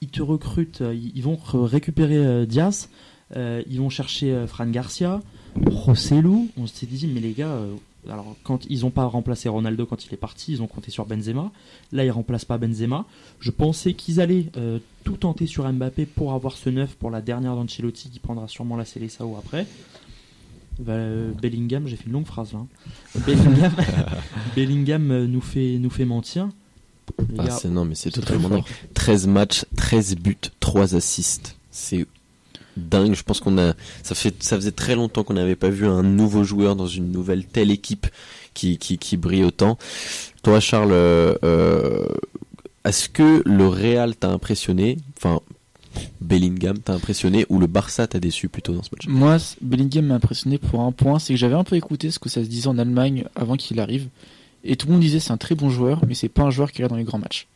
Ils 0.00 0.08
te 0.08 0.22
recrutent, 0.22 0.80
euh, 0.80 0.94
ils 0.94 1.22
vont 1.22 1.34
re- 1.34 1.64
récupérer 1.64 2.16
euh, 2.18 2.46
Diaz, 2.46 2.88
euh, 3.36 3.62
ils 3.68 3.78
vont 3.78 3.90
chercher 3.90 4.32
euh, 4.32 4.46
Fran 4.46 4.66
Garcia, 4.68 5.20
Rossellou. 5.66 6.48
On 6.56 6.66
s'est 6.66 6.86
dit, 6.86 7.06
mais 7.12 7.20
les 7.20 7.32
gars, 7.32 7.48
euh, 7.48 7.74
alors 8.08 8.36
quand 8.42 8.64
ils 8.68 8.80
n'ont 8.80 8.90
pas 8.90 9.04
remplacé 9.04 9.48
Ronaldo 9.48 9.86
quand 9.86 10.06
il 10.06 10.12
est 10.14 10.18
parti, 10.18 10.52
ils 10.52 10.62
ont 10.62 10.66
compté 10.66 10.90
sur 10.90 11.06
Benzema. 11.06 11.50
Là, 11.92 12.04
ils 12.04 12.10
remplacent 12.10 12.44
pas 12.44 12.58
Benzema. 12.58 13.04
Je 13.40 13.50
pensais 13.50 13.94
qu'ils 13.94 14.20
allaient 14.20 14.46
euh, 14.56 14.78
tout 15.04 15.16
tenter 15.16 15.46
sur 15.46 15.70
Mbappé 15.70 16.06
pour 16.06 16.32
avoir 16.32 16.56
ce 16.56 16.70
neuf 16.70 16.94
pour 16.94 17.10
la 17.10 17.20
dernière 17.20 17.54
d'Ancelotti 17.54 18.10
qui 18.10 18.18
prendra 18.18 18.48
sûrement 18.48 18.76
la 18.76 18.84
Célessao 18.84 19.36
après. 19.38 19.66
Bah, 20.78 20.92
euh, 20.92 21.32
Bellingham, 21.32 21.86
j'ai 21.88 21.96
fait 21.96 22.06
une 22.06 22.12
longue 22.12 22.26
phrase 22.26 22.52
là. 22.52 22.60
hein. 22.60 23.20
Bellingham, 23.26 23.72
Bellingham 24.56 25.10
euh, 25.10 25.26
nous 25.26 25.40
fait 25.40 25.78
nous 25.78 25.90
fait 25.90 26.04
mentir. 26.04 26.48
Ah, 27.38 27.44
gars, 27.44 27.50
c'est 27.50 27.68
non, 27.68 27.84
mais 27.84 27.94
c'est 27.94 28.10
totalement 28.10 28.48
très 28.48 28.58
dingue. 28.58 28.64
13 28.94 29.26
matchs, 29.26 29.64
13 29.76 30.16
buts, 30.16 30.36
3 30.60 30.94
assists. 30.94 31.56
C'est 31.70 32.06
dingue. 32.78 33.14
Je 33.14 33.22
pense 33.22 33.40
qu'on 33.40 33.58
a, 33.58 33.74
ça 34.02 34.14
fait, 34.14 34.42
ça 34.42 34.56
faisait 34.56 34.72
très 34.72 34.94
longtemps 34.94 35.24
qu'on 35.24 35.34
n'avait 35.34 35.56
pas 35.56 35.70
vu 35.70 35.86
un 35.86 36.02
nouveau 36.02 36.44
joueur 36.44 36.76
dans 36.76 36.86
une 36.86 37.10
nouvelle 37.10 37.44
telle 37.44 37.70
équipe 37.70 38.06
qui, 38.54 38.78
qui, 38.78 38.98
qui 38.98 39.16
brille 39.16 39.44
autant. 39.44 39.78
Toi, 40.42 40.60
Charles, 40.60 40.92
euh, 40.92 41.34
euh, 41.44 42.06
est-ce 42.84 43.08
que 43.08 43.42
le 43.44 43.66
Real 43.68 44.16
t'a 44.16 44.30
impressionné? 44.30 44.96
Enfin, 45.16 45.40
Bellingham 46.20 46.78
t'a 46.78 46.94
impressionné 46.94 47.46
ou 47.48 47.58
le 47.58 47.66
Barça 47.66 48.06
t'a 48.06 48.20
déçu 48.20 48.48
plutôt 48.48 48.72
dans 48.72 48.82
ce 48.82 48.90
match? 48.92 49.06
Moi, 49.08 49.36
Bellingham 49.60 50.06
m'a 50.06 50.14
impressionné 50.14 50.58
pour 50.58 50.80
un 50.80 50.92
point, 50.92 51.18
c'est 51.18 51.32
que 51.34 51.38
j'avais 51.38 51.54
un 51.54 51.64
peu 51.64 51.76
écouté 51.76 52.10
ce 52.10 52.18
que 52.18 52.28
ça 52.28 52.42
se 52.42 52.48
disait 52.48 52.68
en 52.68 52.78
Allemagne 52.78 53.24
avant 53.34 53.56
qu'il 53.56 53.80
arrive. 53.80 54.08
Et 54.64 54.76
tout 54.76 54.86
le 54.86 54.92
monde 54.94 55.02
disait 55.02 55.20
c'est 55.20 55.32
un 55.32 55.36
très 55.36 55.54
bon 55.54 55.70
joueur, 55.70 56.02
mais 56.06 56.14
c'est 56.14 56.28
pas 56.28 56.42
un 56.42 56.50
joueur 56.50 56.72
qui 56.72 56.80
est 56.80 56.82
là 56.82 56.88
dans 56.88 56.96
les 56.96 57.04
grands 57.04 57.18
matchs. 57.18 57.46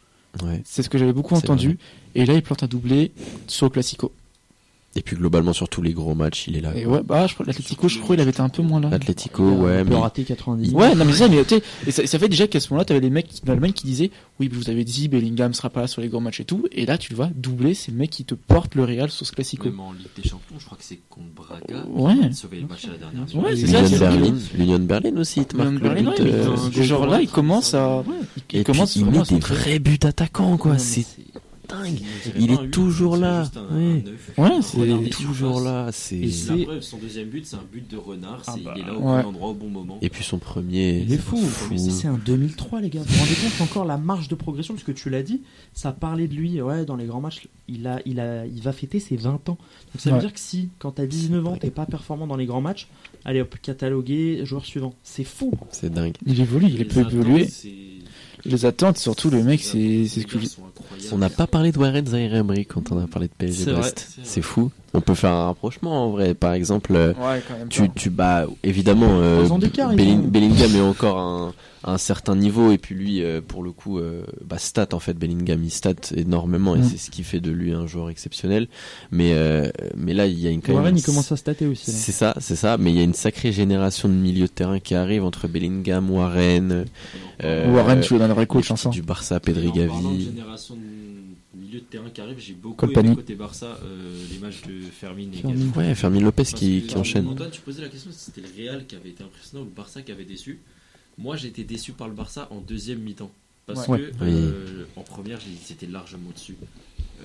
Ouais. 0.43 0.63
C'est 0.65 0.83
ce 0.83 0.89
que 0.89 0.99
j'avais 0.99 1.13
beaucoup 1.13 1.35
entendu. 1.35 1.79
Et 2.15 2.25
là, 2.25 2.35
il 2.35 2.43
plante 2.43 2.63
un 2.63 2.67
doublé 2.67 3.13
sur 3.47 3.67
le 3.67 3.71
Classico. 3.71 4.13
Et 4.95 5.01
puis 5.01 5.17
globalement 5.17 5.55
sur 5.55 5.71
tous 5.71 5.81
les 5.81 5.95
gros 5.95 6.15
matchs, 6.15 6.49
il 6.49 6.57
est 6.57 6.61
là. 6.61 6.77
Et 6.77 6.85
ouais, 6.85 7.01
bah, 7.03 7.27
je 7.27 7.33
crois, 7.33 7.47
l'Atlético, 7.47 7.89
je 7.89 7.99
crois, 7.99 8.15
il 8.15 8.21
avait 8.21 8.31
été 8.31 8.41
un 8.43 8.51
peu 8.51 8.61
moins 8.61 8.79
là. 8.79 8.91
L'Atlético, 8.91 9.43
ouais, 9.43 9.79
un 9.79 9.85
peu 9.85 9.91
mais 9.91 9.97
raté 9.97 10.23
90. 10.23 10.73
Ouais, 10.75 10.95
non 10.95 11.07
mais 11.07 11.13
ça, 11.15 11.29
mais 11.29 11.43
tu 11.45 11.57
sais, 11.57 11.63
et 11.87 11.91
ça, 11.91 12.07
ça 12.07 12.19
fait 12.19 12.29
déjà 12.29 12.47
qu'à 12.47 12.61
ce 12.61 12.69
moment-là, 12.71 12.85
t'avais 12.85 13.01
les 13.01 13.09
mecs 13.09 13.29
dans 13.45 13.53
l'Allemagne 13.53 13.73
qui 13.73 13.87
disaient, 13.87 14.11
oui, 14.39 14.51
vous 14.53 14.69
avez 14.69 14.85
dit 14.85 15.09
Bellingham 15.09 15.55
sera 15.55 15.71
pas 15.71 15.81
là 15.81 15.87
sur 15.87 16.03
les 16.03 16.09
grands 16.09 16.21
matchs 16.21 16.41
et 16.41 16.45
tout, 16.45 16.67
et 16.73 16.85
là, 16.85 16.99
tu 16.99 17.11
le 17.13 17.17
vois, 17.17 17.31
doublé, 17.35 17.73
c'est 17.73 17.91
le 17.91 17.97
mec 17.97 18.11
qui 18.11 18.27
te 18.27 18.35
porte 18.35 18.75
le 18.75 18.85
Real 18.85 19.11
sur 19.11 19.27
ce 19.27 19.33
classico. 19.33 19.65
Même 19.65 19.81
en 19.81 19.93
Ligue 19.93 20.09
des 20.15 20.29
Champions, 20.29 20.57
je 20.59 20.67
crois 20.67 20.77
que 20.77 20.85
c'est 20.85 21.01
contre 21.09 21.29
Braga. 21.37 21.87
Ouais. 21.89 22.33
sauvé 22.35 22.61
le 22.61 22.67
match 22.67 22.85
à 22.85 22.89
la 22.89 22.99
dernière. 22.99 23.35
Ouais, 23.35 23.57
c'est 23.57 23.69
ça, 23.69 23.99
Berlin, 23.99 24.35
l'Union 24.55 24.79
Berlin 24.79 25.17
aussi, 25.17 25.41
il 25.41 25.47
te 25.47 25.57
marque 25.57 25.71
Même 25.71 25.79
le 25.83 25.89
Berlin, 25.89 26.11
but, 26.11 26.23
ouais, 26.23 26.33
euh, 26.33 26.53
un 26.53 26.71
ce 26.71 26.83
genre-là, 26.83 27.23
il 27.23 27.29
commence 27.29 27.73
à, 27.73 28.05
il 28.53 28.61
Et 28.61 28.65
commence 28.65 28.93
puis 28.93 29.01
il 29.01 29.07
met 29.07 29.23
des 29.23 29.39
vrais 29.39 29.79
buts 29.79 29.99
attaquants, 30.03 30.59
quoi. 30.59 30.77
C'est 30.77 31.07
dingue. 31.73 31.99
Il 32.39 32.51
est 32.53 32.71
toujours 32.71 33.17
là. 33.17 33.51
un- 33.57 33.77
Ouais. 33.77 34.05
un 34.39 34.63
c'est 34.63 34.89
est 34.89 35.11
toujours 35.13 35.61
là. 35.61 35.91
C'est 35.93 36.29
son 36.31 36.99
deuxième 36.99 37.29
but, 37.29 37.47
c'est 37.47 37.57
un 37.57 37.65
but 37.71 37.91
de 37.91 37.97
renard. 37.97 38.43
Ah 38.47 38.53
c'est- 38.55 38.63
bah, 38.63 38.75
il 38.77 38.83
est 38.83 38.87
là 38.87 38.95
au 38.95 39.01
ouais. 39.01 39.23
bon 39.23 39.29
endroit, 39.29 39.49
au 39.51 39.55
bon 39.55 39.69
moment. 39.69 39.99
et 40.03 40.09
puis 40.09 40.25
son 40.25 40.39
premier. 40.39 40.99
Il 41.01 41.13
est 41.13 41.17
c'est 41.17 41.23
fou. 41.23 41.37
fou. 41.39 41.75
C'est 41.79 42.09
un 42.09 42.19
2003, 42.25 42.81
les 42.81 42.91
gars. 42.91 43.01
Vous 43.05 43.13
vous 43.15 43.21
rendez 43.21 43.35
compte 43.35 43.61
encore 43.69 43.85
la 43.85 43.99
marge 43.99 44.29
de 44.29 44.35
progression 44.35 44.75
Parce 44.75 44.85
que 44.85 44.93
tu 44.93 45.11
l'as 45.11 45.23
dit, 45.23 45.43
ça 45.75 45.93
parlait 45.93 46.29
de 46.29 46.35
lui. 46.35 46.61
Ouais, 46.61 46.85
dans 46.85 46.97
les 46.97 47.07
grands 47.07 47.21
matchs, 47.21 47.49
il, 47.69 47.87
a, 47.87 48.01
il, 48.07 48.21
a, 48.21 48.47
il 48.47 48.61
va 48.63 48.73
fêter 48.73 49.01
ses 49.01 49.17
20 49.17 49.35
ans. 49.49 49.59
Donc 49.59 49.59
ça 49.99 50.11
veut 50.13 50.21
dire 50.21 50.33
que 50.33 50.41
si, 50.41 50.69
quand 50.79 50.93
t'as 50.93 51.07
19 51.07 51.47
ans, 51.47 51.57
t'es 51.57 51.71
pas 51.71 51.87
performant 51.87 52.27
dans 52.27 52.37
les 52.37 52.47
grands 52.47 52.61
matchs, 52.61 52.89
allez 53.25 53.41
hop, 53.41 53.55
catalogué, 53.63 54.45
joueur 54.45 54.65
suivant. 54.65 54.95
C'est 55.03 55.25
fou. 55.25 55.53
C'est 55.71 55.93
dingue. 55.93 56.15
Il 56.27 56.41
évolue, 56.41 56.67
il 56.69 56.87
peut 56.87 57.01
évoluer. 57.01 57.49
Les 58.45 58.67
attentes, 58.67 58.99
surtout 58.99 59.31
le 59.31 59.43
mec, 59.45 59.61
c'est 59.63 60.05
c'est 60.09 60.23
ce 60.23 60.27
que 60.27 60.37
On 61.13 61.19
n'a 61.19 61.31
pas 61.31 61.47
parlé 61.47 61.73
de 61.73 61.79
Warren 61.79 62.07
Zaire 62.07 62.35
Emery 62.35 62.67
quand 62.67 62.93
on 62.93 62.99
a 63.03 63.07
parlé 63.07 63.29
de 63.29 63.33
PSG 63.37 63.73
Brest. 63.73 64.09
c'est 64.23 64.43
fou. 64.43 64.71
On 64.95 65.01
peut 65.01 65.15
faire 65.15 65.31
un 65.33 65.47
rapprochement 65.47 66.05
en 66.07 66.11
vrai. 66.11 66.35
Par 66.35 66.53
exemple, 66.53 66.95
euh, 66.95 67.15
Ouais, 67.15 67.43
quand 67.49 67.57
même. 67.59 67.69
tu, 67.69 67.89
tu 67.95 68.11
bats 68.11 68.47
évidemment 68.63 69.21
euh, 69.21 69.47
Belling-. 69.97 70.29
Bellingham 70.29 70.77
est 70.77 70.81
encore 70.83 71.19
à 71.19 71.23
un, 71.23 71.95
un 71.95 71.99
certain 71.99 72.37
niveau 72.37 72.71
et 72.73 72.79
puis 72.79 72.95
lui 72.95 73.25
euh, 73.25 73.41
pour 73.41 73.63
le 73.63 73.73
coup 73.73 73.99
euh, 73.99 74.23
bah, 74.45 74.59
stat 74.59 74.89
en 74.93 74.99
fait 74.99 75.15
Bellingham 75.15 75.65
il 75.65 75.71
stat 75.71 75.95
énormément 76.15 76.77
et 76.77 76.81
Mm. 76.81 76.85
c'est 76.85 76.97
ce 76.99 77.11
qui 77.11 77.23
fait 77.25 77.41
de 77.41 77.51
lui 77.51 77.73
un 77.73 77.87
joueur 77.87 78.11
exceptionnel 78.11 78.69
mais 79.11 79.33
euh, 79.33 79.69
mais 79.97 80.13
là 80.15 80.27
il 80.27 80.39
y 80.39 80.47
a 80.47 80.51
une 80.51 80.61
quand 80.61 80.69
même 80.73 80.77
Warren, 80.83 80.97
il 80.97 81.03
commence 81.03 81.33
à 81.33 81.37
stater 81.37 81.67
aussi. 81.67 81.91
c'est 81.91 82.13
ça 82.13 82.35
c'est 82.39 82.55
ça 82.57 82.77
mais 82.79 82.93
il 82.93 82.97
y 82.99 83.01
a 83.01 83.05
une 83.05 83.15
sacrée 83.15 83.51
génération 83.53 84.09
de 84.09 84.15
milieu 84.15 84.43
de 84.47 84.53
terrain 84.53 84.79
qui 84.79 84.95
arrive 84.95 85.25
entre 85.25 85.49
Bellingham 85.49 86.11
Warren 86.11 86.85
euh, 87.45 87.73
Warren, 87.73 88.01
tu 88.01 88.15
es 88.15 88.19
dans 88.19 88.29
le 88.29 88.35
vrai 88.35 88.47
coach, 88.47 88.71
hein, 88.71 88.91
du 88.91 89.03
Barça 89.03 89.41
Pedri 89.41 89.67
Et 89.67 89.71
en 89.71 89.73
parlant 89.89 90.11
de 90.13 90.19
Gavi 90.19 90.31
de 90.77 91.59
milieu 91.59 91.81
de 91.81 91.85
terrain 91.85 92.11
qui 92.11 92.21
arrive, 92.21 92.39
j'ai 92.39 92.55
beaucoup 92.55 92.77
Colpani. 92.87 93.09
aimé 93.09 93.17
côté 93.17 93.35
Barça 93.35 93.79
euh, 93.83 94.25
les 94.31 94.39
matchs 94.39 94.63
de 94.63 94.81
Fermin 94.83 95.31
et 95.33 95.37
Fermin. 95.37 95.57
Gavi. 95.57 95.79
ouais 95.79 95.95
Fermin 95.95 96.21
Lopez 96.21 96.43
Parce 96.45 96.53
qui, 96.55 96.83
qui 96.83 96.97
enchaîne 96.97 97.27
Antoine, 97.29 97.51
tu 97.51 97.61
posais 97.61 97.83
la 97.83 97.89
question 97.89 98.11
si 98.13 98.19
c'était 98.19 98.41
le 98.43 98.49
Real 98.57 98.87
qui 98.87 98.95
avait 98.97 99.11
été 99.11 99.23
impressionnant 99.25 99.63
ou 99.63 99.67
le 99.67 99.73
Barça 99.75 100.03
qui 100.03 100.13
avait 100.13 100.25
déçu. 100.25 100.59
Moi, 101.19 101.37
j'ai 101.37 101.49
été 101.49 101.65
déçu 101.65 101.93
par 101.93 102.09
le 102.09 102.15
Barça 102.15 102.49
en 102.51 102.61
deuxième 102.61 103.01
mi-temps. 103.01 103.31
Parce 103.67 103.87
Ouais. 103.87 103.99
que 104.01 104.13
euh, 104.23 104.85
en 104.97 105.03
première, 105.03 105.39
j'ai- 105.41 105.51
ils 105.51 105.73
étaient 105.73 105.87
largement 105.87 106.31
au-dessus. 106.31 106.57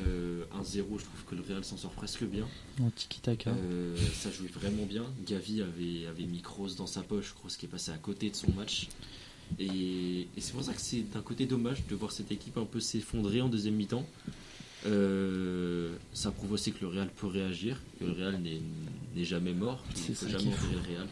Euh, 0.06 0.43
1-0, 0.62 1.00
je 1.00 1.04
trouve 1.06 1.24
que 1.28 1.34
le 1.36 1.41
Real 1.41 1.64
s'en 1.64 1.78
sort 1.78 1.89
presque 1.91 2.24
bien. 2.24 2.45
En 2.80 2.91
tiki-taka. 2.91 3.50
Euh, 3.50 3.95
ça 4.14 4.30
jouait 4.30 4.48
vraiment 4.50 4.86
bien. 4.86 5.04
Gavi 5.26 5.64
avait, 5.64 6.06
avait 6.08 6.26
mis 6.26 6.41
Kroos 6.41 6.76
dans 6.78 6.86
sa 6.86 7.02
poche, 7.02 7.34
Kroos 7.34 7.50
qui 7.58 7.66
est 7.66 7.70
passé 7.70 7.89
à 7.91 7.98
côté 7.98 8.30
de 8.30 8.36
son 8.36 8.52
match. 8.56 8.88
Et, 9.60 10.28
et 10.36 10.41
c'est 10.41 10.54
pour 10.54 10.64
ça 10.64 10.74
que 10.74 10.82
c'est 10.82 11.02
d'un 11.14 11.22
côté 11.22 11.45
dommage 11.45 11.86
de 11.88 11.95
voir 11.95 12.12
cette 12.12 12.32
équipe 12.32 12.58
un 12.58 12.66
peu 12.66 12.80
s'effondrer 12.80 13.41
en 13.41 13.50
deuxième 13.50 13.76
mi-temps. 13.76 14.06
Euh, 14.86 15.95
ça 16.14 16.32
prouve 16.32 16.54
aussi 16.54 16.72
que 16.72 16.82
le 16.82 16.88
Real 16.88 17.10
peut 17.10 17.28
réagir, 17.28 17.82
que 18.00 18.06
le 18.06 18.12
Real 18.12 18.39
n'est 18.41 19.24
jamais 19.24 19.54
mort, 19.54 19.84
qu'il 19.93 20.16
C'est 20.16 20.26
ne 20.26 20.32
peut 20.32 20.39
jamais 20.39 20.54
enterrer 20.54 20.76
le 20.76 20.95
Real. 20.95 21.08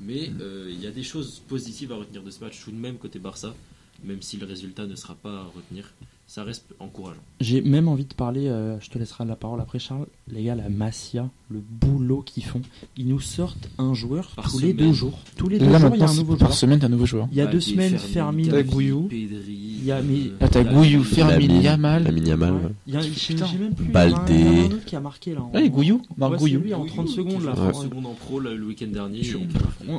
Mais 0.00 0.30
euh, 0.40 0.70
il 0.70 0.80
y 0.80 0.86
a 0.86 0.90
des 0.90 1.02
choses 1.02 1.40
positives 1.46 1.92
à 1.92 1.96
retenir 1.96 2.22
de 2.22 2.30
ce 2.30 2.40
match 2.40 2.60
tout 2.64 2.70
de 2.70 2.76
même 2.76 2.96
côté 2.96 3.18
Barça, 3.18 3.54
même 4.02 4.22
si 4.22 4.36
le 4.36 4.46
résultat 4.46 4.86
ne 4.86 4.96
sera 4.96 5.14
pas 5.14 5.40
à 5.40 5.44
retenir. 5.44 5.92
Ça 6.34 6.44
reste 6.44 6.64
encourageant. 6.80 7.20
J'ai 7.40 7.60
même 7.60 7.88
envie 7.88 8.06
de 8.06 8.14
parler, 8.14 8.48
euh, 8.48 8.80
je 8.80 8.88
te 8.88 8.98
laisserai 8.98 9.26
la 9.26 9.36
parole 9.36 9.60
après 9.60 9.78
Charles, 9.78 10.06
les 10.28 10.42
gars, 10.42 10.54
la 10.54 10.70
Masia, 10.70 11.28
le 11.50 11.60
boulot 11.60 12.22
qu'ils 12.22 12.42
font. 12.42 12.62
Ils 12.96 13.06
nous 13.06 13.20
sortent 13.20 13.68
un 13.76 13.92
joueur 13.92 14.30
Par 14.34 14.50
tous 14.50 14.60
les 14.60 14.72
deux 14.72 14.94
jours. 14.94 15.18
Tous 15.36 15.50
les 15.50 15.58
deux 15.58 15.68
Là, 15.68 15.78
jours, 15.78 15.90
il 15.92 16.00
y 16.00 16.02
a 16.02 16.08
un 16.08 16.14
nouveau 16.14 16.36
par 16.36 16.48
joueur. 16.48 16.56
semaine, 16.56 16.82
un 16.82 16.88
nouveau 16.88 17.04
joueur. 17.04 17.28
Il 17.32 17.36
y 17.36 17.42
a 17.42 17.44
deux 17.44 17.58
Balde, 17.58 17.60
semaines, 17.60 17.98
Fermin, 17.98 18.62
Gouillou. 18.62 19.08
Pedri, 19.08 19.61
Il 19.82 19.88
y 19.88 19.92
a- 19.92 20.00
mais- 20.00 20.30
Ah, 20.40 20.48
t'as 20.48 20.62
Gouillou, 20.62 21.02
Fermin, 21.02 21.60
Yamal. 21.60 22.04
Lamine 22.04 22.26
Yamal, 22.28 22.52
Ouais. 22.52 22.58
ouais. 22.60 22.68
Il 22.86 22.94
y 22.94 22.96
a, 22.96 23.00
je 23.00 23.08
sais 23.18 23.34
même 23.58 23.74
plus. 23.74 23.84
Baldé. 23.86 24.32
Il 24.34 24.40
y 24.40 24.44
en 24.44 24.46
a 24.46 24.60
un 24.62 24.66
autre 24.66 24.84
qui 24.86 24.94
a 24.96 25.00
marqué 25.00 25.34
là. 25.34 25.42
en- 25.42 25.50
Ouais, 25.52 25.68
Gouillou, 25.68 26.00
Marc 26.16 26.40
lui 26.40 26.72
en 26.72 26.84
30 26.86 27.08
secondes 27.08 27.44
là. 27.44 27.52
Qui 27.52 27.60
Ouais. 27.60 27.66
fait 27.66 27.72
30 27.72 27.82
secondes 27.82 28.06
en 28.06 28.14
pro 28.14 28.38
le, 28.38 28.64
week-end 28.64 28.86
dernier. 28.92 29.22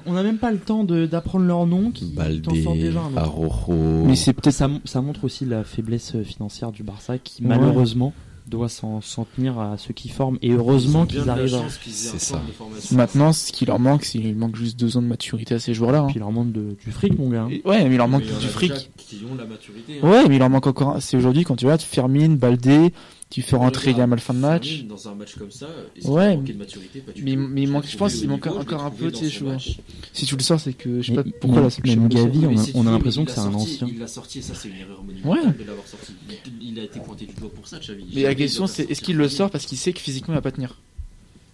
On- 0.05 0.13
n'a 0.13 0.23
même 0.23 0.37
pas 0.37 0.51
le 0.51 0.57
temps 0.59 0.83
d'apprendre 0.85 1.45
leur 1.45 1.67
nom 1.67 1.91
qui 1.91 2.15
t'en 2.43 2.55
sort 2.55 2.73
déjà 2.75 3.01
Mais 4.07 4.15
c'est 4.15 4.33
peut-être. 4.33 4.53
Ça, 4.53 4.69
ça 4.85 5.01
montre 5.01 5.25
aussi 5.25 5.45
la 5.45 5.63
faiblesse 5.63 6.15
euh, 6.15 6.23
financière 6.23 6.71
du 6.71 6.83
Barça 6.83 7.17
qui 7.17 7.43
malheureusement 7.43 8.13
doit 8.47 8.69
s'en 8.69 8.99
tenir 9.35 9.59
à 9.59 9.77
ceux 9.77 9.93
qui 9.93 10.09
forment 10.09 10.37
et 10.41 10.51
heureusement 10.51 11.05
qu'ils 11.05 11.29
arrivent 11.29 11.55
à... 11.55 11.61
C'est 11.69 12.19
ça. 12.19 12.41
Maintenant, 12.91 13.33
ce 13.33 13.51
qui 13.51 13.65
leur 13.65 13.79
manque, 13.79 14.03
c'est 14.03 14.19
qu'il 14.19 14.35
manque 14.35 14.55
juste 14.55 14.79
deux 14.79 14.97
ans 14.97 15.01
de 15.01 15.07
maturité 15.07 15.55
à 15.55 15.59
ces 15.59 15.73
joueurs-là. 15.73 16.01
hein. 16.01 16.05
Puis 16.07 16.15
il 16.15 16.19
leur 16.19 16.31
manque 16.31 16.51
de- 16.51 16.75
du 16.83 16.91
fric 16.91 17.17
mon 17.17 17.29
gars. 17.29 17.43
hein. 17.43 17.49
Et- 17.51 17.61
Ouais, 17.67 17.83
mais 17.87 17.95
il 17.95 17.97
leur 17.97 18.07
manque 18.07 18.21
Mais 18.23 18.27
il 18.27 18.31
y 18.31 18.33
en 18.33 18.37
a 18.37 18.39
du 18.39 18.45
déjà 18.45 18.53
fric. 18.57 18.91
Qui 18.97 19.21
ont 19.31 19.35
la 19.35 19.45
maturité. 19.45 19.99
hein. 20.01 20.07
Ouais, 20.09 20.27
mais 20.27 20.35
il 20.35 20.39
leur 20.39 20.49
manque 20.49 20.67
encore. 20.67 20.89
un. 20.95 20.99
C'est 20.99 21.17
aujourd'hui 21.17 21.43
quand 21.43 21.55
tu 21.55 21.65
vois, 21.65 21.77
tu 21.77 21.87
fermines, 21.87 22.35
Baldé, 22.37 22.93
tu 23.33 23.41
fais 23.41 23.55
rentrer 23.55 23.91
Yamal 23.93 24.19
fin 24.19 24.33
de 24.35 24.39
match. 24.39 24.83
Dans 24.83 25.07
un 25.07 25.15
match 25.15 25.35
comme 25.35 25.49
ça, 25.49 25.67
Ouais. 26.05 26.29
qu'il 26.31 26.37
manquait 26.39 26.53
de 26.53 26.57
maturité 26.59 26.99
Pas 26.99 27.11
du 27.13 27.23
Mais- 27.23 27.33
tout. 27.33 27.39
mais 27.39 27.61
il 27.63 27.67
Je 27.67 27.71
manque- 27.71 27.87
je 27.87 27.97
pense 27.97 28.21
au 28.23 28.27
manque 28.27 28.45
encore 28.47 28.83
un 28.85 28.91
peu, 28.91 29.09
dans 29.09 29.17
tu 29.17 29.25
sais, 29.25 29.31
son 29.31 29.39
joueur. 29.39 29.53
match. 29.53 29.77
Si 30.13 30.25
tu 30.27 30.35
le 30.35 30.43
sors, 30.43 30.59
c'est 30.59 30.73
que 30.73 31.01
je 31.01 31.07
sais 31.07 31.17
Mais- 31.17 31.23
pas 31.23 31.29
pourquoi 31.41 31.61
mais- 31.61 31.63
la 31.63 31.69
chaîne 31.93 32.07
Gavi, 32.09 32.71
on 32.75 32.85
a- 32.85 32.89
a 32.89 32.93
l'impression 32.93 33.23
il 33.23 33.25
que 33.25 33.31
c'est 33.31 33.39
un 33.39 33.53
ancien. 33.53 33.87
Il 33.89 33.97
l'a 33.97 34.07
sorti 34.07 34.37
et 34.39 34.41
ça, 34.43 34.53
c'est 34.53 34.69
une 34.69 34.75
erreur 34.77 35.03
monumentale 35.03 35.47
Ouais. 35.47 35.53
de 35.63 35.63
l'avoir 35.67 35.87
sorti. 35.87 36.13
Il- 36.61 36.67
Il 36.73 36.79
a 36.79 36.83
été 36.83 36.99
pointé 36.99 37.25
du 37.25 37.33
doigt 37.33 37.49
pour 37.51 37.67
ça, 37.67 37.79
Xavi. 37.79 38.05
Mais 38.13 38.23
la 38.23 38.35
question, 38.35 38.67
c'est 38.67 38.89
est-ce 38.89 39.01
qu'il 39.01 39.15
le 39.17 39.27
sort 39.29 39.49
parce 39.49 39.65
qu'il 39.65 39.77
sait 39.77 39.93
que 39.93 39.99
physiquement 39.99 40.33
il 40.33 40.37
va 40.37 40.41
pas 40.41 40.51
tenir? 40.51 40.79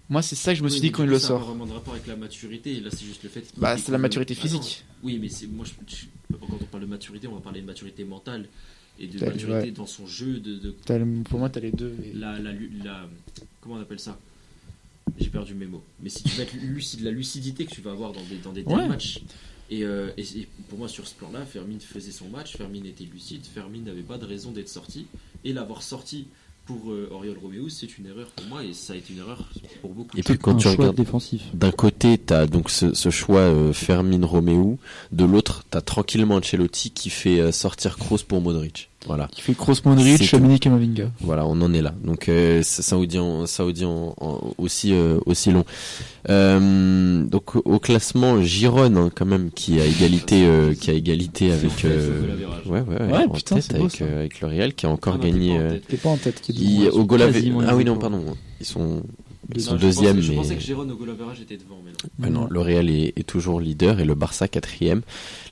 Moi, 0.10 0.22
c'est 0.22 0.36
ça 0.36 0.54
que 0.54 0.58
je 0.60 0.64
me 0.64 0.70
suis 0.70 0.82
dit 0.82 0.92
quand 0.92 1.04
il 1.04 1.10
le 1.10 1.20
Ça 1.20 1.28
sort. 1.28 1.40
n'a 1.40 1.46
pas 1.46 1.52
vraiment 1.52 1.66
de 1.68 1.72
rapport 1.74 1.94
avec 1.94 2.08
la 2.08 2.16
maturité. 2.16 2.78
et 2.78 2.80
Là, 2.82 2.90
c'est 2.92 3.06
juste 3.06 3.22
le 3.24 3.30
fait. 3.30 3.44
Bah, 3.58 3.78
c'est 3.78 3.92
la 3.92 3.98
maturité 4.00 4.34
Ah 4.38 4.42
physique. 4.42 4.84
Oui, 5.04 5.20
mais 5.22 5.30
c'est 5.30 5.46
moi, 5.48 5.66
je- 5.66 5.96
je- 5.96 6.36
quand 6.36 6.48
on 6.60 6.64
parle 6.66 6.84
de 6.84 6.90
maturité, 6.90 7.28
on 7.28 7.36
va 7.36 7.42
parler 7.42 7.62
de 7.62 7.66
maturité 7.68 8.04
mentale 8.04 8.48
et 9.00 9.08
de 9.08 9.18
T'as- 9.20 9.28
maturité 9.28 9.54
ouais. 9.60 9.72
dans 9.72 9.86
son 9.88 10.06
jeu, 10.06 10.40
de, 10.40 10.56
de 10.58 10.76
T'as 10.86 10.98
le- 10.98 11.24
Pour 11.24 11.40
moi, 11.40 11.50
t'as 11.50 11.60
les 11.62 11.72
deux. 11.72 11.96
et- 12.04 12.14
la, 12.14 12.38
la, 12.40 12.52
la- 12.84 13.10
comment 13.62 13.76
on 13.76 13.82
appelle 13.82 14.00
ça? 14.00 14.18
J'ai 15.20 15.30
perdu 15.30 15.54
mes 15.56 15.66
mots. 15.66 15.84
Mais 16.02 16.10
si 16.10 16.24
tu 16.24 16.30
vas 16.38 16.44
être 16.44 16.54
lucide, 16.62 17.02
la 17.02 17.12
lucidité 17.12 17.66
que 17.66 17.72
tu 17.72 17.82
vas 17.82 17.92
avoir 17.92 18.12
dans 18.14 18.24
des, 18.24 18.38
dans 18.38 18.52
des 18.54 18.64
Ouais. 18.64 18.88
matchs. 18.88 19.22
Et, 19.72 19.84
euh, 19.84 20.10
et- 20.18 20.22
et 20.40 20.48
pour 20.70 20.80
moi, 20.80 20.88
sur 20.88 21.08
ce 21.08 21.14
plan-là, 21.16 21.46
Fermin 21.46 21.78
faisait 21.80 22.12
son 22.12 22.28
match, 22.30 22.56
Fermin 22.58 22.84
était 22.86 23.04
lucide, 23.06 23.42
Fermin 23.46 23.80
n'avait 23.82 24.02
pas 24.02 24.18
de 24.18 24.26
raison 24.26 24.52
d'être 24.52 24.70
sorti. 24.70 25.06
Et 25.44 25.54
l'avoir 25.54 25.84
sorti 25.84 26.28
pour 26.66 26.92
euh, 26.92 27.10
Oriol 27.12 27.38
Romeo, 27.42 27.68
c'est 27.70 27.98
une 27.98 28.06
erreur 28.08 28.28
pour 28.28 28.46
moi 28.48 28.64
et 28.64 28.74
ça 28.74 28.94
a 28.94 28.96
été 28.96 29.14
une 29.14 29.20
erreur 29.20 29.50
pour 29.82 29.92
beaucoup. 29.94 30.16
Et 30.18 30.22
de 30.22 30.26
puis 30.26 30.38
quand 30.38 30.54
un 30.54 30.58
tu 30.58 30.68
regardes 30.70 30.96
défensif. 30.96 31.42
D'un 31.54 31.72
côté, 31.72 32.18
t'as 32.18 32.46
donc 32.48 32.70
ce, 32.70 32.94
ce 32.94 33.10
choix 33.10 33.42
euh, 33.42 33.74
Fermin 33.74 34.24
Romeu. 34.26 34.78
De 35.12 35.26
l'autre, 35.26 35.64
t'as 35.70 35.82
tranquillement 35.82 36.36
Ancelotti 36.36 36.92
qui 36.92 37.10
fait 37.10 37.40
euh, 37.40 37.52
sortir 37.52 37.98
Kroos 37.98 38.20
pour 38.28 38.42
Modric. 38.42 38.89
Voilà, 39.08 39.28
Qui 39.32 39.42
fait 39.42 39.54
Kroos 39.54 39.76
Modric, 39.86 40.18
C'est 40.18 40.28
tout. 40.28 40.36
Dominique 40.38 40.64
Kamavinga. 40.64 41.10
voilà, 41.22 41.46
on 41.46 41.60
en 41.62 41.74
est 41.74 41.82
là. 41.82 41.94
Donc 42.04 42.28
euh, 42.28 42.62
ça, 42.64 42.84
ça 42.84 42.96
vous 42.98 43.06
dit, 43.06 43.18
en- 43.18 43.46
ça 43.46 43.64
vous 43.64 43.72
dit 43.72 43.86
en- 43.86 44.14
en- 44.20 44.54
aussi 44.58 44.94
euh, 44.94 45.20
aussi 45.26 45.52
long. 45.52 45.64
Euh, 46.30 47.24
donc 47.24 47.56
au 47.56 47.80
classement, 47.80 48.42
Giron 48.44 48.96
hein, 48.98 49.10
quand 49.16 49.26
même 49.26 49.52
qui 49.52 49.80
a 49.80 49.86
égalité, 49.86 50.46
euh, 50.46 50.74
qui 50.74 50.90
a 50.92 50.94
égalité 50.94 51.52
avec. 51.52 51.86
euh, 51.86 52.36
ouais, 52.66 52.82
ouais, 52.82 52.88
ouais, 52.88 53.06
Ouais, 53.14 53.26
en 53.26 53.30
putain, 53.30 53.56
tête 53.56 53.74
beau, 53.78 53.86
avec, 53.86 54.02
euh, 54.02 54.20
avec 54.20 54.42
le 54.42 54.48
Real 54.48 54.74
qui 54.74 54.86
a 54.86 54.90
encore 54.90 55.14
Ah 55.16 55.18
non, 55.18 55.24
t'es 55.24 55.32
gagné. 55.32 55.58
pas 55.58 55.64
en 55.66 55.70
tête. 55.70 55.88
T'es 55.88 55.98
pas 55.98 56.10
en 56.10 56.18
tête. 56.18 56.50
Il- 56.50 56.90
au 56.90 57.06
goal 57.06 57.22
Ah 57.68 57.76
oui 57.76 57.86
non 57.86 57.98
pardon, 57.98 58.24
ils 58.60 58.66
sont 58.66 59.02
ils 59.56 59.62
sont 59.62 59.72
Non, 59.74 59.78
je 59.80 59.86
deuxième 59.86 60.16
pensais- 60.18 60.22
Je 60.28 60.32
mais. 60.32 60.38
pensais 60.38 60.56
que 60.56 60.62
Jérôme 60.62 60.92
au 60.92 60.96
goal 60.96 61.10
était 61.42 61.58
devant, 61.58 61.80
mais 61.84 61.92
non. 61.92 62.26
Ouais, 62.26 62.30
non, 62.30 62.48
le 62.52 62.60
Real 62.60 62.90
est, 62.90 63.14
est 63.18 63.24
toujours 63.26 63.60
leader 63.60 64.00
et 64.00 64.06
le 64.06 64.14
Barça 64.14 64.48
quatrième. 64.48 65.02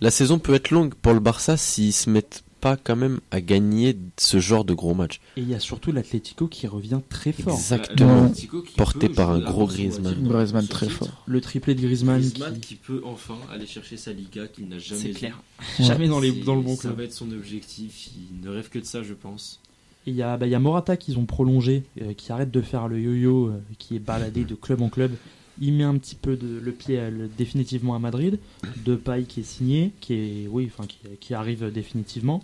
La 0.02 0.12
saison 0.12 0.38
peut 0.38 0.54
être 0.54 0.70
longue 0.70 0.94
pour 0.94 1.14
le 1.14 1.20
Barça 1.20 1.58
s'ils 1.58 1.94
se 1.94 2.10
mettent 2.10 2.44
pas 2.60 2.78
quand 2.78 2.96
même 2.96 3.20
à 3.32 3.42
gagner 3.42 3.98
ce 4.18 4.40
genre 4.40 4.66
de 4.66 4.74
gros 4.74 4.94
match. 4.94 5.20
Et 5.38 5.42
il 5.42 5.50
y 5.50 5.54
a 5.56 5.60
surtout 5.60 5.92
l'Atlético 5.92 6.48
qui 6.48 6.68
revient 6.68 7.00
très 7.10 7.32
fort. 7.32 7.54
Exactement. 7.56 8.32
Porté 8.76 9.10
par 9.10 9.32
un 9.32 9.40
gros 9.40 9.68
Griezmann. 9.68 10.28
Griezmann 10.28 10.68
très 10.68 10.88
titre. 10.88 11.06
fort. 11.06 11.24
Le 11.26 11.42
triplé 11.42 11.76
de 11.76 11.82
Griezmann, 11.82 12.20
Griezmann 12.20 12.54
qui... 12.56 12.60
qui 12.62 12.76
peut 12.76 13.02
enfin 13.06 13.38
aller 13.54 13.66
chercher 13.68 13.98
sa 13.98 14.12
Liga 14.14 14.48
qu'il 14.48 14.68
n'a 14.68 14.80
jamais 14.80 15.02
c'est 15.02 15.10
clair. 15.12 15.42
Jamais 15.80 16.08
dans, 16.08 16.20
les, 16.20 16.32
C'est- 16.34 16.44
dans 16.44 16.56
le 16.56 16.62
bon 16.62 16.76
Ça 16.76 16.82
club. 16.84 16.98
va 16.98 17.04
être 17.04 17.14
son 17.14 17.32
objectif. 17.32 18.10
Il 18.32 18.42
ne 18.46 18.50
rêve 18.50 18.70
que 18.70 18.80
de 18.80 18.86
ça, 18.86 19.04
je 19.04 19.14
pense. 19.14 19.60
Et 20.06 20.12
il 20.12 20.16
y, 20.16 20.22
a- 20.22 20.38
bah, 20.38 20.46
il 20.48 20.52
y 20.52 20.56
a 20.56 20.60
Morata 20.60 20.96
qu'ils 20.98 21.18
ont 21.18 21.26
prolongé, 21.26 21.84
euh, 22.02 22.14
qui 22.14 22.32
arrête 22.32 22.50
de 22.52 22.62
faire 22.62 22.88
le 22.88 23.00
yo-yo, 23.00 23.48
euh, 23.48 23.60
qui 23.78 23.96
est 23.96 24.00
baladé 24.00 24.44
de 24.46 24.56
club 24.56 24.82
en 24.82 24.90
club. 24.90 25.12
Il 25.60 25.74
met 25.74 25.84
un 25.84 25.98
petit 25.98 26.16
peu 26.16 26.36
de, 26.36 26.60
le 26.60 26.72
pied 26.72 27.00
le- 27.10 27.30
définitivement 27.38 27.96
à 27.96 28.00
Madrid. 28.00 28.40
Depay 28.86 29.24
qui 29.24 29.42
est 29.42 29.44
signé, 29.44 29.92
qui 30.02 30.14
est 30.14 30.48
oui, 30.50 30.70
enfin 30.72 30.88
qui, 31.20 31.34
arrive 31.34 31.72
définitivement. 31.72 32.44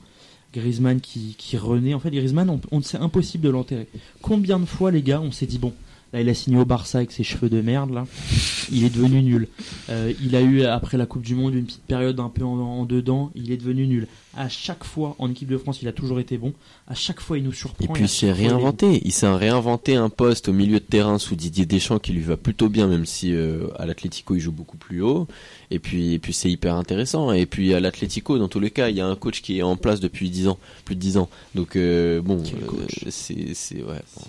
Griezmann 0.53 1.01
qui, 1.01 1.35
qui 1.37 1.57
renaît. 1.57 1.93
En 1.93 1.99
fait, 1.99 2.11
Griezmann, 2.11 2.49
on, 2.49 2.59
on 2.71 2.81
c'est 2.81 2.97
impossible 2.97 3.43
de 3.43 3.49
l'enterrer. 3.49 3.87
Combien 4.21 4.59
de 4.59 4.65
fois, 4.65 4.91
les 4.91 5.01
gars, 5.01 5.19
on 5.21 5.31
s'est 5.31 5.47
dit 5.47 5.57
bon, 5.57 5.73
Là, 6.13 6.21
il 6.21 6.29
a 6.29 6.35
signé 6.35 6.57
au 6.57 6.65
Barça 6.65 6.99
avec 6.99 7.11
ses 7.11 7.23
cheveux 7.23 7.49
de 7.49 7.59
merde. 7.59 7.89
Là, 7.91 8.05
il 8.71 8.83
est 8.83 8.93
devenu 8.95 9.23
nul. 9.23 9.47
Euh, 9.89 10.13
il 10.23 10.35
a 10.35 10.41
eu 10.41 10.61
après 10.63 10.95
la 10.95 11.07
Coupe 11.07 11.23
du 11.23 11.33
Monde 11.33 11.55
une 11.55 11.65
petite 11.65 11.81
période 11.81 12.19
un 12.19 12.29
peu 12.29 12.43
en 12.43 12.85
dedans. 12.85 13.31
Il 13.33 13.51
est 13.51 13.57
devenu 13.57 13.87
nul. 13.87 14.07
À 14.35 14.49
chaque 14.49 14.83
fois 14.83 15.15
en 15.19 15.29
équipe 15.29 15.47
de 15.49 15.57
France, 15.57 15.79
il 15.83 15.87
a 15.87 15.91
toujours 15.91 16.19
été 16.19 16.37
bon. 16.39 16.53
À 16.87 16.95
chaque 16.95 17.19
fois, 17.19 17.37
il 17.37 17.43
nous 17.43 17.51
Et 17.51 17.55
surprend. 17.55 17.93
puis 17.93 18.03
à 18.03 18.05
il 18.05 18.09
s'est 18.09 18.31
réinventé. 18.31 18.99
Il 19.05 19.11
s'est 19.11 19.27
réinventé 19.31 19.95
un 19.95 20.09
poste 20.09 20.49
au 20.49 20.53
milieu 20.53 20.79
de 20.79 20.85
terrain 20.85 21.19
sous 21.19 21.35
Didier 21.35 21.65
Deschamps 21.67 21.99
qui 21.99 22.13
lui 22.13 22.21
va 22.21 22.35
plutôt 22.35 22.67
bien, 22.67 22.87
même 22.87 23.05
si 23.05 23.31
euh, 23.33 23.67
à 23.77 23.85
l'Atlético 23.85 24.33
il 24.35 24.39
joue 24.39 24.51
beaucoup 24.51 24.77
plus 24.77 25.01
haut. 25.01 25.27
Et 25.69 25.77
puis, 25.79 26.13
et 26.13 26.19
puis 26.19 26.33
c'est 26.33 26.49
hyper 26.49 26.75
intéressant. 26.75 27.31
Et 27.31 27.45
puis 27.45 27.73
à 27.75 27.79
l'Atlético, 27.79 28.39
dans 28.39 28.47
tous 28.47 28.59
les 28.59 28.71
cas, 28.71 28.89
il 28.89 28.95
y 28.95 29.01
a 29.01 29.05
un 29.07 29.15
coach 29.15 29.41
qui 29.41 29.59
est 29.59 29.63
en 29.63 29.75
place 29.77 29.99
depuis 29.99 30.29
10 30.31 30.47
ans, 30.47 30.57
plus 30.85 30.95
de 30.95 30.99
10 31.01 31.17
ans. 31.17 31.29
Donc 31.53 31.75
euh, 31.75 32.21
bon, 32.21 32.37
euh, 32.41 32.65
coach. 32.65 33.05
c'est, 33.09 33.53
c'est 33.53 33.83
ouais. 33.83 34.01
bon. 34.17 34.21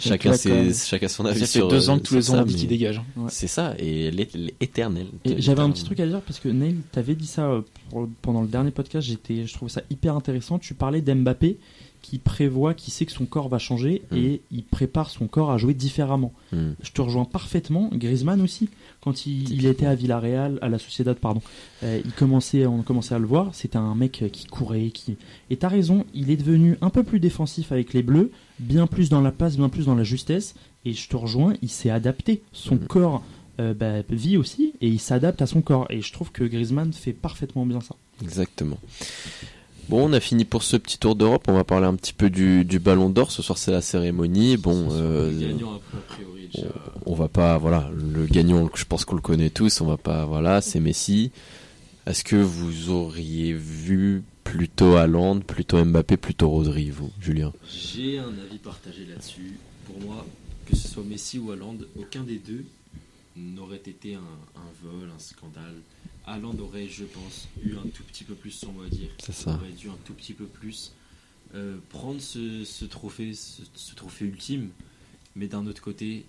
Chacun, 0.00 0.32
ses, 0.32 0.72
chacun 0.72 1.06
son 1.08 1.26
avis 1.26 1.40
Ça 1.40 1.46
fait 1.46 1.58
sur. 1.58 1.68
deux 1.68 1.90
ans 1.90 1.98
que 1.98 2.04
tous 2.04 2.14
les 2.14 2.30
ans 2.30 2.38
on 2.38 2.44
dit 2.44 2.54
qu'il 2.54 2.62
mais 2.64 2.68
dégage. 2.78 2.96
hein. 2.96 3.04
Ouais. 3.14 3.28
C'est 3.28 3.46
ça, 3.46 3.74
et 3.78 4.10
l'é- 4.10 4.26
l'éternel. 4.58 5.06
Et 5.26 5.34
j'avais 5.42 5.60
un 5.60 5.70
petit 5.70 5.84
truc 5.84 6.00
à 6.00 6.06
dire 6.06 6.22
parce 6.22 6.40
que 6.40 6.48
Neil, 6.48 6.76
t'avais 6.92 7.14
dit 7.14 7.26
ça 7.26 7.42
euh, 7.50 7.60
pour- 7.92 8.08
pendant 8.22 8.40
le 8.42 8.48
dernier 8.48 8.70
podcast. 8.70 9.06
J'étais, 9.06 9.46
je 9.46 9.52
trouvais 9.54 9.70
ça 9.70 9.82
hyper 9.90 10.16
intéressant. 10.16 10.58
Tu 10.58 10.74
parlais 10.74 11.02
d'Mbappé 11.02 11.58
qui 12.00 12.18
prévoit, 12.18 12.74
qui 12.74 12.90
sait 12.90 13.06
que 13.06 13.12
son 13.12 13.26
corps 13.26 13.48
va 13.48 13.58
changer 13.58 14.02
Mm. 14.10 14.16
et 14.16 14.40
il 14.50 14.64
prépare 14.64 15.08
son 15.08 15.28
corps 15.28 15.52
à 15.52 15.58
jouer 15.58 15.72
différemment. 15.72 16.32
Hmm. 16.52 16.72
Je 16.82 16.90
te 16.90 17.00
rejoins 17.00 17.24
parfaitement. 17.24 17.90
Griezmann 17.92 18.40
aussi, 18.40 18.68
quand 19.02 19.24
il, 19.24 19.52
il 19.52 19.66
était 19.66 19.86
à 19.86 19.94
Villarreal, 19.94 20.58
à 20.62 20.68
la 20.68 20.80
Sociedad, 20.80 21.16
pardon, 21.16 21.40
euh, 21.84 22.00
il 22.04 22.10
commençait, 22.10 22.66
on 22.66 22.82
commençait 22.82 23.14
à 23.14 23.20
le 23.20 23.26
voir. 23.26 23.54
C'était 23.54 23.76
un 23.76 23.94
mec 23.94 24.24
qui 24.32 24.46
courait, 24.46 24.88
qui. 24.90 25.16
Et 25.48 25.56
t'as 25.56 25.68
raison, 25.68 26.04
il 26.12 26.30
est 26.32 26.36
devenu 26.36 26.76
un 26.80 26.90
peu 26.90 27.04
plus 27.04 27.20
défensif 27.20 27.70
avec 27.70 27.92
les 27.94 28.02
Bleus, 28.02 28.32
bien 28.58 28.88
plus 28.88 29.08
dans 29.08 29.20
la 29.20 29.30
passe, 29.30 29.56
bien 29.56 29.68
plus 29.68 29.86
dans 29.86 29.94
la 29.94 30.02
justesse. 30.04 30.56
Et 30.84 30.94
je 30.94 31.08
te 31.08 31.14
rejoins, 31.16 31.54
il 31.62 31.68
s'est 31.68 31.90
adapté. 31.90 32.42
Son 32.52 32.74
Mhm. 32.74 32.86
corps 32.88 33.22
euh, 33.60 33.74
bah, 33.74 34.02
vit 34.08 34.36
aussi 34.36 34.72
et 34.80 34.88
il 34.88 35.00
s'adapte 35.00 35.42
à 35.42 35.46
son 35.46 35.60
corps. 35.60 35.86
Et 35.90 36.00
je 36.00 36.12
trouve 36.12 36.32
que 36.32 36.44
Griezmann 36.44 36.92
fait 36.92 37.12
parfaitement 37.12 37.66
bien 37.66 37.80
ça. 37.80 37.96
Exactement. 38.22 38.78
Bon, 39.88 40.08
on 40.08 40.12
a 40.12 40.20
fini 40.20 40.44
pour 40.44 40.62
ce 40.62 40.76
petit 40.76 40.98
tour 40.98 41.16
d'Europe. 41.16 41.44
On 41.48 41.54
va 41.54 41.64
parler 41.64 41.86
un 41.86 41.94
petit 41.94 42.12
peu 42.12 42.30
du, 42.30 42.64
du 42.64 42.78
Ballon 42.78 43.10
d'Or. 43.10 43.30
Ce 43.30 43.42
soir, 43.42 43.58
c'est 43.58 43.72
la 43.72 43.82
cérémonie. 43.82 44.56
Bon, 44.56 44.88
euh, 44.92 45.30
Le 45.30 45.48
gagnant, 45.48 45.74
après, 45.74 45.98
a 45.98 46.00
priori, 46.00 46.48
on, 47.06 47.14
va 47.14 47.28
pas, 47.28 47.58
voilà, 47.58 47.90
le 47.94 48.26
gagnant, 48.26 48.70
je 48.74 48.84
pense 48.84 49.04
qu'on 49.04 49.16
le 49.16 49.20
connaît 49.22 49.50
tous. 49.50 49.80
On 49.80 49.86
va 49.86 49.96
pas, 49.96 50.24
voilà, 50.24 50.60
c'est 50.60 50.80
Messi. 50.80 51.30
Est-ce 52.06 52.24
que 52.24 52.36
vous 52.36 52.90
auriez 52.90 53.52
vu 53.52 54.22
plutôt 54.44 54.96
Haaland, 54.96 55.40
plutôt 55.40 55.82
Mbappé, 55.84 56.16
plutôt 56.16 56.48
Rodri, 56.48 56.90
vous, 56.90 57.10
Julien? 57.20 57.52
J'ai 57.68 58.18
un 58.18 58.32
avis 58.46 58.58
partagé 58.58 59.06
là-dessus. 59.08 59.58
Pour 59.86 60.00
moi, 60.00 60.26
que 60.66 60.76
ce 60.76 60.88
soit 60.88 61.04
Messi 61.04 61.38
ou 61.38 61.50
Haaland, 61.50 61.76
aucun 61.98 62.22
des 62.22 62.38
deux 62.38 62.64
n'aurait 63.36 63.76
été 63.76 64.14
un, 64.14 64.20
un 64.56 64.70
vol, 64.82 65.10
un 65.14 65.18
scandale. 65.18 65.80
Haaland 66.26 66.56
aurait, 66.58 66.88
je 66.88 67.04
pense, 67.04 67.48
eu 67.62 67.76
un 67.76 67.88
tout 67.88 68.02
petit 68.04 68.24
peu 68.24 68.34
plus 68.34 68.50
son 68.50 68.72
mot 68.72 68.82
à 68.82 68.88
dire. 68.88 69.10
C'est 69.18 69.32
ça. 69.32 69.54
aurait 69.54 69.72
dû 69.72 69.88
un 69.88 69.98
tout 70.04 70.14
petit 70.14 70.34
peu 70.34 70.46
plus 70.46 70.92
euh, 71.54 71.78
prendre 71.88 72.20
ce, 72.20 72.64
ce 72.64 72.84
trophée, 72.84 73.34
ce, 73.34 73.62
ce 73.74 73.94
trophée 73.94 74.26
ultime. 74.26 74.70
Mais 75.34 75.48
d'un 75.48 75.66
autre 75.66 75.82
côté, 75.82 76.24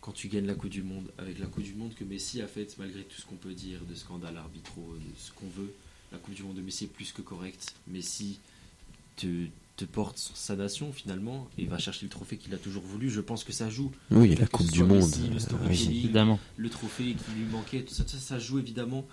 quand 0.00 0.12
tu 0.12 0.28
gagnes 0.28 0.46
la 0.46 0.54
Coupe 0.54 0.70
du 0.70 0.82
Monde, 0.82 1.10
avec 1.18 1.38
la 1.38 1.46
Coupe 1.46 1.62
du 1.62 1.74
Monde 1.74 1.94
que 1.94 2.04
Messi 2.04 2.42
a 2.42 2.48
faite, 2.48 2.76
malgré 2.78 3.02
tout 3.04 3.20
ce 3.20 3.26
qu'on 3.26 3.36
peut 3.36 3.54
dire 3.54 3.80
de 3.88 3.94
scandales 3.94 4.36
arbitraux, 4.36 4.94
de 4.94 5.18
ce 5.18 5.30
qu'on 5.32 5.48
veut, 5.48 5.72
la 6.12 6.18
Coupe 6.18 6.34
du 6.34 6.42
Monde 6.42 6.56
de 6.56 6.62
Messi 6.62 6.84
est 6.84 6.88
plus 6.88 7.12
que 7.12 7.22
correcte. 7.22 7.74
Messi 7.86 8.40
te, 9.16 9.46
te 9.80 9.84
porte 9.90 10.18
sur 10.18 10.36
sa 10.36 10.56
nation 10.56 10.92
finalement 10.92 11.48
et 11.56 11.64
va 11.64 11.78
chercher 11.78 12.04
le 12.04 12.10
trophée 12.10 12.36
qu'il 12.36 12.52
a 12.54 12.58
toujours 12.58 12.82
voulu. 12.82 13.08
Je 13.08 13.20
pense 13.20 13.44
que 13.44 13.52
ça 13.52 13.70
joue. 13.70 13.90
Oui, 14.10 14.34
la 14.34 14.46
Coupe 14.46 14.70
du 14.70 14.84
Monde. 14.84 14.98
Messi, 14.98 15.28
le 15.28 15.36
euh, 15.36 15.68
oui. 15.68 15.88
Évidemment. 15.90 16.38
le 16.56 16.68
trophée 16.68 17.14
qui 17.14 17.30
lui 17.38 17.46
manquait, 17.50 17.82
tout 17.82 17.94
ça, 17.94 18.04
ça, 18.06 18.18
ça 18.18 18.38
joue 18.38 18.58
évidemment. 18.58 19.06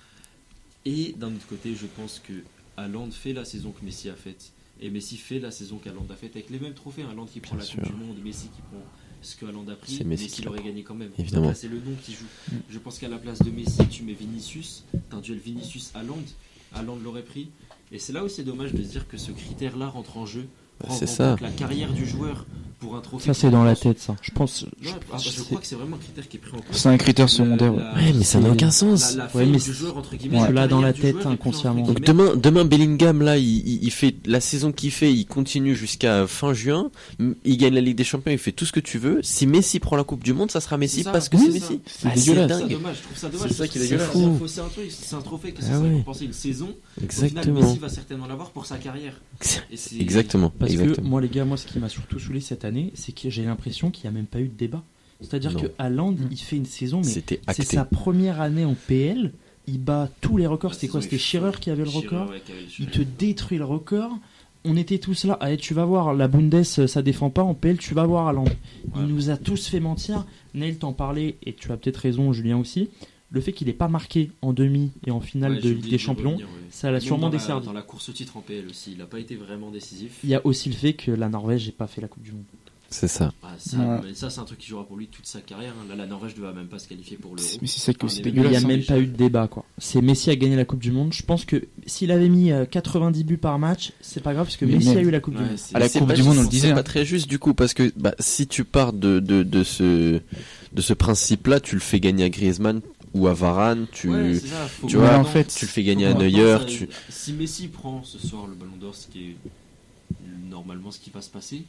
Et 0.86 1.16
d'un 1.18 1.28
autre 1.28 1.48
côté, 1.48 1.74
je 1.76 1.86
pense 1.86 2.20
que 2.20 2.34
Haaland 2.76 3.12
fait 3.12 3.34
la 3.34 3.46
saison 3.46 3.72
que 3.72 3.84
Messi 3.86 4.10
a 4.10 4.16
faite. 4.16 4.52
Et 4.80 4.90
Messi 4.90 5.18
fait 5.18 5.40
la 5.40 5.52
saison 5.52 5.78
qu'Haaland 5.78 6.06
a 6.12 6.16
faite 6.16 6.36
avec 6.36 6.50
les 6.50 6.60
mêmes 6.60 6.74
trophées. 6.74 7.04
Haaland 7.04 7.26
qui 7.26 7.40
prend 7.40 7.56
Bien 7.56 7.66
la 7.66 7.72
Coupe 7.72 7.86
du 7.86 7.98
Monde, 7.98 8.18
Messi 8.24 8.50
qui 8.50 8.62
prend 8.62 8.84
ce 9.22 9.36
que 9.36 9.46
Haaland 9.46 9.68
a 9.70 9.76
pris. 9.76 9.96
C'est 9.96 10.04
Messi 10.04 10.26
Messi 10.26 10.42
l'aurait 10.44 10.64
gagné 10.64 10.84
quand 10.84 10.96
même. 10.96 11.12
Évidemment. 11.18 11.54
C'est 11.56 11.70
le 11.70 11.78
nom 11.78 11.96
qui 12.04 12.14
joue. 12.14 12.28
Mm. 12.52 12.56
Je 12.70 12.80
pense 12.80 13.00
qu'à 13.00 13.08
la 13.08 13.18
place 13.18 13.40
de 13.40 13.52
Messi, 13.52 13.88
tu 13.90 14.04
mets 14.04 14.14
Vinicius. 14.14 14.84
T'as 15.10 15.18
un 15.18 15.22
duel 15.22 15.40
Vinicius-Haaland. 15.40 16.26
Haaland 16.74 16.98
l'aurait 16.98 17.24
pris. 17.24 17.50
Et 17.92 18.00
c'est 18.00 18.14
là 18.14 18.24
où 18.24 18.28
c'est 18.28 18.44
dommage 18.44 18.74
de 18.74 18.84
se 18.84 18.90
dire 18.90 19.08
que 19.08 19.18
ce 19.18 19.32
critère-là 19.32 19.88
rentre 19.88 20.18
en 20.18 20.26
jeu. 20.26 20.48
Bah, 20.80 20.88
en 20.90 20.94
ça. 20.94 21.36
La 21.42 21.50
carrière 21.52 21.92
du 21.92 22.06
joueur 22.06 22.46
pour 22.80 22.96
un 22.96 23.02
trophée. 23.02 23.26
Ça, 23.26 23.34
c'est 23.34 23.48
qui 23.48 23.54
dans 23.54 23.64
la 23.64 23.76
tête, 23.76 24.00
ça. 24.00 24.16
Je 24.22 24.32
pense. 24.32 24.66
Je- 24.82 24.90
ah, 24.90 25.00
bah, 25.12 25.18
je 25.20 25.30
c'est- 25.30 25.44
crois 25.46 25.60
que 25.60 25.66
c'est 25.68 25.76
vraiment 25.76 25.96
un 25.96 26.00
critère 26.00 26.28
qui 26.28 26.38
est 26.38 26.40
pris 26.40 26.52
en 26.52 26.58
compte. 26.58 26.66
C'est 26.72 26.90
un 26.90 26.98
critère 26.98 27.28
secondaire. 27.30 27.74
ouais. 27.74 27.82
Ouais, 27.82 28.14
mais 28.14 28.24
ça 28.24 28.40
n'a 28.40 28.52
aucun 28.52 28.70
sens. 28.72 29.16
La, 29.16 29.24
la 29.26 29.36
Ouais, 29.36 29.46
mais 29.46 29.58
du 29.58 29.74
joueur, 29.74 29.98
entre 29.98 30.16
guillemets, 30.16 30.38
Ouais. 30.38 30.42
la 30.44 30.48
Tu 30.48 30.54
l'as 30.54 30.68
dans 30.68 30.82
la 30.82 30.94
tête 30.94 31.14
joueur 31.14 31.28
est 31.28 31.34
inconsciemment. 31.34 31.82
entre 31.82 31.94
Donc 31.96 32.02
demain, 32.06 32.36
demain 32.36 32.66
Bellingham 32.66 33.22
là, 33.22 33.38
il, 33.38 33.46
il- 33.68 33.84
il 33.84 33.92
fait 33.92 34.16
la 34.26 34.40
saison 34.40 34.72
qu'il 34.72 34.92
fait, 34.92 35.12
il 35.14 35.26
continue 35.26 35.76
jusqu'à 35.76 36.28
fin 36.28 36.54
juin. 36.54 36.92
Il 37.46 37.58
gagne 37.58 37.74
la 37.74 37.82
Ligue 37.82 37.98
des 37.98 38.04
Champions, 38.04 38.32
il 38.32 38.38
fait 38.38 38.52
tout 38.52 38.66
ce 38.66 38.72
que 38.72 38.80
tu 38.80 38.98
veux. 39.00 39.22
Si 39.24 39.48
Messi 39.48 39.80
prend 39.80 39.96
la 39.96 40.04
Coupe 40.04 40.24
du 40.24 40.34
Monde, 40.34 40.52
ça 40.52 40.62
sera 40.62 40.78
Messi 40.78 41.04
ça, 41.04 41.12
parce 41.12 41.30
que 41.30 41.38
c'est 41.38 41.50
Messi. 41.50 41.82
C'est 41.86 42.08
Ah, 42.10 42.14
dégueulasse. 42.16 42.52
C'est 42.52 42.60
dingue. 42.64 42.72
dommage, 42.72 42.98
je 42.98 43.02
trouve 43.04 43.18
ça 43.18 43.30
dommage. 43.30 43.48
C'est 43.50 43.56
ça 43.56 43.68
qui 43.68 43.78
est 43.78 43.82
dégueulasse. 43.82 44.10
c'est- 44.14 44.60
un 44.62 44.68
truc, 44.70 44.92
c'est 44.92 45.16
un 45.16 45.22
trophée 45.22 45.52
que 45.52 45.62
c'est 45.62 45.70
Ah 45.72 45.76
censé 45.76 45.84
ouais. 45.84 45.90
récompenser 45.90 46.26
une 46.26 46.34
saison. 46.34 46.70
Exactement. 47.04 47.60
Messi 47.62 47.80
va 47.80 47.90
certainement 47.90 48.28
l'avoir 48.28 48.52
pour 48.52 48.66
sa 48.66 48.78
carrière. 48.78 49.14
Exactement. 50.00 50.50
Parce 50.58 50.74
que 50.76 51.02
moi, 51.02 51.22
les 51.22 51.30
gars, 51.30 51.46
moi, 51.46 51.58
ce 51.58 51.66
qui 51.68 51.80
m'a 51.80 51.90
surtout 51.90 52.20
saoulé 52.20 52.40
cette 52.42 52.66
année, 52.68 52.92
c'est 52.94 53.14
que 53.14 53.30
j'ai 53.32 53.44
l'impression 53.44 53.90
qu'il 53.90 54.04
n'y 54.10 54.16
a 54.16 54.20
même 54.20 54.28
pas 54.28 54.40
eu 54.40 54.48
de 54.48 54.54
débat. 54.58 54.84
C'est-à-dire 55.22 55.56
que 55.56 55.68
Haaland, 55.80 56.12
Mm. 56.12 56.28
il 56.30 56.38
fait 56.38 56.58
une 56.58 56.66
saison, 56.66 56.98
mais 57.00 57.04
C'était 57.06 57.42
c'est 57.52 57.64
sa 57.64 57.86
première 57.86 58.40
année 58.40 58.66
en 58.66 58.76
PL. 58.76 59.32
Il 59.66 59.80
bat 59.80 60.10
tous 60.22 60.38
les 60.38 60.46
records. 60.48 60.76
C'était 60.76 60.88
quoi 60.88 61.02
C'était 61.02 61.18
Scherer 61.18 61.52
qui 61.60 61.72
avait 61.72 61.84
le 61.84 61.90
record. 61.90 62.32
Il 62.80 62.88
te 62.88 63.02
détruit 63.02 63.58
le 63.58 63.66
record. 63.66 64.12
On 64.64 64.78
était 64.78 64.98
tous 65.00 65.24
là. 65.26 65.34
Allez, 65.42 65.58
tu 65.58 65.74
vas 65.74 65.86
voir, 65.86 66.14
la 66.14 66.28
Bundes, 66.28 66.64
ça 66.64 67.02
défend 67.02 67.30
pas. 67.30 67.42
En 67.44 67.54
PL, 67.54 67.78
tu 67.78 67.94
vas 67.94 68.06
voir 68.06 68.28
Haaland. 68.28 68.46
Il 68.96 69.04
nous 69.08 69.30
a 69.30 69.38
tous 69.38 69.68
fait 69.68 69.80
mentir. 69.80 70.26
Neil 70.54 70.76
t'en 70.78 70.94
parlait, 70.94 71.38
et 71.46 71.54
tu 71.54 71.72
as 71.72 71.78
peut-être 71.78 71.98
raison, 71.98 72.32
Julien 72.32 72.58
aussi. 72.58 72.90
Le 73.30 73.42
fait 73.42 73.52
qu'il 73.52 73.68
n'ait 73.68 73.74
pas 73.74 73.90
marqué 73.90 74.32
en 74.42 74.54
demi 74.54 74.92
et 75.06 75.12
en 75.12 75.20
finale 75.20 75.54
Ouais, 75.56 75.62
de 75.62 75.70
Ligue 75.70 75.84
des 75.86 75.92
de 75.92 75.98
Champions, 75.98 76.30
revenir, 76.32 76.46
ouais. 76.48 76.54
ça 76.72 76.92
l'a 76.92 77.00
sûrement 77.02 77.28
dans 77.28 77.34
la- 77.34 77.38
desservi. 77.38 77.66
Dans 77.66 77.74
la 77.74 77.82
course 77.82 78.08
au 78.10 78.14
titre 78.14 78.38
en 78.38 78.42
PL 78.42 78.66
aussi, 78.70 78.94
il 78.94 78.98
n'a 79.00 79.06
pas 79.06 79.20
été 79.20 79.36
vraiment 79.36 79.70
décisif. 79.70 80.20
Il 80.24 80.30
y 80.30 80.36
a 80.36 80.46
aussi 80.46 80.70
le 80.70 80.76
fait 80.76 80.94
que 80.94 81.12
la 81.12 81.28
Norvège 81.28 81.66
n'ait 81.66 81.72
pas 81.74 81.88
fait 81.88 82.00
la 82.02 82.08
Coupe 82.08 82.24
du 82.24 82.32
Monde. 82.32 82.44
C'est 82.90 83.10
ça. 83.10 83.34
Ah, 83.44 83.50
ça, 83.58 83.76
Ouais. 83.78 84.00
mais 84.06 84.14
ça 84.14 84.30
c'est 84.30 84.40
un 84.40 84.46
truc 84.46 84.60
qui 84.60 84.68
jouera 84.70 84.86
pour 84.88 84.96
lui 84.96 85.08
toute 85.08 85.26
sa 85.28 85.42
carrière. 85.42 85.74
hein. 85.78 85.86
Là, 85.90 85.96
la 85.98 86.06
Norvège 86.06 86.38
ne 86.38 86.42
va 86.42 86.54
même 86.54 86.68
pas 86.68 86.80
se 86.80 86.88
qualifier 86.88 87.18
pour 87.18 87.36
l'Euro. 87.36 87.46
Mais 87.62 87.68
c'est 87.68 87.82
ça 87.82 87.94
que 87.94 88.08
c'est 88.08 88.24
mais 88.24 88.32
Il 88.32 88.42
n'y 88.50 88.56
a 88.56 88.60
hein. 88.60 88.64
même 88.66 88.82
pas 88.86 88.98
eu 88.98 89.08
de 89.08 89.18
débat 89.18 89.50
quoi. 89.50 89.66
C'est 89.78 90.02
Messi 90.02 90.30
a 90.30 90.38
gagné 90.38 90.56
la 90.56 90.64
Coupe 90.64 90.80
du 90.80 90.94
Monde. 90.94 91.12
Je 91.12 91.22
pense 91.24 91.44
que 91.44 91.66
s'il 91.86 92.14
avait 92.14 92.30
mis 92.30 92.50
euh, 92.54 92.64
90 92.66 93.26
buts 93.26 93.36
par 93.36 93.60
match, 93.60 93.92
c'est 94.00 94.24
pas 94.24 94.34
grave 94.34 94.46
parce 94.46 94.56
que 94.56 94.64
Mais 94.64 94.76
Messi 94.78 94.88
a 94.92 95.02
eu 95.02 95.12
la 95.12 95.20
Coupe 95.20 95.36
du 95.36 95.42
Monde. 95.42 95.58
À 95.74 95.80
la 95.80 95.90
Coupe 95.90 96.14
du 96.14 96.24
Monde, 96.24 96.38
on 96.38 96.44
le 96.44 96.48
disait, 96.48 96.68
C'est 96.68 96.72
hein. 96.72 96.76
pas 96.76 96.84
très 96.84 97.04
juste 97.04 97.28
du 97.28 97.40
coup 97.40 97.54
parce 97.54 97.74
que 97.74 97.92
bah, 97.98 98.16
si 98.20 98.48
tu 98.48 98.64
pars 98.64 98.94
de, 98.94 99.20
de, 99.20 99.44
de 99.44 99.64
ce 99.66 100.22
de 100.72 100.82
ce 100.82 100.94
principe-là, 100.94 101.60
tu 101.60 101.76
le 101.76 101.82
fais 101.82 102.00
gagner 102.00 102.24
à 102.24 102.30
Griezmann 102.30 102.80
ou 103.14 103.28
à 103.28 103.34
Varane, 103.34 103.88
tu 103.92 104.10
Ouais, 104.10 104.36
ça, 104.40 104.68
tu 104.88 104.98
vois, 104.98 105.18
en 105.18 105.24
fait, 105.24 105.48
tu 105.48 105.66
le 105.66 105.72
fais 105.72 105.84
gagner 105.84 106.06
à 106.06 106.14
Neuer, 106.14 106.58
tu 106.68 106.88
Si 107.10 107.34
Messi 107.34 107.68
prend 107.68 108.04
ce 108.04 108.18
soir 108.20 108.48
le 108.48 108.54
ballon 108.56 108.76
d'or, 108.80 108.96
ce 108.96 109.08
qui 109.08 109.20
est 109.32 109.36
normalement 110.50 110.92
ce 110.92 111.00
qui 111.00 111.10
va 111.10 111.22
se 111.22 111.30
passer, 111.30 111.64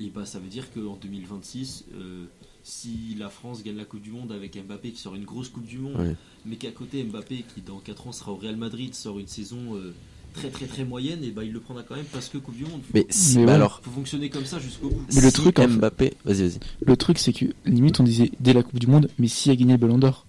et 0.00 0.10
bah 0.14 0.24
ça 0.26 0.38
veut 0.38 0.48
dire 0.48 0.72
qu'en 0.72 0.96
2026, 1.00 1.84
euh, 1.94 2.24
si 2.62 3.14
la 3.18 3.28
France 3.28 3.62
gagne 3.62 3.76
la 3.76 3.84
Coupe 3.84 4.02
du 4.02 4.10
Monde 4.10 4.32
avec 4.32 4.56
Mbappé 4.56 4.90
qui 4.90 5.00
sort 5.00 5.14
une 5.14 5.24
grosse 5.24 5.48
Coupe 5.48 5.66
du 5.66 5.78
Monde, 5.78 5.96
Ouais. 6.00 6.16
mais 6.46 6.56
qu'à 6.56 6.70
côté 6.72 7.02
Mbappé 7.04 7.44
qui 7.54 7.60
dans 7.60 7.78
4 7.78 8.08
ans 8.08 8.12
sera 8.12 8.32
au 8.32 8.36
Real 8.36 8.56
Madrid 8.56 8.94
sort 8.94 9.18
une 9.20 9.28
saison 9.28 9.76
euh, 9.76 9.94
très 10.34 10.48
très 10.50 10.66
très 10.66 10.84
moyenne, 10.84 11.22
et 11.22 11.30
bah 11.30 11.44
il 11.44 11.52
le 11.52 11.60
prendra 11.60 11.84
quand 11.84 11.94
même 11.94 12.06
parce 12.06 12.28
que 12.28 12.38
Coupe 12.38 12.56
du 12.56 12.64
Monde. 12.64 12.80
Faut, 12.82 12.90
mais 12.94 13.06
si 13.10 13.38
Mais 13.38 13.46
mais 13.46 13.52
alors 13.52 13.80
faut 13.84 13.90
fonctionner 13.92 14.30
comme 14.30 14.46
ça 14.46 14.58
jusqu'au 14.58 14.88
bout. 14.88 15.02
Mais 15.14 15.20
le 15.20 15.28
si 15.28 15.32
truc, 15.34 15.58
en 15.60 15.62
fait- 15.62 15.68
Mbappé, 15.68 16.14
vas-y 16.24 16.42
vas-y. 16.48 16.58
Le 16.84 16.96
truc, 16.96 17.18
c'est 17.18 17.32
que 17.32 17.44
limite, 17.64 18.00
on 18.00 18.04
disait 18.04 18.32
dès 18.40 18.52
la 18.52 18.62
Coupe 18.64 18.78
du 18.80 18.88
Monde, 18.88 19.08
Messi 19.18 19.50
a 19.50 19.56
gagné 19.56 19.72
le 19.72 19.78
Ballon 19.78 19.98
d'Or. 19.98 20.26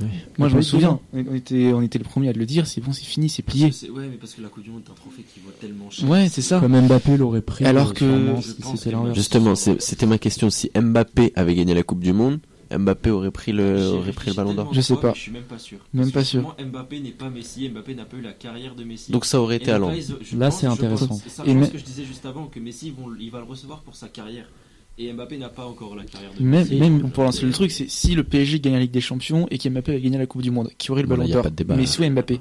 Oui. 0.00 0.06
Moi, 0.38 0.48
je 0.48 0.56
me 0.56 0.62
souviens. 0.62 1.00
On 1.12 1.34
était, 1.34 1.72
on 1.72 1.82
était 1.82 1.98
le 1.98 2.04
premier 2.04 2.28
à 2.28 2.32
le 2.32 2.46
dire. 2.46 2.66
C'est 2.66 2.80
bon, 2.80 2.92
c'est 2.92 3.04
fini, 3.04 3.28
c'est 3.28 3.42
plié. 3.42 3.66
Ouais, 3.66 4.06
mais 4.10 4.16
parce 4.16 4.34
que 4.34 4.42
la 4.42 4.48
Coupe 4.48 4.62
du 4.62 4.70
Monde 4.70 4.82
est 4.86 4.90
un 4.90 4.94
trophée 4.94 5.22
qui 5.22 5.40
vaut 5.40 5.50
tellement 5.60 5.90
cher. 5.90 6.08
Ouais, 6.08 6.28
c'est 6.28 6.42
ça. 6.42 6.60
Comme 6.60 6.80
Mbappé 6.80 7.16
l'aurait 7.16 7.42
pris. 7.42 7.64
Alors 7.64 7.94
que- 7.94 8.34
c'était 8.76 8.90
l'inverse. 8.92 9.16
Justement, 9.16 9.54
c'était 9.54 10.06
ma 10.06 10.18
question. 10.18 10.50
Si 10.50 10.70
Mbappé 10.74 11.32
avait 11.34 11.54
gagné 11.54 11.74
la 11.74 11.82
Coupe 11.82 12.00
du 12.00 12.12
Monde, 12.12 12.40
Mbappé 12.70 13.10
aurait 13.10 13.30
pris 13.30 13.52
le 13.52 13.88
aurait 13.92 14.12
pris 14.12 14.30
le 14.30 14.36
Ballon 14.36 14.52
d'Or. 14.54 14.72
Je 14.74 14.80
sais 14.80 14.96
pas. 14.96 15.14
Je 15.14 15.20
suis 15.20 15.32
même 15.32 15.42
pas 15.44 15.58
sûr. 15.58 15.78
Même 15.94 16.12
pas 16.12 16.22
sûr. 16.24 16.54
Mbappé 16.64 17.00
n'est 17.00 17.10
pas 17.12 17.30
Messi. 17.30 17.68
Mbappé 17.68 17.94
n'a 17.94 18.04
pas 18.04 18.16
eu 18.16 18.20
la 18.22 18.32
carrière 18.32 18.74
de 18.74 18.84
Messi. 18.84 19.10
Donc 19.10 19.24
ça 19.24 19.40
aurait 19.40 19.56
été 19.56 19.70
Haaland. 19.70 19.92
là, 20.36 20.50
c'est 20.50 20.66
intéressant. 20.66 21.18
C'est 21.22 21.30
ça, 21.30 21.44
Et 21.46 21.52
je 21.52 21.58
pense 21.58 21.70
que 21.70 21.78
je 21.78 21.84
disais 21.84 22.04
juste 22.04 22.26
avant 22.26 22.46
que 22.46 22.60
Messi, 22.60 22.92
il 23.20 23.30
va 23.30 23.38
le 23.38 23.44
recevoir 23.44 23.80
pour 23.80 23.96
sa 23.96 24.08
carrière. 24.08 24.44
Et 25.00 25.12
Mbappé 25.12 25.38
n'a 25.38 25.48
pas 25.48 25.64
encore 25.64 25.94
la 25.94 26.04
carrière 26.04 26.30
de 26.38 26.42
Même, 26.42 26.62
Messi. 26.64 26.74
même 26.76 27.10
pour 27.10 27.22
lancer 27.22 27.44
euh, 27.44 27.46
le 27.46 27.52
truc, 27.52 27.70
c'est 27.70 27.88
si 27.88 28.14
le 28.16 28.24
PSG 28.24 28.58
gagne 28.58 28.72
la 28.74 28.80
Ligue 28.80 28.90
des 28.90 29.00
Champions 29.00 29.46
et 29.50 29.56
qu'Mbappé 29.58 29.94
a 29.94 29.98
gagné 30.00 30.18
la 30.18 30.26
Coupe 30.26 30.42
du 30.42 30.50
Monde, 30.50 30.70
qui 30.76 30.90
aurait 30.90 31.02
le 31.02 31.08
Ballon 31.08 31.28
d'Or 31.28 31.42
pas 31.44 31.50
de 31.50 31.54
débat. 31.54 31.76
Messi 31.76 32.00
ou 32.02 32.10
Mbappé 32.10 32.40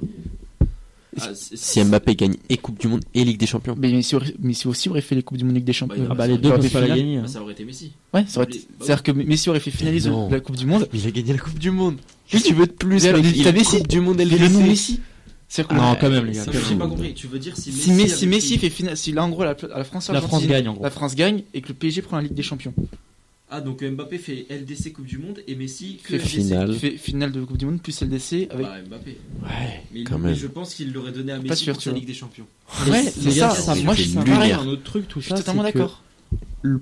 Ah, 1.20 1.30
Si 1.34 1.84
Mbappé 1.84 2.16
gagne 2.16 2.34
et 2.50 2.58
Coupe 2.58 2.80
du 2.80 2.88
Monde 2.88 3.02
et 3.14 3.24
Ligue 3.24 3.40
des 3.40 3.46
Champions. 3.46 3.76
Mais 3.78 3.92
Messi 3.92 4.16
aurait, 4.16 4.34
Messi 4.40 4.68
aussi 4.68 4.90
aurait 4.90 5.02
fait 5.02 5.14
les 5.14 5.22
Coupes 5.24 5.38
du 5.38 5.44
Monde 5.46 5.56
Ligue 5.56 5.66
des 5.66 5.74
Champions. 5.74 6.02
Bah, 6.04 6.08
Ah 6.12 6.16
bah 6.16 6.28
les 6.28 6.34
ça 6.34 6.40
deux 6.42 6.50
aurait 6.50 6.58
peuvent 6.58 6.66
été 6.66 6.74
pas 6.74 6.82
la 6.82 6.96
gagner. 6.96 7.18
hein. 7.18 7.22
bah, 7.24 7.28
ça 7.28 7.42
aurait 7.44 7.54
été 7.54 7.64
Messi. 7.66 7.92
Ouais, 8.14 8.26
ça 8.28 8.40
aurait 8.42 8.50
été- 8.50 8.60
bah 8.70 8.76
c'est-à-dire 8.86 9.04
que 9.04 9.12
Messi 9.12 9.50
aurait 9.50 9.60
fait 9.60 9.72
finaliste 9.72 10.08
Non. 10.08 10.28
la 10.30 10.40
Coupe 10.40 10.56
du 10.58 10.66
Monde. 10.66 10.88
Il 10.94 11.06
a 11.08 11.12
gagné 11.12 11.34
la 11.34 11.40
Coupe 11.40 11.60
du 11.60 11.70
Monde. 11.70 11.98
Oui, 12.34 12.42
tu 12.42 12.54
veux 12.56 12.66
de 12.66 12.72
plus. 12.72 13.04
Il 13.04 13.10
a 13.10 13.14
mais 13.14 13.20
il 13.36 13.44
T'as 13.44 13.52
Messi. 13.52 13.78
Coupe 13.78 13.88
du 13.88 14.00
Monde 14.02 14.18
Mais 14.18 14.26
le 14.26 14.48
nom. 14.50 14.64
Messi? 14.64 15.00
Que- 15.50 15.74
Non, 15.74 15.82
Ah, 15.82 15.98
quand 16.00 16.10
même, 16.10 16.26
les 16.26 16.34
gars. 16.34 16.44
J'ai 16.52 16.76
pas 16.76 16.88
compris. 16.88 17.14
Tu 17.14 17.28
veux 17.28 17.40
dire 17.40 17.56
si 17.58 17.70
Messi, 17.70 17.82
Si 17.82 17.92
Messi, 17.92 18.14
avait 18.14 18.26
Messi 18.28 18.58
pris- 18.58 18.70
fait 18.70 18.70
finale, 18.76 18.98
si 18.98 19.12
là 19.14 19.24
en 19.24 19.30
gros 19.30 19.44
la, 19.44 19.56
la 19.76 19.84
France, 19.86 20.10
La 20.10 20.22
France 20.22 20.46
gagne 20.46 20.68
en 20.68 20.74
gros. 20.74 20.84
la 20.84 20.90
France 20.92 21.16
gagne 21.16 21.44
et 21.54 21.62
que 21.62 21.70
le 21.70 21.74
PSG 21.74 22.02
prend 22.02 22.18
la 22.18 22.24
Ligue 22.24 22.34
des 22.34 22.44
Champions. 22.44 22.74
Ah 23.50 23.62
donc 23.62 23.82
Mbappé 23.82 24.18
fait 24.18 24.46
LDC 24.50 24.92
Coupe 24.92 25.06
du 25.06 25.20
Monde 25.20 25.40
et 25.48 25.56
Messi 25.56 26.00
que 26.04 26.10
Fait 26.10 26.18
LDC. 26.18 26.28
finale. 26.30 26.70
Il 26.74 26.80
fait 26.80 26.98
finale 26.98 27.32
de 27.32 27.42
Coupe 27.46 27.56
du 27.58 27.66
Monde 27.66 27.82
plus 27.82 28.02
LDC 28.02 28.50
avec. 28.52 28.66
Bah 28.66 28.76
Mbappé. 28.90 29.18
Ouais, 29.42 29.48
Mais, 29.94 30.04
quand 30.04 30.20
mais 30.20 30.26
même. 30.32 30.36
je 30.36 30.48
pense 30.48 30.74
qu'il 30.76 30.92
l'aurait 30.92 31.14
donné 31.14 31.32
à 31.32 31.40
Messi 31.40 31.64
sûr, 31.64 31.74
pour 31.76 31.82
vois. 31.82 31.94
Ligue 31.94 32.08
des 32.08 32.14
Champions. 32.14 32.46
Ouais, 32.90 33.04
c'est 33.04 33.32
ça. 33.32 33.50
ça, 33.52 33.74
c'est 33.74 33.84
moi, 33.84 33.96
fait 33.96 34.04
je 34.04 34.10
pareil. 34.16 34.52
un 34.52 34.68
autre 34.68 34.84
truc, 34.84 35.08
tout 35.08 35.22
Je 35.22 35.30
ça. 35.30 35.36
suis 35.38 35.46
totalement 35.46 35.64
c'est 35.64 35.72
que 35.72 35.78
d'accord. 35.78 36.04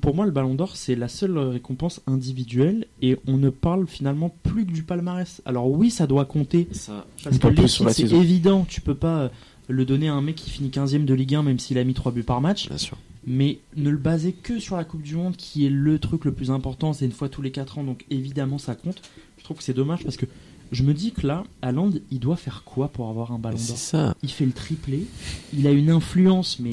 Pour 0.01 0.15
moi, 0.15 0.25
le 0.25 0.31
Ballon 0.31 0.55
d'Or, 0.55 0.75
c'est 0.77 0.95
la 0.95 1.07
seule 1.07 1.37
récompense 1.37 2.01
individuelle 2.07 2.87
et 3.01 3.17
on 3.27 3.37
ne 3.37 3.49
parle 3.49 3.87
finalement 3.87 4.29
plus 4.43 4.65
que 4.65 4.71
du 4.71 4.83
palmarès. 4.83 5.41
Alors 5.45 5.69
oui, 5.69 5.91
ça 5.91 6.07
doit 6.07 6.25
compter 6.25 6.67
Ça, 6.71 7.05
parce 7.23 7.37
que 7.37 7.67
c'est 7.67 7.91
saison. 7.93 8.21
évident. 8.21 8.65
Tu 8.67 8.81
peux 8.81 8.95
pas 8.95 9.19
euh, 9.23 9.29
le 9.67 9.85
donner 9.85 10.07
à 10.07 10.13
un 10.13 10.21
mec 10.21 10.35
qui 10.35 10.49
finit 10.49 10.69
15ème 10.69 11.05
de 11.05 11.13
Ligue 11.13 11.35
1 11.35 11.43
même 11.43 11.59
s'il 11.59 11.77
a 11.77 11.83
mis 11.83 11.93
3 11.93 12.11
buts 12.13 12.23
par 12.23 12.41
match. 12.41 12.67
Bien 12.69 12.77
sûr. 12.77 12.97
Mais 13.27 13.59
ne 13.75 13.89
le 13.89 13.97
baser 13.97 14.31
que 14.33 14.59
sur 14.59 14.77
la 14.77 14.85
Coupe 14.85 15.01
du 15.01 15.15
Monde 15.15 15.35
qui 15.35 15.65
est 15.65 15.69
le 15.69 15.99
truc 15.99 16.25
le 16.25 16.31
plus 16.33 16.51
important. 16.51 16.93
C'est 16.93 17.05
une 17.05 17.11
fois 17.11 17.27
tous 17.29 17.41
les 17.41 17.51
4 17.51 17.79
ans, 17.79 17.83
donc 17.83 18.05
évidemment 18.09 18.57
ça 18.57 18.75
compte. 18.75 19.01
Je 19.37 19.43
trouve 19.43 19.57
que 19.57 19.63
c'est 19.63 19.73
dommage 19.73 20.03
parce 20.03 20.15
que 20.17 20.25
je 20.71 20.83
me 20.83 20.93
dis 20.93 21.11
que 21.11 21.27
là, 21.27 21.43
Haaland, 21.61 21.91
il 22.11 22.19
doit 22.19 22.37
faire 22.37 22.63
quoi 22.65 22.87
pour 22.87 23.09
avoir 23.09 23.31
un 23.31 23.39
Ballon 23.39 23.57
C'est 23.57 23.67
d'Or? 23.69 23.77
ça. 23.77 24.15
il 24.23 24.29
fait 24.29 24.45
le 24.45 24.51
triplé, 24.51 25.05
il 25.53 25.67
a 25.67 25.71
une 25.71 25.89
influence, 25.91 26.59
mais 26.59 26.71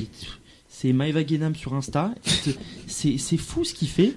c'est 0.83 0.93
Maeva 0.93 1.23
Guénam 1.23 1.55
sur 1.55 1.75
Insta, 1.75 2.13
c'est 2.89 3.37
fou 3.37 3.65
ce 3.65 3.73
qu'il 3.73 3.89
fait. 3.89 4.15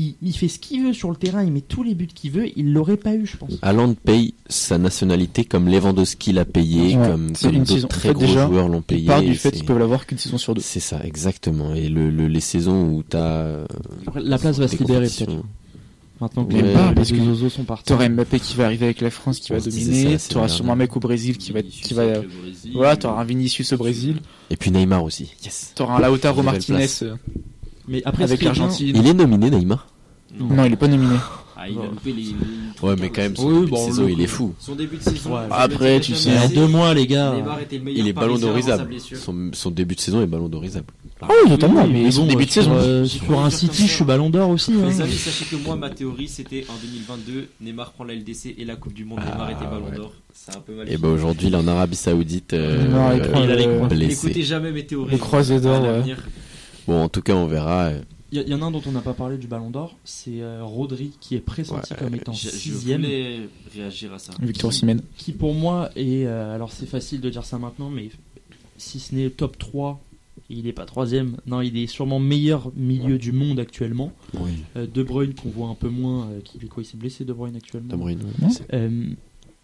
Il, 0.00 0.14
il 0.22 0.32
fait 0.32 0.46
ce 0.46 0.60
qu'il 0.60 0.84
veut 0.84 0.92
sur 0.92 1.10
le 1.10 1.16
terrain, 1.16 1.42
il 1.42 1.50
met 1.50 1.60
tous 1.60 1.82
les 1.82 1.94
buts 1.96 2.06
qu'il 2.06 2.30
veut, 2.30 2.46
il 2.56 2.72
l'aurait 2.72 2.96
pas 2.96 3.14
eu, 3.16 3.26
je 3.26 3.36
pense. 3.36 3.54
Haaland 3.62 3.94
paye 3.94 4.34
sa 4.48 4.78
nationalité 4.78 5.44
comme 5.44 5.66
Lewandowski 5.68 6.32
l'a 6.32 6.44
payé, 6.44 6.96
Ouais, 6.96 7.08
comme, 7.08 7.32
une 7.52 7.66
saison. 7.66 7.88
très 7.88 8.10
En 8.10 8.12
fait, 8.12 8.14
gros 8.14 8.26
déjà, 8.26 8.46
joueurs 8.46 8.68
l'ont 8.68 8.80
payé. 8.82 9.06
part 9.08 9.22
du 9.22 9.34
fait 9.34 9.50
qu'ils 9.50 9.64
peuvent 9.64 9.78
l'avoir 9.80 10.06
qu'une 10.06 10.18
saison 10.18 10.38
sur 10.38 10.54
deux. 10.54 10.60
C'est 10.60 10.78
ça, 10.78 11.00
exactement. 11.04 11.74
Et 11.74 11.88
le, 11.88 12.10
le- 12.10 12.28
les 12.28 12.38
saisons 12.38 12.90
où 12.92 13.02
t'as 13.02 13.64
La 14.14 14.38
place 14.38 14.58
va 14.60 14.68
se 14.68 14.76
libérer 14.76 15.06
peut-être. 15.08 15.32
Maintenant 16.20 16.44
que 16.44 16.54
Ouais, 16.54 16.62
les, 16.62 16.94
parce 16.94 17.10
les 17.10 17.18
deux 17.18 17.30
Ozo 17.30 17.48
sont 17.48 17.64
partis. 17.64 17.84
T'auras 17.84 18.08
Mbappé 18.08 18.40
qui 18.40 18.56
va 18.56 18.64
arriver 18.64 18.86
avec 18.86 19.00
la 19.00 19.10
France 19.10 19.38
qui 19.38 19.52
va 19.52 19.60
dominer. 19.60 20.16
T'auras 20.28 20.48
sûrement 20.48 20.72
un 20.72 20.76
mec 20.76 20.96
au 20.96 21.00
Brésil 21.00 21.38
qui 21.38 21.52
va, 21.52 21.62
qui 21.62 21.94
va, 21.94 22.04
voilà, 22.74 22.96
t'auras 22.96 23.20
un 23.20 23.24
Vinicius 23.24 23.72
au 23.72 23.76
Brésil. 23.76 24.20
Et 24.50 24.56
puis 24.56 24.70
Neymar 24.70 25.04
aussi. 25.04 25.34
Yes. 25.44 25.72
T'auras 25.74 25.98
un 25.98 26.08
Lautaro 26.08 26.42
Martinez 26.42 26.86
Mais 27.86 28.02
après, 28.04 28.24
avec 28.24 28.42
l'Argentine. 28.42 28.96
Il 28.96 29.06
est 29.06 29.14
nominé 29.14 29.50
Neymar. 29.50 29.86
Non, 30.38 30.64
il 30.64 30.72
est 30.72 30.76
pas 30.76 30.88
nominé. 30.88 31.16
Ah, 31.60 31.68
il 31.68 31.76
a 31.76 31.82
loupé 31.86 32.12
les. 32.12 32.22
les- 32.22 32.34
Ouais, 32.82 32.94
mais 33.00 33.10
quand 33.10 33.22
même, 33.22 33.34
son 33.34 33.48
Oui, 33.48 33.60
début 33.62 33.72
de 33.72 33.76
saison, 33.78 34.06
il 34.08 34.20
est 34.20 34.26
fou. 34.28 34.54
Son 34.60 34.76
début 34.76 34.96
de 34.96 35.02
saison. 35.02 35.34
Ouais. 35.34 35.40
je 35.48 35.54
Après, 35.54 35.98
tu 35.98 36.14
sais, 36.14 36.38
en 36.38 36.48
deux 36.48 36.68
mois, 36.68 36.94
les 36.94 37.06
gars. 37.08 37.32
Neymar 37.34 37.60
était 37.60 37.78
le 37.78 37.82
meilleur 37.84 38.00
Il 38.04 38.08
est 38.08 38.12
ballon 38.12 38.38
d'orisable. 38.38 38.94
Son, 39.16 39.50
son 39.52 39.70
début 39.72 39.96
de 39.96 40.00
saison 40.00 40.22
est 40.22 40.26
ballon 40.26 40.48
d'orisable. 40.48 40.86
Ah 41.20 41.26
oui, 41.42 41.50
totalement, 41.50 41.82
Oui, 41.82 41.90
mais 42.04 42.10
son 42.12 42.22
bon, 42.22 42.28
début 42.28 42.46
de 42.46 42.50
saison. 42.52 42.70
euh, 42.74 43.04
sur 43.04 43.40
un 43.40 43.50
City, 43.50 43.88
je 43.88 43.92
suis 43.92 44.04
ballon 44.04 44.30
d'or 44.30 44.50
aussi. 44.50 44.72
hein. 44.72 44.86
Les 44.88 45.00
amis, 45.00 45.12
sachez 45.14 45.46
que 45.46 45.56
moi, 45.56 45.74
ma 45.74 45.90
théorie, 45.90 46.28
c'était 46.28 46.64
en 46.68 46.74
2022, 46.80 47.48
Neymar 47.60 47.90
prend 47.90 48.04
la 48.04 48.14
LDC 48.14 48.54
et 48.56 48.64
la 48.64 48.76
Coupe 48.76 48.92
du 48.94 49.04
Monde. 49.04 49.18
Neymar 49.18 49.50
était 49.50 49.64
ballon 49.64 49.86
ouais. 49.90 49.96
d'or. 49.96 50.12
C'est 50.32 50.56
un 50.56 50.60
peu 50.60 50.74
mal. 50.74 50.88
Et 50.88 50.96
bah 50.96 51.08
aujourd'hui, 51.08 51.48
il 51.48 51.54
est 51.54 51.56
en 51.56 51.66
Arabie 51.66 51.96
Saoudite. 51.96 52.52
euh, 52.52 52.86
Non, 52.86 53.10
il 53.44 53.50
a 53.50 53.56
les. 53.96 54.06
N'écoutez 54.06 54.42
jamais 54.44 54.70
mes 54.70 54.86
théories. 54.86 55.10
Le 55.10 55.18
croisé 55.18 55.58
d'or, 55.60 55.82
ouais. 55.82 56.14
Bon, 56.86 57.02
en 57.02 57.08
tout 57.08 57.20
cas, 57.22 57.34
on 57.34 57.46
verra. 57.48 57.90
Il 58.30 58.42
y, 58.42 58.50
y 58.50 58.54
en 58.54 58.60
a 58.62 58.66
un 58.66 58.70
dont 58.70 58.82
on 58.86 58.92
n'a 58.92 59.00
pas 59.00 59.14
parlé 59.14 59.38
du 59.38 59.46
ballon 59.46 59.70
d'or, 59.70 59.96
c'est 60.04 60.40
euh, 60.42 60.62
Rodri 60.62 61.12
qui 61.20 61.34
est 61.34 61.40
pressenti 61.40 61.92
Ouais, 61.94 61.98
comme 61.98 62.14
étant 62.14 62.32
Je, 62.32 62.48
je 62.48 62.54
sixième. 62.56 63.02
voulais 63.02 63.40
réagir 63.74 64.12
à 64.12 64.18
ça. 64.18 64.32
Victor 64.40 64.68
Osimhen. 64.68 65.00
qui 65.16 65.32
pour 65.32 65.54
moi 65.54 65.90
est, 65.96 66.26
euh, 66.26 66.54
alors 66.54 66.70
c'est 66.72 66.86
facile 66.86 67.20
de 67.20 67.30
dire 67.30 67.44
ça 67.44 67.58
maintenant, 67.58 67.88
mais 67.90 68.10
si 68.76 69.00
ce 69.00 69.14
n'est 69.14 69.30
top 69.30 69.56
3, 69.58 70.00
il 70.50 70.64
n'est 70.64 70.72
pas 70.72 70.84
troisième. 70.86 71.36
Non, 71.46 71.60
il 71.62 71.76
est 71.76 71.86
sûrement 71.86 72.20
meilleur 72.20 72.70
milieu 72.76 73.18
du 73.18 73.32
monde 73.32 73.60
actuellement. 73.60 74.12
Euh, 74.76 74.86
de 74.86 75.02
Bruyne 75.02 75.34
qu'on 75.34 75.48
voit 75.50 75.68
un 75.68 75.74
peu 75.74 75.88
moins, 75.88 76.28
euh, 76.28 76.40
qui 76.42 76.58
quoi, 76.68 76.82
il 76.82 76.86
s'est 76.86 76.96
blessé 76.96 77.24
De 77.24 77.32
Bruyne 77.32 77.56
actuellement. 77.56 77.88
De 77.90 77.96
Bruyne. 77.96 78.20
Non. 78.40 78.48
Euh, 78.72 79.06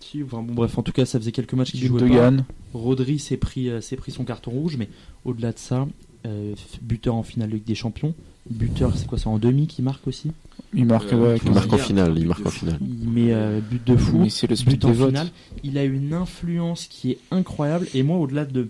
si, 0.01 0.23
enfin, 0.23 0.43
bon, 0.43 0.53
bref, 0.55 0.77
en 0.77 0.83
tout 0.83 0.93
cas, 0.93 1.07
ça 1.07 1.19
faisait 1.19 1.33
quelques 1.33 1.55
matchs 1.55 1.71
qu'il 1.73 1.87
jouait 1.87 2.09
pas. 2.09 2.33
Rodri 2.75 3.19
s'est 3.19 3.37
pris, 3.39 3.71
euh, 3.71 3.81
s'est 3.81 3.97
pris 3.97 4.12
son 4.12 4.25
carton 4.25 4.51
rouge, 4.51 4.77
mais 4.77 4.89
au-delà 5.25 5.53
de 5.53 5.59
ça, 5.59 5.87
euh, 6.27 6.55
buteur 6.83 7.15
en 7.15 7.23
finale 7.23 7.51
de 7.51 7.55
Ligue 7.55 7.65
des 7.65 7.75
Champions. 7.75 8.15
Buteur, 8.51 8.97
c'est 8.97 9.07
quoi 9.07 9.19
C'est 9.19 9.27
en 9.29 9.39
demi 9.39 9.67
qui 9.67 9.81
marque 9.83 10.07
aussi. 10.07 10.31
Il 10.75 10.85
marque, 10.87 11.13
Euh, 11.13 11.35
ouais, 11.35 11.41
Il 11.45 11.53
marque 11.53 11.73
en 11.73 11.79
finale. 11.79 12.13
but 12.13 12.19
Il 12.21 12.23
de 12.25 12.29
marque 12.29 12.47
en 12.47 12.51
fou. 12.51 12.59
finale. 12.67 12.79
Il 12.81 13.09
met 13.09 13.33
euh, 13.33 13.61
but 13.61 13.87
de 13.87 13.97
fou. 13.97 14.19
mais 14.19 14.29
c'est 14.29 14.47
le 14.49 14.57
but 14.71 14.85
en 14.85 14.93
finale. 14.93 15.29
Il 15.63 15.79
a 15.79 15.85
une 15.85 16.13
influence 16.13 16.87
qui 16.87 17.13
est 17.13 17.19
incroyable. 17.31 17.87
Et 17.95 18.03
moi, 18.03 18.19
au-delà 18.19 18.45
de. 18.45 18.69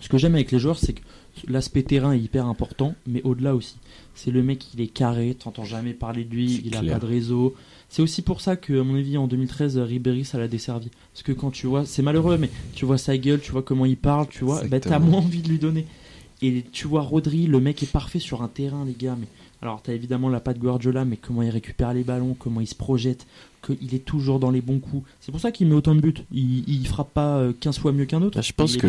Ce 0.00 0.08
que 0.08 0.16
j'aime 0.16 0.34
avec 0.34 0.50
les 0.52 0.58
joueurs, 0.58 0.78
c'est 0.78 0.94
que 0.94 1.00
l'aspect 1.48 1.82
terrain 1.82 2.12
est 2.12 2.18
hyper 2.20 2.46
important, 2.46 2.94
mais 3.06 3.20
au-delà 3.22 3.54
aussi. 3.54 3.76
C'est 4.14 4.30
le 4.30 4.42
mec, 4.42 4.64
il 4.74 4.80
est 4.80 4.86
carré, 4.86 5.34
t'entends 5.38 5.64
jamais 5.64 5.92
parler 5.92 6.24
de 6.24 6.34
lui, 6.34 6.62
il 6.64 6.74
a 6.76 6.80
clair. 6.80 6.94
pas 6.98 7.06
de 7.06 7.10
réseau. 7.10 7.54
C'est 7.88 8.02
aussi 8.02 8.22
pour 8.22 8.40
ça 8.40 8.56
que, 8.56 8.80
à 8.80 8.84
mon 8.84 8.94
avis, 8.94 9.16
en 9.18 9.26
2013, 9.26 9.78
Ribéry, 9.78 10.24
ça 10.24 10.38
l'a 10.38 10.48
desservi. 10.48 10.90
Parce 11.12 11.22
que 11.22 11.32
quand 11.32 11.50
tu 11.50 11.66
vois, 11.66 11.84
c'est 11.84 12.02
malheureux, 12.02 12.38
mais 12.38 12.48
tu 12.74 12.84
vois 12.86 12.98
sa 12.98 13.16
gueule, 13.18 13.40
tu 13.40 13.52
vois 13.52 13.62
comment 13.62 13.84
il 13.84 13.96
parle, 13.96 14.28
tu 14.28 14.44
vois, 14.44 14.62
bah, 14.68 14.80
t'as 14.80 14.98
moins 14.98 15.18
envie 15.18 15.42
de 15.42 15.48
lui 15.48 15.58
donner. 15.58 15.86
Et 16.42 16.64
tu 16.72 16.86
vois 16.88 17.02
Rodri, 17.02 17.46
le 17.46 17.60
mec 17.60 17.82
est 17.82 17.90
parfait 17.90 18.18
sur 18.18 18.42
un 18.42 18.48
terrain, 18.48 18.84
les 18.86 18.94
gars. 18.98 19.16
Mais 19.20 19.26
alors, 19.62 19.82
t'as 19.82 19.92
évidemment 19.92 20.30
la 20.30 20.40
patte 20.40 20.58
Guardiola, 20.58 21.04
mais 21.04 21.16
comment 21.18 21.42
il 21.42 21.50
récupère 21.50 21.92
les 21.92 22.02
ballons, 22.02 22.34
comment 22.38 22.62
il 22.62 22.66
se 22.66 22.74
projette, 22.74 23.26
qu'il 23.62 23.94
est 23.94 24.04
toujours 24.06 24.40
dans 24.40 24.50
les 24.50 24.62
bons 24.62 24.78
coups. 24.78 25.02
C'est 25.20 25.32
pour 25.32 25.40
ça 25.40 25.52
qu'il 25.52 25.66
met 25.66 25.74
autant 25.74 25.94
de 25.94 26.00
buts. 26.00 26.14
Il, 26.32 26.64
il 26.66 26.86
frappe 26.86 27.12
pas 27.12 27.36
euh, 27.36 27.52
15 27.60 27.78
fois 27.78 27.92
mieux 27.92 28.06
qu'un 28.06 28.22
autre. 28.22 28.38
Ah, 28.38 28.42
je 28.42 28.52
pense 28.54 28.78
que-. 28.78 28.86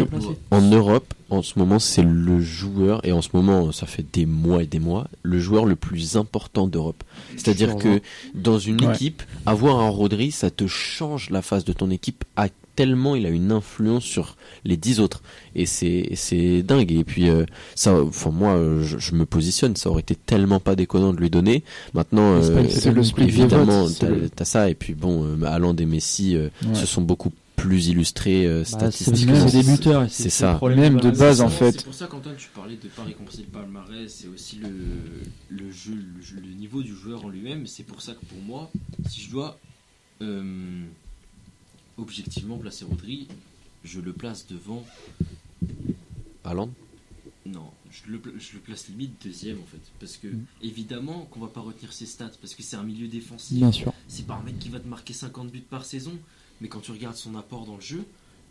En 0.49 0.61
Europe, 0.61 1.13
en 1.29 1.41
ce 1.41 1.59
moment, 1.59 1.77
c'est 1.79 2.03
le 2.03 2.39
joueur, 2.39 3.05
et 3.05 3.11
en 3.11 3.21
ce 3.21 3.29
moment, 3.33 3.73
ça 3.73 3.85
fait 3.85 4.05
des 4.13 4.25
mois 4.25 4.63
et 4.63 4.67
des 4.67 4.79
mois, 4.79 5.07
le 5.23 5.39
joueur 5.41 5.65
le 5.65 5.75
plus 5.75 6.15
important 6.15 6.67
d'Europe. 6.67 7.03
C'est-à-dire 7.35 7.75
que 7.75 7.99
dans 8.33 8.59
une 8.59 8.85
Ouais. 8.85 8.95
équipe, 8.95 9.23
avoir 9.45 9.81
un 9.81 9.89
Rodri, 9.89 10.31
ça 10.31 10.49
te 10.51 10.67
change 10.67 11.29
la 11.31 11.41
face 11.41 11.65
de 11.65 11.73
ton 11.73 11.89
équipe 11.91 12.23
à 12.37 12.47
tellement 12.75 13.15
il 13.15 13.25
a 13.25 13.29
une 13.29 13.51
influence 13.51 14.03
sur 14.03 14.37
les 14.65 14.77
dix 14.77 14.99
autres. 14.99 15.21
Et 15.55 15.65
c'est, 15.65 16.09
c'est 16.15 16.63
dingue. 16.63 16.91
Et 16.91 17.03
puis, 17.03 17.29
euh, 17.29 17.45
ça, 17.75 18.01
enfin, 18.01 18.31
moi, 18.31 18.57
je, 18.81 18.97
je 18.97 19.15
me 19.15 19.25
positionne, 19.25 19.75
ça 19.75 19.89
aurait 19.89 20.01
été 20.01 20.15
tellement 20.15 20.59
pas 20.59 20.75
déconnant 20.75 21.13
de 21.13 21.19
lui 21.19 21.29
donner. 21.29 21.63
Maintenant, 21.93 22.33
euh, 22.41 22.63
le 22.93 23.03
split 23.03 23.23
évidemment, 23.25 23.87
t'as, 23.89 24.09
le- 24.09 24.29
ça. 24.43 24.69
Et 24.69 24.75
puis, 24.75 24.93
bon, 24.93 25.23
euh, 25.25 25.43
Haaland 25.45 25.75
et 25.75 25.85
Messi 25.85 26.35
euh, 26.35 26.49
Ouais. 26.65 26.75
se 26.75 26.85
sont 26.85 27.01
beaucoup 27.01 27.31
plus 27.55 27.89
illustrés 27.89 28.47
euh, 28.47 28.59
Bah, 28.59 28.65
statistiquement. 28.65 29.47
c'est 29.47 29.61
des 29.61 29.71
buteurs. 29.71 30.03
et 30.03 30.09
C'est 30.09 30.23
le 30.25 30.29
ça. 30.31 30.53
problème 30.55 30.79
Même 30.95 30.99
de 30.99 31.11
base, 31.11 31.41
en 31.41 31.49
C'est- 31.49 31.57
fait. 31.57 31.71
C'est 31.73 31.83
pour 31.85 31.93
ça 31.93 32.07
qu'Antoine, 32.07 32.35
tu 32.35 32.49
parlais 32.55 32.75
de 32.75 32.87
pas 32.87 33.03
récompenser 33.03 33.43
le 33.43 33.59
palmarès, 33.59 34.11
c'est 34.11 34.27
aussi 34.27 34.55
le, 34.57 34.69
le 35.49 35.71
jeu, 35.71 35.93
le, 35.93 36.21
jeu- 36.23 36.41
le 36.41 36.53
niveau 36.59 36.81
du 36.81 36.95
joueur 36.95 37.23
en 37.23 37.29
lui-même. 37.29 37.67
C'est 37.67 37.83
pour 37.83 38.01
ça 38.01 38.13
que 38.13 38.25
pour 38.25 38.39
moi, 38.47 38.71
si 39.09 39.21
je 39.21 39.29
dois 39.29 39.59
euh, 40.23 40.43
objectivement 42.01 42.57
placer 42.57 42.85
Rodri, 42.85 43.27
je 43.83 43.99
le 44.01 44.13
place 44.13 44.47
devant. 44.47 44.83
Haaland? 46.43 46.69
Non, 47.45 47.71
je 47.91 48.11
le, 48.11 48.19
pla- 48.19 48.31
je 48.37 48.53
le 48.53 48.59
place 48.59 48.87
limite 48.87 49.13
deuxième 49.23 49.59
en 49.59 49.65
fait. 49.65 49.81
Parce 49.99 50.17
que 50.17 50.27
Mm. 50.27 50.45
évidemment 50.61 51.25
qu'on 51.31 51.39
va 51.39 51.47
pas 51.47 51.61
retenir 51.61 51.91
ses 51.93 52.05
stats, 52.05 52.31
parce 52.41 52.55
que 52.55 52.63
c'est 52.63 52.75
un 52.75 52.83
milieu 52.83 53.07
défensif. 53.07 53.57
Bien 53.57 53.71
sûr. 53.71 53.91
C'est 54.07 54.25
pas 54.27 54.35
un 54.35 54.43
mec 54.43 54.59
qui 54.59 54.69
va 54.69 54.79
te 54.79 54.87
marquer 54.87 55.13
50 55.13 55.49
buts 55.51 55.61
par 55.67 55.85
saison, 55.85 56.17
mais 56.61 56.67
quand 56.67 56.79
tu 56.81 56.91
regardes 56.91 57.15
son 57.15 57.35
apport 57.35 57.65
dans 57.65 57.75
le 57.75 57.81
jeu, 57.81 58.03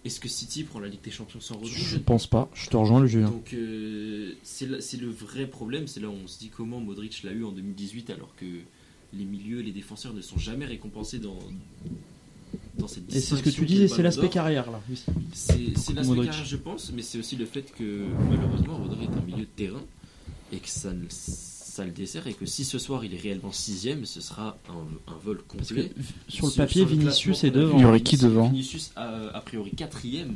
est-ce 0.05 0.19
que 0.19 0.29
City 0.29 0.65
prend 0.65 0.81
la 0.81 0.89
Ligue 0.89 1.03
des 1.03 1.11
Champions 1.11 1.41
sans 1.41 1.55
Rodri? 1.57 1.71
Je 1.73 1.99
pense 1.99 2.27
pas. 2.27 2.51
Je 2.55 2.69
te 2.71 2.77
rejoins, 2.77 3.01
le 3.01 3.07
Julien. 3.07 3.29
donc 3.31 3.53
euh, 3.55 4.35
c'est 4.43 4.67
le 4.67 5.09
vrai 5.11 5.47
problème, 5.47 5.87
c'est 5.87 6.01
là 6.01 6.09
où 6.09 6.15
on 6.15 6.27
se 6.27 6.39
dit 6.39 6.49
comment 6.49 6.81
Modric 6.81 7.23
l'a 7.23 7.33
eu 7.33 7.45
en 7.45 7.53
2018 7.53 8.11
alors 8.11 8.35
que 8.37 8.47
les 9.13 9.25
milieux, 9.25 9.61
les 9.61 9.73
défenseurs 9.73 10.15
ne 10.15 10.21
sont 10.23 10.39
jamais 10.39 10.65
récompensés 10.67 11.19
dans, 11.19 11.39
dans 12.81 12.89
cette 12.89 13.15
Et 13.15 13.21
c'est 13.21 13.37
ce 13.37 13.43
que 13.43 13.51
tu 13.51 13.61
qu'est 13.61 13.67
dis, 13.67 13.77
le 13.79 13.83
et 13.85 13.89
c'est 13.89 14.03
l'aspect 14.03 14.29
carrière 14.29 14.71
là. 14.71 14.81
Oui. 14.89 15.03
C'est 15.33 15.95
l'aspect 15.95 16.15
carrière 16.17 16.45
je 16.45 16.57
pense, 16.57 16.93
mais 16.93 17.03
c'est 17.03 17.19
aussi 17.19 17.37
le 17.37 17.47
fait 17.47 17.73
que 17.77 18.07
malheureusement 18.31 18.77
Rodri 18.79 19.05
est 19.05 19.17
un 19.17 19.25
milieu 19.25 19.45
de 19.45 19.51
terrain 19.57 19.83
et 20.53 20.59
que 20.59 20.69
ça, 20.69 20.91
le 20.93 21.91
dessert 21.93 22.27
et 22.27 22.35
que 22.35 22.45
si 22.45 22.65
ce 22.65 22.79
soir 22.79 23.05
il 23.05 23.15
est 23.15 23.21
réellement 23.21 23.53
sixième, 23.53 24.05
ce 24.05 24.21
sera 24.21 24.59
un, 24.69 25.13
un 25.13 25.17
vol 25.25 25.41
complet. 25.49 25.93
sur 26.29 26.47
le 26.47 26.53
papier, 26.53 26.83
sur 26.83 26.91
le 26.91 26.97
Vinicius 26.97 27.45
est 27.45 27.51
devant. 27.51 27.79
Il 27.79 27.83
y 27.83 27.85
aurait 27.87 28.01
qui 28.03 28.17
Vinicius- 28.17 28.23
devant 28.29 28.49
Vinicius 28.51 28.91
a, 28.97 29.29
a 29.33 29.41
priori 29.41 29.71
quatrième. 29.71 30.35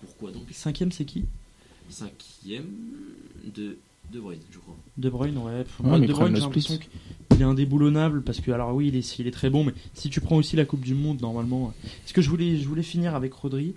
Pourquoi 0.00 0.30
donc? 0.30 0.42
Cinquième, 0.52 0.92
c'est 0.92 1.04
qui? 1.06 1.24
Cinquième 1.88 2.66
de 3.54 3.78
De 4.12 4.20
Bruyne, 4.20 4.40
je 4.50 4.58
crois. 4.58 4.76
De 4.96 5.10
Bruyne, 5.10 5.38
ouais. 5.38 5.64
Pff, 5.64 5.80
Ouais, 5.80 5.88
moi, 5.88 5.98
de 6.00 6.06
Bruyne, 6.06 6.34
j'ai 6.36 6.42
l'impression 6.42 6.78
qu'il 6.78 7.40
est 7.40 7.44
indéboulonnable 7.44 8.22
parce 8.22 8.40
que, 8.40 8.50
alors 8.50 8.74
oui, 8.74 8.88
il 8.88 8.96
est, 8.96 9.18
il 9.18 9.26
est 9.26 9.32
très 9.32 9.50
bon, 9.50 9.64
mais 9.64 9.72
si 9.94 10.10
tu 10.10 10.20
prends 10.20 10.36
aussi 10.36 10.56
la 10.56 10.64
Coupe 10.64 10.82
du 10.82 10.94
Monde, 10.94 11.20
normalement. 11.20 11.72
Ce 12.06 12.12
que 12.12 12.22
je 12.22 12.30
voulais, 12.30 12.56
je 12.56 12.68
voulais 12.68 12.82
finir 12.82 13.14
avec 13.14 13.32
Rodri, 13.34 13.74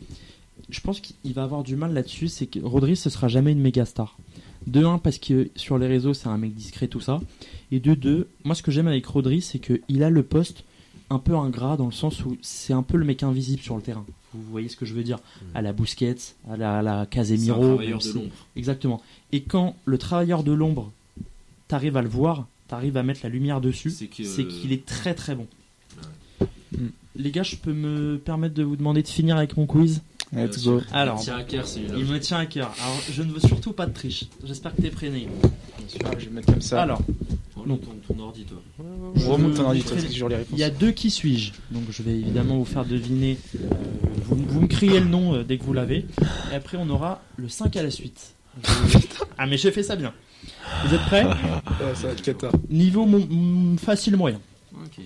je 0.70 0.80
pense 0.82 1.00
qu'il 1.00 1.34
va 1.34 1.44
avoir 1.44 1.64
du 1.64 1.76
mal 1.76 1.94
là-dessus. 1.94 2.28
C'est 2.28 2.46
que 2.46 2.60
Rodri, 2.60 2.96
ce 2.96 3.10
sera 3.10 3.28
jamais 3.28 3.52
une 3.52 3.62
méga 3.62 3.86
star. 3.86 4.18
De 4.68 4.84
1, 4.84 5.00
parce 5.00 5.18
que 5.18 5.50
sur 5.56 5.78
les 5.78 5.88
réseaux, 5.88 6.14
c'est 6.14 6.28
un 6.28 6.38
mec 6.38 6.54
discret, 6.54 6.88
tout 6.88 7.00
ça. 7.00 7.22
Et 7.72 7.80
de 7.80 7.94
2, 7.96 8.28
moi, 8.44 8.56
ce 8.56 8.62
que 8.62 8.72
j'aime 8.72 8.88
avec 8.88 9.06
Rodri, 9.06 9.42
c'est 9.42 9.60
qu'il 9.60 10.04
a 10.04 10.10
le 10.10 10.24
poste 10.24 10.64
un 11.10 11.18
peu 11.20 11.36
ingrat 11.36 11.76
dans 11.78 11.86
le 11.88 11.92
sens 11.92 12.24
où 12.24 12.38
c'est 12.42 12.74
un 12.74 12.84
peu 12.84 12.98
le 12.98 13.06
mec 13.06 13.24
invisible 13.24 13.62
sur 13.62 13.76
le 13.76 13.82
terrain. 13.82 14.06
Vous 14.34 14.44
voyez 14.52 14.70
ce 14.70 14.76
que 14.78 14.86
je 14.86 14.94
veux 14.94 15.04
dire 15.04 15.20
À 15.56 15.62
la 15.62 15.74
Busquets, 15.74 16.16
à 16.50 16.56
la, 16.58 16.80
à 16.80 16.82
la 16.82 16.92
C'est 16.94 17.00
un 17.02 17.06
Casemiro. 17.06 17.60
travailleur 17.62 17.88
même 17.90 17.98
de 17.98 18.04
si- 18.04 18.14
l'ombre. 18.14 18.32
Exactement. 18.56 19.02
Et 19.32 19.42
quand 19.42 19.76
le 19.86 19.98
travailleur 19.98 20.44
de 20.44 20.52
l'ombre, 20.52 20.92
t'arrives 21.68 21.98
à 21.98 22.02
le 22.02 22.10
voir, 22.10 22.48
t'arrives 22.68 22.98
à 22.98 23.04
mettre 23.04 23.22
la 23.24 23.30
lumière 23.30 23.62
dessus, 23.62 23.90
c'est 23.90 24.08
qu'il 24.08 24.72
est 24.72 24.86
très 24.86 25.14
très 25.16 25.36
bon. 25.36 25.48
Mm. 26.72 26.88
Les 27.16 27.32
gars, 27.32 27.44
je 27.44 27.56
peux 27.56 27.74
me 27.74 28.18
permettre 28.24 28.54
de 28.54 28.64
vous 28.64 28.76
demander 28.76 29.02
de 29.02 29.08
finir 29.08 29.36
avec 29.38 29.58
mon 29.58 29.66
quiz? 29.66 30.02
Let's 30.32 30.62
Bien 30.62 30.72
go. 30.74 30.80
sûr. 30.80 30.88
Alors, 30.94 31.20
Tiens, 31.22 31.38
à 31.38 31.44
cœur, 31.44 31.68
celui-là. 31.68 31.96
il 31.98 32.06
me 32.06 32.20
tient 32.20 32.38
à 32.38 32.46
cœur. 32.46 32.72
Alors, 32.84 33.00
je 33.12 33.24
ne 33.24 33.32
veux 33.32 33.40
surtout 33.40 33.74
pas 33.74 33.86
de 33.88 33.94
triche. 33.94 34.26
J'espère 34.46 34.76
que 34.76 34.82
t'es 34.82 34.90
prêt, 34.92 35.10
Neil. 35.10 35.28
Ah, 36.06 36.10
je 36.20 36.26
vais 36.26 36.32
mettre 36.32 36.52
comme 36.52 36.62
ça. 36.62 36.82
Alors, 36.84 37.02
Remonte 37.56 37.82
ton, 37.82 38.14
ton 38.16 38.20
ordi, 38.24 38.44
toi. 38.46 38.58
je 39.16 39.26
remonte 39.26 39.56
ton 39.56 39.64
je- 39.64 39.68
ordi, 39.68 39.80
je- 39.80 39.84
toi, 39.86 39.92
parce 39.94 40.04
que 40.04 40.08
j'ai 40.08 40.14
toujours 40.14 40.30
les 40.30 40.36
réponses. 40.38 40.54
il 40.58 40.60
y 40.60 40.64
a 40.64 40.70
deux 40.70 40.92
qui 40.92 41.10
suis-je. 41.10 41.52
Donc, 41.72 41.84
je 41.90 42.04
vais 42.04 42.12
évidemment 42.12 42.58
vous 42.58 42.64
faire 42.66 42.86
deviner. 42.86 43.38
euh, 43.56 43.68
vous, 44.26 44.36
vous 44.48 44.62
me 44.62 44.68
criez 44.68 45.00
le 45.02 45.08
nom 45.08 45.34
euh, 45.34 45.44
dès 45.44 45.58
que 45.58 45.64
vous 45.64 45.74
l'avez. 45.74 46.06
Et 46.52 46.56
après, 46.56 46.78
on 46.80 46.90
aura 46.90 47.22
le 47.38 47.50
5 47.50 47.76
à 47.76 47.84
la 47.84 47.92
suite. 47.92 48.34
ah, 49.38 49.46
mais 49.48 49.58
j'ai 49.58 49.72
fait 49.72 49.84
ça 49.84 49.96
bien. 49.96 50.14
Vous 50.86 50.94
êtes 50.94 51.02
prêts 51.02 51.26
Ouais, 51.26 51.96
ça 51.96 52.08
va 52.08 52.14
être 52.14 52.22
cata. 52.22 52.50
Niveau 52.70 53.06
mon- 53.06 53.20
mm, 53.20 53.78
facile 53.80 54.16
moyen. 54.16 54.40
Ok. 54.74 55.04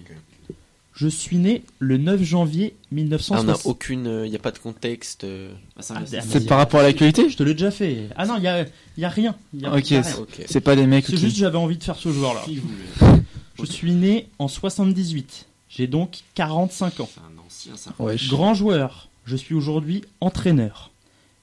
Je 0.95 1.07
suis 1.07 1.37
né 1.37 1.63
le 1.79 1.97
9 1.97 2.21
janvier 2.23 2.75
Ah, 2.75 2.85
on 2.91 2.95
n'a 2.95 3.01
1960. 3.01 3.65
aucune, 3.65 4.21
il 4.25 4.29
n'y 4.29 4.35
a 4.35 4.39
pas 4.39 4.51
de 4.51 4.59
contexte. 4.59 5.23
euh, 5.23 5.51
Ah, 5.75 5.81
Ah, 5.89 6.01
c'est- 6.05 6.21
C'est 6.21 6.45
par 6.45 6.59
rapport 6.59 6.81
à 6.81 6.83
l'actualité? 6.83 7.29
Je 7.29 7.35
te 7.37 7.41
l'ai 7.43 7.53
déjà 7.53 7.71
fait. 7.71 8.09
Ah 8.15 8.25
non, 8.27 8.35
il 8.37 8.43
y 8.43 8.47
a, 8.47 8.65
y 8.97 9.03
a 9.05 9.09
rien. 9.09 9.35
Y 9.55 9.65
a- 9.65 9.73
Ok, 9.75 9.89
y 9.89 9.95
a 9.95 10.01
rien. 10.01 10.15
Ok. 10.19 10.43
C'est 10.45 10.61
pas 10.61 10.75
des 10.75 10.85
mecs. 10.85 11.05
C'est 11.07 11.17
juste 11.17 11.35
j'avais 11.37 11.57
envie 11.57 11.77
de 11.77 11.83
faire 11.83 11.95
ce 11.97 12.11
joueur-là. 12.11 12.41
Qui 12.45 12.57
voulait 12.57 13.21
Je 13.59 13.65
suis 13.65 13.93
né 13.93 14.29
en 14.39 14.47
78. 14.47 15.47
J'ai 15.69 15.87
donc 15.87 16.19
45 16.35 16.99
ans. 16.99 17.09
C'est 17.11 17.19
un 17.21 17.43
ancien, 17.45 17.75
ça. 17.75 17.91
Ouais, 17.97 18.15
je- 18.17 18.29
Grand 18.29 18.53
joueur. 18.53 19.09
Je 19.25 19.35
suis 19.35 19.55
aujourd'hui 19.55 20.03
entraîneur. 20.21 20.91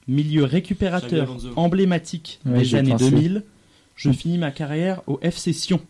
Milieu 0.07 0.43
récupérateur 0.45 1.29
Alonso. 1.29 1.49
emblématique 1.57 2.39
Ouais, 2.45 2.59
des 2.59 2.75
années 2.75 2.91
pensé. 2.91 3.09
2000. 3.11 3.43
Je 3.95 4.11
finis 4.11 4.37
ma 4.37 4.51
carrière 4.51 5.01
au 5.07 5.19
FC 5.21 5.51
Sion. 5.53 5.81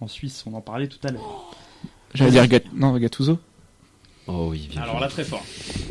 En 0.00 0.08
Suisse, 0.08 0.44
on 0.46 0.54
en 0.54 0.60
parlait 0.60 0.86
tout 0.88 0.98
à 1.06 1.10
l'heure. 1.10 1.50
J'allais 2.14 2.30
dire 2.30 2.46
Gat... 2.46 2.60
non, 2.74 2.96
Gattuso. 2.98 3.38
Oh 4.26 4.48
oui, 4.50 4.68
bien 4.70 4.82
Alors 4.82 5.00
là, 5.00 5.08
très 5.08 5.24
fort. 5.24 5.44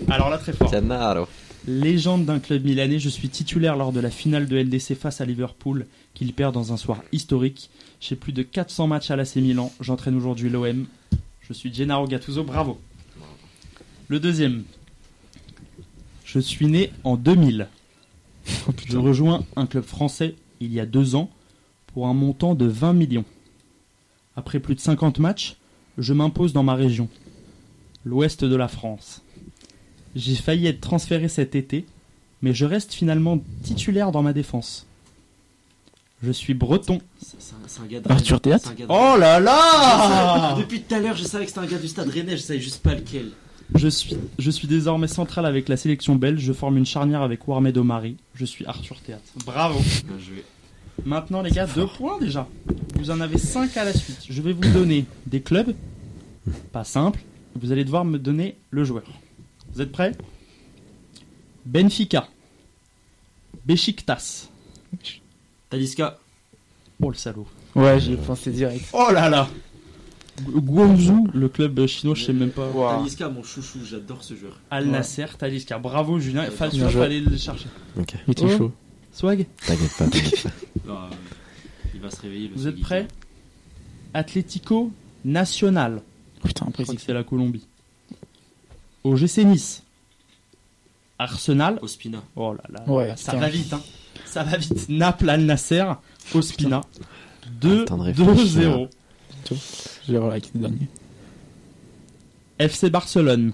Alors 0.09 0.29
là, 0.29 0.37
très 0.37 0.53
fort. 0.53 0.71
Cannaro. 0.71 1.27
Légende 1.67 2.25
d'un 2.25 2.39
club 2.39 2.63
milanais, 2.63 2.97
je 2.97 3.09
suis 3.09 3.29
titulaire 3.29 3.75
lors 3.75 3.91
de 3.91 3.99
la 3.99 4.09
finale 4.09 4.47
de 4.47 4.57
LDC 4.57 4.95
face 4.95 5.21
à 5.21 5.25
Liverpool, 5.25 5.85
qu'il 6.13 6.33
perd 6.33 6.53
dans 6.53 6.73
un 6.73 6.77
soir 6.77 7.03
historique. 7.11 7.69
J'ai 7.99 8.15
plus 8.15 8.33
de 8.33 8.41
400 8.41 8.87
matchs 8.87 9.11
à 9.11 9.15
l'AC 9.15 9.35
Milan. 9.35 9.71
J'entraîne 9.79 10.15
aujourd'hui 10.15 10.49
l'OM. 10.49 10.85
Je 11.41 11.53
suis 11.53 11.73
Gennaro 11.73 12.07
Gattuso. 12.07 12.43
Bravo. 12.43 12.79
Le 14.07 14.19
deuxième. 14.19 14.63
Je 16.25 16.39
suis 16.39 16.67
né 16.67 16.91
en 17.03 17.17
2000. 17.17 17.67
Oh, 18.67 18.71
Je 18.87 18.97
rejoins 18.97 19.45
un 19.55 19.67
club 19.67 19.83
français 19.83 20.33
il 20.59 20.73
y 20.73 20.79
a 20.79 20.87
deux 20.87 21.13
ans 21.15 21.29
pour 21.87 22.07
un 22.07 22.13
montant 22.13 22.55
de 22.55 22.65
20 22.65 22.93
millions. 22.93 23.25
Après 24.35 24.59
plus 24.59 24.73
de 24.73 24.79
50 24.79 25.19
matchs, 25.19 25.57
je 26.01 26.13
m'impose 26.13 26.51
dans 26.51 26.63
ma 26.63 26.75
région, 26.75 27.07
l'ouest 28.05 28.43
de 28.43 28.55
la 28.55 28.67
France. 28.67 29.21
J'ai 30.15 30.35
failli 30.35 30.67
être 30.67 30.81
transféré 30.81 31.29
cet 31.29 31.55
été, 31.55 31.85
mais 32.41 32.53
je 32.53 32.65
reste 32.65 32.93
finalement 32.93 33.39
titulaire 33.63 34.11
dans 34.11 34.23
ma 34.23 34.33
défense. 34.33 34.87
Je 36.23 36.31
suis 36.31 36.53
breton. 36.53 37.01
C'est 37.19 37.81
un, 37.81 37.85
gars 37.87 37.99
de 37.99 38.11
Arthur 38.11 38.33
Rennes. 38.35 38.41
Théâtre 38.41 38.65
C'est 38.65 38.71
un 38.71 38.75
gars 38.75 38.85
de 38.85 38.91
Oh 38.91 39.17
là 39.17 39.39
là 39.39 40.55
Depuis 40.57 40.81
tout 40.81 40.93
à 40.93 40.99
l'heure, 40.99 41.15
je 41.15 41.23
savais 41.23 41.45
que 41.45 41.51
c'était 41.51 41.65
un 41.65 41.69
gars 41.69 41.79
du 41.79 41.87
stade 41.87 42.09
rennais, 42.09 42.37
je 42.37 42.41
savais 42.41 42.59
juste 42.59 42.83
pas 42.83 42.93
lequel. 42.93 43.31
je 43.73 43.87
suis, 43.87 44.15
je 44.37 44.51
suis 44.51 44.67
désormais 44.67 45.07
central 45.07 45.45
avec 45.45 45.69
la 45.69 45.77
sélection 45.77 46.15
belge. 46.15 46.41
Je 46.41 46.53
forme 46.53 46.77
une 46.77 46.85
charnière 46.85 47.21
avec 47.21 47.47
Warmed 47.47 47.75
Omari. 47.77 48.17
Je 48.35 48.45
suis 48.45 48.65
Arthur 48.65 48.99
Théâtre. 49.01 49.23
Bravo. 49.45 49.79
Bien 49.79 50.19
joué. 50.19 50.43
Maintenant, 51.05 51.41
les 51.41 51.51
gars, 51.51 51.65
deux 51.67 51.87
points 51.87 52.19
déjà. 52.19 52.47
Vous 52.95 53.09
en 53.09 53.19
avez 53.19 53.39
cinq 53.39 53.75
à 53.77 53.85
la 53.85 53.93
suite. 53.93 54.19
Je 54.29 54.41
vais 54.41 54.53
vous 54.53 54.71
donner 54.73 55.05
des 55.25 55.41
clubs, 55.41 55.73
pas 56.71 56.83
simple. 56.83 57.19
Vous 57.59 57.71
allez 57.71 57.83
devoir 57.83 58.05
me 58.05 58.17
donner 58.17 58.55
le 58.71 58.83
joueur. 58.83 59.03
Vous 59.73 59.81
êtes 59.81 59.91
prêts? 59.91 60.13
Benfica, 61.65 62.27
Besiktas. 63.65 64.49
Talisca. 65.69 66.19
Oh 67.01 67.09
le 67.09 67.15
salaud. 67.15 67.47
Ouais, 67.75 67.99
j'y 67.99 68.13
ai 68.13 68.17
pensé 68.17 68.51
direct. 68.51 68.85
Oh 68.93 69.07
là 69.11 69.29
là. 69.29 69.47
Gu- 70.43 70.59
Guangzhou, 70.61 71.27
le 71.33 71.49
club 71.49 71.85
chinois, 71.87 72.15
je 72.15 72.25
sais 72.25 72.33
même 72.33 72.49
pas. 72.51 72.67
Wow. 72.69 72.97
Talisca, 72.99 73.29
mon 73.29 73.43
chouchou, 73.43 73.79
j'adore 73.85 74.23
ce 74.23 74.33
joueur. 74.35 74.59
Al 74.71 74.87
Nasser, 74.87 75.25
Talisca. 75.37 75.77
Bravo 75.77 76.19
Julien. 76.19 76.49
Fallait, 76.49 77.19
le 77.19 77.37
chercher. 77.37 77.67
Ok. 77.97 78.13
Il 78.27 78.31
était 78.31 78.43
Oh. 78.45 78.57
chaud. 78.57 78.71
Swag, 79.13 79.45
T'inquiète 79.65 79.97
pas, 79.97 80.05
t'inquiète 80.07 80.43
pas. 80.43 80.49
Ah, 80.89 81.09
il 81.93 81.99
va 82.01 82.09
se 82.09 82.21
réveiller. 82.21 82.47
le 82.47 82.55
vous 82.55 82.67
êtes 82.67 82.79
prêts? 82.79 83.07
Atlético 84.13 84.91
Nacional. 85.25 86.01
Putain, 86.43 86.67
Je 86.77 86.83
crois 86.83 86.95
que 86.95 87.01
c'est 87.01 87.13
la 87.13 87.23
Colombie. 87.23 87.67
OGC 89.03 89.39
Nice. 89.45 89.83
Arsenal. 91.19 91.79
Ospina. 91.81 92.23
Oh 92.35 92.53
là 92.53 92.63
là. 92.69 92.83
Ouais, 92.91 93.13
ça 93.15 93.35
va 93.35 93.47
vite, 93.49 93.73
hein. 93.73 93.81
Ça 94.25 94.43
va 94.43 94.57
vite. 94.57 94.89
Naples 94.89 95.29
Al 95.29 95.41
Nasser. 95.45 95.85
Ospina. 96.33 96.81
Attends 97.63 97.97
de 97.97 98.03
réfléchir. 98.03 98.87
2-0. 99.51 99.57
je 100.07 100.11
vais 100.11 100.17
voir 100.17 100.31
avec 100.31 100.51
les 100.53 100.59
derniers. 100.61 100.87
FC 102.59 102.89
Barcelone. 102.89 103.53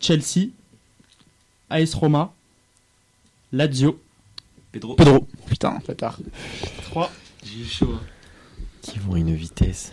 Chelsea. 0.00 0.48
AS 1.70 1.94
Roma. 1.94 2.32
Lazio. 3.52 4.00
Pedro. 4.72 4.94
Pedro. 4.94 5.26
Putain, 5.46 5.78
bâtard. 5.86 6.18
3. 6.90 7.10
J'ai 7.44 7.60
eu 7.60 7.64
chaud. 7.64 7.94
hein. 7.94 8.00
Qui 8.82 8.98
vont 8.98 9.14
à 9.14 9.18
une 9.18 9.34
vitesse. 9.34 9.92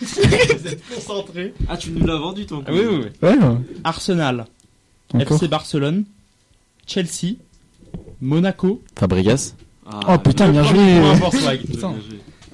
Vous 0.00 0.66
êtes 0.68 0.82
concentrés. 0.94 1.54
Ah, 1.68 1.76
tu 1.76 1.90
nous 1.90 2.06
l'as 2.06 2.16
vendu 2.18 2.46
ton 2.46 2.58
coup. 2.58 2.64
Ah 2.68 2.72
oui, 2.72 2.80
oui, 2.88 2.96
oui. 3.04 3.28
Ouais, 3.28 3.36
ouais. 3.38 3.56
Arsenal. 3.84 4.46
Encore. 5.14 5.36
FC 5.36 5.48
Barcelone. 5.48 6.04
Chelsea. 6.86 7.36
Monaco. 8.20 8.82
Fabregas. 8.98 9.54
Ah, 9.86 10.00
Oh 10.08 10.18
putain, 10.24 10.50
bien 10.50 10.62
joué. 10.64 11.00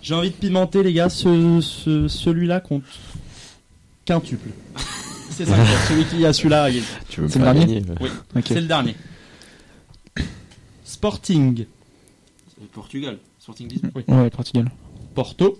J'ai 0.02 0.14
envie 0.14 0.30
de 0.30 0.34
pimenter, 0.34 0.82
les 0.82 0.92
gars. 0.92 1.08
Ce, 1.08 1.60
ce- 1.60 2.08
celui-là 2.08 2.60
compte 2.60 2.82
quintuple. 4.04 4.48
C'est 5.30 5.46
ça. 5.46 5.56
celui 5.88 6.04
qui 6.04 6.26
a 6.26 6.32
celui-là, 6.32 6.68
C'est 7.08 7.20
le 7.20 7.26
dernier 7.44 7.60
gagner 7.66 7.82
Oui. 8.00 8.10
C'est 8.46 8.60
le 8.60 8.66
dernier. 8.66 8.94
Sporting. 10.84 11.64
Portugal. 12.72 13.18
Sporting 13.38 13.68
Lisbonne. 13.68 14.02
Ouais, 14.08 14.30
Portugal. 14.30 14.70
Porto. 15.14 15.58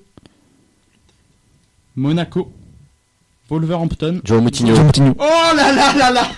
Monaco. 1.96 2.52
Wolverhampton. 3.48 4.20
Joe 4.24 4.40
Moutinho. 4.40 4.74
Oh 5.18 5.56
là 5.56 5.72
là 5.72 5.94
là 5.94 6.10
là 6.10 6.28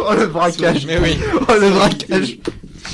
Oh 0.00 0.14
le 0.18 0.26
braquage. 0.26 0.86
Mais 0.86 0.98
oui. 0.98 1.16
Oh 1.48 1.52
le 1.60 1.70
braquage. 1.70 2.38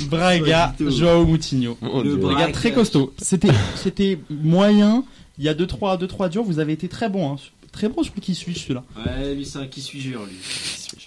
Braga. 0.09 0.75
Joao 0.79 1.25
Moutinho. 1.25 1.77
Le 1.81 2.37
gars, 2.37 2.51
très 2.51 2.71
costaud. 2.71 3.13
C'était, 3.17 3.49
c'était 3.75 4.19
moyen. 4.29 5.03
Il 5.39 5.45
y 5.45 5.49
a 5.49 5.53
2-3 5.53 5.57
deux, 5.57 5.67
trois, 5.67 5.97
deux, 5.97 6.07
trois 6.07 6.29
durs. 6.29 6.43
Vous 6.43 6.59
avez 6.59 6.73
été 6.73 6.87
très 6.87 7.09
bon. 7.09 7.33
Hein. 7.33 7.37
Très 7.73 7.89
bon 7.89 8.01
sur 8.03 8.13
le 8.15 8.21
qui 8.21 8.35
suis 8.35 8.53
celui-là. 8.55 8.83
Ouais, 9.05 9.33
lui, 9.35 9.45
c'est 9.45 9.57
un 9.59 9.65
qui 9.67 9.81
suis-je, 9.81 10.09
lui. 10.09 10.17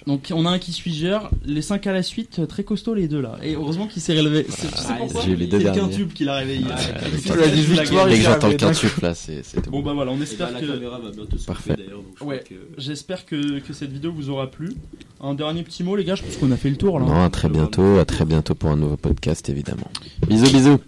Donc 0.06 0.30
on 0.34 0.44
a 0.46 0.50
un 0.50 0.58
qui 0.58 0.72
suis. 0.72 1.04
Les 1.44 1.62
5 1.62 1.86
à 1.86 1.92
la 1.92 2.02
suite, 2.02 2.40
euh, 2.40 2.46
très 2.46 2.64
costaud 2.64 2.92
les 2.94 3.06
deux 3.08 3.20
là. 3.20 3.38
Et 3.42 3.54
heureusement 3.54 3.86
qu'il 3.86 4.02
s'est 4.02 4.18
relevé. 4.18 4.44
C'est- 4.48 4.66
tu 4.70 4.76
sais 4.76 4.84
Ah, 4.90 4.96
pourquoi 4.98 5.22
j'ai 5.24 5.30
eu 5.32 5.36
les 5.36 5.46
deux 5.46 5.58
C'est 5.60 5.64
le 5.64 5.70
derniers. 5.72 5.80
quintube 5.92 6.12
qui 6.12 6.24
l'a 6.24 6.34
réveillé. 6.36 6.64
Dès 6.64 8.18
que 8.18 8.22
j'entends 8.24 8.48
le 8.48 8.54
quintuple 8.54 9.00
là, 9.02 9.14
c'est. 9.14 9.42
Bon 9.70 9.80
bah 9.80 9.92
voilà, 9.94 10.10
on 10.10 10.16
Et 10.16 10.18
bah, 10.18 10.24
espère 10.24 10.50
la 10.52 10.60
que. 10.60 10.66
caméra 10.66 10.98
va 10.98 11.10
bientôt 11.10 11.38
se 11.38 11.46
Parfait. 11.46 11.76
d'ailleurs. 11.76 12.00
Je 12.18 12.24
Ouais. 12.24 12.42
crois 12.44 12.56
que. 12.56 12.62
J'espère 12.78 13.26
que, 13.26 13.60
que 13.60 13.72
cette 13.72 13.92
vidéo 13.92 14.12
vous 14.12 14.28
aura 14.30 14.50
plu. 14.50 14.74
Un 15.20 15.34
dernier 15.34 15.62
petit 15.62 15.82
mot, 15.84 15.96
les 15.96 16.04
gars, 16.04 16.14
je 16.16 16.22
pense 16.24 16.36
qu'on 16.36 16.50
a 16.52 16.56
fait 16.56 16.68
le 16.70 16.76
tour 16.76 16.98
là. 16.98 17.06
Non, 17.06 17.22
à 17.24 17.30
très 17.30 17.48
bientôt, 17.48 17.98
à 17.98 18.04
très 18.04 18.24
bientôt 18.24 18.54
pour 18.54 18.70
un 18.70 18.76
nouveau 18.76 18.96
podcast 18.96 19.48
évidemment. 19.48 19.90
Bisous 20.28 20.50
bisous. 20.52 20.78